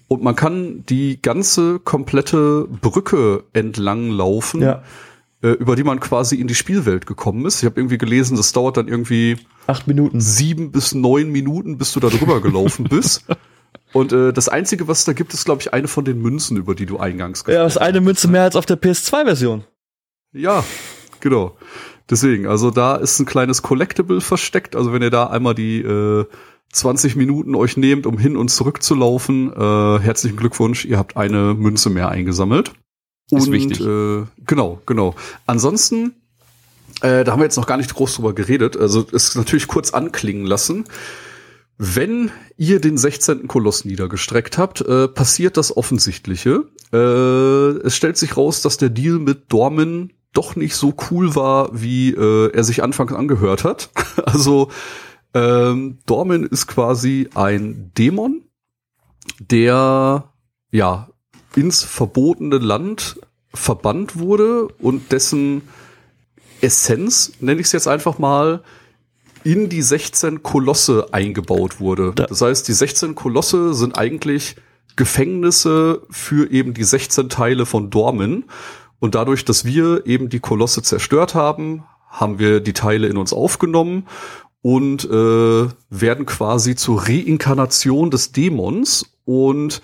Und 0.07 0.23
man 0.23 0.35
kann 0.35 0.83
die 0.89 1.21
ganze 1.21 1.79
komplette 1.79 2.67
Brücke 2.81 3.43
entlang 3.53 4.09
laufen, 4.09 4.61
Ja. 4.61 4.81
äh, 5.43 5.49
über 5.51 5.75
die 5.75 5.83
man 5.83 5.99
quasi 5.99 6.37
in 6.37 6.47
die 6.47 6.55
Spielwelt 6.55 7.05
gekommen 7.05 7.45
ist. 7.45 7.61
Ich 7.61 7.65
habe 7.65 7.79
irgendwie 7.79 7.99
gelesen, 7.99 8.37
das 8.37 8.51
dauert 8.53 8.77
dann 8.77 8.87
irgendwie 8.87 9.37
Acht 9.67 9.85
Minuten. 9.87 10.19
sieben 10.19 10.71
bis 10.71 10.95
neun 10.95 11.29
Minuten, 11.31 11.77
bis 11.77 11.93
du 11.93 11.99
da 11.99 12.09
drüber 12.09 12.41
gelaufen 12.41 12.85
bist. 12.89 13.23
Und 13.93 14.13
äh, 14.13 14.31
das 14.31 14.47
Einzige, 14.49 14.87
was 14.87 14.99
es 14.99 15.05
da 15.05 15.13
gibt, 15.13 15.33
ist, 15.33 15.45
glaube 15.45 15.61
ich, 15.61 15.73
eine 15.73 15.87
von 15.87 16.05
den 16.05 16.21
Münzen, 16.21 16.57
über 16.57 16.75
die 16.75 16.85
du 16.85 16.97
eingangs 16.97 17.43
Ja, 17.47 17.63
das 17.63 17.75
ist 17.75 17.81
eine 17.81 18.01
Münze 18.01 18.27
mehr 18.27 18.43
als 18.43 18.55
auf 18.55 18.65
der 18.65 18.81
PS2-Version. 18.81 19.63
Ja, 20.33 20.63
genau. 21.19 21.57
Deswegen, 22.09 22.47
also 22.47 22.71
da 22.71 22.95
ist 22.95 23.19
ein 23.19 23.25
kleines 23.25 23.61
Collectible 23.61 24.21
versteckt. 24.21 24.75
Also 24.75 24.93
wenn 24.93 25.01
ihr 25.01 25.09
da 25.09 25.27
einmal 25.27 25.55
die 25.55 25.79
äh, 25.81 26.25
20 26.73 27.15
Minuten 27.15 27.55
euch 27.55 27.77
nehmt, 27.77 28.05
um 28.05 28.17
hin 28.17 28.37
und 28.37 28.49
zurück 28.49 28.81
zu 28.81 28.95
laufen, 28.95 29.51
äh, 29.51 29.99
herzlichen 29.99 30.37
Glückwunsch, 30.37 30.85
ihr 30.85 30.97
habt 30.97 31.17
eine 31.17 31.53
Münze 31.53 31.89
mehr 31.89 32.09
eingesammelt. 32.09 32.71
Ist 33.29 33.47
und 33.47 33.53
wichtig. 33.53 33.79
Äh, 33.81 34.23
genau, 34.45 34.81
genau. 34.85 35.15
Ansonsten, 35.45 36.15
äh, 37.01 37.23
da 37.23 37.31
haben 37.31 37.39
wir 37.39 37.45
jetzt 37.45 37.57
noch 37.57 37.67
gar 37.67 37.77
nicht 37.77 37.93
groß 37.93 38.15
drüber 38.15 38.33
geredet. 38.33 38.77
Also 38.77 39.05
es 39.11 39.35
natürlich 39.35 39.67
kurz 39.67 39.91
anklingen 39.91 40.45
lassen. 40.45 40.85
Wenn 41.83 42.29
ihr 42.57 42.79
den 42.79 42.95
16. 42.95 43.47
Koloss 43.47 43.85
niedergestreckt 43.85 44.59
habt, 44.59 44.81
äh, 44.81 45.07
passiert 45.07 45.57
das 45.57 45.75
Offensichtliche. 45.75 46.65
Äh, 46.93 47.87
es 47.87 47.95
stellt 47.95 48.17
sich 48.17 48.37
raus, 48.37 48.61
dass 48.61 48.77
der 48.77 48.89
Deal 48.89 49.17
mit 49.17 49.51
Dormin 49.51 50.13
doch 50.31 50.55
nicht 50.55 50.75
so 50.75 50.93
cool 51.09 51.35
war, 51.35 51.69
wie 51.73 52.11
äh, 52.11 52.51
er 52.53 52.63
sich 52.63 52.83
anfangs 52.83 53.13
angehört 53.13 53.63
hat. 53.63 53.89
also 54.25 54.69
ähm, 55.33 55.97
Dormin 56.05 56.43
ist 56.43 56.67
quasi 56.67 57.29
ein 57.33 57.91
Dämon, 57.97 58.43
der 59.39 60.31
ja 60.69 61.09
ins 61.55 61.83
verbotene 61.83 62.59
Land 62.59 63.19
verbannt 63.55 64.19
wurde 64.19 64.67
und 64.67 65.11
dessen 65.11 65.63
Essenz, 66.61 67.31
nenne 67.39 67.59
ich 67.59 67.65
es 67.65 67.73
jetzt 67.73 67.87
einfach 67.87 68.19
mal, 68.19 68.61
in 69.43 69.69
die 69.69 69.81
16 69.81 70.43
Kolosse 70.43 71.07
eingebaut 71.11 71.79
wurde. 71.79 72.11
Da- 72.15 72.25
Das 72.25 72.41
heißt, 72.41 72.67
die 72.67 72.73
16 72.73 73.15
Kolosse 73.15 73.73
sind 73.73 73.97
eigentlich 73.97 74.55
Gefängnisse 74.95 76.01
für 76.09 76.51
eben 76.51 76.73
die 76.73 76.83
16 76.83 77.29
Teile 77.29 77.65
von 77.65 77.89
Dormin. 77.89 78.45
Und 78.99 79.15
dadurch, 79.15 79.45
dass 79.45 79.65
wir 79.65 80.05
eben 80.05 80.29
die 80.29 80.39
Kolosse 80.39 80.83
zerstört 80.83 81.33
haben, 81.33 81.83
haben 82.09 82.39
wir 82.39 82.59
die 82.59 82.73
Teile 82.73 83.07
in 83.07 83.17
uns 83.17 83.33
aufgenommen 83.33 84.05
und 84.61 85.05
äh, 85.05 85.67
werden 85.89 86.25
quasi 86.25 86.75
zur 86.75 87.07
Reinkarnation 87.07 88.11
des 88.11 88.31
Dämons 88.31 89.05
und 89.25 89.81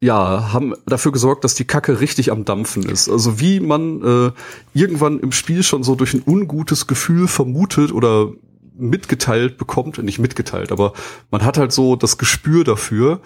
ja, 0.00 0.52
haben 0.52 0.74
dafür 0.86 1.10
gesorgt, 1.12 1.42
dass 1.44 1.54
die 1.54 1.64
Kacke 1.64 2.00
richtig 2.00 2.30
am 2.30 2.44
Dampfen 2.44 2.82
ist. 2.88 3.08
Also 3.08 3.40
wie 3.40 3.58
man 3.58 4.02
äh, 4.02 4.30
irgendwann 4.74 5.18
im 5.20 5.32
Spiel 5.32 5.62
schon 5.62 5.82
so 5.82 5.94
durch 5.94 6.12
ein 6.14 6.22
ungutes 6.26 6.86
Gefühl 6.86 7.26
vermutet 7.26 7.90
oder 7.90 8.30
mitgeteilt 8.74 9.56
bekommt, 9.56 10.02
nicht 10.02 10.18
mitgeteilt, 10.18 10.72
aber 10.72 10.92
man 11.30 11.44
hat 11.44 11.58
halt 11.58 11.72
so 11.72 11.96
das 11.96 12.18
Gespür 12.18 12.64
dafür, 12.64 13.20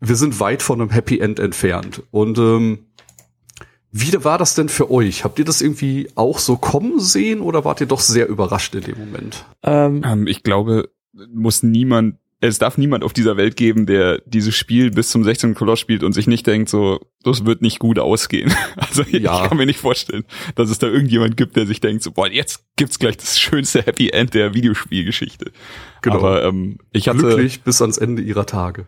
wir 0.00 0.16
sind 0.16 0.40
weit 0.40 0.62
von 0.62 0.80
einem 0.80 0.90
Happy 0.90 1.18
End 1.20 1.38
entfernt. 1.38 2.02
Und 2.10 2.38
ähm, 2.38 2.86
wie 3.92 4.12
war 4.24 4.38
das 4.38 4.54
denn 4.54 4.68
für 4.68 4.90
euch? 4.90 5.22
Habt 5.22 5.38
ihr 5.38 5.44
das 5.44 5.60
irgendwie 5.60 6.08
auch 6.14 6.38
so 6.38 6.56
kommen 6.56 6.98
sehen 6.98 7.40
oder 7.40 7.64
wart 7.64 7.80
ihr 7.80 7.86
doch 7.86 8.00
sehr 8.00 8.26
überrascht 8.26 8.74
in 8.74 8.82
dem 8.82 8.98
Moment? 8.98 9.44
Ähm, 9.62 10.02
Ähm, 10.04 10.26
ich 10.26 10.42
glaube, 10.42 10.90
muss 11.32 11.62
niemand, 11.62 12.16
es 12.44 12.58
darf 12.58 12.76
niemand 12.76 13.04
auf 13.04 13.12
dieser 13.12 13.36
Welt 13.36 13.56
geben, 13.56 13.86
der 13.86 14.20
dieses 14.26 14.54
Spiel 14.56 14.90
bis 14.90 15.10
zum 15.10 15.22
16. 15.22 15.54
Koloss 15.54 15.78
spielt 15.78 16.02
und 16.02 16.12
sich 16.12 16.26
nicht 16.26 16.46
denkt, 16.46 16.68
so, 16.68 17.00
das 17.22 17.46
wird 17.46 17.62
nicht 17.62 17.78
gut 17.78 17.98
ausgehen. 17.98 18.52
Also 18.76 19.02
ich 19.02 19.22
Ja. 19.22 19.46
kann 19.46 19.56
mir 19.56 19.64
nicht 19.66 19.78
vorstellen, 19.78 20.24
dass 20.56 20.68
es 20.68 20.78
da 20.78 20.88
irgendjemand 20.88 21.36
gibt, 21.36 21.54
der 21.56 21.66
sich 21.66 21.80
denkt, 21.80 22.02
so, 22.02 22.10
boah, 22.10 22.28
jetzt 22.28 22.64
gibt's 22.76 22.98
gleich 22.98 23.16
das 23.16 23.38
schönste 23.38 23.82
Happy 23.82 24.10
End 24.10 24.34
der 24.34 24.54
Videospielgeschichte. 24.54 25.52
Genau. 26.02 26.16
Aber 26.16 26.42
ähm, 26.44 26.78
ich 26.92 27.08
hatte 27.08 27.20
Glücklich 27.20 27.62
bis 27.62 27.80
ans 27.80 27.96
Ende 27.96 28.22
ihrer 28.22 28.44
Tage. 28.44 28.86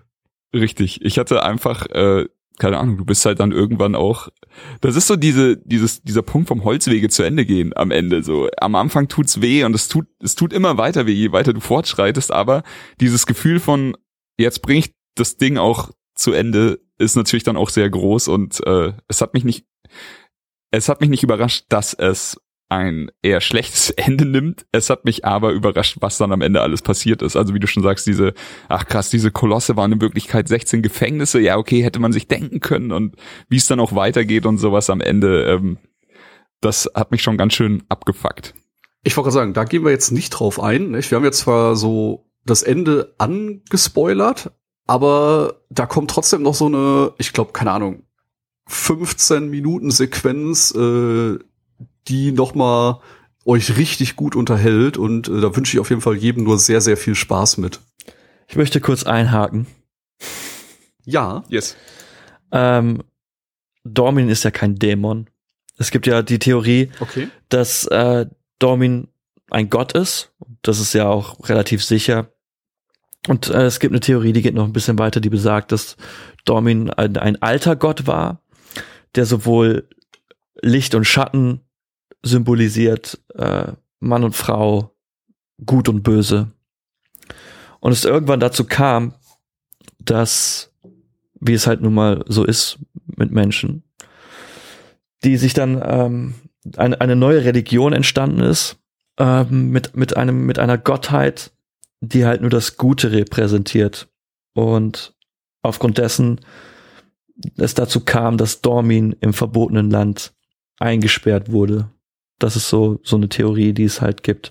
Richtig. 0.53 1.03
Ich 1.05 1.19
hatte 1.19 1.45
einfach, 1.45 1.87
äh, 1.91 2.27
keine 2.59 2.79
Ahnung, 2.79 2.97
du 2.97 3.05
bist 3.05 3.25
halt 3.25 3.41
dann 3.41 3.53
irgendwann 3.53 3.95
auch. 3.95 4.29
Das 4.81 4.97
ist 4.97 5.07
so 5.07 5.17
diese, 5.17 5.57
dieses, 5.57 6.03
dieser 6.03 6.23
Punkt 6.23 6.49
vom 6.49 6.65
Holzwege 6.65 7.09
zu 7.09 7.23
Ende 7.23 7.45
gehen 7.45 7.73
am 7.77 7.91
Ende. 7.91 8.23
So 8.23 8.49
am 8.59 8.75
Anfang 8.75 9.09
tut's 9.09 9.41
weh 9.41 9.65
und 9.65 9.75
es 9.75 9.89
tut, 9.89 10.07
es 10.21 10.35
tut 10.37 10.53
immer 10.53 10.79
weiter 10.79 11.07
weh, 11.07 11.13
je 11.13 11.33
weiter 11.33 11.53
du 11.53 11.61
fortschreitest. 11.61 12.31
Aber 12.31 12.63
dieses 13.01 13.27
Gefühl 13.27 13.59
von 13.59 13.97
jetzt 14.39 14.63
bring 14.63 14.79
ich 14.79 14.95
das 15.17 15.37
Ding 15.37 15.59
auch 15.59 15.91
zu 16.15 16.33
Ende 16.33 16.81
ist 16.99 17.17
natürlich 17.17 17.43
dann 17.43 17.57
auch 17.57 17.71
sehr 17.71 17.91
groß 17.91 18.29
und 18.29 18.65
äh, 18.67 18.93
es 19.09 19.21
hat 19.21 19.35
mich 19.35 19.45
nicht, 19.45 19.67
es 20.71 20.89
hat 20.89 21.01
mich 21.01 21.11
nicht 21.11 21.23
überrascht, 21.23 21.67
dass 21.69 21.95
es 21.95 22.41
ein 22.75 23.11
eher 23.23 23.41
schlechtes 23.41 23.91
Ende 23.97 24.25
nimmt. 24.25 24.67
Es 24.73 24.91
hat 24.91 25.05
mich 25.05 25.25
aber 25.25 25.53
überrascht, 25.53 25.99
was 26.01 26.19
dann 26.19 26.33
am 26.33 26.43
Ende 26.43 26.61
alles 26.61 26.83
passiert 26.83 27.23
ist. 27.23 27.37
Also 27.37 27.55
wie 27.55 27.61
du 27.61 27.67
schon 27.67 27.83
sagst, 27.83 28.07
diese, 28.07 28.35
ach 28.69 28.87
krass, 28.87 29.11
diese 29.11 29.31
Kolosse 29.31 29.77
waren 29.77 29.93
in 29.93 30.01
Wirklichkeit 30.01 30.49
16 30.49 30.83
Gefängnisse. 30.83 31.41
Ja, 31.41 31.57
okay, 31.57 31.83
hätte 31.83 32.01
man 32.01 32.13
sich 32.13 32.29
denken 32.29 32.61
können 32.61 32.93
und 32.93 33.17
wie 33.49 33.57
es 33.57 33.67
dann 33.67 33.81
auch 33.81 33.95
weitergeht 33.95 34.47
und 34.47 34.59
sowas 34.59 34.91
am 34.91 35.01
Ende, 35.01 35.45
ähm, 35.45 35.79
das 36.61 36.91
hat 36.95 37.11
mich 37.11 37.23
schon 37.23 37.37
ganz 37.37 37.55
schön 37.55 37.83
abgefuckt. 37.89 38.55
Ich 39.03 39.17
wollte 39.17 39.31
sagen, 39.31 39.53
da 39.53 39.65
gehen 39.65 39.85
wir 39.85 39.91
jetzt 39.91 40.11
nicht 40.11 40.31
drauf 40.31 40.61
ein. 40.61 40.91
Nicht? 40.91 41.11
Wir 41.11 41.17
haben 41.17 41.25
jetzt 41.25 41.41
zwar 41.41 41.77
so 41.77 42.27
das 42.45 42.63
Ende 42.63 43.15
angespoilert, 43.19 44.53
aber 44.87 45.61
da 45.71 45.87
kommt 45.87 46.11
trotzdem 46.11 46.43
noch 46.43 46.55
so 46.55 46.67
eine, 46.67 47.13
ich 47.19 47.33
glaube, 47.33 47.53
keine 47.53 47.73
Ahnung, 47.73 48.05
15 48.67 49.51
Minuten 49.51 49.91
Sequenz, 49.91 50.75
äh, 50.75 51.39
die 52.09 52.33
noch 52.33 52.55
mal 52.55 53.01
euch 53.45 53.77
richtig 53.77 54.17
gut 54.17 54.37
unterhält 54.37 54.97
und 54.97 55.29
äh, 55.29 55.41
da 55.41 55.55
wünsche 55.55 55.77
ich 55.77 55.81
auf 55.81 55.91
jeden 55.91 56.01
Fall 56.01 56.17
jedem 56.17 56.45
nur 56.45 56.59
sehr, 56.59 56.81
sehr 56.81 56.97
viel 56.97 57.15
Spaß 57.15 57.59
mit. 57.59 57.81
Ich 58.49 58.57
möchte 58.57 58.81
kurz 58.81 59.05
einhaken. 59.05 59.67
Ja. 61.05 61.45
Yes. 61.49 61.77
Ähm, 62.53 63.03
Dormin 63.85 64.29
ist 64.29 64.45
ja 64.45 64.51
kein 64.51 64.77
Dämon. 64.77 65.29
Es 65.77 65.91
gibt 65.91 66.07
ja 66.07 66.23
die 66.23 66.39
Theorie, 66.39 66.91
Okay. 67.01 67.29
dass 67.49 67.87
äh, 67.87 68.27
Dormin 68.59 69.09
ein 69.51 69.69
Gott 69.71 69.93
ist. 69.93 70.33
Das 70.63 70.79
ist 70.81 70.95
ja 70.95 71.09
auch 71.09 71.49
relativ 71.49 71.85
sicher. 71.85 72.31
Und 73.29 73.49
äh, 73.51 73.65
es 73.65 73.81
gibt 73.81 73.93
eine 73.93 74.01
Theorie, 74.01 74.33
die 74.33 74.43
geht 74.43 74.55
noch 74.55 74.65
ein 74.65 74.73
bisschen 74.73 74.99
weiter, 74.99 75.21
die 75.21 75.31
besagt, 75.31 75.73
dass 75.73 75.97
Dormin 76.45 76.91
ein, 76.91 77.17
ein 77.17 77.41
alter 77.43 77.77
Gott 77.77 78.07
war, 78.07 78.41
der 79.15 79.27
sowohl 79.27 79.89
Licht 80.63 80.95
und 80.95 81.05
Schatten 81.05 81.61
symbolisiert, 82.25 83.21
äh, 83.35 83.73
Mann 84.01 84.25
und 84.25 84.35
Frau, 84.35 84.95
gut 85.65 85.89
und 85.89 86.03
böse. 86.03 86.53
Und 87.81 87.93
es 87.93 88.05
irgendwann 88.05 88.41
dazu 88.41 88.65
kam, 88.65 89.15
dass, 89.99 90.73
wie 91.41 91.53
es 91.53 91.67
halt 91.67 91.81
nun 91.81 91.95
mal 91.95 92.25
so 92.27 92.45
ist 92.45 92.79
mit 93.07 93.31
Menschen, 93.31 93.85
die 95.23 95.37
sich 95.37 95.55
dann 95.55 95.81
ähm, 95.85 96.35
eine, 96.77 97.01
eine 97.01 97.17
neue 97.17 97.45
Religion 97.45 97.93
entstanden 97.93 98.41
ist, 98.41 98.79
ähm, 99.19 99.71
mit, 99.71 99.97
mit 99.97 100.17
einem, 100.17 100.47
mit 100.47 100.59
einer 100.59 100.79
Gottheit, 100.79 101.53
die 102.01 102.25
halt 102.27 102.41
nur 102.41 102.51
das 102.51 102.77
Gute 102.77 103.13
repräsentiert. 103.13 104.09
Und 104.55 105.15
aufgrund 105.63 105.99
dessen 105.99 106.41
es 107.57 107.75
dazu 107.75 108.01
kam, 108.01 108.37
dass 108.37 108.61
Dormin 108.61 109.17
im 109.21 109.33
verbotenen 109.33 109.91
Land 109.91 110.35
eingesperrt 110.79 111.51
wurde. 111.51 111.91
Das 112.39 112.57
ist 112.57 112.69
so, 112.69 113.01
so 113.03 113.17
eine 113.17 113.29
Theorie, 113.29 113.73
die 113.73 113.85
es 113.85 114.01
halt 114.01 114.23
gibt. 114.23 114.51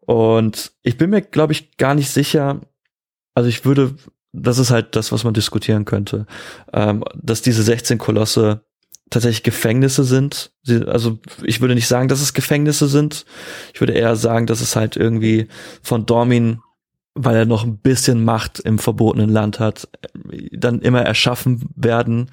Und 0.00 0.72
ich 0.82 0.96
bin 0.96 1.10
mir, 1.10 1.20
glaube 1.20 1.52
ich, 1.52 1.76
gar 1.76 1.94
nicht 1.94 2.10
sicher, 2.10 2.60
also 3.34 3.48
ich 3.48 3.64
würde, 3.64 3.96
das 4.32 4.58
ist 4.58 4.70
halt 4.70 4.96
das, 4.96 5.12
was 5.12 5.24
man 5.24 5.34
diskutieren 5.34 5.84
könnte, 5.84 6.26
ähm, 6.72 7.04
dass 7.14 7.42
diese 7.42 7.62
16 7.62 7.98
Kolosse 7.98 8.64
tatsächlich 9.10 9.42
Gefängnisse 9.42 10.04
sind. 10.04 10.52
Sie, 10.62 10.86
also 10.86 11.18
ich 11.44 11.60
würde 11.60 11.74
nicht 11.74 11.88
sagen, 11.88 12.08
dass 12.08 12.20
es 12.20 12.34
Gefängnisse 12.34 12.88
sind. 12.88 13.24
Ich 13.74 13.80
würde 13.80 13.92
eher 13.92 14.16
sagen, 14.16 14.46
dass 14.46 14.60
es 14.60 14.74
halt 14.76 14.96
irgendwie 14.96 15.48
von 15.82 16.06
Dormin, 16.06 16.60
weil 17.14 17.36
er 17.36 17.46
noch 17.46 17.64
ein 17.64 17.78
bisschen 17.78 18.24
Macht 18.24 18.60
im 18.60 18.78
verbotenen 18.78 19.30
Land 19.30 19.60
hat, 19.60 19.88
dann 20.52 20.80
immer 20.80 21.02
erschaffen 21.02 21.68
werden, 21.74 22.30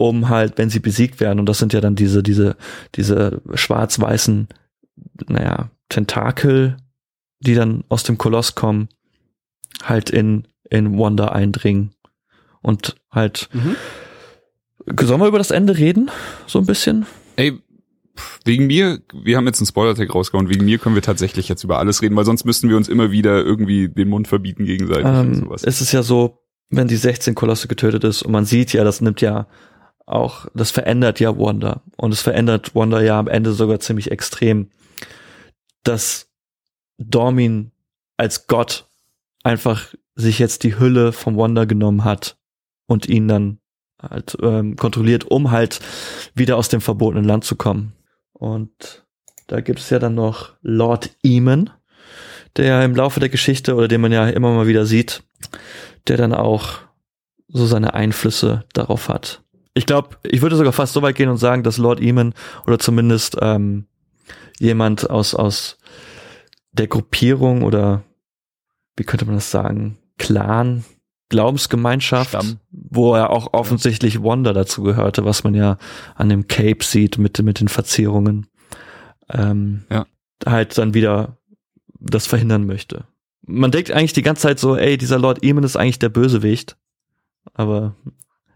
um 0.00 0.30
halt, 0.30 0.56
wenn 0.56 0.70
sie 0.70 0.80
besiegt 0.80 1.20
werden, 1.20 1.38
und 1.38 1.46
das 1.46 1.58
sind 1.58 1.74
ja 1.74 1.80
dann 1.82 1.94
diese, 1.94 2.22
diese, 2.22 2.56
diese 2.94 3.42
schwarz-weißen, 3.52 4.48
naja, 5.28 5.70
Tentakel, 5.90 6.78
die 7.40 7.54
dann 7.54 7.84
aus 7.90 8.02
dem 8.02 8.16
Koloss 8.16 8.54
kommen, 8.54 8.88
halt 9.84 10.08
in, 10.08 10.48
in 10.70 10.98
Wanda 10.98 11.26
eindringen 11.28 11.90
und 12.62 12.96
halt 13.12 13.48
Mhm. 13.52 13.76
Sollen 15.02 15.20
wir 15.20 15.28
über 15.28 15.38
das 15.38 15.50
Ende 15.50 15.76
reden? 15.76 16.10
So 16.46 16.58
ein 16.58 16.66
bisschen? 16.66 17.04
Ey, 17.36 17.60
wegen 18.44 18.66
mir, 18.66 19.00
wir 19.12 19.36
haben 19.36 19.46
jetzt 19.46 19.60
einen 19.60 19.66
Spoiler-Tag 19.66 20.12
rausgehauen, 20.14 20.48
wegen 20.48 20.64
mir 20.64 20.78
können 20.78 20.94
wir 20.94 21.02
tatsächlich 21.02 21.48
jetzt 21.48 21.62
über 21.64 21.78
alles 21.78 22.00
reden, 22.00 22.16
weil 22.16 22.24
sonst 22.24 22.44
müssten 22.46 22.68
wir 22.70 22.76
uns 22.78 22.88
immer 22.88 23.10
wieder 23.10 23.44
irgendwie 23.44 23.88
den 23.88 24.08
Mund 24.08 24.26
verbieten 24.26 24.64
gegenseitig 24.64 25.04
und 25.04 25.14
Ähm, 25.14 25.34
sowas. 25.34 25.62
es 25.64 25.82
ist 25.82 25.92
ja 25.92 26.02
so, 26.02 26.38
wenn 26.70 26.88
die 26.88 26.96
16 26.96 27.34
Kolosse 27.34 27.68
getötet 27.68 28.04
ist 28.04 28.22
und 28.22 28.32
man 28.32 28.46
sieht 28.46 28.72
ja, 28.72 28.82
das 28.82 29.00
nimmt 29.02 29.20
ja 29.20 29.46
auch, 30.10 30.46
das 30.54 30.70
verändert 30.70 31.20
ja 31.20 31.36
Wanda. 31.38 31.82
Und 31.96 32.12
es 32.12 32.20
verändert 32.20 32.74
Wanda 32.74 33.00
ja 33.00 33.18
am 33.18 33.28
Ende 33.28 33.52
sogar 33.52 33.80
ziemlich 33.80 34.10
extrem, 34.10 34.70
dass 35.82 36.28
Dormin 36.98 37.72
als 38.16 38.46
Gott 38.46 38.86
einfach 39.42 39.94
sich 40.14 40.38
jetzt 40.38 40.64
die 40.64 40.78
Hülle 40.78 41.12
von 41.12 41.36
Wanda 41.36 41.64
genommen 41.64 42.04
hat 42.04 42.36
und 42.86 43.08
ihn 43.08 43.28
dann 43.28 43.58
halt 44.00 44.36
ähm, 44.42 44.76
kontrolliert, 44.76 45.24
um 45.24 45.50
halt 45.50 45.80
wieder 46.34 46.56
aus 46.56 46.68
dem 46.68 46.80
verbotenen 46.80 47.24
Land 47.24 47.44
zu 47.44 47.56
kommen. 47.56 47.92
Und 48.32 49.04
da 49.46 49.60
gibt 49.60 49.80
es 49.80 49.90
ja 49.90 49.98
dann 49.98 50.14
noch 50.14 50.54
Lord 50.62 51.10
Eamon, 51.22 51.70
der 52.56 52.66
ja 52.66 52.84
im 52.84 52.94
Laufe 52.94 53.20
der 53.20 53.28
Geschichte 53.28 53.74
oder 53.74 53.88
den 53.88 54.00
man 54.00 54.12
ja 54.12 54.28
immer 54.28 54.52
mal 54.52 54.66
wieder 54.66 54.86
sieht, 54.86 55.22
der 56.08 56.16
dann 56.16 56.34
auch 56.34 56.78
so 57.48 57.66
seine 57.66 57.94
Einflüsse 57.94 58.64
darauf 58.72 59.08
hat. 59.08 59.42
Ich 59.80 59.86
glaube, 59.86 60.18
ich 60.24 60.42
würde 60.42 60.56
sogar 60.56 60.74
fast 60.74 60.92
so 60.92 61.00
weit 61.00 61.16
gehen 61.16 61.30
und 61.30 61.38
sagen, 61.38 61.62
dass 61.62 61.78
Lord 61.78 62.02
Eamon 62.02 62.34
oder 62.66 62.78
zumindest 62.78 63.38
ähm, 63.40 63.86
jemand 64.58 65.08
aus 65.08 65.34
aus 65.34 65.78
der 66.72 66.86
Gruppierung 66.86 67.62
oder 67.62 68.02
wie 68.98 69.04
könnte 69.04 69.24
man 69.24 69.36
das 69.36 69.50
sagen, 69.50 69.96
Clan, 70.18 70.84
Glaubensgemeinschaft, 71.30 72.28
Stamm. 72.28 72.58
wo 72.70 73.14
er 73.14 73.30
auch 73.30 73.54
offensichtlich 73.54 74.22
Wanda 74.22 74.52
dazu 74.52 74.82
gehörte, 74.82 75.24
was 75.24 75.44
man 75.44 75.54
ja 75.54 75.78
an 76.14 76.28
dem 76.28 76.46
Cape 76.46 76.84
sieht 76.84 77.16
mit 77.16 77.42
mit 77.42 77.60
den 77.60 77.68
Verzierungen, 77.68 78.48
ähm, 79.30 79.84
Ja. 79.90 80.04
halt 80.44 80.76
dann 80.76 80.92
wieder 80.92 81.38
das 81.98 82.26
verhindern 82.26 82.66
möchte. 82.66 83.04
Man 83.46 83.70
denkt 83.70 83.92
eigentlich 83.92 84.12
die 84.12 84.20
ganze 84.22 84.42
Zeit 84.42 84.58
so, 84.58 84.76
ey, 84.76 84.98
dieser 84.98 85.18
Lord 85.18 85.42
Eamon 85.42 85.64
ist 85.64 85.76
eigentlich 85.76 85.98
der 85.98 86.10
Bösewicht, 86.10 86.76
aber 87.54 87.96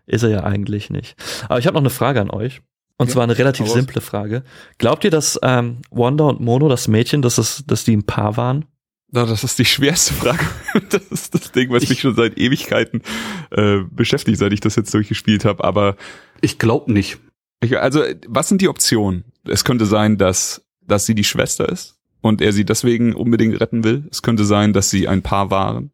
ist 0.07 0.23
er 0.23 0.31
ja 0.31 0.45
eigentlich 0.45 0.91
nicht. 0.91 1.17
Aber 1.49 1.59
ich 1.59 1.67
habe 1.67 1.75
noch 1.75 1.83
eine 1.83 1.91
Frage 1.91 2.21
an 2.21 2.31
euch. 2.31 2.61
Und 2.97 3.09
Ja, 3.09 3.15
zwar 3.15 3.25
eine 3.25 3.37
relativ 3.37 3.67
simple 3.69 4.01
Frage. 4.01 4.45
Glaubt 4.79 5.03
ihr, 5.05 5.11
dass 5.11 5.39
ähm, 5.43 5.79
Wanda 5.91 6.25
und 6.25 6.41
Mono, 6.41 6.69
das 6.69 6.87
Mädchen, 6.87 7.23
dass, 7.23 7.39
es, 7.39 7.65
dass 7.67 7.85
die 7.85 7.97
ein 7.97 8.05
Paar 8.05 8.37
waren? 8.37 8.67
Na, 9.11 9.27
das 9.27 9.43
ist 9.45 9.59
die 9.59 9.65
schwerste 9.65 10.15
Frage. 10.15 10.45
Das 10.91 11.03
ist 11.05 11.35
das 11.35 11.53
Ding, 11.53 11.71
was 11.71 11.89
mich 11.89 12.01
schon 12.01 12.15
seit 12.17 12.37
Ewigkeiten 12.37 13.03
äh, 13.51 13.79
beschäftigt, 13.91 14.39
seit 14.39 14.53
ich 14.53 14.61
das 14.61 14.75
jetzt 14.77 14.93
durchgespielt 14.93 15.45
habe. 15.45 15.63
Aber 15.63 15.97
Ich 16.41 16.59
glaube 16.59 16.93
nicht. 16.93 17.19
ich, 17.63 17.79
also, 17.79 18.03
was 18.27 18.49
sind 18.49 18.61
die 18.61 18.69
Optionen? 18.69 19.25
Es 19.47 19.65
könnte 19.65 19.87
sein, 19.87 20.19
dass, 20.19 20.65
dass 20.83 21.07
sie 21.07 21.15
die 21.15 21.23
Schwester 21.25 21.69
ist 21.69 21.97
und 22.23 22.43
er 22.43 22.53
sie 22.53 22.65
deswegen 22.65 23.15
unbedingt 23.15 23.61
retten 23.61 23.85
will. 23.85 24.09
Es 24.11 24.23
könnte 24.23 24.45
sein, 24.45 24.73
dass 24.73 24.91
sie 24.91 25.07
ein 25.07 25.23
Paar 25.23 25.51
waren. 25.51 25.93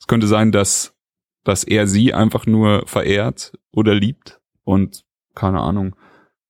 Es 0.00 0.06
könnte 0.06 0.26
sein, 0.26 0.50
dass, 0.52 0.93
dass 1.44 1.64
er 1.64 1.86
sie 1.86 2.14
einfach 2.14 2.46
nur 2.46 2.86
verehrt 2.86 3.52
oder 3.70 3.94
liebt 3.94 4.40
und 4.64 5.04
keine 5.34 5.60
Ahnung, 5.60 5.94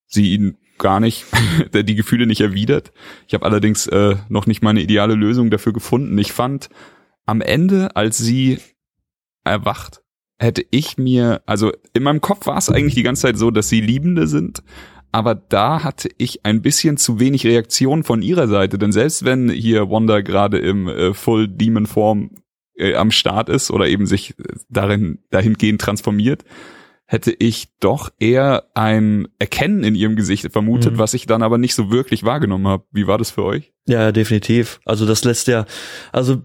sie 0.07 0.35
ihn 0.35 0.57
gar 0.79 1.01
nicht, 1.01 1.27
der 1.73 1.83
die 1.83 1.95
Gefühle 1.95 2.27
nicht 2.27 2.41
erwidert. 2.41 2.93
Ich 3.27 3.35
habe 3.35 3.45
allerdings 3.45 3.87
äh, 3.87 4.17
noch 4.29 4.47
nicht 4.47 4.63
meine 4.63 4.81
ideale 4.81 5.15
Lösung 5.15 5.51
dafür 5.51 5.73
gefunden. 5.73 6.17
Ich 6.19 6.33
fand 6.33 6.69
am 7.27 7.41
Ende, 7.41 7.97
als 7.97 8.19
sie 8.19 8.59
erwacht, 9.45 10.03
hätte 10.39 10.65
ich 10.71 10.99
mir, 10.99 11.43
also 11.47 11.73
in 11.93 12.03
meinem 12.03 12.21
Kopf 12.21 12.47
war 12.47 12.59
es 12.59 12.71
eigentlich 12.71 12.95
die 12.95 13.03
ganze 13.03 13.23
Zeit 13.23 13.39
so, 13.39 13.51
dass 13.51 13.69
sie 13.69 13.81
Liebende 13.81 14.27
sind, 14.27 14.63
aber 15.13 15.37
da 15.37 15.85
hatte 15.85 16.09
ich 16.19 16.45
ein 16.45 16.61
bisschen 16.61 16.97
zu 16.97 17.21
wenig 17.21 17.47
Reaktion 17.47 18.03
von 18.03 18.21
ihrer 18.21 18.49
Seite, 18.49 18.79
denn 18.79 18.91
selbst 18.91 19.25
wenn 19.25 19.49
hier 19.49 19.89
Wanda 19.89 20.23
gerade 20.23 20.59
im 20.59 20.89
äh, 20.89 21.15
Full 21.15 21.47
Demon 21.47 21.87
Form 21.87 22.31
äh, 22.77 22.95
am 22.95 23.11
Start 23.11 23.49
ist 23.49 23.71
oder 23.71 23.87
eben 23.89 24.07
sich 24.07 24.39
äh, 24.39 24.43
darin 24.69 25.19
dahingehend 25.31 25.81
transformiert, 25.81 26.45
hätte 27.07 27.33
ich 27.39 27.69
doch 27.81 28.11
eher 28.19 28.65
ein 28.75 29.29
Erkennen 29.39 29.85
in 29.85 29.95
ihrem 29.95 30.17
Gesicht 30.17 30.51
vermutet, 30.53 30.95
Mhm. 30.95 30.99
was 30.99 31.13
ich 31.15 31.27
dann 31.27 31.43
aber 31.43 31.59
nicht 31.59 31.75
so 31.75 31.91
wirklich 31.91 32.25
wahrgenommen 32.25 32.67
habe. 32.67 32.85
Wie 32.93 33.07
war 33.07 33.19
das 33.19 33.31
für 33.31 33.45
euch? 33.45 33.73
Ja, 33.87 34.11
definitiv. 34.11 34.81
Also 34.87 35.05
das 35.07 35.23
lässt 35.25 35.47
ja, 35.47 35.67
also 36.13 36.43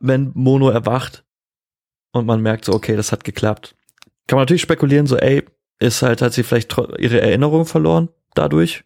wenn 0.00 0.30
Mono 0.34 0.68
erwacht 0.70 1.24
und 2.12 2.26
man 2.26 2.40
merkt 2.40 2.64
so, 2.64 2.72
okay, 2.72 2.94
das 2.96 3.10
hat 3.10 3.24
geklappt, 3.24 3.74
kann 4.26 4.36
man 4.36 4.42
natürlich 4.42 4.62
spekulieren, 4.62 5.06
so, 5.06 5.16
ey, 5.16 5.42
ist 5.80 6.02
halt, 6.02 6.22
hat 6.22 6.32
sie 6.34 6.42
vielleicht 6.42 6.76
ihre 6.98 7.20
Erinnerung 7.20 7.64
verloren 7.66 8.08
dadurch. 8.34 8.84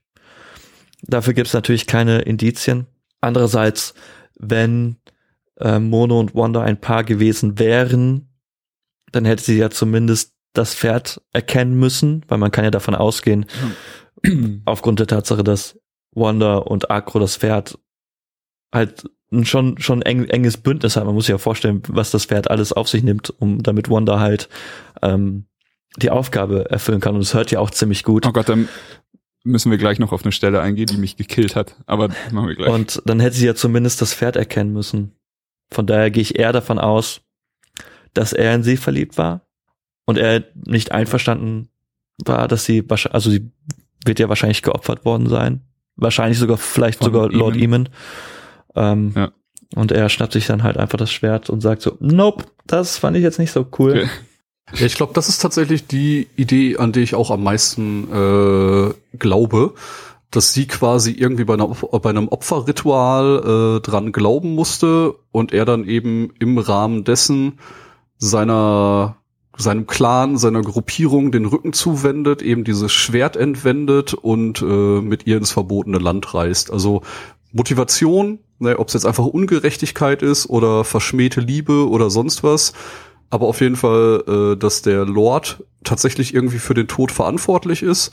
Dafür 1.02 1.34
gibt's 1.34 1.52
natürlich 1.52 1.86
keine 1.86 2.20
Indizien. 2.20 2.86
Andererseits, 3.20 3.94
wenn 4.38 4.96
äh, 5.60 5.78
Mono 5.78 6.18
und 6.20 6.34
Wanda 6.34 6.62
ein 6.62 6.80
Paar 6.80 7.04
gewesen 7.04 7.58
wären, 7.58 8.28
dann 9.12 9.24
hätte 9.24 9.42
sie 9.42 9.58
ja 9.58 9.70
zumindest 9.70 10.34
das 10.54 10.74
Pferd 10.74 11.22
erkennen 11.32 11.78
müssen, 11.78 12.24
weil 12.28 12.38
man 12.38 12.50
kann 12.50 12.64
ja 12.64 12.70
davon 12.70 12.94
ausgehen, 12.94 13.46
aufgrund 14.64 15.00
der 15.00 15.06
Tatsache, 15.06 15.44
dass 15.44 15.78
Wanda 16.14 16.56
und 16.56 16.90
Akro 16.90 17.18
das 17.18 17.36
Pferd 17.36 17.78
halt 18.74 19.08
ein 19.32 19.46
schon 19.46 19.78
schon 19.78 20.02
eng, 20.02 20.26
enges 20.26 20.58
Bündnis 20.58 20.96
haben. 20.96 21.06
Man 21.06 21.14
muss 21.14 21.24
sich 21.24 21.32
ja 21.32 21.38
vorstellen, 21.38 21.82
was 21.88 22.10
das 22.10 22.26
Pferd 22.26 22.50
alles 22.50 22.72
auf 22.72 22.88
sich 22.88 23.02
nimmt, 23.02 23.32
um 23.38 23.62
damit 23.62 23.88
Wanda 23.88 24.20
halt 24.20 24.48
ähm, 25.00 25.46
die 25.96 26.10
Aufgabe 26.10 26.70
erfüllen 26.70 27.00
kann. 27.00 27.14
Und 27.14 27.22
es 27.22 27.34
hört 27.34 27.50
ja 27.50 27.60
auch 27.60 27.70
ziemlich 27.70 28.04
gut. 28.04 28.26
Oh 28.26 28.32
Gott, 28.32 28.48
dann 28.48 28.68
müssen 29.44 29.70
wir 29.70 29.78
gleich 29.78 29.98
noch 29.98 30.12
auf 30.12 30.22
eine 30.22 30.32
Stelle 30.32 30.60
eingehen, 30.60 30.86
die 30.86 30.98
mich 30.98 31.16
gekillt 31.16 31.56
hat. 31.56 31.76
Aber 31.86 32.08
machen 32.30 32.48
wir 32.48 32.54
gleich. 32.54 32.70
Und 32.70 33.02
dann 33.06 33.20
hätte 33.20 33.36
sie 33.36 33.46
ja 33.46 33.54
zumindest 33.54 34.02
das 34.02 34.14
Pferd 34.14 34.36
erkennen 34.36 34.72
müssen. 34.72 35.12
Von 35.72 35.86
daher 35.86 36.10
gehe 36.10 36.22
ich 36.22 36.38
eher 36.38 36.52
davon 36.52 36.78
aus, 36.78 37.20
dass 38.14 38.32
er 38.32 38.54
in 38.54 38.62
sie 38.62 38.76
verliebt 38.76 39.18
war 39.18 39.42
und 40.04 40.18
er 40.18 40.44
nicht 40.54 40.92
einverstanden 40.92 41.68
war, 42.24 42.48
dass 42.48 42.64
sie 42.64 42.88
wahrscheinlich, 42.88 43.14
also 43.14 43.30
sie 43.30 43.50
wird 44.04 44.18
ja 44.18 44.28
wahrscheinlich 44.28 44.62
geopfert 44.62 45.04
worden 45.04 45.28
sein. 45.28 45.62
Wahrscheinlich 45.96 46.38
sogar, 46.38 46.56
vielleicht 46.56 46.98
Von 46.98 47.06
sogar 47.06 47.30
Lord 47.30 47.56
Eamon. 47.56 47.86
Eamon. 47.86 47.88
Ähm, 48.74 49.12
Ja. 49.14 49.32
Und 49.74 49.90
er 49.90 50.08
schnappt 50.10 50.34
sich 50.34 50.46
dann 50.46 50.62
halt 50.62 50.76
einfach 50.76 50.98
das 50.98 51.10
Schwert 51.10 51.48
und 51.48 51.62
sagt 51.62 51.80
so, 51.80 51.96
nope, 51.98 52.44
das 52.66 52.98
fand 52.98 53.16
ich 53.16 53.22
jetzt 53.22 53.38
nicht 53.38 53.52
so 53.52 53.66
cool. 53.78 54.08
Ja, 54.74 54.86
ich 54.86 54.94
glaube, 54.94 55.14
das 55.14 55.28
ist 55.28 55.38
tatsächlich 55.38 55.86
die 55.86 56.28
Idee, 56.36 56.76
an 56.76 56.92
die 56.92 57.00
ich 57.00 57.14
auch 57.14 57.30
am 57.30 57.42
meisten 57.42 58.04
äh, 58.12 58.92
glaube, 59.18 59.74
dass 60.32 60.52
sie 60.52 60.66
quasi 60.66 61.12
irgendwie 61.12 61.44
bei, 61.44 61.54
einer, 61.54 61.68
bei 61.68 62.10
einem 62.10 62.28
Opferritual 62.28 63.76
äh, 63.76 63.80
dran 63.80 64.12
glauben 64.12 64.54
musste 64.54 65.14
und 65.30 65.52
er 65.52 65.64
dann 65.64 65.86
eben 65.86 66.30
im 66.40 66.58
Rahmen 66.58 67.04
dessen 67.04 67.58
seiner 68.18 69.16
seinem 69.58 69.86
Clan, 69.86 70.38
seiner 70.38 70.62
Gruppierung 70.62 71.30
den 71.30 71.44
Rücken 71.44 71.74
zuwendet, 71.74 72.40
eben 72.40 72.64
dieses 72.64 72.90
Schwert 72.90 73.36
entwendet 73.36 74.14
und 74.14 74.62
äh, 74.62 74.64
mit 74.64 75.26
ihr 75.26 75.36
ins 75.36 75.52
verbotene 75.52 75.98
Land 75.98 76.32
reist. 76.32 76.72
Also 76.72 77.02
Motivation, 77.52 78.38
ne, 78.58 78.78
ob 78.78 78.88
es 78.88 78.94
jetzt 78.94 79.04
einfach 79.04 79.26
Ungerechtigkeit 79.26 80.22
ist 80.22 80.48
oder 80.48 80.84
verschmähte 80.84 81.42
Liebe 81.42 81.86
oder 81.86 82.08
sonst 82.08 82.42
was, 82.42 82.72
aber 83.28 83.46
auf 83.46 83.60
jeden 83.60 83.76
Fall, 83.76 84.24
äh, 84.26 84.56
dass 84.56 84.80
der 84.80 85.04
Lord 85.04 85.62
tatsächlich 85.84 86.34
irgendwie 86.34 86.58
für 86.58 86.74
den 86.74 86.88
Tod 86.88 87.12
verantwortlich 87.12 87.82
ist 87.82 88.12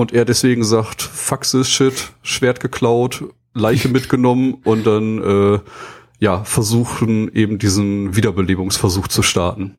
und 0.00 0.12
er 0.12 0.24
deswegen 0.24 0.64
sagt, 0.64 1.10
this 1.52 1.70
shit, 1.70 2.12
Schwert 2.22 2.60
geklaut, 2.60 3.24
Leiche 3.54 3.88
mitgenommen 3.92 4.54
und 4.64 4.86
dann 4.86 5.22
äh, 5.22 5.60
ja 6.18 6.44
versuchen 6.44 7.32
eben 7.34 7.58
diesen 7.58 8.16
Wiederbelebungsversuch 8.16 9.08
zu 9.08 9.22
starten. 9.22 9.76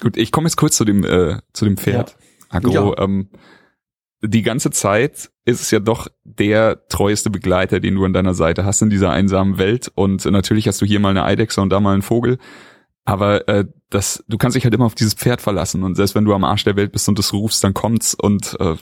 Gut, 0.00 0.16
ich 0.16 0.30
komme 0.30 0.46
jetzt 0.46 0.56
kurz 0.56 0.76
zu 0.76 0.84
dem, 0.84 1.04
äh, 1.04 1.38
zu 1.52 1.64
dem 1.64 1.76
Pferd. 1.76 2.16
Agro, 2.48 2.94
Ja. 2.94 3.02
ähm, 3.02 3.30
die 4.22 4.42
ganze 4.42 4.70
Zeit 4.70 5.30
ist 5.44 5.60
es 5.60 5.70
ja 5.70 5.78
doch 5.78 6.08
der 6.24 6.86
treueste 6.88 7.30
Begleiter, 7.30 7.80
den 7.80 7.94
du 7.94 8.04
an 8.04 8.12
deiner 8.12 8.34
Seite 8.34 8.64
hast 8.64 8.82
in 8.82 8.90
dieser 8.90 9.10
einsamen 9.10 9.58
Welt. 9.58 9.90
Und 9.94 10.24
natürlich 10.24 10.66
hast 10.68 10.80
du 10.80 10.86
hier 10.86 11.00
mal 11.00 11.10
eine 11.10 11.24
Eidechse 11.24 11.60
und 11.60 11.70
da 11.70 11.80
mal 11.80 11.92
einen 11.92 12.02
Vogel. 12.02 12.38
Aber 13.06 13.48
äh, 13.48 13.64
das, 13.88 14.24
du 14.26 14.36
kannst 14.36 14.56
dich 14.56 14.64
halt 14.64 14.74
immer 14.74 14.84
auf 14.84 14.96
dieses 14.96 15.14
Pferd 15.14 15.40
verlassen. 15.40 15.84
Und 15.84 15.94
selbst 15.94 16.16
wenn 16.16 16.24
du 16.24 16.34
am 16.34 16.42
Arsch 16.42 16.64
der 16.64 16.74
Welt 16.74 16.90
bist 16.90 17.08
und 17.08 17.18
das 17.18 17.32
rufst, 17.32 17.62
dann 17.62 17.72
kommt's. 17.72 18.14
Und 18.14 18.56
äh, 18.60 18.74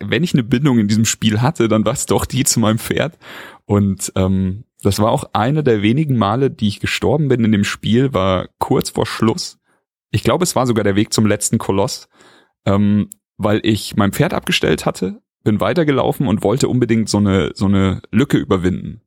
wenn 0.00 0.24
ich 0.24 0.32
eine 0.32 0.42
Bindung 0.42 0.78
in 0.78 0.88
diesem 0.88 1.04
Spiel 1.04 1.42
hatte, 1.42 1.68
dann 1.68 1.84
war 1.84 1.92
es 1.92 2.06
doch 2.06 2.24
die 2.24 2.44
zu 2.44 2.58
meinem 2.58 2.78
Pferd. 2.78 3.18
Und 3.66 4.12
ähm, 4.16 4.64
das 4.82 4.98
war 4.98 5.10
auch 5.10 5.24
eine 5.34 5.62
der 5.62 5.82
wenigen 5.82 6.16
Male, 6.16 6.50
die 6.50 6.68
ich 6.68 6.80
gestorben 6.80 7.28
bin 7.28 7.44
in 7.44 7.52
dem 7.52 7.64
Spiel, 7.64 8.14
war 8.14 8.48
kurz 8.58 8.90
vor 8.90 9.04
Schluss. 9.04 9.58
Ich 10.10 10.22
glaube, 10.22 10.44
es 10.44 10.56
war 10.56 10.66
sogar 10.66 10.84
der 10.84 10.96
Weg 10.96 11.12
zum 11.12 11.26
letzten 11.26 11.58
Koloss, 11.58 12.08
ähm, 12.64 13.10
weil 13.36 13.60
ich 13.62 13.94
mein 13.96 14.12
Pferd 14.12 14.32
abgestellt 14.32 14.86
hatte, 14.86 15.20
bin 15.42 15.60
weitergelaufen 15.60 16.26
und 16.26 16.42
wollte 16.42 16.68
unbedingt 16.68 17.10
so 17.10 17.18
eine 17.18 17.52
so 17.54 17.66
eine 17.66 18.00
Lücke 18.10 18.38
überwinden. 18.38 19.02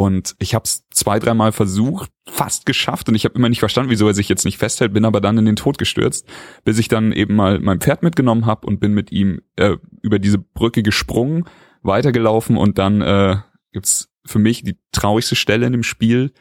Und 0.00 0.34
ich 0.38 0.54
habe 0.54 0.64
es 0.64 0.88
zwei, 0.88 1.18
dreimal 1.18 1.52
versucht, 1.52 2.10
fast 2.26 2.64
geschafft 2.64 3.10
und 3.10 3.14
ich 3.14 3.26
habe 3.26 3.34
immer 3.34 3.50
nicht 3.50 3.58
verstanden, 3.58 3.90
wieso 3.90 4.08
er 4.08 4.14
sich 4.14 4.30
jetzt 4.30 4.46
nicht 4.46 4.56
festhält, 4.56 4.94
bin 4.94 5.04
aber 5.04 5.20
dann 5.20 5.36
in 5.36 5.44
den 5.44 5.56
Tod 5.56 5.76
gestürzt, 5.76 6.26
bis 6.64 6.78
ich 6.78 6.88
dann 6.88 7.12
eben 7.12 7.36
mal 7.36 7.58
mein 7.58 7.80
Pferd 7.80 8.02
mitgenommen 8.02 8.46
habe 8.46 8.66
und 8.66 8.80
bin 8.80 8.94
mit 8.94 9.12
ihm 9.12 9.42
äh, 9.56 9.76
über 10.00 10.18
diese 10.18 10.38
Brücke 10.38 10.82
gesprungen, 10.82 11.44
weitergelaufen 11.82 12.56
und 12.56 12.78
dann 12.78 13.02
äh, 13.02 13.36
gibt's 13.72 14.08
für 14.24 14.38
mich 14.38 14.64
die 14.64 14.78
traurigste 14.90 15.36
Stelle 15.36 15.66
in 15.66 15.72
dem 15.72 15.82
Spiel, 15.82 16.32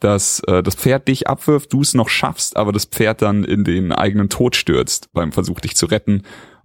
dass 0.00 0.40
äh, 0.46 0.62
das 0.62 0.74
Pferd 0.74 1.06
dich 1.06 1.28
abwirft, 1.28 1.74
du 1.74 1.82
es 1.82 1.92
noch 1.92 2.08
schaffst, 2.08 2.56
aber 2.56 2.72
das 2.72 2.86
Pferd 2.86 3.20
dann 3.20 3.44
in 3.44 3.64
den 3.64 3.92
eigenen 3.92 4.30
Tod 4.30 4.56
stürzt 4.56 5.12
beim 5.12 5.30
Versuch, 5.30 5.60
dich 5.60 5.76
zu 5.76 5.84
retten. 5.84 6.22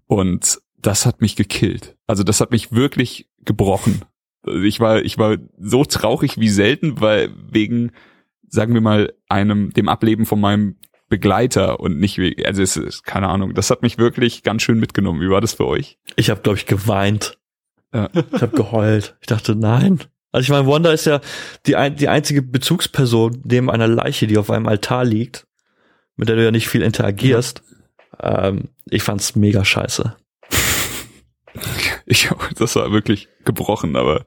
Und 0.08 0.62
das 0.78 1.06
hat 1.06 1.20
mich 1.20 1.36
gekillt. 1.36 1.98
Also 2.08 2.24
das 2.24 2.40
hat 2.40 2.52
mich 2.52 2.72
wirklich 2.72 3.30
gebrochen. 3.44 4.06
Also 4.44 4.60
Ich 4.62 4.80
war, 4.80 5.02
ich 5.02 5.18
war 5.18 5.38
so 5.58 5.84
traurig 5.86 6.40
wie 6.40 6.50
selten, 6.50 7.02
weil 7.02 7.34
wegen, 7.50 7.92
sagen 8.48 8.74
wir 8.74 8.82
mal, 8.82 9.14
einem, 9.28 9.72
dem 9.72 9.90
Ableben 9.90 10.26
von 10.26 10.40
meinem 10.40 10.78
Begleiter 11.10 11.80
und 11.80 12.00
nicht 12.00 12.18
wegen, 12.20 12.46
also 12.46 12.62
es 12.62 12.78
ist, 12.78 13.04
keine 13.04 13.28
Ahnung, 13.30 13.56
das 13.56 13.72
hat 13.72 13.82
mich 13.82 13.98
wirklich 13.98 14.44
ganz 14.44 14.62
schön 14.62 14.80
mitgenommen. 14.80 15.22
Wie 15.22 15.30
war 15.30 15.42
das 15.42 15.54
für 15.54 15.66
euch? 15.66 15.98
Ich 16.16 16.30
habe, 16.30 16.42
glaube 16.42 16.58
ich, 16.60 16.66
geweint. 16.66 17.38
Ja. 17.94 18.10
Ich 18.14 18.42
habe 18.42 18.56
geheult. 18.56 19.18
Ich 19.20 19.28
dachte, 19.28 19.56
nein. 19.56 20.00
Also 20.32 20.44
ich 20.44 20.50
meine, 20.50 20.68
Wanda 20.68 20.92
ist 20.92 21.06
ja 21.06 21.22
die, 21.66 21.76
ein, 21.76 21.96
die 21.96 22.08
einzige 22.08 22.44
Bezugsperson 22.44 23.42
neben 23.44 23.72
einer 23.72 23.88
Leiche, 23.88 24.28
die 24.28 24.38
auf 24.38 24.52
einem 24.52 24.68
Altar 24.68 25.04
liegt, 25.04 25.48
mit 26.16 26.30
der 26.30 26.36
du 26.36 26.44
ja 26.44 26.52
nicht 26.52 26.70
viel 26.70 26.84
interagierst. 26.84 27.64
Ähm, 28.22 28.70
ich 28.86 29.02
fand's 29.02 29.36
mega 29.36 29.66
scheiße. 29.66 30.16
Ich, 32.06 32.30
das 32.58 32.76
war 32.76 32.92
wirklich 32.92 33.28
gebrochen, 33.46 33.96
aber 33.96 34.26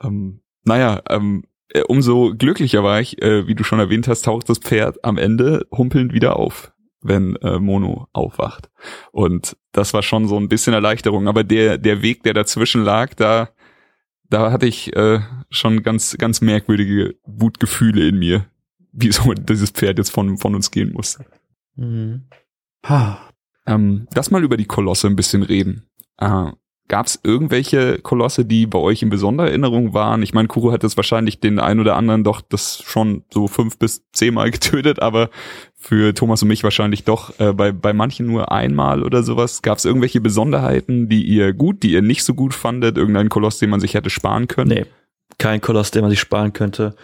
ähm, 0.00 0.40
naja, 0.64 1.02
ähm, 1.08 1.44
äh, 1.72 1.82
umso 1.82 2.34
glücklicher 2.36 2.84
war 2.84 3.00
ich, 3.00 3.20
äh, 3.22 3.46
wie 3.46 3.54
du 3.54 3.64
schon 3.64 3.78
erwähnt 3.78 4.08
hast, 4.08 4.22
taucht 4.22 4.48
das 4.48 4.58
Pferd 4.58 5.04
am 5.04 5.18
Ende 5.18 5.66
humpelnd 5.70 6.12
wieder 6.12 6.36
auf, 6.36 6.72
wenn 7.00 7.36
äh, 7.36 7.58
Mono 7.58 8.08
aufwacht. 8.12 8.70
Und 9.10 9.56
das 9.72 9.94
war 9.94 10.02
schon 10.02 10.28
so 10.28 10.36
ein 10.36 10.48
bisschen 10.48 10.74
Erleichterung. 10.74 11.28
Aber 11.28 11.44
der, 11.44 11.78
der 11.78 12.02
Weg, 12.02 12.22
der 12.22 12.34
dazwischen 12.34 12.84
lag, 12.84 13.14
da, 13.14 13.50
da 14.28 14.52
hatte 14.52 14.66
ich 14.66 14.94
äh, 14.94 15.20
schon 15.50 15.82
ganz, 15.82 16.16
ganz 16.18 16.40
merkwürdige 16.40 17.16
Wutgefühle 17.24 18.06
in 18.06 18.18
mir, 18.18 18.46
wieso 18.92 19.32
dieses 19.32 19.70
Pferd 19.70 19.98
jetzt 19.98 20.10
von, 20.10 20.36
von 20.36 20.54
uns 20.54 20.70
gehen 20.70 20.92
musste. 20.92 21.24
Mhm. 21.76 22.28
Ähm, 23.64 24.08
lass 24.14 24.30
mal 24.30 24.42
über 24.42 24.56
die 24.56 24.66
Kolosse 24.66 25.06
ein 25.06 25.16
bisschen 25.16 25.42
reden. 25.42 25.86
Äh, 26.22 26.52
Gab 26.92 27.06
es 27.06 27.18
irgendwelche 27.22 28.00
Kolosse, 28.00 28.44
die 28.44 28.66
bei 28.66 28.78
euch 28.78 29.00
in 29.00 29.08
besonderer 29.08 29.48
Erinnerung 29.48 29.94
waren? 29.94 30.22
Ich 30.22 30.34
meine, 30.34 30.46
Kuro 30.46 30.72
hat 30.72 30.82
jetzt 30.82 30.98
wahrscheinlich 30.98 31.40
den 31.40 31.58
ein 31.58 31.80
oder 31.80 31.96
anderen 31.96 32.22
doch 32.22 32.42
das 32.42 32.82
schon 32.84 33.24
so 33.32 33.48
fünf 33.48 33.78
bis 33.78 34.04
zehnmal 34.12 34.50
getötet, 34.50 35.00
aber 35.00 35.30
für 35.74 36.12
Thomas 36.12 36.42
und 36.42 36.48
mich 36.48 36.64
wahrscheinlich 36.64 37.04
doch 37.04 37.40
äh, 37.40 37.54
bei, 37.54 37.72
bei 37.72 37.94
manchen 37.94 38.26
nur 38.26 38.52
einmal 38.52 39.04
oder 39.04 39.22
sowas. 39.22 39.62
Gab 39.62 39.78
es 39.78 39.86
irgendwelche 39.86 40.20
Besonderheiten, 40.20 41.08
die 41.08 41.24
ihr 41.24 41.54
gut, 41.54 41.82
die 41.82 41.92
ihr 41.92 42.02
nicht 42.02 42.24
so 42.24 42.34
gut 42.34 42.52
fandet? 42.52 42.98
Irgendein 42.98 43.30
Koloss, 43.30 43.58
den 43.58 43.70
man 43.70 43.80
sich 43.80 43.94
hätte 43.94 44.10
sparen 44.10 44.46
können? 44.46 44.68
Nee, 44.68 44.84
kein 45.38 45.62
Koloss, 45.62 45.92
den 45.92 46.02
man 46.02 46.10
sich 46.10 46.20
sparen 46.20 46.52
könnte. 46.52 46.94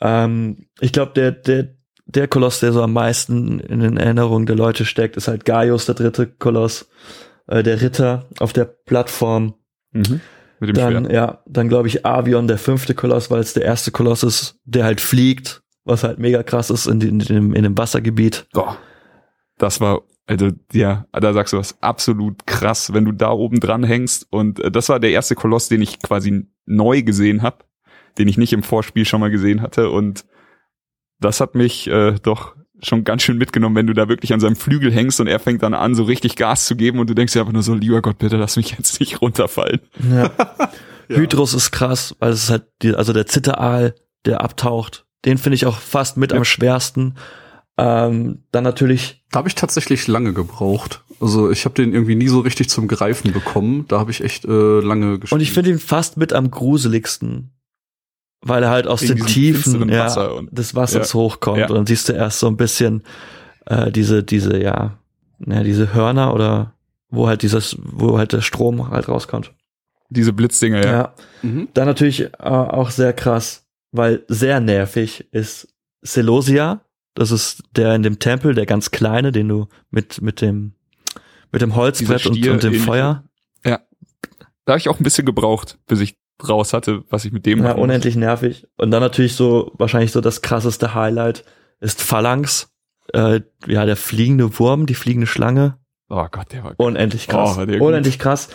Ähm, 0.00 0.66
ich 0.78 0.92
glaube, 0.92 1.14
der, 1.16 1.32
der, 1.32 1.74
der 2.06 2.28
Koloss, 2.28 2.60
der 2.60 2.72
so 2.72 2.80
am 2.80 2.92
meisten 2.92 3.58
in 3.58 3.80
den 3.80 3.96
Erinnerungen 3.96 4.46
der 4.46 4.54
Leute 4.54 4.84
steckt, 4.84 5.16
ist 5.16 5.26
halt 5.26 5.44
Gaius, 5.44 5.86
der 5.86 5.96
dritte 5.96 6.28
Koloss, 6.28 6.88
äh, 7.52 7.62
der 7.62 7.80
Ritter 7.80 8.28
auf 8.38 8.52
der 8.52 8.64
Plattform. 8.64 9.54
Mhm. 9.92 10.20
Mit 10.60 10.70
dem 10.70 10.74
Dann, 10.74 11.04
Schwert. 11.04 11.12
ja, 11.12 11.42
dann 11.46 11.68
glaube 11.68 11.88
ich 11.88 12.06
Avion, 12.06 12.46
der 12.46 12.58
fünfte 12.58 12.94
Koloss, 12.94 13.30
weil 13.30 13.40
es 13.40 13.52
der 13.52 13.64
erste 13.64 13.90
Koloss 13.90 14.22
ist, 14.22 14.60
der 14.64 14.84
halt 14.84 15.00
fliegt, 15.00 15.62
was 15.84 16.04
halt 16.04 16.18
mega 16.18 16.42
krass 16.44 16.70
ist 16.70 16.86
in, 16.86 17.00
in, 17.00 17.20
in, 17.20 17.26
dem, 17.26 17.54
in 17.54 17.62
dem 17.64 17.76
Wassergebiet. 17.76 18.46
Boah, 18.52 18.78
das 19.58 19.80
war, 19.80 20.02
also 20.26 20.50
ja, 20.72 21.06
da 21.12 21.32
sagst 21.32 21.52
du 21.52 21.58
was 21.58 21.82
absolut 21.82 22.46
krass, 22.46 22.94
wenn 22.94 23.04
du 23.04 23.12
da 23.12 23.32
oben 23.32 23.58
dran 23.58 23.82
hängst. 23.82 24.26
Und 24.30 24.60
äh, 24.60 24.70
das 24.70 24.88
war 24.88 25.00
der 25.00 25.10
erste 25.10 25.34
Koloss, 25.34 25.68
den 25.68 25.82
ich 25.82 25.98
quasi 25.98 26.46
neu 26.64 27.02
gesehen 27.02 27.42
habe, 27.42 27.64
den 28.18 28.28
ich 28.28 28.38
nicht 28.38 28.52
im 28.52 28.62
Vorspiel 28.62 29.04
schon 29.04 29.20
mal 29.20 29.30
gesehen 29.30 29.62
hatte. 29.62 29.90
Und 29.90 30.24
das 31.18 31.40
hat 31.40 31.56
mich 31.56 31.88
äh, 31.88 32.14
doch 32.22 32.54
schon 32.82 33.04
ganz 33.04 33.22
schön 33.22 33.38
mitgenommen, 33.38 33.76
wenn 33.76 33.86
du 33.86 33.92
da 33.92 34.08
wirklich 34.08 34.32
an 34.32 34.40
seinem 34.40 34.56
Flügel 34.56 34.90
hängst 34.92 35.20
und 35.20 35.26
er 35.28 35.38
fängt 35.38 35.62
dann 35.62 35.74
an, 35.74 35.94
so 35.94 36.02
richtig 36.04 36.36
Gas 36.36 36.66
zu 36.66 36.76
geben 36.76 36.98
und 36.98 37.08
du 37.08 37.14
denkst 37.14 37.32
dir 37.32 37.40
einfach 37.40 37.52
nur 37.52 37.62
so, 37.62 37.74
lieber 37.74 38.02
Gott, 38.02 38.18
bitte 38.18 38.36
lass 38.36 38.56
mich 38.56 38.72
jetzt 38.76 38.98
nicht 39.00 39.20
runterfallen. 39.20 39.80
Ja. 40.10 40.30
Hydrus 41.08 41.54
ist 41.54 41.70
krass, 41.72 42.14
weil 42.20 42.30
es 42.32 42.44
ist 42.44 42.50
halt, 42.50 42.64
die, 42.82 42.94
also 42.94 43.12
der 43.12 43.26
Zitteraal, 43.26 43.94
der 44.24 44.40
abtaucht, 44.40 45.04
den 45.24 45.38
finde 45.38 45.54
ich 45.56 45.66
auch 45.66 45.78
fast 45.78 46.16
mit 46.16 46.32
Ja. 46.32 46.38
am 46.38 46.44
schwersten. 46.44 47.14
Ähm, 47.78 48.44
dann 48.52 48.64
natürlich, 48.64 49.24
Da 49.30 49.38
habe 49.38 49.48
ich 49.48 49.54
tatsächlich 49.54 50.06
lange 50.06 50.32
gebraucht. 50.32 51.02
Also 51.20 51.50
ich 51.50 51.64
habe 51.64 51.74
den 51.74 51.92
irgendwie 51.94 52.16
nie 52.16 52.28
so 52.28 52.40
richtig 52.40 52.68
zum 52.68 52.88
Greifen 52.88 53.32
bekommen. 53.32 53.84
Da 53.88 53.98
habe 53.98 54.10
ich 54.10 54.22
echt 54.22 54.44
äh, 54.44 54.80
lange 54.80 55.18
gespielt. 55.20 55.32
und 55.32 55.40
ich 55.40 55.52
finde 55.52 55.70
ihn 55.70 55.78
fast 55.78 56.16
mit 56.16 56.32
am 56.32 56.50
gruseligsten, 56.50 57.52
weil 58.42 58.62
er 58.62 58.70
halt 58.70 58.86
aus 58.86 59.00
den 59.00 59.24
Tiefen 59.26 59.88
ja, 59.88 60.04
Wasser 60.04 60.34
und- 60.34 60.56
des 60.56 60.74
Wassers 60.74 61.14
hochkommt 61.14 61.58
Ja. 61.58 61.68
und 61.68 61.74
dann 61.74 61.86
siehst 61.86 62.08
du 62.08 62.12
erst 62.12 62.38
so 62.40 62.46
ein 62.48 62.56
bisschen 62.56 63.02
äh, 63.66 63.90
diese, 63.92 64.22
diese, 64.24 64.60
ja, 64.60 64.98
ja, 65.46 65.62
diese 65.62 65.94
Hörner 65.94 66.34
oder 66.34 66.74
wo 67.08 67.28
halt 67.28 67.42
dieses, 67.42 67.76
wo 67.82 68.18
halt 68.18 68.32
der 68.32 68.40
Strom 68.40 68.90
halt 68.90 69.08
rauskommt. 69.08 69.52
Diese 70.10 70.32
Blitzdinger, 70.32 70.84
ja. 70.84 70.92
ja. 70.92 71.14
Mhm. 71.42 71.68
Dann 71.74 71.86
natürlich 71.86 72.20
äh, 72.22 72.28
auch 72.38 72.90
sehr 72.90 73.12
krass, 73.12 73.64
weil 73.92 74.24
sehr 74.28 74.60
nervig 74.60 75.28
ist 75.32 75.68
Celosia. 76.04 76.80
Das 77.14 77.30
ist 77.30 77.62
der 77.76 77.94
in 77.94 78.02
dem 78.02 78.18
Tempel, 78.18 78.54
der 78.54 78.66
ganz 78.66 78.90
kleine, 78.90 79.32
den 79.32 79.48
du 79.48 79.68
mit, 79.90 80.20
mit 80.22 80.40
dem, 80.40 80.72
mit 81.52 81.60
dem 81.62 81.76
Holzbrett 81.76 82.26
und, 82.26 82.46
und 82.46 82.62
dem. 82.62 82.74
Feuer. 82.74 83.24
Da 84.64 84.74
habe 84.74 84.78
ich 84.78 84.88
auch 84.88 85.00
ein 85.00 85.02
bisschen 85.02 85.26
gebraucht, 85.26 85.78
bis 85.88 85.98
ich 86.00 86.16
raus 86.48 86.72
hatte, 86.72 87.02
was 87.10 87.24
ich 87.24 87.32
mit 87.32 87.46
dem 87.46 87.58
Ja, 87.58 87.64
machen 87.64 87.76
muss. 87.76 87.84
unendlich 87.84 88.16
nervig. 88.16 88.66
Und 88.76 88.90
dann 88.90 89.00
natürlich 89.00 89.34
so, 89.34 89.72
wahrscheinlich 89.78 90.12
so 90.12 90.20
das 90.20 90.42
krasseste 90.42 90.94
Highlight 90.94 91.44
ist 91.80 92.02
Phalanx. 92.02 92.70
Äh, 93.12 93.40
ja, 93.66 93.84
der 93.84 93.96
fliegende 93.96 94.58
Wurm, 94.58 94.86
die 94.86 94.94
fliegende 94.94 95.26
Schlange. 95.26 95.78
Oh 96.08 96.26
Gott, 96.30 96.52
der 96.52 96.62
war 96.64 96.74
Unendlich 96.78 97.26
krass. 97.28 97.56
Oh, 97.58 97.64
der 97.66 97.78
gut. 97.78 97.88
Unendlich 97.88 98.18
krass. 98.18 98.48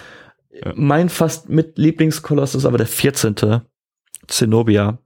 Ja. 0.52 0.74
Mein 0.76 1.10
fast 1.10 1.50
mit 1.50 1.78
Lieblingskoloss 1.78 2.56
ist 2.56 2.66
aber 2.66 2.78
der 2.78 2.88
14. 2.88 3.36
Zenobia. 4.28 5.00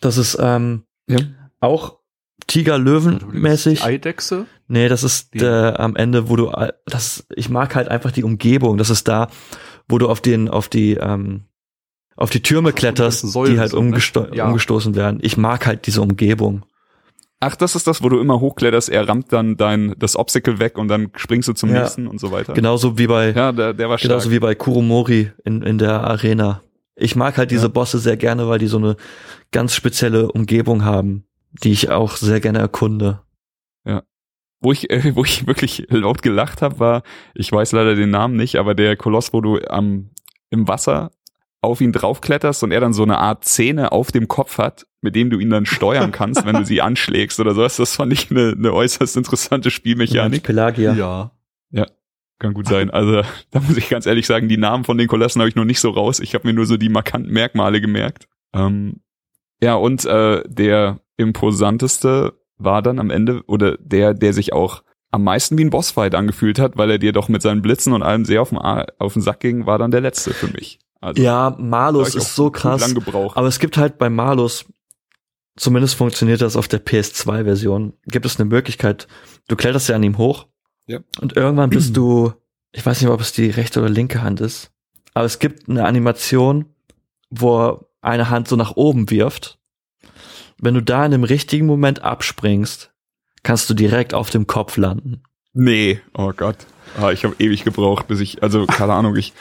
Das 0.00 0.16
ist 0.18 0.36
ähm, 0.40 0.84
Ja. 1.08 1.18
auch 1.60 1.98
Tiger-Löwen-mäßig. 2.46 3.82
Eidechse. 3.84 4.46
Nee, 4.68 4.88
das 4.88 5.02
ist 5.04 5.34
der 5.34 5.78
am 5.80 5.96
Ende, 5.96 6.28
wo 6.28 6.36
du 6.36 6.48
äh, 6.50 6.72
das 6.86 7.26
ich 7.34 7.48
mag 7.48 7.74
halt 7.74 7.88
einfach 7.88 8.10
die 8.12 8.24
Umgebung. 8.24 8.76
Das 8.78 8.90
ist 8.90 9.08
da, 9.08 9.28
wo 9.88 9.98
du 9.98 10.08
auf 10.08 10.20
den 10.20 10.48
auf 10.48 10.68
die 10.68 10.94
ähm, 10.94 11.44
auf 12.16 12.30
die 12.30 12.42
Türme 12.42 12.72
kletterst, 12.72 13.24
die 13.34 13.58
halt 13.58 13.72
ne? 13.72 13.78
umgesto 13.78 14.26
Ja. 14.32 14.46
umgestoßen 14.46 14.94
werden. 14.94 15.18
Ich 15.22 15.36
mag 15.36 15.66
halt 15.66 15.86
diese 15.86 16.00
Umgebung. 16.02 16.64
Ach, 17.40 17.56
das 17.56 17.74
ist 17.74 17.86
das, 17.86 18.02
wo 18.02 18.08
du 18.08 18.20
immer 18.20 18.40
hochkletterst, 18.40 18.88
er 18.88 19.06
rammt 19.06 19.32
dann 19.32 19.56
dein, 19.56 19.94
das 19.98 20.16
Obstacle 20.16 20.58
weg 20.60 20.78
und 20.78 20.88
dann 20.88 21.10
springst 21.16 21.48
du 21.48 21.52
zum 21.52 21.70
Ja. 21.74 21.80
nächsten 21.80 22.06
und 22.06 22.18
so 22.18 22.30
weiter. 22.30 22.54
Genauso 22.54 22.96
wie 22.96 23.06
bei 23.06 23.32
Ja, 23.32 23.52
der, 23.52 23.74
der 23.74 23.88
war 23.90 23.98
stark. 23.98 24.10
genauso 24.10 24.30
wie 24.30 24.38
bei 24.38 24.54
Kuromori 24.54 25.32
in 25.44 25.60
in 25.62 25.76
der 25.78 26.04
Arena. 26.04 26.62
Ich 26.96 27.16
mag 27.16 27.36
halt 27.36 27.50
diese 27.50 27.62
Ja. 27.66 27.68
Bosse 27.68 27.98
sehr 27.98 28.16
gerne, 28.16 28.48
weil 28.48 28.58
die 28.60 28.68
so 28.68 28.78
eine 28.78 28.96
ganz 29.50 29.74
spezielle 29.74 30.30
Umgebung 30.32 30.84
haben, 30.84 31.24
die 31.62 31.72
ich 31.72 31.90
auch 31.90 32.16
sehr 32.16 32.40
gerne 32.40 32.60
erkunde. 32.60 33.20
wo 34.60 34.72
ich, 34.72 34.88
äh, 34.88 35.14
wo 35.14 35.24
ich 35.24 35.46
wirklich 35.46 35.84
laut 35.90 36.22
gelacht 36.22 36.62
habe, 36.62 36.78
war, 36.78 37.02
ich 37.34 37.52
weiß 37.52 37.72
leider 37.72 37.94
den 37.96 38.08
Namen 38.08 38.34
nicht, 38.36 38.56
aber 38.56 38.74
der 38.74 38.96
Koloss, 38.96 39.34
wo 39.34 39.42
du 39.42 39.58
am 39.68 40.08
im 40.48 40.66
Wasser 40.66 41.10
auf 41.64 41.80
ihn 41.80 41.92
draufkletterst 41.92 42.62
und 42.62 42.70
er 42.70 42.80
dann 42.80 42.92
so 42.92 43.02
eine 43.02 43.18
Art 43.18 43.44
Zähne 43.44 43.92
auf 43.92 44.12
dem 44.12 44.28
Kopf 44.28 44.58
hat, 44.58 44.86
mit 45.00 45.16
dem 45.16 45.30
du 45.30 45.38
ihn 45.38 45.50
dann 45.50 45.66
steuern 45.66 46.12
kannst, 46.12 46.46
wenn 46.46 46.56
du 46.56 46.64
sie 46.64 46.80
anschlägst 46.80 47.40
oder 47.40 47.54
sowas. 47.54 47.76
Das 47.76 47.96
fand 47.96 48.12
ich 48.12 48.30
eine, 48.30 48.52
eine 48.52 48.72
äußerst 48.72 49.16
interessante 49.16 49.70
Spielmechanik. 49.70 50.42
Pelagia. 50.42 50.94
Ja. 51.70 51.86
Kann 52.40 52.52
gut 52.52 52.66
sein. 52.66 52.90
Also 52.90 53.22
da 53.52 53.60
muss 53.60 53.76
ich 53.76 53.88
ganz 53.88 54.06
ehrlich 54.06 54.26
sagen, 54.26 54.48
die 54.48 54.56
Namen 54.56 54.82
von 54.84 54.98
den 54.98 55.06
Kolossen 55.06 55.40
habe 55.40 55.48
ich 55.48 55.54
noch 55.54 55.64
nicht 55.64 55.78
so 55.78 55.90
raus. 55.90 56.18
Ich 56.18 56.34
habe 56.34 56.48
mir 56.48 56.52
nur 56.52 56.66
so 56.66 56.76
die 56.76 56.88
markanten 56.88 57.32
Merkmale 57.32 57.80
gemerkt. 57.80 58.26
Ähm, 58.52 59.00
ja, 59.62 59.74
und 59.74 60.04
äh, 60.04 60.42
der 60.46 60.98
imposanteste 61.16 62.34
war 62.58 62.82
dann 62.82 62.98
am 62.98 63.10
Ende, 63.10 63.42
oder 63.46 63.76
der, 63.78 64.14
der 64.14 64.32
sich 64.32 64.52
auch 64.52 64.82
am 65.12 65.22
meisten 65.22 65.56
wie 65.56 65.64
ein 65.64 65.70
Bossfight 65.70 66.16
angefühlt 66.16 66.58
hat, 66.58 66.76
weil 66.76 66.90
er 66.90 66.98
dir 66.98 67.12
doch 67.12 67.28
mit 67.28 67.40
seinen 67.40 67.62
Blitzen 67.62 67.92
und 67.92 68.02
allem 68.02 68.24
sehr 68.24 68.42
auf 68.42 68.48
den, 68.48 68.58
A- 68.58 68.86
auf 68.98 69.12
den 69.12 69.22
Sack 69.22 69.38
ging, 69.38 69.64
war 69.64 69.78
dann 69.78 69.92
der 69.92 70.00
letzte 70.00 70.34
für 70.34 70.48
mich. 70.48 70.80
Also, 71.04 71.22
Ja, 71.22 71.54
Malus 71.58 72.14
ist 72.14 72.34
so 72.34 72.50
krass. 72.50 72.80
Lang 72.80 72.94
gebraucht. 72.94 73.36
Aber 73.36 73.46
es 73.48 73.58
gibt 73.58 73.76
halt 73.76 73.98
bei 73.98 74.08
Malus, 74.10 74.64
zumindest 75.56 75.94
funktioniert 75.96 76.40
das 76.40 76.56
auf 76.56 76.66
der 76.68 76.84
PS2-Version, 76.84 77.92
gibt 78.06 78.26
es 78.26 78.38
eine 78.40 78.48
Möglichkeit, 78.48 79.06
du 79.48 79.56
kletterst 79.56 79.88
ja 79.88 79.96
an 79.96 80.02
ihm 80.02 80.18
hoch 80.18 80.46
Ja. 80.86 81.00
und 81.20 81.36
irgendwann 81.36 81.70
bist 81.70 81.96
du, 81.96 82.32
ich 82.72 82.84
weiß 82.84 83.00
nicht, 83.00 83.10
ob 83.10 83.20
es 83.20 83.32
die 83.32 83.50
rechte 83.50 83.80
oder 83.80 83.90
linke 83.90 84.22
Hand 84.22 84.40
ist, 84.40 84.70
aber 85.12 85.26
es 85.26 85.38
gibt 85.38 85.68
eine 85.68 85.84
Animation, 85.84 86.66
wo 87.30 87.58
er 87.66 87.80
eine 88.00 88.30
Hand 88.30 88.48
so 88.48 88.56
nach 88.56 88.76
oben 88.76 89.10
wirft. 89.10 89.58
Wenn 90.60 90.74
du 90.74 90.82
da 90.82 91.04
in 91.04 91.10
dem 91.12 91.24
richtigen 91.24 91.66
Moment 91.66 92.02
abspringst, 92.02 92.92
kannst 93.42 93.68
du 93.68 93.74
direkt 93.74 94.14
auf 94.14 94.30
dem 94.30 94.46
Kopf 94.46 94.76
landen. 94.76 95.22
Nee, 95.52 96.00
oh 96.14 96.32
Gott. 96.36 96.56
Ah, 97.00 97.10
ich 97.12 97.24
habe 97.24 97.34
ewig 97.38 97.64
gebraucht, 97.64 98.06
bis 98.08 98.20
ich, 98.20 98.42
also 98.42 98.66
keine 98.66 98.92
Ahnung, 98.94 99.16
ich. 99.16 99.32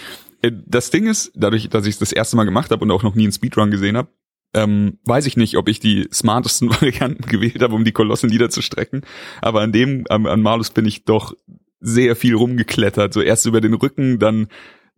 Äh, 0.44 0.52
Das 0.68 0.92
Ding 0.92 1.08
ist, 1.08 1.32
dadurch, 1.34 1.70
dass 1.70 1.88
ich 1.88 1.96
es 1.96 2.00
das 2.00 2.12
erste 2.12 2.36
Mal 2.36 2.44
gemacht 2.44 2.70
habe 2.70 2.84
und 2.84 2.92
auch 2.92 3.04
noch 3.04 3.16
nie 3.16 3.24
einen 3.24 3.32
Speedrun 3.32 3.72
gesehen 3.72 3.98
habe, 3.98 4.10
ähm, 4.54 5.00
weiß 5.06 5.26
ich 5.26 5.36
nicht, 5.36 5.58
ob 5.58 5.68
ich 5.68 5.80
die 5.80 6.08
smartesten 6.14 6.70
Varianten 6.82 7.26
gewählt 7.28 7.62
habe, 7.62 7.74
um 7.74 7.84
die 7.84 7.92
Kolosse 7.92 8.28
niederzustrecken. 8.28 9.02
Aber 9.42 9.62
an 9.62 9.72
dem, 9.72 10.06
an, 10.10 10.28
an 10.28 10.42
Malus 10.42 10.70
bin 10.70 10.86
ich 10.86 11.06
doch 11.06 11.34
sehr 11.80 12.16
viel 12.16 12.36
rumgeklettert. 12.36 13.14
So 13.14 13.22
erst 13.22 13.46
über 13.46 13.62
den 13.62 13.74
Rücken, 13.74 14.20
dann 14.20 14.48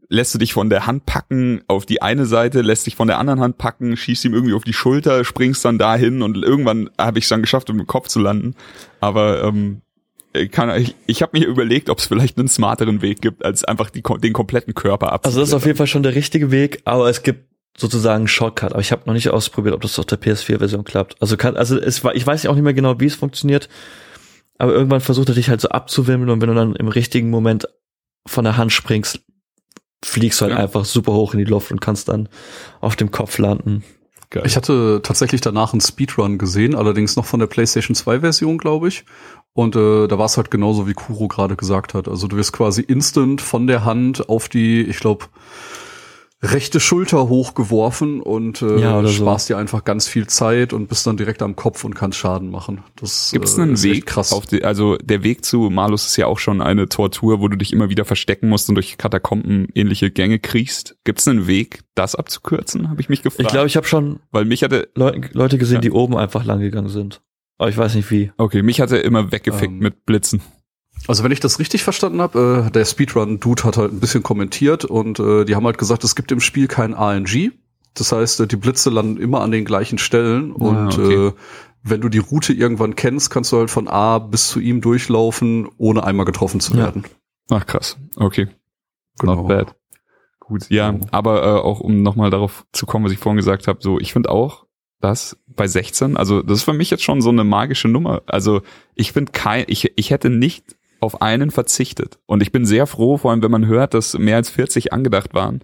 lässt 0.08 0.36
du 0.36 0.38
dich 0.38 0.54
von 0.54 0.70
der 0.70 0.86
Hand 0.86 1.06
packen 1.06 1.62
auf 1.68 1.86
die 1.86 2.02
eine 2.02 2.26
Seite, 2.26 2.62
lässt 2.62 2.86
dich 2.86 2.96
von 2.96 3.08
der 3.08 3.18
anderen 3.18 3.40
Hand 3.40 3.58
packen, 3.58 3.98
schießt 3.98 4.26
ihm 4.26 4.34
irgendwie 4.34 4.54
auf 4.54 4.64
die 4.64 4.74
Schulter, 4.74 5.26
springst 5.26 5.66
dann 5.66 5.80
dahin 5.80 6.22
und 6.22 6.38
irgendwann 6.38 6.92
habe 7.00 7.18
ich 7.18 7.26
es 7.26 7.30
dann 7.30 7.42
geschafft, 7.42 7.70
um 7.72 7.80
im 7.80 7.88
Kopf 7.88 8.08
zu 8.08 8.20
landen. 8.20 8.56
Aber 9.00 9.44
ähm, 9.44 9.82
kann, 10.52 10.70
ich, 10.82 10.96
ich 11.08 11.22
habe 11.22 11.38
mir 11.38 11.46
überlegt, 11.46 11.90
ob 11.90 12.00
es 12.00 12.06
vielleicht 12.06 12.38
einen 12.38 12.48
smarteren 12.48 13.02
Weg 13.02 13.22
gibt, 13.22 13.44
als 13.44 13.64
einfach 13.64 13.90
die, 13.90 14.02
den 14.02 14.34
kompletten 14.34 14.74
Körper 14.74 15.12
abzuklettern. 15.12 15.28
Also 15.30 15.40
das 15.40 15.50
ist 15.50 15.54
auf 15.54 15.66
jeden 15.66 15.78
Fall 15.78 15.88
schon 15.88 16.04
der 16.04 16.16
richtige 16.16 16.52
Weg, 16.52 16.82
aber 16.86 17.10
es 17.10 17.24
gibt 17.24 17.50
sozusagen 17.78 18.22
einen 18.22 18.28
Shortcut. 18.28 18.72
Aber 18.72 18.82
ich 18.82 18.92
habe 18.92 19.04
noch 19.06 19.14
nicht 19.14 19.30
ausprobiert, 19.30 19.76
ob 19.76 19.82
das 19.82 20.00
auf 20.00 20.06
der 20.06 20.20
PS4-Version 20.22 20.84
klappt. 20.84 21.22
Also 21.22 21.36
kann, 21.38 21.58
also 21.58 21.78
es 21.80 22.04
war, 22.04 22.16
ich 22.16 22.26
weiß 22.26 22.46
auch 22.48 22.56
nicht 22.56 22.64
mehr 22.64 22.74
genau, 22.74 23.00
wie 23.00 23.06
es 23.06 23.16
funktioniert, 23.16 23.68
aber 24.58 24.74
irgendwann 24.74 25.02
versucht 25.02 25.30
er 25.30 25.36
dich 25.36 25.50
halt 25.50 25.62
so 25.62 25.70
abzuwimmeln 25.70 26.30
und 26.30 26.42
wenn 26.42 26.50
du 26.50 26.56
dann 26.56 26.76
im 26.76 26.88
richtigen 26.88 27.30
Moment 27.30 27.68
von 28.26 28.46
der 28.46 28.58
Hand 28.58 28.72
springst, 28.72 29.20
fliegst 30.04 30.40
du 30.40 30.46
halt 30.46 30.54
Ja. 30.54 30.60
einfach 30.60 30.86
super 30.86 31.14
hoch 31.14 31.34
in 31.34 31.40
die 31.40 31.46
Luft 31.46 31.72
und 31.72 31.82
kannst 31.82 32.08
dann 32.10 32.30
auf 32.80 32.96
dem 32.96 33.12
Kopf 33.12 33.38
landen. 33.38 33.84
Geil. 34.30 34.44
Ich 34.46 34.56
hatte 34.56 35.02
tatsächlich 35.04 35.42
danach 35.42 35.74
einen 35.74 35.82
Speedrun 35.82 36.38
gesehen, 36.38 36.76
allerdings 36.76 37.16
noch 37.16 37.26
von 37.26 37.40
der 37.40 37.48
PlayStation 37.48 37.96
2 37.96 38.22
Version, 38.22 38.58
glaube 38.58 38.88
ich. 38.88 39.06
Und 39.58 39.76
äh, 39.78 40.08
da 40.08 40.18
war 40.20 40.26
es 40.26 40.36
halt 40.36 40.52
genauso, 40.52 40.86
wie 40.86 40.94
Kuro 40.94 41.30
gerade 41.30 41.56
gesagt 41.56 41.94
hat. 41.94 42.10
Also 42.10 42.28
du 42.28 42.36
wirst 42.36 42.52
quasi 42.52 42.82
instant 42.82 43.40
von 43.42 43.68
der 43.68 43.86
Hand 43.86 44.28
auf 44.28 44.50
die, 44.50 44.82
ich 44.84 45.00
glaube, 45.00 45.26
rechte 46.42 46.82
Schulter 46.82 47.30
hochgeworfen 47.30 48.22
und 48.22 48.62
äh, 48.62 48.80
Ja, 48.82 49.00
oder 49.00 49.08
so. 49.08 49.14
sparst 49.24 49.48
dir 49.50 49.58
einfach 49.58 49.86
ganz 49.86 50.10
viel 50.10 50.28
Zeit 50.28 50.74
und 50.74 50.90
bist 50.90 51.08
dann 51.08 51.16
direkt 51.16 51.42
am 51.42 51.56
Kopf 51.56 51.86
und 51.86 51.96
kannst 51.96 52.18
Schaden 52.20 52.52
machen. 52.52 52.84
Das 52.98 53.32
Gibt 53.32 53.46
es 53.46 53.58
äh, 53.58 53.62
einen 53.62 53.82
Weg? 53.82 54.06
krass. 54.06 54.34
Auf 54.34 54.46
die, 54.46 54.64
also 54.66 54.98
der 54.98 55.24
Weg 55.24 55.46
zu 55.46 55.70
Malus 55.72 56.06
ist 56.06 56.18
ja 56.18 56.28
auch 56.28 56.38
schon 56.38 56.62
eine 56.62 56.88
Tortur, 56.90 57.40
wo 57.40 57.48
du 57.48 57.56
dich 57.56 57.72
immer 57.72 57.88
wieder 57.90 58.04
verstecken 58.04 58.50
musst 58.50 58.68
und 58.68 58.76
durch 58.76 58.98
Katakomben 58.98 59.70
ähnliche 59.74 60.12
Gänge 60.12 60.38
kriegst. 60.38 60.98
Gibt 61.06 61.20
es 61.20 61.28
einen 61.30 61.48
Weg, 61.48 61.84
das 61.96 62.14
abzukürzen? 62.16 62.90
Habe 62.90 63.00
ich 63.00 63.08
mich 63.08 63.24
gefragt. 63.24 63.42
Ich 63.42 63.48
glaube, 63.48 63.68
ich 63.68 63.78
habe 63.78 63.88
schon 63.88 64.20
weil 64.32 64.44
mich 64.44 64.62
hatte, 64.64 64.90
Leute, 64.96 65.30
Leute 65.32 65.58
gesehen, 65.58 65.76
Ja. 65.76 65.82
die 65.82 65.92
oben 65.92 66.18
einfach 66.18 66.44
lang 66.44 66.60
gegangen 66.60 66.90
sind. 66.90 67.22
Aber 67.58 67.70
ich 67.70 67.78
weiß 67.78 67.96
nicht 67.96 68.10
wie. 68.12 68.32
okay, 68.38 68.62
mich 68.64 68.82
hatte 68.82 68.98
immer 68.98 69.32
weggefickt 69.32 69.72
Ähm, 69.74 69.80
mit 69.80 70.06
Blitzen. 70.06 70.42
Also 71.08 71.24
wenn 71.24 71.32
ich 71.32 71.40
das 71.40 71.60
richtig 71.60 71.84
verstanden 71.84 72.22
habe, 72.22 72.66
äh, 72.68 72.72
der 72.72 72.86
Speedrun-Dude 72.86 73.64
hat 73.64 73.78
halt 73.78 73.92
ein 73.94 74.00
bisschen 74.00 74.24
kommentiert 74.24 74.86
und 74.86 75.20
äh, 75.20 75.46
die 75.46 75.56
haben 75.56 75.66
halt 75.66 75.78
gesagt, 75.78 76.04
es 76.04 76.16
gibt 76.16 76.32
im 76.32 76.40
Spiel 76.40 76.68
kein 76.68 76.94
RNG. 76.94 77.52
Das 77.94 78.12
heißt, 78.12 78.40
äh, 78.42 78.48
die 78.48 78.56
Blitze 78.56 78.90
landen 78.90 79.18
immer 79.18 79.42
an 79.42 79.52
den 79.52 79.66
gleichen 79.66 79.98
Stellen 79.98 80.52
und 80.52 80.98
okay. 80.98 81.28
äh, 81.28 81.34
wenn 81.84 82.02
du 82.02 82.10
die 82.10 82.18
Route 82.18 82.52
irgendwann 82.54 82.96
kennst, 82.96 83.30
kannst 83.30 83.52
du 83.52 83.58
halt 83.60 83.70
von 83.70 83.88
A 83.88 84.18
bis 84.20 84.48
zu 84.50 84.60
ihm 84.60 84.82
durchlaufen, 84.82 85.70
ohne 85.78 86.04
einmal 86.04 86.26
getroffen 86.26 86.60
zu 86.60 86.74
Ja. 86.74 86.80
werden. 86.80 87.04
Ach 87.52 87.66
krass, 87.66 87.98
okay. 88.16 88.48
Genau. 89.20 89.36
Not 89.36 89.48
bad. 89.48 89.76
Gut, 90.40 90.70
ja, 90.70 90.92
Genau. 90.92 91.06
aber 91.12 91.44
äh, 91.44 91.60
auch 91.60 91.80
um 91.80 92.02
nochmal 92.02 92.32
darauf 92.32 92.66
zu 92.74 92.86
kommen, 92.88 93.06
was 93.06 93.12
ich 93.12 93.20
vorhin 93.20 93.38
gesagt 93.38 93.68
habe, 93.68 93.80
so 93.82 94.00
ich 94.00 94.14
finde 94.14 94.30
auch, 94.32 94.65
dass 95.06 95.38
bei 95.46 95.68
16, 95.68 96.18
also 96.18 96.42
das 96.42 96.60
ist 96.60 96.64
für 96.64 96.74
mich 96.74 96.90
jetzt 96.90 97.04
schon 97.04 97.22
so 97.22 97.30
eine 97.30 97.44
magische 97.44 97.88
Nummer. 97.88 98.24
Also 98.26 98.64
ich 98.96 99.12
finde 99.12 99.32
kein, 99.34 99.66
ich, 99.68 99.92
ich 99.96 100.10
hätte 100.10 100.32
nicht 100.32 100.76
auf 101.00 101.22
einen 101.22 101.52
verzichtet. 101.52 102.18
Und 102.26 102.42
ich 102.42 102.52
bin 102.52 102.66
sehr 102.66 102.88
froh, 102.88 103.18
vor 103.18 103.30
allem 103.30 103.44
wenn 103.44 103.52
man 103.52 103.68
hört, 103.68 103.94
dass 103.94 104.18
mehr 104.18 104.38
als 104.38 104.50
40 104.50 104.94
angedacht 104.94 105.36
waren, 105.36 105.62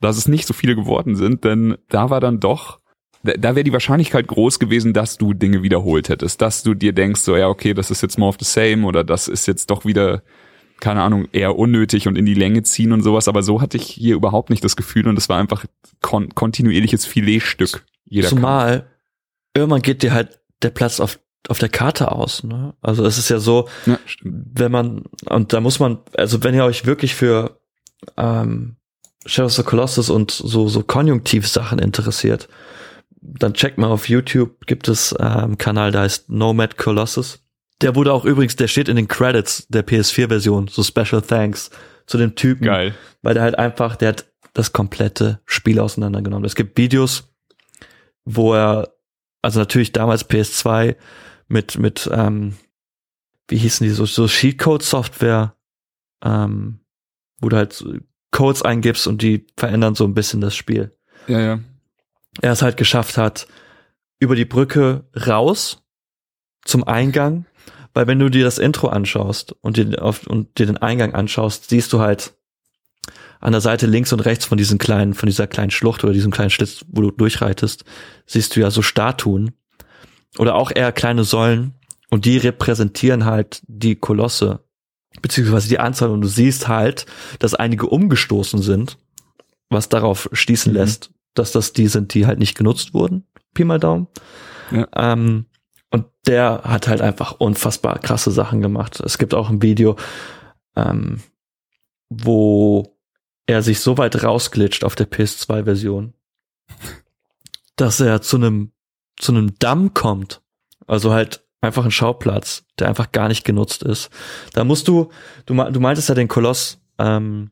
dass 0.00 0.16
es 0.16 0.28
nicht 0.28 0.46
so 0.46 0.54
viele 0.54 0.76
geworden 0.76 1.16
sind, 1.16 1.42
denn 1.42 1.76
da 1.88 2.08
war 2.10 2.20
dann 2.20 2.38
doch, 2.38 2.78
da, 3.24 3.32
da 3.32 3.56
wäre 3.56 3.64
die 3.64 3.72
Wahrscheinlichkeit 3.72 4.28
groß 4.28 4.60
gewesen, 4.60 4.92
dass 4.92 5.18
du 5.18 5.34
Dinge 5.34 5.64
wiederholt 5.64 6.08
hättest, 6.08 6.40
dass 6.40 6.62
du 6.62 6.74
dir 6.74 6.92
denkst, 6.92 7.22
so 7.22 7.36
ja, 7.36 7.48
okay, 7.48 7.74
das 7.74 7.90
ist 7.90 8.00
jetzt 8.00 8.16
more 8.16 8.28
of 8.28 8.36
the 8.38 8.44
same 8.44 8.86
oder 8.86 9.02
das 9.02 9.26
ist 9.26 9.48
jetzt 9.48 9.70
doch 9.70 9.84
wieder 9.84 10.22
keine 10.80 11.02
Ahnung, 11.02 11.26
eher 11.32 11.56
unnötig 11.56 12.06
und 12.06 12.16
in 12.16 12.26
die 12.26 12.34
Länge 12.34 12.62
ziehen 12.62 12.92
und 12.92 13.02
sowas, 13.02 13.26
aber 13.26 13.42
so 13.42 13.60
hatte 13.60 13.76
ich 13.76 13.84
hier 13.84 14.14
überhaupt 14.14 14.50
nicht 14.50 14.62
das 14.62 14.76
Gefühl 14.76 15.08
und 15.08 15.18
es 15.18 15.28
war 15.28 15.38
einfach 15.38 15.64
kon 16.00 16.34
kontinuierliches 16.34 17.06
Filetstück. 17.06 17.84
Jeder. 18.06 18.28
Zumal 18.28 18.86
irgendwann 19.54 19.82
geht 19.82 20.02
dir 20.02 20.12
halt 20.12 20.40
der 20.62 20.70
Platz 20.70 21.00
auf, 21.00 21.18
auf 21.48 21.58
der 21.58 21.68
Karte 21.68 22.12
aus. 22.12 22.42
Ne? 22.44 22.74
Also 22.80 23.04
es 23.04 23.18
ist 23.18 23.28
ja 23.30 23.38
so, 23.38 23.68
Ja, 23.86 23.98
wenn 24.22 24.72
man, 24.72 25.04
und 25.26 25.52
da 25.52 25.60
muss 25.60 25.78
man, 25.78 25.98
also 26.16 26.42
wenn 26.42 26.54
ihr 26.54 26.64
euch 26.64 26.86
wirklich 26.86 27.14
für 27.14 27.60
ähm, 28.16 28.76
Shadows 29.26 29.58
of 29.58 29.64
the 29.64 29.70
Colossus 29.70 30.10
und 30.10 30.30
so, 30.30 30.68
so 30.68 30.82
Konjunktivsachen 30.82 31.78
interessiert, 31.78 32.48
dann 33.20 33.54
checkt 33.54 33.78
mal 33.78 33.88
auf 33.88 34.08
YouTube, 34.08 34.66
gibt 34.66 34.88
es 34.88 35.12
äh, 35.12 35.22
einen 35.22 35.56
Kanal, 35.58 35.92
der 35.92 36.02
heißt 36.02 36.28
Nomad 36.30 36.76
Colossus. 36.76 37.40
Der 37.80 37.94
wurde 37.94 38.12
auch 38.12 38.24
übrigens, 38.24 38.56
der 38.56 38.68
steht 38.68 38.88
in 38.88 38.96
den 38.96 39.08
Credits 39.08 39.66
der 39.68 39.86
PS4-Version, 39.86 40.68
so 40.68 40.82
Special 40.82 41.22
Thanks 41.22 41.70
zu 42.06 42.18
dem 42.18 42.34
Typen, 42.34 42.66
Geil. 42.66 42.94
weil 43.22 43.34
der 43.34 43.42
halt 43.42 43.58
einfach, 43.58 43.96
der 43.96 44.10
hat 44.10 44.26
das 44.52 44.72
komplette 44.72 45.40
Spiel 45.46 45.80
auseinandergenommen. 45.80 46.44
Es 46.44 46.54
gibt 46.54 46.76
Videos, 46.78 47.33
wo 48.24 48.54
er, 48.54 48.94
also 49.42 49.60
natürlich 49.60 49.92
damals 49.92 50.28
PS2 50.28 50.96
mit, 51.48 51.78
mit, 51.78 52.08
ähm, 52.12 52.56
wie 53.48 53.56
hießen 53.58 53.86
die, 53.86 53.92
so, 53.92 54.06
so 54.06 54.26
Cheatcode-Software, 54.26 55.54
ähm, 56.24 56.80
wo 57.40 57.48
du 57.48 57.56
halt 57.56 57.84
Codes 58.30 58.62
eingibst 58.62 59.06
und 59.06 59.22
die 59.22 59.46
verändern 59.56 59.94
so 59.94 60.04
ein 60.04 60.14
bisschen 60.14 60.40
das 60.40 60.56
Spiel. 60.56 60.96
Ja, 61.28 61.40
ja. 61.40 61.60
Er 62.40 62.52
es 62.52 62.62
halt 62.62 62.76
geschafft 62.76 63.16
hat, 63.16 63.46
über 64.18 64.34
die 64.34 64.44
Brücke 64.44 65.04
raus 65.14 65.82
zum 66.64 66.84
Eingang, 66.84 67.46
Weil 67.94 68.08
wenn 68.08 68.18
du 68.18 68.28
dir 68.28 68.44
das 68.44 68.58
Intro 68.58 68.88
anschaust 68.88 69.52
und 69.60 69.76
dir, 69.76 70.02
auf, 70.02 70.26
und 70.26 70.58
dir 70.58 70.66
den 70.66 70.78
Eingang 70.78 71.14
anschaust, 71.14 71.70
siehst 71.70 71.92
du 71.92 72.00
halt 72.00 72.34
an 73.44 73.52
der 73.52 73.60
Seite 73.60 73.86
links 73.86 74.12
und 74.12 74.20
rechts 74.20 74.46
von 74.46 74.56
diesen 74.56 74.78
kleinen, 74.78 75.12
von 75.12 75.26
dieser 75.26 75.46
kleinen 75.46 75.70
Schlucht 75.70 76.02
oder 76.02 76.14
diesem 76.14 76.32
kleinen 76.32 76.50
Schlitz, 76.50 76.84
wo 76.88 77.02
du 77.02 77.10
durchreitest, 77.10 77.84
siehst 78.26 78.56
du 78.56 78.60
ja 78.60 78.70
so 78.70 78.80
Statuen 78.80 79.52
oder 80.38 80.54
auch 80.54 80.72
eher 80.74 80.92
kleine 80.92 81.24
Säulen 81.24 81.74
und 82.10 82.24
die 82.24 82.38
repräsentieren 82.38 83.26
halt 83.26 83.62
die 83.66 83.96
Kolosse 83.96 84.60
beziehungsweise 85.20 85.68
die 85.68 85.78
Anzahl 85.78 86.10
und 86.10 86.22
du 86.22 86.28
siehst 86.28 86.68
halt, 86.68 87.04
dass 87.38 87.54
einige 87.54 87.86
umgestoßen 87.86 88.62
sind, 88.62 88.96
was 89.68 89.90
darauf 89.90 90.28
schließen 90.32 90.72
Mhm. 90.72 90.78
lässt, 90.78 91.10
dass 91.34 91.52
das 91.52 91.74
die 91.74 91.88
sind, 91.88 92.14
die 92.14 92.26
halt 92.26 92.38
nicht 92.38 92.56
genutzt 92.56 92.94
wurden. 92.94 93.26
Pi 93.52 93.64
mal 93.64 93.78
Daumen. 93.78 94.08
Ja. 94.70 94.88
Ähm, 94.96 95.46
und 95.90 96.06
der 96.26 96.62
hat 96.64 96.88
halt 96.88 97.02
einfach 97.02 97.32
unfassbar 97.32 97.98
krasse 97.98 98.30
Sachen 98.30 98.62
gemacht. 98.62 99.00
Es 99.00 99.18
gibt 99.18 99.34
auch 99.34 99.50
ein 99.50 99.60
Video, 99.62 99.96
ähm, 100.76 101.20
wo 102.08 102.93
er 103.46 103.62
sich 103.62 103.80
so 103.80 103.98
weit 103.98 104.22
rausglitscht 104.22 104.84
auf 104.84 104.94
der 104.94 105.10
PS2-Version, 105.10 106.14
dass 107.76 108.00
er 108.00 108.22
zu 108.22 108.36
einem 108.36 108.72
zu 109.16 109.32
einem 109.32 109.58
Damm 109.58 109.94
kommt. 109.94 110.42
Also 110.86 111.12
halt 111.12 111.44
einfach 111.60 111.84
ein 111.84 111.90
Schauplatz, 111.90 112.64
der 112.78 112.88
einfach 112.88 113.12
gar 113.12 113.28
nicht 113.28 113.44
genutzt 113.44 113.82
ist. 113.82 114.10
Da 114.52 114.64
musst 114.64 114.88
du, 114.88 115.10
du, 115.46 115.54
du 115.54 115.80
meintest 115.80 116.08
ja 116.08 116.14
den 116.14 116.28
Koloss 116.28 116.78
ähm, 116.98 117.50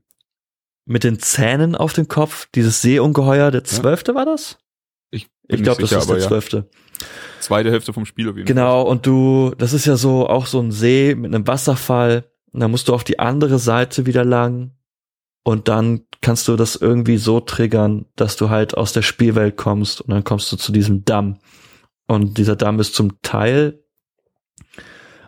mit 0.85 1.05
den 1.05 1.19
Zähnen 1.19 1.75
auf 1.75 1.93
dem 1.93 2.09
Kopf, 2.09 2.49
dieses 2.55 2.83
Seeungeheuer, 2.83 3.51
der 3.51 3.65
zwölfte 3.65 4.15
war 4.15 4.27
das? 4.27 4.59
Ich, 5.11 5.29
Ich 5.49 5.63
glaube, 5.63 5.81
das 5.81 5.93
ist 5.93 6.07
der 6.07 6.15
aber 6.15 6.21
ja. 6.21 6.29
zwölfte. 6.29 6.69
Zweite 7.41 7.71
Hälfte 7.71 7.93
vom 7.93 8.05
Spiel 8.05 8.29
auf 8.29 8.37
jeden 8.37 8.47
Genau, 8.47 8.83
und 8.83 9.07
du, 9.07 9.53
das 9.57 9.73
ist 9.73 9.87
ja 9.87 9.97
so 9.97 10.29
auch 10.29 10.47
so 10.47 10.61
ein 10.61 10.73
See 10.73 11.15
mit 11.15 11.35
einem 11.35 11.47
Wasserfall. 11.47 12.25
Und 12.53 12.61
dann 12.61 12.71
musst 12.71 12.89
du 12.89 12.95
auf 12.95 13.05
die 13.05 13.19
andere 13.19 13.59
Seite 13.59 14.05
wieder 14.07 14.25
lang. 14.25 14.73
Und 15.45 15.69
dann 15.69 16.03
kannst 16.21 16.47
du 16.47 16.57
das 16.57 16.77
irgendwie 16.77 17.17
so 17.17 17.41
triggern, 17.41 18.07
dass 18.17 18.37
du 18.37 18.49
halt 18.49 18.77
aus 18.77 18.93
der 18.93 19.03
Spielwelt 19.03 19.57
kommst 19.57 20.01
und 20.01 20.11
dann 20.11 20.25
kommst 20.25 20.53
du 20.53 20.57
zu 20.57 20.71
diesem 20.73 21.05
Damm. 21.05 21.39
Und 22.07 22.39
dieser 22.39 22.57
Damm 22.57 22.79
ist 22.79 22.95
zum 22.95 23.21
Teil 23.23 23.83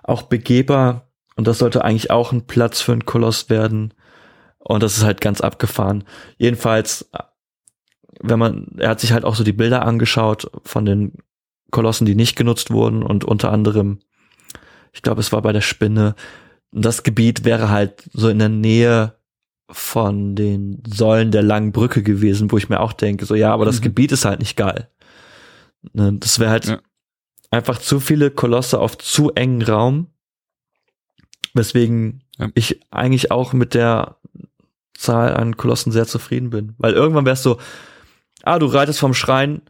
auch 0.02 0.22
begehbar. 0.22 1.10
Und 1.36 1.48
das 1.48 1.58
sollte 1.58 1.84
eigentlich 1.84 2.10
auch 2.10 2.30
ein 2.30 2.46
Platz 2.46 2.80
für 2.80 2.92
einen 2.92 3.06
Koloss 3.06 3.50
werden. 3.50 3.94
Und 4.58 4.82
das 4.82 4.96
ist 4.96 5.04
halt 5.04 5.20
ganz 5.20 5.40
abgefahren. 5.40 6.04
Jedenfalls, 6.36 7.10
wenn 8.20 8.38
man, 8.38 8.68
er 8.78 8.90
hat 8.90 9.00
sich 9.00 9.12
halt 9.12 9.24
auch 9.24 9.34
so 9.34 9.42
die 9.42 9.52
Bilder 9.52 9.84
angeschaut 9.84 10.50
von 10.64 10.84
den 10.84 11.14
Kolossen, 11.70 12.06
die 12.06 12.14
nicht 12.14 12.36
genutzt 12.36 12.70
wurden 12.70 13.02
und 13.02 13.24
unter 13.24 13.50
anderem, 13.50 13.98
ich 14.92 15.02
glaube, 15.02 15.20
es 15.20 15.32
war 15.32 15.42
bei 15.42 15.52
der 15.52 15.60
Spinne. 15.60 16.14
Das 16.70 17.02
Gebiet 17.02 17.44
wäre 17.44 17.68
halt 17.68 18.08
so 18.12 18.28
in 18.28 18.38
der 18.38 18.48
Nähe 18.48 19.16
von 19.70 20.34
den 20.36 20.82
Säulen 20.86 21.30
der 21.30 21.42
langen 21.42 21.72
Brücke 21.72 22.02
gewesen, 22.02 22.52
wo 22.52 22.58
ich 22.58 22.68
mir 22.68 22.80
auch 22.80 22.92
denke, 22.92 23.24
so 23.26 23.34
ja, 23.34 23.52
aber 23.52 23.64
das 23.64 23.78
Mhm. 23.80 23.84
Gebiet 23.84 24.12
ist 24.12 24.24
halt 24.24 24.40
nicht 24.40 24.56
geil. 24.56 24.88
Ne, 25.92 26.12
das 26.14 26.38
wäre 26.38 26.50
halt 26.50 26.66
Ja. 26.66 26.80
einfach 27.50 27.78
zu 27.78 28.00
viele 28.00 28.30
Kolosse 28.30 28.78
auf 28.78 28.98
zu 28.98 29.32
engen 29.32 29.62
Raum, 29.62 30.08
weswegen 31.54 32.22
Ja. 32.38 32.48
ich 32.54 32.80
eigentlich 32.90 33.30
auch 33.30 33.52
mit 33.52 33.74
der 33.74 34.16
Zahl 34.94 35.34
an 35.34 35.56
Kolossen 35.56 35.92
sehr 35.92 36.06
zufrieden 36.06 36.50
bin, 36.50 36.74
weil 36.78 36.92
irgendwann 36.94 37.26
wärst 37.26 37.44
du, 37.46 37.56
ah, 38.42 38.58
du 38.58 38.66
reitest 38.66 38.98
vom 39.00 39.14
Schrein 39.14 39.62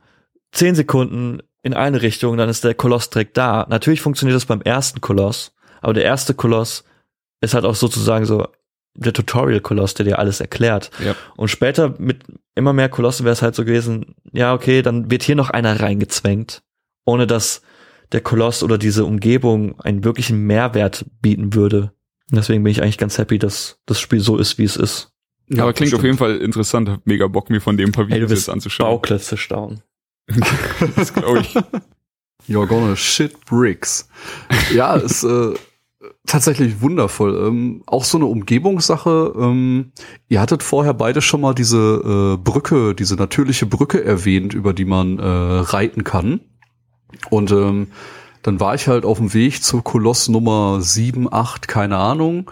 zehn 0.53 0.75
Sekunden 0.75 1.41
in 1.63 1.75
eine 1.75 2.03
Richtung, 2.03 2.37
dann 2.37 2.49
ist 2.49 2.65
der 2.65 2.75
Koloss 2.75 3.11
direkt 3.11 3.37
da. 3.37 3.67
Natürlich 3.69 4.01
funktioniert 4.03 4.37
das 4.37 4.47
beim 4.47 4.61
ersten 4.61 5.01
Koloss, 5.01 5.55
aber 5.81 5.95
der 5.95 6.05
erste 6.05 6.35
Koloss 6.35 6.85
ist 7.41 7.55
halt 7.55 7.65
auch 7.65 7.75
sozusagen 7.75 8.25
so 8.27 8.47
der 8.95 9.13
Tutorial-Koloss, 9.13 9.95
der 9.95 10.05
dir 10.05 10.19
alles 10.19 10.41
erklärt. 10.41 10.91
Ja. 11.05 11.15
Und 11.37 11.49
später 11.49 11.95
mit 11.99 12.25
immer 12.55 12.73
mehr 12.73 12.89
Kolossen 12.89 13.25
wäre 13.25 13.33
es 13.33 13.43
halt 13.43 13.55
so 13.55 13.65
gewesen, 13.65 14.15
ja, 14.33 14.55
okay, 14.55 14.83
dann 14.83 15.11
wird 15.11 15.23
hier 15.23 15.35
noch 15.35 15.51
einer 15.51 15.81
reingezwängt, 15.81 16.63
ohne 17.05 17.27
dass 17.27 17.63
der 18.13 18.21
Koloss 18.21 18.63
oder 18.63 18.79
diese 18.79 19.05
Umgebung 19.05 19.81
einen 19.81 20.05
wirklichen 20.05 20.39
Mehrwert 20.47 21.05
bieten 21.21 21.55
würde. 21.55 21.93
Und 22.31 22.37
Deswegen 22.37 22.63
bin 22.63 22.71
ich 22.71 22.83
eigentlich 22.83 22.99
ganz 22.99 23.19
happy, 23.19 23.39
dass 23.39 23.79
das 23.87 24.01
Spiel 24.01 24.21
so 24.21 24.39
ist, 24.39 24.59
wie 24.59 24.65
es 24.65 24.77
ist. 24.77 25.11
Aber 25.59 25.73
klingt 25.73 25.95
auf 25.95 26.03
jeden 26.03 26.17
Fall 26.17 26.39
interessant. 26.39 26.89
Hab 26.89 27.07
mega 27.07 27.27
Bock, 27.27 27.51
mir 27.51 27.61
von 27.61 27.77
dem 27.77 27.93
paar 27.93 28.05
Ey, 28.05 28.11
du 28.11 28.15
Videos 28.27 28.31
jetzt 28.31 28.49
anzuschauen. 28.49 28.91
Bauklötze 28.91 29.37
staunen. 29.37 29.83
Das 30.97 31.13
glaube 31.13 31.41
ich. 31.41 31.55
You're 32.49 32.67
gonna 32.67 32.97
shit 32.97 33.45
bricks. 33.45 34.09
Ja, 34.73 34.97
ist 34.97 35.23
äh, 35.23 35.55
tatsächlich 36.27 36.81
wundervoll. 36.81 37.49
Ähm, 37.49 37.83
auch 37.87 38.05
so 38.05 38.19
eine 38.19 38.27
Umgebungssache. 38.27 39.33
Ähm, 39.37 39.93
ihr 40.29 40.41
hattet 40.41 40.63
vorher 40.63 40.95
beide 40.95 41.21
schon 41.21 41.41
mal 41.41 41.55
diese 41.55 42.37
äh, 42.37 42.43
Brücke, 42.43 42.95
diese 42.95 43.17
natürliche 43.17 43.67
Brücke 43.67 44.05
erwähnt, 44.05 44.55
über 44.55 44.73
die 44.73 44.85
man 44.85 45.19
äh, 45.19 45.25
reiten 45.25 46.05
kann. 46.05 46.41
Und 47.31 47.53
ähm, 47.53 47.89
dann 48.43 48.61
war 48.61 48.75
ich 48.75 48.89
halt 48.89 49.05
auf 49.05 49.19
dem 49.19 49.33
Weg 49.33 49.63
zur 49.63 49.83
Koloss 49.83 50.29
Nummer 50.29 50.81
7, 50.81 51.33
8, 51.33 51.69
keine 51.69 51.97
Ahnung. 51.97 52.51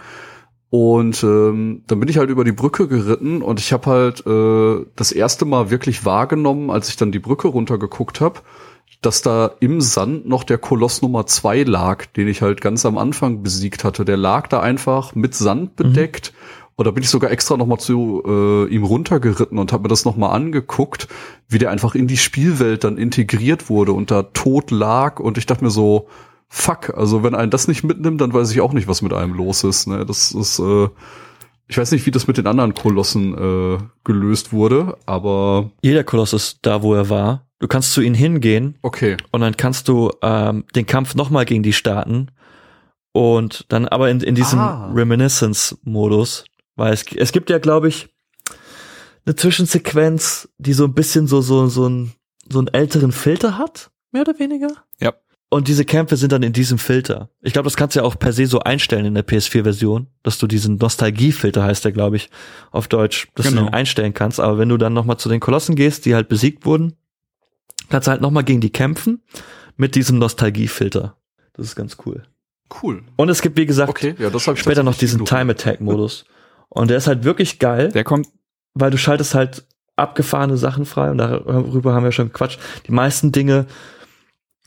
Und 0.69 1.23
ähm, 1.23 1.83
dann 1.85 1.99
bin 1.99 2.09
ich 2.09 2.17
halt 2.17 2.31
über 2.31 2.43
die 2.43 2.51
Brücke 2.51 2.87
geritten 2.87 3.43
und 3.43 3.59
ich 3.59 3.71
habe 3.73 3.91
halt 3.91 4.25
äh, 4.25 4.85
das 4.95 5.11
erste 5.11 5.45
Mal 5.45 5.69
wirklich 5.69 6.03
wahrgenommen, 6.03 6.71
als 6.71 6.89
ich 6.89 6.95
dann 6.95 7.11
die 7.11 7.19
Brücke 7.19 7.47
runtergeguckt 7.47 8.21
habe, 8.21 8.39
dass 9.05 9.21
da 9.21 9.51
im 9.59 9.81
Sand 9.81 10.27
noch 10.27 10.43
der 10.43 10.57
Koloss 10.57 11.01
Nummer 11.01 11.25
2 11.25 11.63
lag, 11.63 12.05
den 12.07 12.27
ich 12.27 12.41
halt 12.41 12.61
ganz 12.61 12.85
am 12.85 12.97
Anfang 12.97 13.43
besiegt 13.43 13.83
hatte. 13.83 14.05
Der 14.05 14.17
lag 14.17 14.47
da 14.47 14.59
einfach 14.61 15.15
mit 15.15 15.35
Sand 15.35 15.75
bedeckt. 15.75 16.33
Und 16.75 16.85
da 16.85 16.91
bin 16.91 17.03
ich 17.03 17.09
sogar 17.09 17.29
extra 17.29 17.55
noch 17.55 17.67
mal 17.67 17.77
zu 17.77 18.23
äh, 18.25 18.65
ihm 18.73 18.83
runtergeritten 18.83 19.59
und 19.59 19.71
habe 19.71 19.83
mir 19.83 19.89
das 19.89 20.05
noch 20.05 20.15
mal 20.15 20.31
angeguckt, 20.31 21.07
wie 21.47 21.59
der 21.59 21.69
einfach 21.69 21.93
in 21.93 22.07
die 22.07 22.17
Spielwelt 22.17 22.83
dann 22.83 22.97
integriert 22.97 23.69
wurde 23.69 23.93
und 23.93 24.09
da 24.09 24.23
tot 24.23 24.71
lag. 24.71 25.19
Und 25.19 25.37
ich 25.37 25.45
dachte 25.45 25.63
mir 25.63 25.69
so, 25.69 26.07
fuck, 26.49 26.95
also 26.97 27.23
wenn 27.23 27.35
einen 27.35 27.51
das 27.51 27.67
nicht 27.67 27.83
mitnimmt, 27.83 28.21
dann 28.21 28.33
weiß 28.33 28.51
ich 28.51 28.61
auch 28.61 28.73
nicht, 28.73 28.87
was 28.87 29.03
mit 29.03 29.13
einem 29.13 29.33
los 29.33 29.63
ist. 29.63 29.87
Ne? 29.87 30.03
Das 30.05 30.31
ist, 30.31 30.59
äh, 30.59 30.89
ich 31.67 31.77
weiß 31.77 31.91
nicht, 31.91 32.05
wie 32.05 32.11
das 32.11 32.27
mit 32.27 32.37
den 32.37 32.47
anderen 32.47 32.73
Kolossen 32.73 33.33
äh, 33.37 33.77
gelöst 34.03 34.51
wurde, 34.51 34.97
aber 35.05 35.71
Jeder 35.81 36.03
Koloss 36.03 36.33
ist 36.33 36.59
da, 36.63 36.81
wo 36.81 36.95
er 36.95 37.09
war. 37.09 37.45
Du 37.63 37.69
kannst 37.69 37.93
zu 37.93 38.01
ihnen 38.01 38.13
hingehen 38.13 38.77
okay. 38.81 39.15
und 39.31 39.39
dann 39.39 39.55
kannst 39.55 39.87
du 39.87 40.11
ähm, 40.21 40.65
den 40.75 40.85
Kampf 40.85 41.15
nochmal 41.15 41.45
gegen 41.45 41.63
die 41.63 41.71
starten 41.71 42.27
und 43.13 43.63
dann 43.69 43.87
aber 43.87 44.09
in, 44.09 44.19
in 44.19 44.35
diesem 44.35 44.59
Ah. 44.59 44.91
Reminiscence-Modus, 44.93 46.43
weil 46.75 46.91
es, 46.91 47.05
es 47.15 47.31
gibt 47.31 47.49
ja, 47.49 47.59
glaube 47.59 47.87
ich, 47.87 48.09
eine 49.25 49.37
Zwischensequenz, 49.37 50.49
die 50.57 50.73
so 50.73 50.83
ein 50.83 50.93
bisschen 50.93 51.25
so 51.25 51.39
so 51.39 51.67
so 51.67 51.87
ein 51.87 52.11
so 52.51 52.59
einen 52.59 52.67
älteren 52.67 53.13
Filter 53.13 53.57
hat, 53.57 53.91
mehr 54.11 54.23
oder 54.23 54.37
weniger. 54.39 54.67
Ja. 54.99 55.13
Und 55.49 55.69
diese 55.69 55.85
Kämpfe 55.85 56.17
sind 56.17 56.33
dann 56.33 56.43
in 56.43 56.51
diesem 56.51 56.79
Filter. 56.79 57.29
Ich 57.41 57.53
glaube, 57.53 57.67
das 57.67 57.77
kannst 57.77 57.95
du 57.95 58.01
ja 58.01 58.05
auch 58.05 58.19
per 58.19 58.33
se 58.33 58.45
so 58.45 58.59
einstellen 58.59 59.05
in 59.05 59.13
der 59.13 59.25
PS4-Version, 59.25 60.07
dass 60.23 60.37
du 60.37 60.47
diesen 60.47 60.75
Nostalgie-Filter 60.75 61.63
heißt 61.63 61.85
der, 61.85 61.93
glaube 61.93 62.17
ich, 62.17 62.29
auf 62.71 62.89
Deutsch, 62.89 63.29
dass 63.35 63.45
du 63.45 63.51
Genau. 63.51 63.67
den 63.67 63.73
einstellen 63.73 64.13
kannst. 64.13 64.41
Aber 64.41 64.57
wenn 64.57 64.67
du 64.67 64.75
dann 64.75 64.91
noch 64.93 65.05
mal 65.05 65.17
zu 65.17 65.29
den 65.29 65.39
Kolossen 65.39 65.75
gehst, 65.75 66.05
die 66.05 66.13
halt 66.15 66.27
besiegt 66.27 66.65
wurden, 66.65 66.97
kannst 67.89 68.07
du 68.07 68.11
halt 68.11 68.21
noch 68.21 68.31
mal 68.31 68.43
gegen 68.43 68.61
die 68.61 68.71
kämpfen 68.71 69.21
mit 69.77 69.95
diesem 69.95 70.19
Nostalgie-Filter. 70.19 71.17
Das 71.53 71.67
ist 71.67 71.75
ganz 71.75 71.97
cool. 72.05 72.23
Cool. 72.81 73.03
Und 73.15 73.29
es 73.29 73.41
gibt, 73.41 73.57
wie 73.57 73.65
gesagt, 73.65 73.89
Okay, 73.89 74.15
ja, 74.17 74.29
später 74.55 74.83
noch 74.83 74.95
diesen. 74.95 75.25
Time-Attack-Modus. 75.25 76.25
Und 76.69 76.89
der 76.89 76.97
ist 76.97 77.07
halt 77.07 77.23
wirklich 77.23 77.59
geil 77.59 77.91
Der 77.91 78.03
kommt, 78.03 78.27
weil 78.73 78.89
du 78.89 78.97
schaltest 78.97 79.35
halt 79.35 79.65
abgefahrene 79.95 80.57
Sachen 80.57 80.85
frei 80.85 81.11
und 81.11 81.19
darüber 81.19 81.93
haben 81.93 82.03
wir 82.03 82.11
schon 82.11 82.27
gequatscht. 82.29 82.59
Die 82.87 82.91
meisten 82.91 83.31
Dinge 83.31 83.67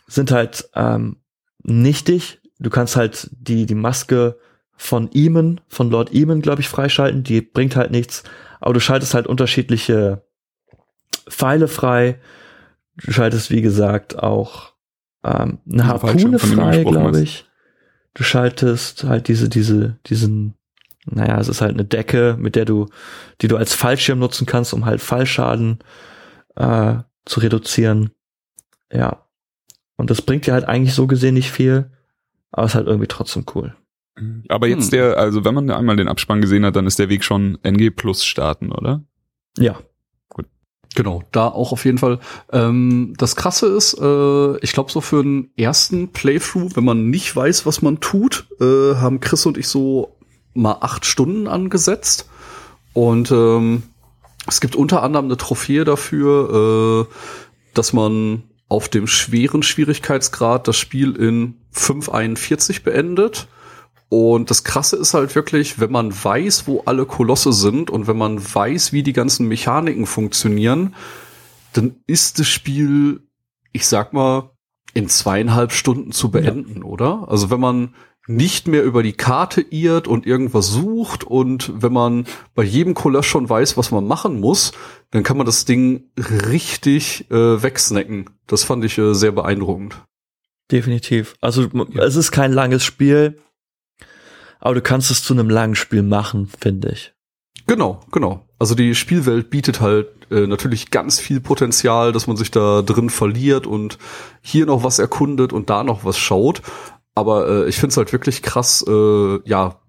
sind 0.07 0.31
halt 0.31 0.71
ähm, 0.75 1.17
nichtig. 1.65 2.41
Du 2.61 2.71
kannst 2.71 2.95
halt 2.95 3.29
die, 3.33 3.67
die 3.67 3.75
Maske 3.75 4.39
von 4.77 5.11
Eamon, 5.13 5.61
von 5.69 5.91
Lord 5.91 6.15
Eamon, 6.15 6.43
glaube 6.43 6.61
ich, 6.61 6.69
freischalten. 6.69 7.25
Die 7.25 7.41
bringt 7.41 7.75
halt 7.75 7.91
nichts. 7.91 8.23
Aber 8.61 8.75
du 8.75 8.81
schaltest 8.81 9.15
halt 9.15 9.27
unterschiedliche 9.27 10.23
Pfeile 11.29 11.67
frei. 11.67 12.21
Du 13.05 13.13
schaltest, 13.13 13.51
wie 13.51 13.63
gesagt, 13.63 14.19
auch 14.19 14.73
ähm, 15.25 15.59
eine 15.71 15.87
Harpune 15.87 16.39
frei, 16.39 16.85
glaube 16.85 17.21
ich. 17.21 17.47
Du 18.15 18.23
schaltest 18.23 19.05
halt 19.05 19.29
diese, 19.29 19.49
diese, 19.49 19.99
diesen, 20.07 20.55
naja, 21.05 21.39
es 21.39 21.49
ist 21.49 21.61
halt 21.61 21.75
eine 21.75 21.85
Decke, 21.85 22.37
mit 22.39 22.57
der 22.57 22.65
du, 22.65 22.87
die 23.43 23.49
du 23.49 23.57
als 23.57 23.75
Fallschirm 23.75 24.19
nutzen 24.19 24.47
kannst, 24.47 24.73
um 24.73 24.87
halt 24.87 25.03
Fallschaden 25.03 25.81
äh, 26.55 26.97
zu 27.27 27.41
reduzieren. 27.41 28.11
Ja. 28.91 29.27
Und 29.97 30.11
das 30.11 30.23
bringt 30.23 30.47
dir 30.47 30.55
halt 30.55 30.65
eigentlich 30.65 30.95
so 30.95 31.07
gesehen 31.07 31.35
nicht 31.35 31.51
viel, 31.51 31.91
aber 32.51 32.67
ist 32.67 32.75
halt 32.75 32.87
irgendwie 32.87 33.09
trotzdem 33.09 33.45
cool. 33.55 33.75
aber 34.49 34.67
jetzt 34.67 34.85
Hm. 34.85 34.91
der, 34.93 35.19
also 35.19 35.45
wenn 35.45 35.55
man 35.55 35.71
einmal 35.71 35.97
den 35.97 36.09
Abspann 36.09 36.41
gesehen 36.41 36.65
hat, 36.65 36.77
dann 36.77 36.87
ist 36.87 36.99
der 36.99 37.11
Weg 37.11 37.25
schon 37.25 37.59
NG 37.63 37.91
Plus 37.91 38.25
starten, 38.25 38.73
oder? 38.73 39.05
Ja. 39.59 39.79
Genau, 40.97 41.23
da 41.31 41.49
auch 41.49 41.73
auf 41.73 41.85
jeden 41.85 41.99
Fall. 41.99 42.21
Ähm, 42.51 43.13
das 43.19 43.37
Krasse 43.37 43.67
ist, 43.67 44.01
äh, 44.01 44.57
ich 44.61 44.73
glaube 44.73 44.91
so 44.91 45.03
für 45.03 45.21
einen 45.21 45.51
ersten 45.55 46.09
Playthrough, 46.09 46.75
wenn 46.75 46.87
man 46.87 47.11
nicht 47.11 47.37
weiß, 47.37 47.67
was 47.67 47.83
man 47.83 48.01
tut, 48.01 48.49
äh, 48.61 48.95
haben 48.97 49.21
Chris 49.21 49.45
und 49.45 49.59
ich 49.59 49.69
so 49.69 50.17
mal 50.55 50.79
acht 50.81 51.05
Stunden 51.05 51.49
angesetzt. 51.49 52.31
Und 52.95 53.31
ähm, 53.31 53.83
es 54.47 54.63
gibt 54.63 54.75
unter 54.75 55.03
anderem 55.03 55.27
eine 55.27 55.37
Trophäe 55.37 55.85
dafür, 55.85 57.07
äh, 57.07 57.15
dass 57.75 57.93
man 57.93 58.45
auf 58.69 58.89
dem 58.89 59.07
schweren 59.07 59.63
Schwierigkeitsgrad 59.63 60.67
das 60.67 60.79
Spiel 60.79 61.15
in 61.15 61.57
5,41 61.75 62.85
beendet. 62.85 63.49
Und 64.09 64.51
das 64.51 64.63
Krasse 64.63 64.97
ist 64.97 65.15
halt 65.15 65.35
wirklich, 65.35 65.81
wenn 65.81 65.91
man 65.91 66.13
weiß, 66.13 66.69
wo 66.69 66.83
alle 66.87 67.07
Kolosse 67.07 67.53
sind 67.53 67.91
und 67.91 68.07
wenn 68.07 68.17
man 68.17 68.39
weiß, 68.41 68.93
wie 68.93 69.03
die 69.03 69.13
ganzen 69.13 69.49
Mechaniken 69.49 70.07
funktionieren, 70.07 70.95
dann 71.73 71.97
ist 72.07 72.39
das 72.39 72.47
Spiel, 72.47 73.21
ich 73.73 73.87
sag 73.87 74.13
mal, 74.13 74.51
in 74.95 75.09
zweieinhalb 75.09 75.73
Stunden 75.73 76.13
zu 76.13 76.31
beenden, 76.31 76.79
ja. 76.79 76.85
oder? 76.85 77.29
Also 77.29 77.51
wenn 77.51 77.61
man 77.61 77.95
nicht 78.29 78.67
mehr 78.67 78.83
über 78.83 79.03
die 79.03 79.13
Karte 79.13 79.61
irrt 79.61 80.09
und 80.09 80.27
irgendwas 80.27 80.69
sucht 80.69 81.23
und 81.23 81.73
wenn 81.77 81.93
man 81.93 82.27
bei 82.55 82.65
jedem 82.65 82.95
Koloss 82.95 83.27
schon 83.27 83.49
weiß, 83.49 83.77
was 83.77 83.91
man 83.91 84.07
machen 84.07 84.41
muss, 84.41 84.73
dann 85.11 85.23
kann 85.23 85.37
man 85.37 85.47
das 85.47 85.65
Ding 85.65 86.11
richtig 86.17 87.31
äh, 87.31 87.63
wegsnacken. 87.63 88.31
Das 88.47 88.65
fand 88.65 88.85
ich 88.85 88.99
äh, 88.99 89.15
sehr 89.15 89.33
beeindruckend. 89.33 90.03
Definitiv. 90.73 91.35
Also 91.41 91.63
ja. 91.63 92.03
es 92.03 92.17
ist 92.17 92.33
kein 92.33 92.53
langes 92.53 92.85
Spiel 92.85 93.39
aber 94.61 94.75
du 94.75 94.83
kannst 94.83 95.11
es 95.11 95.23
zu 95.23 95.35
einem 95.35 95.51
langen 95.51 95.75
Spiel 95.75 96.03
machen, 96.03 96.49
finde 96.59 96.91
ich. 96.91 97.13
Genau, 97.67 98.01
genau. 98.13 98.47
Also 98.59 98.75
die 98.75 98.95
Spielwelt 98.95 99.51
bietet 99.51 99.81
halt 99.81 100.09
äh, 100.31 100.47
natürlich 100.47 100.91
ganz 100.91 101.21
viel 101.21 101.41
Potenzial, 101.41 102.13
dass 102.13 102.27
man 102.27 102.37
sich 102.37 102.51
da 102.51 102.83
drin 102.83 103.11
verliert 103.11 103.67
und 103.67 103.99
hier 104.41 104.67
noch 104.67 104.85
was 104.85 104.99
erkundet 104.99 105.53
und 105.53 105.69
da 105.69 105.85
noch 105.85 106.05
was 106.05 106.19
schaut. 106.19 106.63
Aber 107.15 107.49
äh, 107.49 107.69
ich 107.69 107.77
finde 107.77 107.93
es 107.93 107.97
halt 107.97 108.13
wirklich 108.13 108.43
krass, 108.43 108.85
äh, 108.87 109.39
ja, 109.45 109.81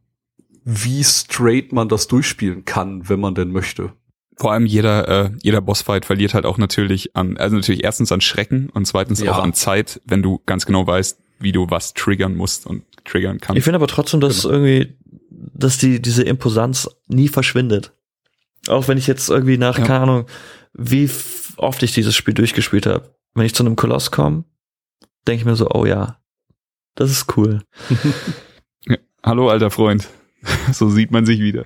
wie 0.64 1.04
straight 1.04 1.72
man 1.72 1.88
das 1.88 2.08
durchspielen 2.08 2.66
kann, 2.66 3.08
wenn 3.10 3.20
man 3.20 3.36
denn 3.36 3.52
möchte. 3.52 3.94
Vor 4.36 4.52
allem 4.52 4.66
jeder, 4.66 5.08
äh, 5.08 5.32
jeder 5.42 5.62
Bossfight 5.62 6.06
verliert 6.06 6.34
halt 6.34 6.46
auch 6.46 6.58
natürlich 6.58 7.16
an, 7.16 7.38
also 7.38 7.56
natürlich 7.56 7.84
erstens 7.84 8.12
an 8.12 8.22
Schrecken 8.22 8.70
und 8.70 8.86
zweitens 8.86 9.22
ja. 9.22 9.32
auch 9.32 9.42
an 9.42 9.54
Zeit, 9.54 10.02
wenn 10.06 10.22
du 10.22 10.42
ganz 10.46 10.66
genau 10.66 10.86
weißt, 10.86 11.20
wie 11.40 11.52
du 11.52 11.70
was 11.70 11.94
triggern 11.94 12.36
musst 12.36 12.66
und 12.66 12.84
triggern 13.06 13.40
kannst. 13.40 13.58
Ich 13.58 13.64
finde 13.64 13.78
aber 13.78 13.88
trotzdem, 13.88 14.20
dass 14.20 14.44
genau. 14.44 14.56
irgendwie, 14.56 14.98
dass 15.30 15.78
die, 15.78 16.02
diese 16.02 16.24
Imposanz 16.24 16.90
nie 17.08 17.28
verschwindet. 17.28 17.94
Auch 18.68 18.88
wenn 18.88 18.98
ich 18.98 19.08
jetzt 19.08 19.30
irgendwie 19.30 19.58
nach, 19.58 19.78
ja. 19.78 19.86
keine 19.86 20.00
Ahnung, 20.02 20.26
wie 20.74 21.10
oft 21.58 21.84
ich 21.84 21.94
dieses 21.94 22.16
Spiel 22.16 22.34
durchgespielt 22.34 22.86
habe. 22.86 23.16
Wenn 23.34 23.46
ich 23.46 23.56
zu 23.56 23.64
einem 23.64 23.76
Koloss 23.76 24.12
komme, 24.12 24.46
denke 25.28 25.42
ich 25.42 25.46
mir 25.46 25.56
so, 25.56 25.70
oh 25.70 25.86
ja, 25.86 26.20
das 26.96 27.12
ist 27.12 27.38
cool. 27.38 27.62
ja. 28.86 28.98
Hallo, 29.24 29.50
alter 29.50 29.72
Freund. 29.72 30.08
so 30.72 30.90
sieht 30.90 31.12
man 31.12 31.26
sich 31.26 31.40
wieder. 31.40 31.66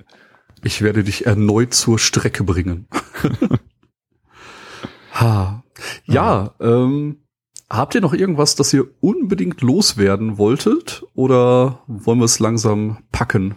Ich 0.64 0.82
werde 0.82 1.04
dich 1.04 1.26
erneut 1.26 1.74
zur 1.74 1.98
Strecke 1.98 2.44
bringen. 2.44 2.86
ha. 5.12 5.64
Ja, 6.04 6.54
ähm, 6.60 7.21
Habt 7.72 7.94
ihr 7.94 8.02
noch 8.02 8.12
irgendwas, 8.12 8.54
das 8.54 8.70
ihr 8.74 8.84
unbedingt 9.00 9.62
loswerden 9.62 10.36
wolltet? 10.36 11.04
Oder 11.14 11.80
wollen 11.86 12.18
wir 12.18 12.26
es 12.26 12.38
langsam 12.38 12.98
packen? 13.12 13.54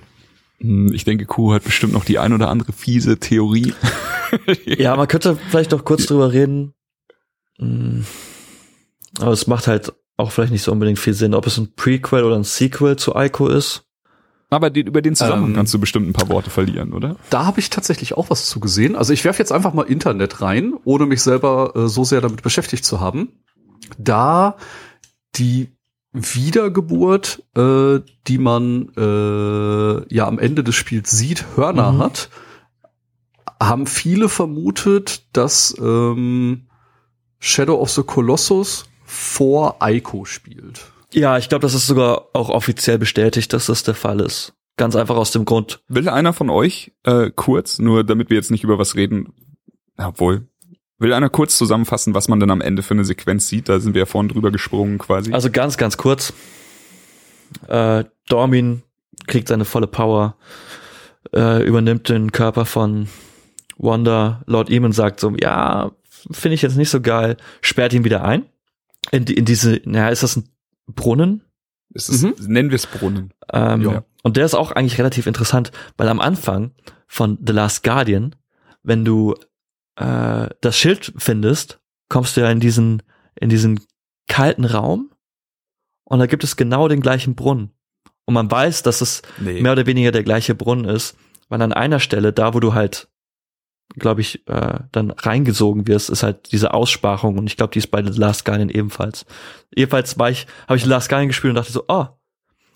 Hm, 0.60 0.94
ich 0.94 1.04
denke, 1.04 1.26
Kuh 1.26 1.54
hat 1.54 1.66
bestimmt 1.66 1.92
noch 1.92 2.06
die 2.06 2.18
ein 2.18 2.32
oder 2.32 2.50
andere 2.50 2.72
fiese 2.72 3.20
Theorie. 3.20 3.74
ja, 4.66 4.96
man 4.96 5.10
könnte 5.10 5.38
vielleicht 5.50 5.72
noch 5.72 5.84
kurz 5.84 6.06
drüber 6.06 6.32
reden. 6.32 6.74
Hm. 7.58 8.06
Aber 9.20 9.32
es 9.34 9.48
macht 9.48 9.68
halt 9.68 9.92
auch 10.16 10.32
vielleicht 10.32 10.54
nicht 10.54 10.64
so 10.64 10.72
unbedingt 10.72 10.98
viel 10.98 11.14
Sinn, 11.14 11.34
ob 11.34 11.46
es 11.46 11.58
ein 11.58 11.76
Prequel 11.76 12.24
oder 12.24 12.38
ein 12.38 12.46
Sequel 12.46 12.96
zu 12.96 13.16
Ico 13.16 13.50
ist. 13.50 13.84
Aber 14.50 14.70
den, 14.70 14.88
über 14.88 15.02
den 15.02 15.16
Zusammenhang 15.16 15.50
ähm, 15.50 15.56
kannst 15.58 15.74
du 15.74 15.80
bestimmt 15.80 16.08
ein 16.08 16.14
paar 16.14 16.30
Worte 16.30 16.50
verlieren, 16.50 16.94
oder? 16.94 17.18
Da 17.32 17.46
habe 17.46 17.60
ich 17.60 17.70
tatsächlich 17.70 18.14
auch 18.14 18.30
was 18.30 18.48
zu 18.48 18.62
gesehen. 18.62 18.96
Also 18.96 19.12
ich 19.12 19.26
werfe 19.26 19.40
jetzt 19.40 19.52
einfach 19.52 19.74
mal 19.74 19.84
Internet 19.84 20.40
rein, 20.40 20.74
ohne 20.86 21.06
mich 21.06 21.22
selber 21.22 21.74
äh, 21.76 21.90
so 21.90 22.06
sehr 22.06 22.22
damit 22.22 22.44
beschäftigt 22.44 22.86
zu 22.86 23.02
haben 23.02 23.28
da 23.98 24.57
die 25.36 25.72
Wiedergeburt, 26.12 27.44
äh, 27.56 27.99
die 28.28 28.38
man 28.38 28.90
äh, 28.95 30.14
ja 30.14 30.28
am 30.28 30.40
Ende 30.40 30.64
des 30.64 30.76
Spiels 30.76 31.12
sieht, 31.12 31.45
Hörner 31.56 31.91
mhm. 31.91 31.99
hat, 31.99 32.30
haben 33.62 33.86
viele 33.86 34.30
vermutet, 34.30 35.24
dass 35.34 35.76
ähm, 35.80 36.68
Shadow 37.40 37.76
of 37.76 37.91
the 37.91 38.03
Colossus 38.03 38.86
vor 39.03 39.78
Ico 39.82 40.26
spielt. 40.26 40.91
Ja, 41.14 41.38
ich 41.38 41.49
glaube, 41.49 41.62
das 41.62 41.74
ist 41.74 41.88
sogar 41.88 42.30
auch 42.34 42.49
offiziell 42.49 42.98
bestätigt, 42.98 43.53
dass 43.53 43.68
das 43.68 43.84
der 43.84 43.94
Fall 43.94 44.20
ist. 44.20 44.53
Ganz 44.78 44.95
einfach 44.95 45.16
aus 45.16 45.32
dem 45.32 45.45
Grund. 45.45 45.82
Will 45.88 46.10
einer 46.10 46.34
von 46.34 46.49
euch 46.49 46.91
äh, 47.03 47.32
kurz, 47.34 47.80
nur 47.80 48.03
damit 48.03 48.30
wir 48.30 48.36
jetzt 48.36 48.52
nicht 48.52 48.64
über 48.64 48.78
was 48.78 48.95
reden, 48.95 49.34
obwohl, 49.98 50.48
Will 50.97 51.13
einer 51.13 51.30
kurz 51.30 51.57
zusammenfassen, 51.57 52.13
was 52.13 52.27
man 52.27 52.39
denn 52.39 52.51
am 52.51 52.61
Ende 52.61 52.81
für 52.81 52.93
eine 52.93 53.03
Sequenz 53.03 53.47
sieht? 53.47 53.67
Da 53.67 53.80
sind 53.80 53.93
wir 53.93 53.99
ja 53.99 54.05
vorhin 54.05 54.30
drüber 54.30 54.51
gesprungen 54.51 54.97
quasi. 54.97 55.34
Also 55.34 55.51
ganz, 55.51 55.77
ganz 55.77 55.97
kurz. 55.97 56.34
Äh, 57.67 58.05
Dormin 58.30 58.84
kriegt 59.27 59.49
seine 59.49 59.65
volle 59.65 59.88
Power, 59.88 60.38
äh, 61.34 61.65
übernimmt 61.65 62.09
den 62.09 62.31
Körper 62.31 62.65
von 62.65 63.07
Wanda. 63.77 64.41
Lord 64.45 64.69
Eamon 64.69 64.93
sagt 64.93 65.19
so, 65.19 65.35
ja, 65.35 65.91
finde 66.31 66.55
ich 66.55 66.61
jetzt 66.61 66.77
nicht 66.77 66.89
so 66.89 67.01
geil, 67.01 67.38
sperrt 67.61 67.93
ihn 67.93 68.03
wieder 68.03 68.23
ein. 68.23 68.45
In, 69.11 69.26
in 69.26 69.45
diese, 69.45 69.81
naja, 69.85 70.09
ist 70.09 70.23
das 70.23 70.38
ein 70.38 70.49
Brunnen? 70.88 71.41
Ist 71.93 72.09
es, 72.09 72.23
mhm. 72.23 72.35
Nennen 72.47 72.69
wir 72.69 72.76
es 72.76 72.88
Brunnen. 72.88 73.34
Ähm, 73.53 73.81
ja. 73.81 74.03
Und 74.23 74.38
der 74.38 74.45
ist 74.45 74.55
auch 74.55 74.72
eigentlich 74.72 74.97
relativ 74.97 75.27
interessant, 75.27 75.72
weil 75.97 76.07
am 76.07 76.19
Anfang 76.19 76.72
von 77.07 77.38
The 77.45 77.53
Last 77.53 77.84
Guardian, 77.84 78.35
wenn 78.81 79.05
du 79.05 79.35
äh, 79.95 80.49
das 80.61 80.77
Schild 80.77 81.13
findest, 81.17 81.80
kommst 82.09 82.38
du 82.38 82.41
ja 82.41 82.51
in 82.51 82.59
diesen, 82.59 83.03
in 83.39 83.49
diesen 83.49 83.80
kalten 84.27 84.65
Raum 84.65 85.11
und 86.03 86.19
da 86.19 86.26
gibt 86.26 86.43
es 86.43 86.55
genau 86.55 86.88
den 86.88 87.01
gleichen 87.01 87.35
Brunnen. 87.35 87.72
Und 88.26 88.34
man 88.34 88.49
weiß, 88.49 88.84
dass 88.84 89.01
es 89.01 89.22
nee. 89.39 89.61
mehr 89.61 89.73
oder 89.73 89.85
weniger 89.85 90.11
der 90.11 90.23
gleiche 90.23 90.55
Brunnen 90.55 90.85
ist, 90.85 91.15
weil 91.49 91.61
an 91.61 91.73
einer 91.73 91.99
Stelle, 91.99 92.34
da 92.34 92.53
wo 92.53 92.59
du 92.59 92.73
halt, 92.73 93.07
glaube 93.97 94.22
ich, 94.22 94.47
äh, 94.47 94.80
dann 94.91 95.11
reingesogen 95.11 95.88
wirst, 95.88 96.09
ist 96.09 96.23
halt 96.23 96.51
diese 96.51 96.73
Aussparung 96.73 97.38
und 97.38 97.47
ich 97.47 97.55
glaube, 97.55 97.72
die 97.72 97.80
ist 97.80 97.91
bei 97.91 98.03
The 98.03 98.19
Last 98.19 98.45
Guardian 98.45 98.69
ebenfalls. 98.69 99.26
Ebenfalls 99.76 100.17
war 100.17 100.31
ich, 100.31 100.47
habe 100.67 100.77
ich 100.77 100.84
The 100.84 100.89
Last 100.89 101.09
Guardian 101.09 101.27
gespielt 101.27 101.51
und 101.51 101.55
dachte 101.55 101.72
so, 101.72 101.85
oh. 101.88 102.07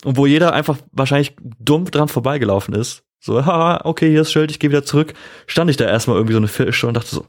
Und 0.05 0.15
wo 0.15 0.25
jeder 0.25 0.53
einfach 0.53 0.77
wahrscheinlich 0.91 1.35
dumm 1.59 1.85
dran 1.85 2.07
vorbeigelaufen 2.07 2.73
ist, 2.73 3.03
so, 3.19 3.45
haha, 3.45 3.81
okay, 3.83 4.09
hier 4.09 4.21
ist 4.21 4.31
Schild, 4.31 4.51
ich 4.51 4.59
gehe 4.59 4.69
wieder 4.69 4.85
zurück. 4.85 5.13
Stand 5.45 5.69
ich 5.69 5.77
da 5.77 5.85
erstmal 5.85 6.17
irgendwie 6.17 6.33
so 6.33 6.39
eine 6.39 6.47
Viertelstunde 6.47 6.99
und 6.99 7.03
dachte 7.03 7.15
so, 7.15 7.25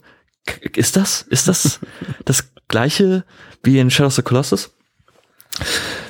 ist 0.73 0.97
das, 0.97 1.23
ist 1.23 1.49
das 1.49 1.81
das 2.25 2.53
gleiche 2.69 3.25
wie 3.63 3.79
in 3.79 3.91
Shadow 3.91 4.07
of 4.07 4.15
the 4.15 4.23
Colossus? 4.23 4.71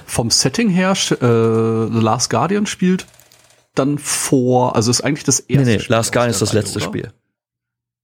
Vom 0.05 0.31
Setting 0.31 0.69
her, 0.69 0.91
äh, 0.91 1.17
The 1.17 2.01
Last 2.01 2.31
Guardian 2.31 2.67
spielt 2.67 3.07
dann 3.75 3.99
vor, 3.99 4.77
also 4.77 4.91
ist 4.91 5.01
eigentlich 5.01 5.25
das 5.25 5.41
erste 5.41 5.65
nee, 5.65 5.77
nee, 5.77 5.81
Spiel 5.81 5.97
Last 5.97 6.13
Guardian 6.13 6.31
ist 6.31 6.43
das 6.43 6.53
letzte 6.53 6.79
oder? 6.79 6.87
Spiel. 6.87 7.13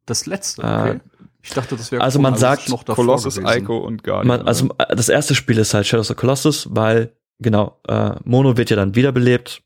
Das 0.06 0.26
letzte, 0.26 0.62
okay. 0.62 0.90
Äh, 0.90 1.00
ich 1.42 1.50
dachte, 1.50 1.76
das 1.76 1.92
wäre 1.92 2.02
Also 2.02 2.18
man 2.18 2.36
sagt 2.36 2.68
noch 2.68 2.84
Colossus, 2.84 3.38
Ico 3.38 3.78
und 3.78 4.02
Guardian. 4.02 4.26
Man, 4.26 4.48
also 4.48 4.68
das 4.88 5.08
erste 5.08 5.34
Spiel 5.34 5.58
ist 5.58 5.74
halt 5.74 5.86
Shadow 5.86 6.00
of 6.00 6.06
the 6.08 6.14
Colossus, 6.14 6.68
weil 6.70 7.12
genau, 7.38 7.78
äh, 7.86 8.12
Mono 8.24 8.56
wird 8.56 8.70
ja 8.70 8.76
dann 8.76 8.94
wiederbelebt 8.94 9.62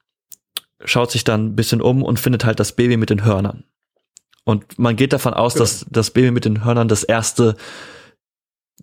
schaut 0.85 1.11
sich 1.11 1.25
dann 1.25 1.47
ein 1.47 1.57
bisschen 1.57 1.81
um 1.81 2.03
und 2.03 2.21
findet 2.21 2.45
halt 2.45 2.61
das 2.61 2.73
Baby 2.73 2.97
mit 2.97 3.11
den 3.11 3.25
Hörnern. 3.25 3.65
Und 4.45 4.79
man 4.79 4.97
geht 4.97 5.13
davon 5.13 5.35
aus, 5.35 5.55
ja. 5.55 5.61
dass 5.61 5.87
das 5.91 6.11
Baby 6.11 6.31
mit 6.31 6.45
den 6.45 6.65
Hörnern 6.65 6.89
das 6.89 7.05
erste 7.05 7.57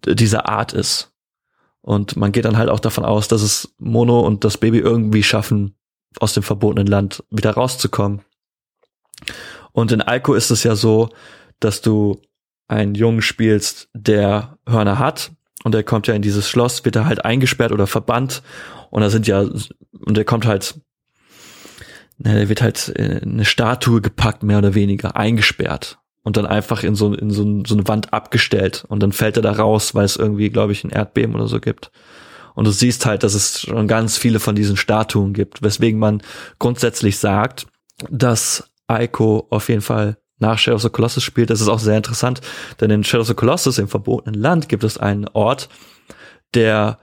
dieser 0.06 0.48
Art 0.48 0.74
ist. 0.74 1.12
Und 1.82 2.16
man 2.16 2.32
geht 2.32 2.46
dann 2.46 2.58
halt 2.58 2.70
auch 2.70 2.80
davon 2.80 3.06
aus, 3.06 3.28
dass 3.28 3.42
es 3.42 3.74
Mono 3.78 4.20
und 4.22 4.44
das 4.44 4.58
Baby 4.58 4.80
irgendwie 4.80 5.24
schaffen, 5.24 5.76
aus 6.20 6.34
dem 6.34 6.44
verbotenen 6.44 6.88
Land 6.88 7.24
wieder 7.30 7.52
rauszukommen. 7.52 8.22
Und 9.72 9.92
in 9.92 10.02
Alko 10.02 10.34
ist 10.34 10.52
es 10.52 10.64
ja 10.64 10.76
so, 10.76 11.10
dass 11.60 11.82
du 11.82 12.22
einen 12.68 12.96
Jungen 12.96 13.22
spielst, 13.22 13.90
der 13.94 14.58
Hörner 14.68 15.00
hat 15.00 15.32
und 15.64 15.74
der 15.74 15.84
kommt 15.84 16.08
ja 16.08 16.14
in 16.14 16.22
dieses 16.22 16.50
Schloss, 16.50 16.84
wird 16.86 16.96
er 16.96 17.06
halt 17.06 17.24
eingesperrt 17.26 17.72
oder 17.72 17.88
verbannt 17.88 18.44
und 18.90 19.02
da 19.02 19.10
sind 19.10 19.28
ja 19.28 19.42
und 19.42 20.18
der 20.18 20.26
kommt 20.26 20.46
halt 20.46 20.80
der 22.18 22.50
wird 22.50 22.62
halt 22.62 22.90
in 22.90 23.34
eine 23.34 23.46
Statue 23.46 24.02
gepackt, 24.02 24.44
mehr 24.44 24.58
oder 24.58 24.74
weniger, 24.74 25.16
eingesperrt 25.16 26.00
und 26.24 26.38
dann 26.38 26.46
einfach 26.46 26.84
in 26.84 26.96
so, 26.96 27.14
in 27.14 27.32
so, 27.32 27.64
so 27.66 27.76
eine 27.76 27.88
Wand 27.88 28.14
abgestellt 28.14 28.86
und 28.90 29.02
dann 29.02 29.12
fällt 29.12 29.38
er 29.38 29.44
da 29.44 29.52
raus, 29.54 29.96
weil 29.96 30.06
es 30.06 30.18
irgendwie, 30.18 30.50
glaube 30.50 30.74
ich, 30.74 30.84
ein 30.84 30.90
Erdbeben 30.90 31.36
oder 31.36 31.48
so 31.48 31.60
gibt. 31.60 31.92
Und 32.56 32.66
du 32.66 32.72
siehst 32.72 33.06
halt, 33.06 33.24
dass 33.24 33.36
es 33.36 33.62
schon 33.62 33.88
ganz 33.88 34.18
viele 34.18 34.40
von 34.40 34.56
diesen 34.56 34.78
Statuen 34.78 35.34
gibt, 35.34 35.62
weswegen 35.62 36.00
man 36.00 36.22
grundsätzlich 36.58 37.20
sagt, 37.20 37.68
dass 38.10 38.72
Aiko 38.88 39.48
auf 39.52 39.70
jeden 39.70 39.82
Fall 39.82 40.18
nach 40.40 40.58
Shadow 40.58 40.76
of 40.76 40.82
the 40.82 40.90
Colossus 40.90 41.24
spielt. 41.24 41.50
Das 41.50 41.62
ist 41.62 41.68
auch 41.68 41.80
sehr 41.80 41.98
interessant, 41.98 42.42
denn 42.80 42.90
in 42.90 43.04
Shadow 43.04 43.22
of 43.22 43.28
the 43.28 43.34
Colossus 43.34 43.78
im 43.78 43.88
verbotenen 43.88 44.40
Land 44.40 44.70
gibt 44.70 44.84
es 44.84 44.98
einen 44.98 45.28
Ort, 45.30 45.70
der 46.54 47.00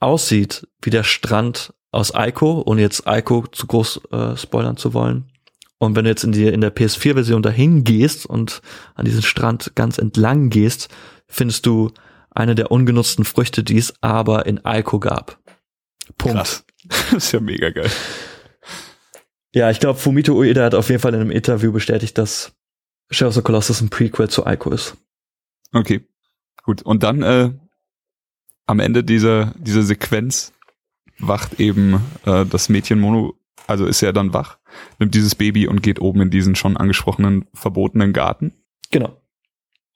aussieht 0.00 0.66
wie 0.80 0.90
der 0.90 1.04
Strand 1.04 1.72
aus 1.92 2.12
Ico, 2.16 2.62
ohne 2.66 2.80
jetzt 2.80 3.04
Ico 3.06 3.46
zu 3.46 3.66
groß 3.66 4.00
äh, 4.10 4.36
spoilern 4.36 4.76
zu 4.76 4.94
wollen. 4.94 5.30
Und 5.78 5.94
wenn 5.94 6.04
du 6.04 6.10
jetzt 6.10 6.24
in, 6.24 6.32
die, 6.32 6.46
in 6.46 6.60
der 6.60 6.74
PS4-Version 6.74 7.42
dahin 7.42 7.84
gehst 7.84 8.26
und 8.26 8.62
an 8.94 9.04
diesen 9.04 9.22
Strand 9.22 9.72
ganz 9.74 9.98
entlang 9.98 10.48
gehst, 10.48 10.88
findest 11.28 11.66
du 11.66 11.90
eine 12.30 12.54
der 12.54 12.70
ungenutzten 12.70 13.24
Früchte, 13.24 13.62
die 13.62 13.78
es 13.78 13.94
aber 14.00 14.46
in 14.46 14.60
Ico 14.64 14.98
gab. 14.98 15.38
Punkt. 16.18 16.36
Krass. 16.36 16.64
Das 17.12 17.12
ist 17.12 17.32
ja 17.32 17.38
mega 17.38 17.70
geil. 17.70 17.90
Ja, 19.54 19.70
ich 19.70 19.78
glaube, 19.78 20.00
Fumito 20.00 20.34
Ueda 20.34 20.64
hat 20.64 20.74
auf 20.74 20.88
jeden 20.88 21.00
Fall 21.00 21.14
in 21.14 21.20
einem 21.20 21.30
Interview 21.30 21.70
bestätigt, 21.70 22.18
dass 22.18 22.52
Shadow 23.10 23.28
of 23.28 23.34
the 23.34 23.42
Colossus 23.42 23.80
ein 23.80 23.88
Prequel 23.88 24.28
zu 24.28 24.44
Ico 24.46 24.70
ist. 24.70 24.96
Okay, 25.72 26.04
gut. 26.64 26.82
Und 26.82 27.04
dann 27.04 27.22
äh, 27.22 27.52
am 28.66 28.80
Ende 28.80 29.04
dieser, 29.04 29.54
dieser 29.58 29.82
Sequenz 29.82 30.52
wacht 31.22 31.60
eben 31.60 32.00
äh, 32.26 32.44
das 32.44 32.68
Mädchen 32.68 33.00
Mono, 33.00 33.34
also 33.66 33.86
ist 33.86 34.02
er 34.02 34.12
dann 34.12 34.34
wach, 34.34 34.58
nimmt 34.98 35.14
dieses 35.14 35.34
Baby 35.34 35.66
und 35.66 35.82
geht 35.82 36.00
oben 36.00 36.20
in 36.20 36.30
diesen 36.30 36.54
schon 36.54 36.76
angesprochenen 36.76 37.46
verbotenen 37.54 38.12
Garten. 38.12 38.52
Genau. 38.90 39.16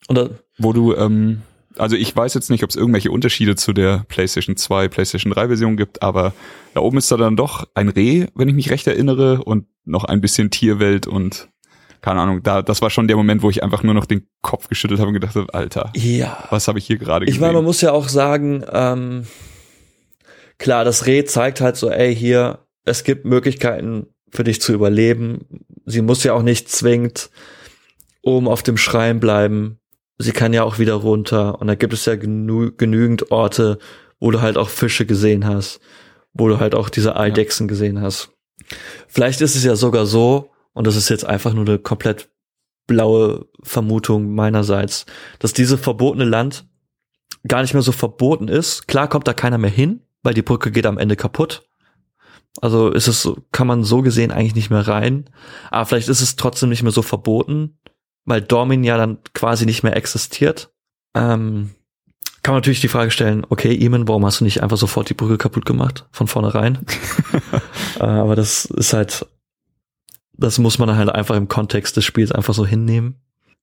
Und 0.09 0.17
da, 0.17 0.31
wo 0.59 0.73
du 0.73 0.95
ähm, 0.95 1.43
also 1.79 1.97
ich 1.97 2.15
weiß 2.15 2.35
jetzt 2.35 2.51
nicht, 2.51 2.65
ob 2.65 2.71
es 2.71 2.77
irgendwelche 2.77 3.11
Unterschiede 3.11 3.57
zu 3.57 3.73
der 3.73 4.05
PlayStation 4.09 4.57
2, 4.57 4.89
PlayStation 4.89 5.33
3 5.33 5.49
Version 5.49 5.77
gibt, 5.77 6.03
aber 6.03 6.33
da 6.75 6.81
oben 6.81 6.99
ist 6.99 7.11
da 7.11 7.17
dann 7.17 7.37
doch 7.37 7.67
ein 7.75 7.89
Reh, 7.89 8.27
wenn 8.35 8.49
ich 8.49 8.55
mich 8.55 8.71
recht 8.71 8.87
erinnere, 8.87 9.45
und 9.45 9.67
noch 9.85 10.05
ein 10.05 10.21
bisschen 10.21 10.51
Tierwelt 10.51 11.07
und 11.07 11.49
keine 12.03 12.21
Ahnung, 12.21 12.43
da, 12.43 12.63
das 12.63 12.83
war 12.83 12.91
schon 12.91 13.09
der 13.09 13.17
Moment, 13.17 13.43
wo 13.43 13.51
ich 13.51 13.63
einfach 13.63 13.83
nur 13.83 13.95
noch 13.95 14.07
den 14.07 14.27
Kopf 14.43 14.69
geschüttelt 14.69 15.01
habe 15.01 15.09
und 15.09 15.15
gedacht 15.15 15.35
habe, 15.35 15.53
Alter, 15.53 15.91
ja. 15.95 16.45
was 16.51 16.69
habe 16.69 16.79
ich 16.79 16.87
hier 16.87 16.99
gerade 16.99 17.27
gesehen? 17.27 17.37
Ich 17.37 17.41
meine, 17.41 17.55
man 17.55 17.65
muss 17.65 17.81
ja 17.81 17.93
auch 17.93 18.09
sagen, 18.09 18.65
ähm, 18.73 19.25
klar, 20.59 20.85
das 20.85 21.07
Reh 21.07 21.25
zeigt 21.25 21.61
halt 21.61 21.77
so, 21.77 21.91
ey, 21.91 22.15
hier, 22.15 22.67
es 22.85 23.05
gibt 23.05 23.25
Möglichkeiten 23.25 24.07
für 24.31 24.45
dich 24.45 24.61
zu 24.61 24.73
überleben. 24.73 25.65
Sie 25.85 26.03
muss 26.03 26.25
ja 26.25 26.33
auch 26.33 26.43
nicht 26.43 26.69
zwingend 26.69 27.31
oben 28.23 28.49
auf 28.49 28.63
dem 28.63 28.77
Schrein 28.77 29.21
bleiben 29.21 29.79
sie 30.19 30.33
kann 30.33 30.53
ja 30.53 30.63
auch 30.63 30.79
wieder 30.79 30.95
runter 30.95 31.61
und 31.61 31.67
da 31.67 31.75
gibt 31.75 31.93
es 31.93 32.05
ja 32.07 32.17
genü 32.17 32.73
genügend 32.77 33.31
Orte, 33.31 33.79
wo 34.19 34.31
du 34.31 34.41
halt 34.41 34.57
auch 34.57 34.69
Fische 34.69 35.07
gesehen 35.07 35.47
hast, 35.47 35.81
wo 36.33 36.49
du 36.49 36.59
halt 36.59 36.75
auch 36.75 36.89
diese 36.89 37.17
Eidechsen 37.17 37.67
ja. 37.67 37.69
gesehen 37.69 38.01
hast. 38.01 38.31
Vielleicht 39.09 39.41
ist 39.41 39.57
es 39.57 39.65
ja 39.65 39.77
sogar 39.77 40.07
so, 40.07 40.51
und 40.73 40.87
das 40.87 40.97
ist 40.97 41.09
jetzt 41.09 41.25
einfach 41.25 41.53
nur 41.53 41.67
eine 41.67 41.79
komplett 41.79 42.31
blaue 42.87 43.47
Vermutung 43.63 44.35
meinerseits, 44.35 45.07
dass 45.39 45.53
diese 45.53 45.77
verbotene 45.77 46.25
Land 46.25 46.67
gar 47.47 47.63
nicht 47.63 47.75
mehr 47.75 47.83
so 47.83 47.93
verboten 47.93 48.49
ist. 48.49 48.87
Klar 48.89 49.09
kommt 49.09 49.29
da 49.29 49.35
keiner 49.35 49.59
mehr 49.59 49.71
hin, 49.71 50.03
weil 50.27 50.35
die 50.35 50.43
Brücke 50.43 50.71
geht 50.71 50.87
am 50.87 50.99
Ende 50.99 51.17
kaputt. 51.17 51.67
Also 52.61 52.91
ist 52.91 53.07
es, 53.07 53.31
kann 53.53 53.67
man 53.67 53.85
so 53.85 54.03
gesehen 54.03 54.33
eigentlich 54.33 54.55
nicht 54.55 54.71
mehr 54.71 54.87
rein. 54.87 55.31
Aber 55.71 55.87
vielleicht 55.87 56.09
ist 56.09 56.21
es 56.21 56.37
trotzdem 56.37 56.69
nicht 56.69 56.83
mehr 56.83 56.93
so 56.93 57.03
verboten, 57.03 57.79
weil 58.25 58.43
Dormin 58.43 58.83
ja 58.83 58.97
dann 58.97 59.19
quasi 59.35 59.67
nicht 59.67 59.83
mehr 59.83 59.97
existiert. 59.97 60.73
Ähm, 61.15 61.71
kann 62.43 62.55
man 62.55 62.59
natürlich 62.59 62.81
die 62.81 62.89
Frage 62.89 63.11
stellen, 63.11 63.47
okay, 63.49 63.75
Eamon, 63.75 64.09
warum 64.09 64.27
hast 64.27 64.41
du 64.41 64.45
nicht 64.45 64.63
einfach 64.63 64.77
sofort 64.77 65.09
die 65.09 65.15
Brücke 65.15 65.39
kaputt 65.39 65.65
gemacht, 65.65 66.07
von 66.13 66.27
vornherein? 66.27 66.79
äh, 68.01 68.05
aber 68.05 68.37
das 68.37 68.65
ist 68.65 68.93
halt, 68.93 69.27
das 70.33 70.59
muss 70.59 70.79
man 70.79 70.97
halt 70.97 71.09
einfach 71.09 71.37
im 71.37 71.49
Kontext 71.49 71.97
des 71.97 72.05
Spiels 72.05 72.33
einfach 72.33 72.55
so 72.55 72.67
hinnehmen. 72.67 73.21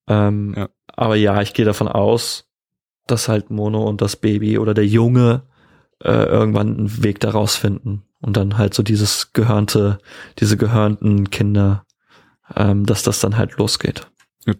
Ähm, 0.07 0.53
ja. 0.55 0.69
Aber 0.87 1.15
ja, 1.15 1.41
ich 1.41 1.53
gehe 1.53 1.65
davon 1.65 1.87
aus, 1.87 2.49
dass 3.07 3.27
halt 3.27 3.49
Mono 3.49 3.83
und 3.83 4.01
das 4.01 4.15
Baby 4.15 4.57
oder 4.57 4.73
der 4.73 4.85
Junge 4.87 5.43
äh, 6.03 6.11
irgendwann 6.11 6.77
einen 6.77 7.03
Weg 7.03 7.19
daraus 7.19 7.55
finden 7.55 8.03
und 8.21 8.37
dann 8.37 8.57
halt 8.57 8.73
so 8.73 8.83
dieses 8.83 9.33
gehörnte, 9.33 9.99
diese 10.39 10.57
gehörnten 10.57 11.29
Kinder, 11.29 11.85
ähm, 12.55 12.85
dass 12.85 13.03
das 13.03 13.19
dann 13.19 13.37
halt 13.37 13.57
losgeht. 13.57 14.07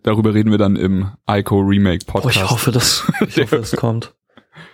Darüber 0.04 0.34
reden 0.34 0.52
wir 0.52 0.58
dann 0.58 0.78
im 0.78 1.12
Ico 1.30 1.60
Remake 1.60 2.06
Podcast. 2.06 2.38
Oh, 2.38 2.44
ich 2.44 2.50
hoffe, 2.50 2.72
dass 2.72 3.12
ich 3.28 3.38
hoffe, 3.38 3.58
das 3.58 3.72
kommt. 3.76 4.14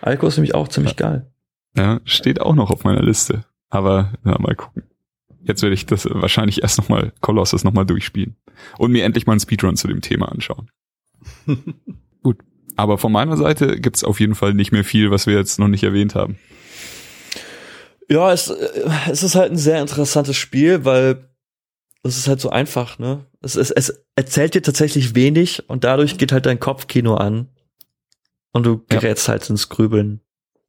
Ico 0.04 0.26
ist 0.26 0.36
nämlich 0.36 0.54
auch 0.54 0.68
ziemlich 0.68 0.98
ja. 0.98 1.08
geil. 1.08 1.30
Ja, 1.76 2.00
steht 2.04 2.40
auch 2.40 2.54
noch 2.54 2.70
auf 2.70 2.84
meiner 2.84 3.02
Liste. 3.02 3.44
Aber 3.68 4.12
ja, 4.24 4.36
mal 4.38 4.54
gucken. 4.54 4.84
Jetzt 5.42 5.62
werde 5.62 5.74
ich 5.74 5.86
das 5.86 6.06
wahrscheinlich 6.10 6.62
erst 6.62 6.78
nochmal 6.78 7.12
Colossus 7.20 7.64
nochmal 7.64 7.86
durchspielen. 7.86 8.36
Und 8.78 8.92
mir 8.92 9.04
endlich 9.04 9.26
mal 9.26 9.32
einen 9.32 9.40
Speedrun 9.40 9.76
zu 9.76 9.88
dem 9.88 10.00
Thema 10.00 10.30
anschauen. 10.30 10.70
Gut. 12.22 12.38
Aber 12.76 12.98
von 12.98 13.12
meiner 13.12 13.36
Seite 13.36 13.80
gibt's 13.80 14.04
auf 14.04 14.20
jeden 14.20 14.34
Fall 14.34 14.54
nicht 14.54 14.72
mehr 14.72 14.84
viel, 14.84 15.10
was 15.10 15.26
wir 15.26 15.34
jetzt 15.34 15.58
noch 15.58 15.68
nicht 15.68 15.82
erwähnt 15.82 16.14
haben. 16.14 16.38
Ja, 18.10 18.32
es, 18.32 18.48
äh, 18.48 18.90
es 19.10 19.22
ist 19.22 19.36
halt 19.36 19.52
ein 19.52 19.58
sehr 19.58 19.80
interessantes 19.80 20.36
Spiel, 20.36 20.84
weil 20.84 21.30
es 22.02 22.18
ist 22.18 22.28
halt 22.28 22.40
so 22.40 22.50
einfach, 22.50 22.98
ne? 22.98 23.26
Es, 23.40 23.56
es, 23.56 23.70
es 23.70 24.04
erzählt 24.16 24.54
dir 24.54 24.62
tatsächlich 24.62 25.14
wenig 25.14 25.68
und 25.68 25.84
dadurch 25.84 26.18
geht 26.18 26.32
halt 26.32 26.46
dein 26.46 26.60
Kopfkino 26.60 27.14
an 27.14 27.48
und 28.52 28.66
du 28.66 28.84
gerätst 28.88 29.28
ja. 29.28 29.32
halt 29.32 29.48
ins 29.48 29.68
Grübeln. 29.68 30.20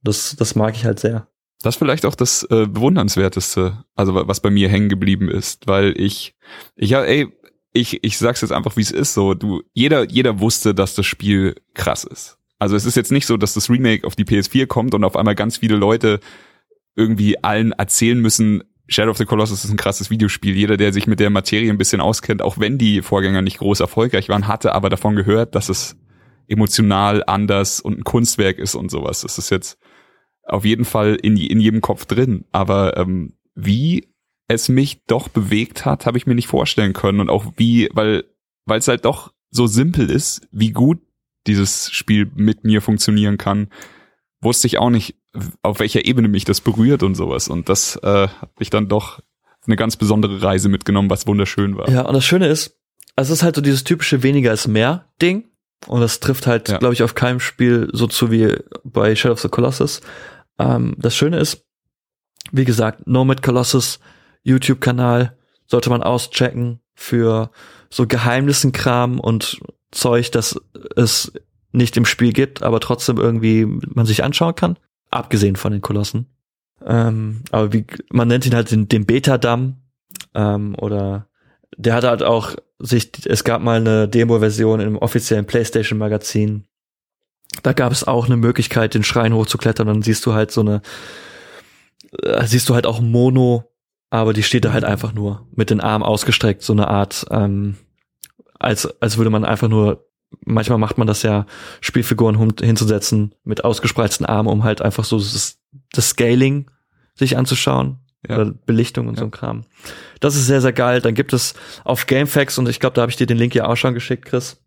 Das, 0.03 0.35
das 0.37 0.55
mag 0.55 0.75
ich 0.75 0.85
halt 0.85 0.99
sehr. 0.99 1.27
Das 1.61 1.75
ist 1.75 1.79
vielleicht 1.79 2.05
auch 2.05 2.15
das 2.15 2.43
äh, 2.49 2.65
bewundernswerteste, 2.67 3.83
also 3.95 4.15
was 4.15 4.39
bei 4.39 4.49
mir 4.49 4.67
hängen 4.69 4.89
geblieben 4.89 5.29
ist, 5.29 5.67
weil 5.67 5.93
ich, 5.99 6.35
ich 6.75 6.89
ja, 6.89 7.03
ey, 7.03 7.27
ich, 7.73 8.03
ich 8.03 8.17
sag's 8.17 8.41
jetzt 8.41 8.51
einfach, 8.51 8.75
wie 8.77 8.81
es 8.81 8.91
ist, 8.91 9.13
so, 9.13 9.33
du, 9.33 9.61
jeder, 9.73 10.09
jeder 10.09 10.39
wusste, 10.39 10.73
dass 10.73 10.95
das 10.95 11.05
Spiel 11.05 11.55
krass 11.73 12.03
ist. 12.03 12.37
Also 12.59 12.75
es 12.75 12.85
ist 12.85 12.95
jetzt 12.95 13.11
nicht 13.11 13.25
so, 13.25 13.37
dass 13.37 13.53
das 13.53 13.69
Remake 13.69 14.05
auf 14.05 14.15
die 14.15 14.25
PS4 14.25 14.67
kommt 14.67 14.93
und 14.93 15.03
auf 15.03 15.15
einmal 15.15 15.35
ganz 15.35 15.57
viele 15.57 15.75
Leute 15.75 16.19
irgendwie 16.95 17.43
allen 17.43 17.71
erzählen 17.71 18.19
müssen, 18.19 18.63
Shadow 18.87 19.11
of 19.11 19.17
the 19.17 19.25
Colossus 19.25 19.63
ist 19.63 19.71
ein 19.71 19.77
krasses 19.77 20.09
Videospiel. 20.09 20.55
Jeder, 20.55 20.75
der 20.75 20.91
sich 20.91 21.07
mit 21.07 21.19
der 21.19 21.29
Materie 21.29 21.69
ein 21.69 21.77
bisschen 21.77 22.01
auskennt, 22.01 22.41
auch 22.41 22.59
wenn 22.59 22.77
die 22.77 23.01
Vorgänger 23.01 23.41
nicht 23.41 23.59
groß 23.59 23.79
erfolgreich 23.79 24.27
waren, 24.27 24.47
hatte 24.47 24.75
aber 24.75 24.89
davon 24.89 25.15
gehört, 25.15 25.55
dass 25.55 25.69
es 25.69 25.95
emotional 26.47 27.23
anders 27.25 27.79
und 27.79 27.99
ein 27.99 28.03
Kunstwerk 28.03 28.57
ist 28.57 28.75
und 28.75 28.91
sowas. 28.91 29.21
Das 29.21 29.37
ist 29.37 29.49
jetzt 29.49 29.77
auf 30.43 30.65
jeden 30.65 30.83
Fall 30.83 31.15
in, 31.15 31.37
in 31.37 31.61
jedem 31.61 31.79
Kopf 31.79 32.05
drin. 32.05 32.43
Aber 32.51 32.97
ähm, 32.97 33.37
wie 33.55 34.09
es 34.49 34.67
mich 34.67 35.05
doch 35.05 35.29
bewegt 35.29 35.85
hat, 35.85 36.05
habe 36.05 36.17
ich 36.17 36.27
mir 36.27 36.35
nicht 36.35 36.47
vorstellen 36.47 36.91
können. 36.91 37.21
Und 37.21 37.29
auch 37.29 37.53
wie, 37.55 37.89
weil 37.93 38.25
weil 38.65 38.79
es 38.79 38.87
halt 38.87 39.05
doch 39.05 39.33
so 39.49 39.67
simpel 39.67 40.09
ist, 40.09 40.47
wie 40.51 40.71
gut 40.71 40.99
dieses 41.47 41.91
Spiel 41.91 42.31
mit 42.35 42.63
mir 42.63 42.81
funktionieren 42.81 43.37
kann, 43.37 43.69
wusste 44.39 44.67
ich 44.67 44.77
auch 44.77 44.89
nicht, 44.89 45.15
auf 45.61 45.79
welcher 45.79 46.05
Ebene 46.05 46.27
mich 46.27 46.45
das 46.45 46.61
berührt 46.61 47.03
und 47.03 47.15
sowas. 47.15 47.47
Und 47.47 47.69
das 47.69 47.97
äh, 48.03 48.27
hat 48.27 48.59
mich 48.59 48.69
dann 48.69 48.87
doch 48.87 49.19
eine 49.65 49.75
ganz 49.75 49.95
besondere 49.95 50.41
Reise 50.41 50.69
mitgenommen, 50.69 51.09
was 51.09 51.27
wunderschön 51.27 51.77
war. 51.77 51.89
Ja, 51.89 52.01
und 52.01 52.13
das 52.13 52.25
Schöne 52.25 52.47
ist, 52.47 52.79
also 53.15 53.33
es 53.33 53.39
ist 53.39 53.43
halt 53.43 53.55
so 53.55 53.61
dieses 53.61 53.83
typische 53.83 54.23
weniger 54.23 54.51
ist 54.51 54.67
mehr 54.67 55.05
Ding. 55.21 55.45
Und 55.87 56.01
das 56.01 56.19
trifft 56.19 56.47
halt, 56.47 56.69
ja. 56.69 56.77
glaube 56.77 56.93
ich, 56.93 57.03
auf 57.03 57.15
keinem 57.15 57.39
Spiel 57.39 57.89
so 57.91 58.07
zu 58.07 58.31
wie 58.31 58.55
bei 58.83 59.15
Shadow 59.15 59.33
of 59.33 59.41
the 59.41 59.49
Colossus. 59.49 60.01
Ähm, 60.59 60.95
das 60.97 61.15
Schöne 61.15 61.39
ist, 61.39 61.65
wie 62.51 62.65
gesagt, 62.65 63.07
Nomad 63.07 63.41
Colossus 63.41 63.99
YouTube-Kanal 64.43 65.37
sollte 65.65 65.89
man 65.89 66.03
auschecken 66.03 66.81
für 66.93 67.51
so 67.89 68.05
Geheimnissenkram 68.05 69.19
und 69.19 69.59
Zeug, 69.91 70.31
das 70.31 70.59
es 70.95 71.31
nicht 71.71 71.97
im 71.97 72.05
Spiel 72.05 72.33
gibt, 72.33 72.63
aber 72.63 72.79
trotzdem 72.79 73.17
irgendwie 73.17 73.65
man 73.65 74.05
sich 74.05 74.23
anschauen 74.23 74.55
kann. 74.55 74.77
Abgesehen 75.11 75.55
von 75.55 75.71
den 75.71 75.81
Kolossen. 75.81 76.27
Ähm, 76.85 77.43
aber 77.51 77.73
wie, 77.73 77.85
man 78.11 78.27
nennt 78.27 78.45
ihn 78.45 78.55
halt 78.55 78.71
den, 78.71 78.87
den 78.87 79.05
Beta-Damm. 79.05 79.77
Ähm, 80.33 80.75
oder 80.77 81.27
der 81.77 81.93
hat 81.93 82.03
halt 82.03 82.23
auch 82.23 82.55
sich, 82.79 83.11
es 83.25 83.43
gab 83.43 83.61
mal 83.61 83.79
eine 83.79 84.07
Demo-Version 84.07 84.79
im 84.79 84.97
offiziellen 84.97 85.45
PlayStation-Magazin. 85.45 86.65
Da 87.63 87.73
gab 87.73 87.91
es 87.91 88.07
auch 88.07 88.25
eine 88.25 88.37
Möglichkeit, 88.37 88.93
den 88.93 89.03
Schrein 89.03 89.33
hochzuklettern. 89.33 89.87
Dann 89.87 90.01
siehst 90.01 90.25
du 90.25 90.33
halt 90.33 90.51
so 90.51 90.61
eine, 90.61 90.81
äh, 92.23 92.45
siehst 92.45 92.69
du 92.69 92.75
halt 92.75 92.85
auch 92.85 93.01
Mono, 93.01 93.65
aber 94.09 94.33
die 94.33 94.43
steht 94.43 94.65
da 94.65 94.73
halt 94.73 94.83
einfach 94.83 95.13
nur 95.13 95.47
mit 95.55 95.69
den 95.69 95.81
Armen 95.81 96.03
ausgestreckt, 96.03 96.61
so 96.63 96.73
eine 96.73 96.87
Art, 96.87 97.25
ähm, 97.29 97.77
als, 98.59 99.01
als 99.01 99.17
würde 99.17 99.29
man 99.29 99.45
einfach 99.45 99.67
nur 99.67 100.07
manchmal 100.45 100.77
macht 100.77 100.97
man 100.97 101.07
das 101.07 101.23
ja, 101.23 101.45
Spielfiguren 101.81 102.53
hinzusetzen 102.61 103.35
mit 103.43 103.63
ausgespreizten 103.63 104.25
Armen, 104.25 104.49
um 104.49 104.63
halt 104.63 104.81
einfach 104.81 105.03
so 105.03 105.17
das, 105.17 105.59
das 105.91 106.09
Scaling 106.09 106.69
sich 107.15 107.37
anzuschauen. 107.37 107.97
Ja. 108.27 108.35
Oder 108.35 108.51
Belichtung 108.51 109.07
und 109.07 109.15
ja. 109.15 109.21
so 109.21 109.25
ein 109.25 109.31
Kram. 109.31 109.65
Das 110.19 110.35
ist 110.35 110.45
sehr, 110.45 110.61
sehr 110.61 110.73
geil. 110.73 111.01
Dann 111.01 111.15
gibt 111.15 111.33
es 111.33 111.55
auf 111.83 112.05
GameFAQs, 112.05 112.59
und 112.59 112.69
ich 112.69 112.79
glaube, 112.79 112.93
da 112.93 113.01
habe 113.01 113.09
ich 113.09 113.17
dir 113.17 113.25
den 113.25 113.37
Link 113.37 113.55
ja 113.55 113.65
auch 113.65 113.77
schon 113.77 113.95
geschickt, 113.95 114.25
Chris. 114.25 114.61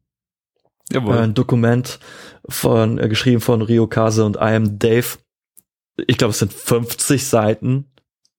Jawohl. 0.92 1.18
Ein 1.18 1.34
Dokument 1.34 2.00
von, 2.48 2.98
äh, 2.98 3.08
geschrieben 3.08 3.40
von 3.40 3.62
Rio 3.62 3.86
Kase 3.86 4.24
und 4.24 4.36
I 4.36 4.54
am 4.56 4.78
Dave. 4.78 5.18
Ich 6.08 6.18
glaube, 6.18 6.32
es 6.32 6.40
sind 6.40 6.52
50 6.52 7.24
Seiten. 7.26 7.86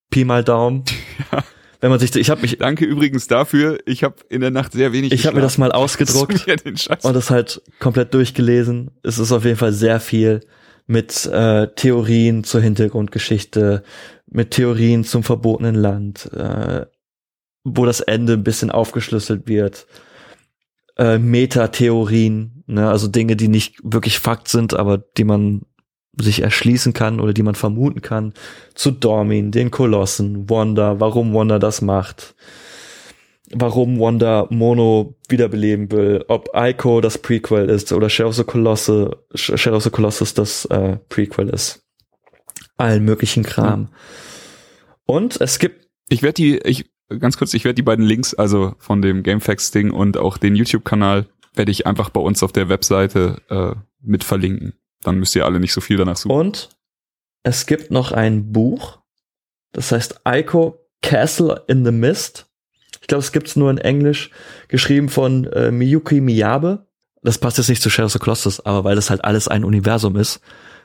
Pi 0.10 0.26
mal 0.26 0.43
Daumen. 0.43 0.84
Ja. 1.31 1.43
Wenn 1.85 1.91
man 1.91 1.99
sich, 1.99 2.15
ich 2.15 2.31
habe 2.31 2.41
mich, 2.41 2.57
Danke 2.57 2.83
übrigens 2.83 3.27
dafür. 3.27 3.77
Ich 3.85 4.03
habe 4.03 4.15
in 4.29 4.41
der 4.41 4.49
Nacht 4.49 4.71
sehr 4.71 4.91
wenig 4.91 5.11
ich 5.11 5.27
habe 5.27 5.35
mir 5.35 5.43
das 5.43 5.59
mal 5.59 5.71
ausgedruckt 5.71 6.47
und 7.03 7.13
das 7.13 7.29
halt 7.29 7.61
komplett 7.79 8.11
durchgelesen. 8.15 8.89
Es 9.03 9.19
ist 9.19 9.31
auf 9.31 9.45
jeden 9.45 9.57
Fall 9.57 9.71
sehr 9.71 9.99
viel 9.99 10.41
mit 10.87 11.27
äh, 11.27 11.67
Theorien 11.75 12.43
zur 12.43 12.61
Hintergrundgeschichte, 12.61 13.83
mit 14.25 14.49
Theorien 14.49 15.03
zum 15.03 15.21
verbotenen 15.21 15.75
Land, 15.75 16.27
äh, 16.33 16.87
wo 17.63 17.85
das 17.85 17.99
Ende 17.99 18.33
ein 18.33 18.43
bisschen 18.43 18.71
aufgeschlüsselt 18.71 19.47
wird, 19.47 19.85
äh, 20.97 21.19
Metatheorien, 21.19 22.63
ne, 22.65 22.89
also 22.89 23.07
Dinge, 23.07 23.35
die 23.35 23.47
nicht 23.47 23.79
wirklich 23.83 24.17
Fakt 24.17 24.47
sind, 24.47 24.73
aber 24.73 24.97
die 24.97 25.23
man 25.23 25.61
sich 26.17 26.41
erschließen 26.41 26.93
kann 26.93 27.19
oder 27.19 27.33
die 27.33 27.43
man 27.43 27.55
vermuten 27.55 28.01
kann, 28.01 28.33
zu 28.73 28.91
Dormin, 28.91 29.51
den 29.51 29.71
Kolossen, 29.71 30.49
Wanda, 30.49 30.99
warum 30.99 31.33
Wanda 31.33 31.59
das 31.59 31.81
macht, 31.81 32.35
warum 33.51 33.99
Wanda 33.99 34.47
Mono 34.49 35.15
wiederbeleben 35.29 35.91
will, 35.91 36.25
ob 36.27 36.49
Ico 36.53 37.01
das 37.01 37.17
Prequel 37.17 37.69
ist 37.69 37.91
oder 37.91 38.09
Shadow 38.09 38.29
of 38.29 38.35
the 38.35 38.43
Colossus, 38.43 39.09
Shadow 39.33 39.77
of 39.77 39.83
the 39.83 39.89
Colossus 39.89 40.33
das 40.33 40.65
äh, 40.65 40.97
Prequel 41.09 41.49
ist. 41.49 41.83
Allen 42.77 43.05
möglichen 43.05 43.43
Kram. 43.43 43.89
Und 45.05 45.39
es 45.39 45.59
gibt 45.59 45.85
Ich 46.09 46.21
werde 46.21 46.33
die, 46.33 46.57
ich 46.59 46.89
ganz 47.19 47.37
kurz, 47.37 47.53
ich 47.53 47.63
werde 47.63 47.75
die 47.75 47.83
beiden 47.83 48.05
Links, 48.05 48.33
also 48.33 48.75
von 48.79 49.01
dem 49.01 49.23
Gamefax 49.23 49.71
Ding 49.71 49.91
und 49.91 50.17
auch 50.17 50.37
den 50.37 50.55
YouTube-Kanal, 50.55 51.27
werde 51.53 51.71
ich 51.71 51.87
einfach 51.87 52.09
bei 52.09 52.21
uns 52.21 52.43
auf 52.43 52.51
der 52.51 52.69
Webseite 52.69 53.41
äh, 53.49 53.75
mit 54.01 54.23
verlinken. 54.23 54.73
Dann 55.06 55.18
müsst 55.19 55.36
ihr 55.36 55.45
alle 55.45 55.60
nicht 55.60 55.73
so 55.73 55.82
viel 55.82 55.98
danach 55.98 56.18
suchen. 56.18 56.36
Und 56.36 56.69
es 57.44 57.65
gibt 57.65 57.91
noch 57.91 58.11
ein 58.11 58.52
Buch, 58.52 58.99
das 59.72 59.91
heißt 59.91 60.22
Ico 60.27 60.80
Castle 61.02 61.64
in 61.68 61.86
the 61.86 61.91
Mist. 61.91 62.48
Ich 63.02 63.07
glaube, 63.07 63.19
es 63.23 63.32
gibt's 63.32 63.56
nur 63.56 63.69
in 63.69 63.77
Englisch, 63.77 64.32
geschrieben 64.68 65.10
von 65.10 65.45
äh, 65.45 65.69
Miyuki 65.72 66.22
Miyabe. 66.22 66.88
Das 67.22 67.38
passt 67.38 67.57
jetzt 67.60 67.69
nicht 67.69 67.82
zu 67.82 67.90
Shadow 67.90 68.07
of 68.07 68.14
the 68.14 68.19
Colossus, 68.19 68.65
aber 68.65 68.84
weil 68.84 68.95
das 68.95 69.10
halt 69.11 69.23
alles 69.23 69.48
ein 69.48 69.64
Universum 69.64 70.15
ist, 70.15 70.41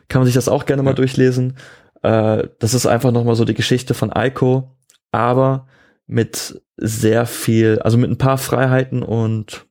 kann 0.08 0.20
man 0.20 0.26
sich 0.26 0.34
das 0.34 0.48
auch 0.48 0.66
gerne 0.66 0.82
mal 0.82 0.90
Ja. 0.90 0.96
durchlesen. 0.96 1.56
Äh, 2.02 2.48
das 2.58 2.74
ist 2.74 2.86
einfach 2.86 3.10
noch 3.12 3.24
mal 3.24 3.34
so 3.36 3.44
die 3.46 3.54
Geschichte 3.54 3.94
von 3.94 4.12
Ico, 4.14 4.76
aber 5.12 5.66
mit 6.06 6.60
sehr 6.76 7.24
viel, 7.26 7.78
also 7.80 7.96
mit 7.96 8.10
ein 8.10 8.18
paar 8.18 8.36
Freiheiten 8.38 9.02
und 9.02 9.66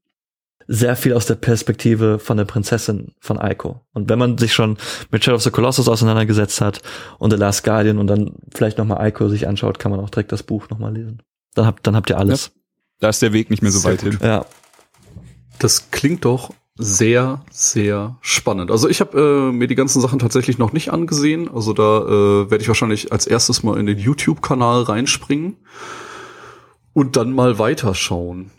sehr 0.72 0.96
viel 0.96 1.14
aus 1.14 1.26
der 1.26 1.34
Perspektive 1.34 2.20
von 2.20 2.38
der 2.38 2.46
Prinzessin 2.46 3.14
von 3.20 3.40
Ico. 3.42 3.82
Und 3.92 4.08
wenn 4.08 4.20
man 4.20 4.38
sich 4.38 4.54
schon 4.54 4.78
mit 5.10 5.24
Shadow 5.24 5.38
of 5.38 5.42
the 5.42 5.50
Colossus 5.50 5.88
auseinandergesetzt 5.88 6.62
hat 6.62 6.84
und 7.18 7.32
The 7.32 7.38
Last 7.38 7.64
Guardian 7.64 7.98
und 7.98 8.06
dann 8.06 8.36
vielleicht 8.54 8.78
nochmal 8.78 9.08
Ico 9.08 9.30
sich 9.30 9.48
anschaut, 9.48 9.80
kann 9.80 9.90
man 9.90 10.00
auch 10.00 10.12
direkt 10.12 10.32
das 10.32 10.44
Buch 10.44 10.70
nochmal 10.70 10.94
lesen. 10.94 11.24
Dann 11.56 11.66
habt, 11.66 11.88
dann 11.88 11.96
habt 11.96 12.12
ihr 12.12 12.20
alles. 12.20 12.52
Da 13.00 13.10
ist 13.10 13.20
der 13.24 13.34
Weg 13.34 13.50
nicht 13.50 13.64
mehr 13.64 13.72
so 13.72 13.80
Sehr 13.80 13.94
weit 13.94 14.04
gut. 14.04 14.12
hin. 14.12 14.20
Ja. 14.22 14.46
Das 15.58 15.90
klingt 15.90 16.24
doch 16.24 16.54
sehr, 16.76 17.44
sehr 17.50 18.18
spannend. 18.22 18.70
Also 18.70 18.88
ich 18.88 19.02
habe 19.02 19.50
äh, 19.50 19.52
mir 19.52 19.68
die 19.68 19.76
ganzen 19.76 20.02
Sachen 20.02 20.20
tatsächlich 20.20 20.60
noch 20.60 20.72
nicht 20.72 20.94
angesehen. 20.94 21.50
Also 21.52 21.74
da 21.74 22.02
äh, 22.04 22.52
werde 22.52 22.62
ich 22.62 22.68
wahrscheinlich 22.68 23.12
als 23.12 23.26
erstes 23.26 23.64
mal 23.64 23.80
in 23.80 23.88
den 23.88 23.98
YouTube-Kanal 23.98 24.84
reinspringen 24.84 25.58
und 26.94 27.18
dann 27.18 27.34
mal 27.34 27.58
weiterschauen. 27.58 28.52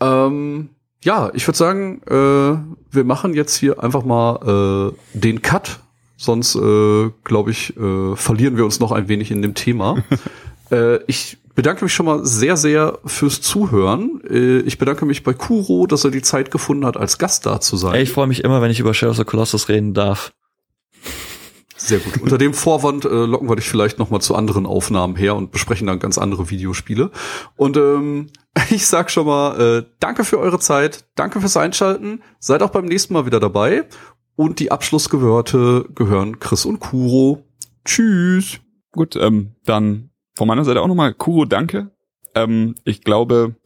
Ähm, 0.00 0.70
ja, 1.02 1.30
ich 1.34 1.46
würde 1.46 1.58
sagen, 1.58 2.00
äh, 2.06 2.94
wir 2.94 3.04
machen 3.04 3.34
jetzt 3.34 3.56
hier 3.56 3.82
einfach 3.82 4.04
mal 4.04 4.92
äh, 5.14 5.18
den 5.18 5.42
Cut. 5.42 5.80
Sonst, 6.16 6.54
äh, 6.54 7.10
glaube 7.24 7.50
ich, 7.50 7.76
äh, 7.76 8.14
verlieren 8.14 8.56
wir 8.56 8.64
uns 8.64 8.78
noch 8.78 8.92
ein 8.92 9.08
wenig 9.08 9.32
in 9.32 9.42
dem 9.42 9.54
Thema. 9.54 10.04
äh, 10.70 10.98
ich 11.06 11.38
bedanke 11.56 11.84
mich 11.84 11.92
schon 11.92 12.06
mal 12.06 12.24
sehr, 12.24 12.56
sehr 12.56 13.00
fürs 13.04 13.40
Zuhören. 13.40 14.20
Äh, 14.30 14.60
ich 14.60 14.78
bedanke 14.78 15.04
mich 15.04 15.24
bei 15.24 15.34
Kuro, 15.34 15.86
dass 15.88 16.04
er 16.04 16.12
die 16.12 16.22
Zeit 16.22 16.52
gefunden 16.52 16.86
hat, 16.86 16.96
als 16.96 17.18
Gast 17.18 17.46
da 17.46 17.60
zu 17.60 17.76
sein. 17.76 17.94
Ey, 17.94 18.02
ich 18.02 18.12
freue 18.12 18.28
mich 18.28 18.44
immer, 18.44 18.62
wenn 18.62 18.70
ich 18.70 18.78
über 18.78 18.94
Shadow 18.94 19.10
of 19.10 19.16
the 19.16 19.24
Colossus 19.24 19.68
reden 19.68 19.94
darf. 19.94 20.32
Sehr 21.86 21.98
gut. 21.98 22.20
Unter 22.20 22.38
dem 22.38 22.54
Vorwand 22.54 23.04
äh, 23.04 23.08
locken 23.08 23.48
wir 23.48 23.56
dich 23.56 23.68
vielleicht 23.68 23.98
noch 23.98 24.10
mal 24.10 24.20
zu 24.20 24.34
anderen 24.36 24.66
Aufnahmen 24.66 25.16
her 25.16 25.34
und 25.34 25.50
besprechen 25.50 25.88
dann 25.88 25.98
ganz 25.98 26.16
andere 26.16 26.48
Videospiele. 26.48 27.10
Und 27.56 27.76
ähm, 27.76 28.28
ich 28.70 28.86
sag 28.86 29.10
schon 29.10 29.26
mal, 29.26 29.60
äh, 29.60 29.84
danke 29.98 30.24
für 30.24 30.38
eure 30.38 30.60
Zeit, 30.60 31.04
danke 31.16 31.40
fürs 31.40 31.56
Einschalten. 31.56 32.22
Seid 32.38 32.62
auch 32.62 32.70
beim 32.70 32.84
nächsten 32.84 33.14
Mal 33.14 33.26
wieder 33.26 33.40
dabei. 33.40 33.84
Und 34.36 34.60
die 34.60 34.70
Abschlussgewörte 34.70 35.86
gehören 35.94 36.38
Chris 36.38 36.64
und 36.64 36.80
Kuro. 36.80 37.44
Tschüss. 37.84 38.60
Gut, 38.92 39.16
ähm, 39.16 39.56
dann 39.64 40.10
von 40.34 40.48
meiner 40.48 40.64
Seite 40.64 40.80
auch 40.80 40.88
nochmal, 40.88 41.14
Kuro, 41.14 41.44
danke. 41.44 41.90
Ähm, 42.34 42.76
ich 42.84 43.02
glaube, 43.02 43.56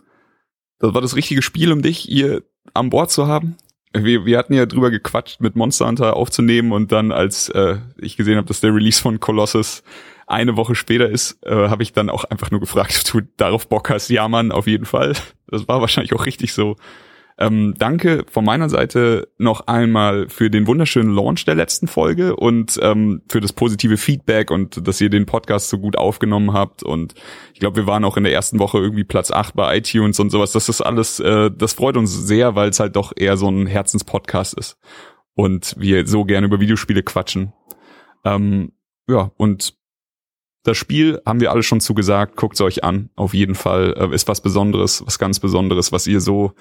das 0.78 0.94
war 0.94 1.00
das 1.02 1.16
richtige 1.16 1.42
Spiel, 1.42 1.70
um 1.70 1.82
dich 1.82 1.98
hier 1.98 2.42
an 2.74 2.90
Bord 2.90 3.10
zu 3.10 3.26
haben. 3.26 3.56
Wir, 3.92 4.26
wir 4.26 4.38
hatten 4.38 4.52
ja 4.52 4.66
drüber 4.66 4.90
gequatscht, 4.90 5.40
mit 5.40 5.56
Monster 5.56 5.86
Hunter 5.86 6.16
aufzunehmen 6.16 6.72
und 6.72 6.92
dann, 6.92 7.12
als 7.12 7.48
äh, 7.50 7.76
ich 7.96 8.16
gesehen 8.16 8.36
habe, 8.36 8.46
dass 8.46 8.60
der 8.60 8.74
Release 8.74 9.00
von 9.00 9.20
Colossus 9.20 9.82
eine 10.26 10.56
Woche 10.56 10.74
später 10.74 11.08
ist, 11.08 11.38
äh, 11.46 11.68
habe 11.68 11.82
ich 11.82 11.92
dann 11.92 12.10
auch 12.10 12.24
einfach 12.24 12.50
nur 12.50 12.60
gefragt, 12.60 13.04
ob 13.06 13.12
du 13.12 13.28
darauf 13.36 13.68
Bock 13.68 13.90
hast. 13.90 14.08
Ja, 14.10 14.28
Mann, 14.28 14.52
auf 14.52 14.66
jeden 14.66 14.84
Fall. 14.84 15.14
Das 15.46 15.68
war 15.68 15.80
wahrscheinlich 15.80 16.12
auch 16.14 16.26
richtig 16.26 16.52
so. 16.52 16.76
Ähm, 17.38 17.74
danke 17.76 18.24
von 18.30 18.46
meiner 18.46 18.70
Seite 18.70 19.28
noch 19.36 19.66
einmal 19.66 20.28
für 20.30 20.50
den 20.50 20.66
wunderschönen 20.66 21.14
Launch 21.14 21.44
der 21.44 21.54
letzten 21.54 21.86
Folge 21.86 22.34
und 22.34 22.78
ähm, 22.82 23.22
für 23.28 23.40
das 23.40 23.52
positive 23.52 23.98
Feedback 23.98 24.50
und 24.50 24.86
dass 24.88 25.02
ihr 25.02 25.10
den 25.10 25.26
Podcast 25.26 25.68
so 25.68 25.78
gut 25.78 25.98
aufgenommen 25.98 26.54
habt. 26.54 26.82
Und 26.82 27.14
ich 27.52 27.60
glaube, 27.60 27.76
wir 27.76 27.86
waren 27.86 28.04
auch 28.04 28.16
in 28.16 28.24
der 28.24 28.32
ersten 28.32 28.58
Woche 28.58 28.78
irgendwie 28.78 29.04
Platz 29.04 29.30
8 29.30 29.54
bei 29.54 29.76
iTunes 29.76 30.18
und 30.18 30.30
sowas. 30.30 30.52
Das 30.52 30.70
ist 30.70 30.80
alles, 30.80 31.20
äh, 31.20 31.50
das 31.50 31.74
freut 31.74 31.98
uns 31.98 32.26
sehr, 32.26 32.54
weil 32.54 32.70
es 32.70 32.80
halt 32.80 32.96
doch 32.96 33.12
eher 33.14 33.36
so 33.36 33.48
ein 33.50 33.66
Herzenspodcast 33.66 34.54
ist. 34.54 34.78
Und 35.34 35.74
wir 35.78 36.06
so 36.06 36.24
gerne 36.24 36.46
über 36.46 36.60
Videospiele 36.60 37.02
quatschen. 37.02 37.52
Ähm, 38.24 38.72
ja, 39.08 39.30
und 39.36 39.74
das 40.62 40.78
Spiel 40.78 41.20
haben 41.26 41.40
wir 41.40 41.52
alle 41.52 41.62
schon 41.62 41.80
zugesagt, 41.80 42.36
guckt's 42.36 42.62
euch 42.62 42.82
an. 42.82 43.10
Auf 43.14 43.34
jeden 43.34 43.54
Fall 43.54 43.94
äh, 43.98 44.14
ist 44.14 44.26
was 44.26 44.40
Besonderes, 44.40 45.04
was 45.04 45.18
ganz 45.18 45.38
Besonderes, 45.38 45.92
was 45.92 46.06
ihr 46.06 46.20
so 46.22 46.54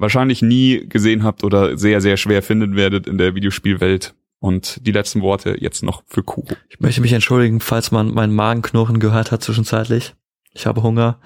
wahrscheinlich 0.00 0.42
nie 0.42 0.88
gesehen 0.88 1.22
habt 1.22 1.44
oder 1.44 1.76
sehr, 1.78 2.00
sehr 2.00 2.16
schwer 2.16 2.42
finden 2.42 2.74
werdet 2.74 3.06
in 3.06 3.18
der 3.18 3.34
Videospielwelt. 3.34 4.14
Und 4.40 4.86
die 4.86 4.92
letzten 4.92 5.20
Worte 5.20 5.56
jetzt 5.60 5.82
noch 5.82 6.02
für 6.06 6.22
Kuro. 6.22 6.48
Ich 6.70 6.80
möchte 6.80 7.02
mich 7.02 7.12
entschuldigen, 7.12 7.60
falls 7.60 7.90
man 7.90 8.14
meinen 8.14 8.34
Magenknurren 8.34 8.98
gehört 8.98 9.32
hat 9.32 9.42
zwischenzeitlich. 9.42 10.14
Ich 10.54 10.66
habe 10.66 10.82
Hunger. 10.82 11.20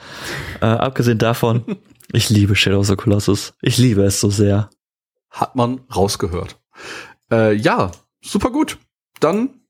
Äh, 0.61 0.67
abgesehen 0.67 1.19
davon, 1.19 1.65
ich 2.13 2.29
liebe 2.29 2.57
Shadow 2.57 2.81
of 2.81 2.89
the 2.89 2.97
Colossus. 2.97 3.55
Ich 3.63 3.79
liebe 3.79 4.03
es 4.03 4.21
so 4.21 4.31
sehr. 4.31 4.69
Hat 5.31 5.55
man 5.55 5.83
rausgehört. 5.95 6.61
Äh, 7.31 7.55
ja, 7.55 7.93
super 8.21 8.51
gut. 8.51 8.79
Dann 9.21 9.61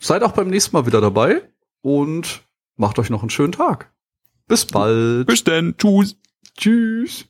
seid 0.00 0.24
auch 0.24 0.32
beim 0.32 0.48
nächsten 0.48 0.76
Mal 0.76 0.86
wieder 0.86 1.00
dabei 1.00 1.42
und 1.82 2.42
macht 2.76 2.98
euch 2.98 3.08
noch 3.08 3.22
einen 3.22 3.30
schönen 3.30 3.52
Tag. 3.52 3.92
Bis 4.48 4.66
bald. 4.66 5.28
Bis 5.28 5.44
denn, 5.44 5.76
tschüss. 5.78 6.16
Tschüss. 6.56 7.29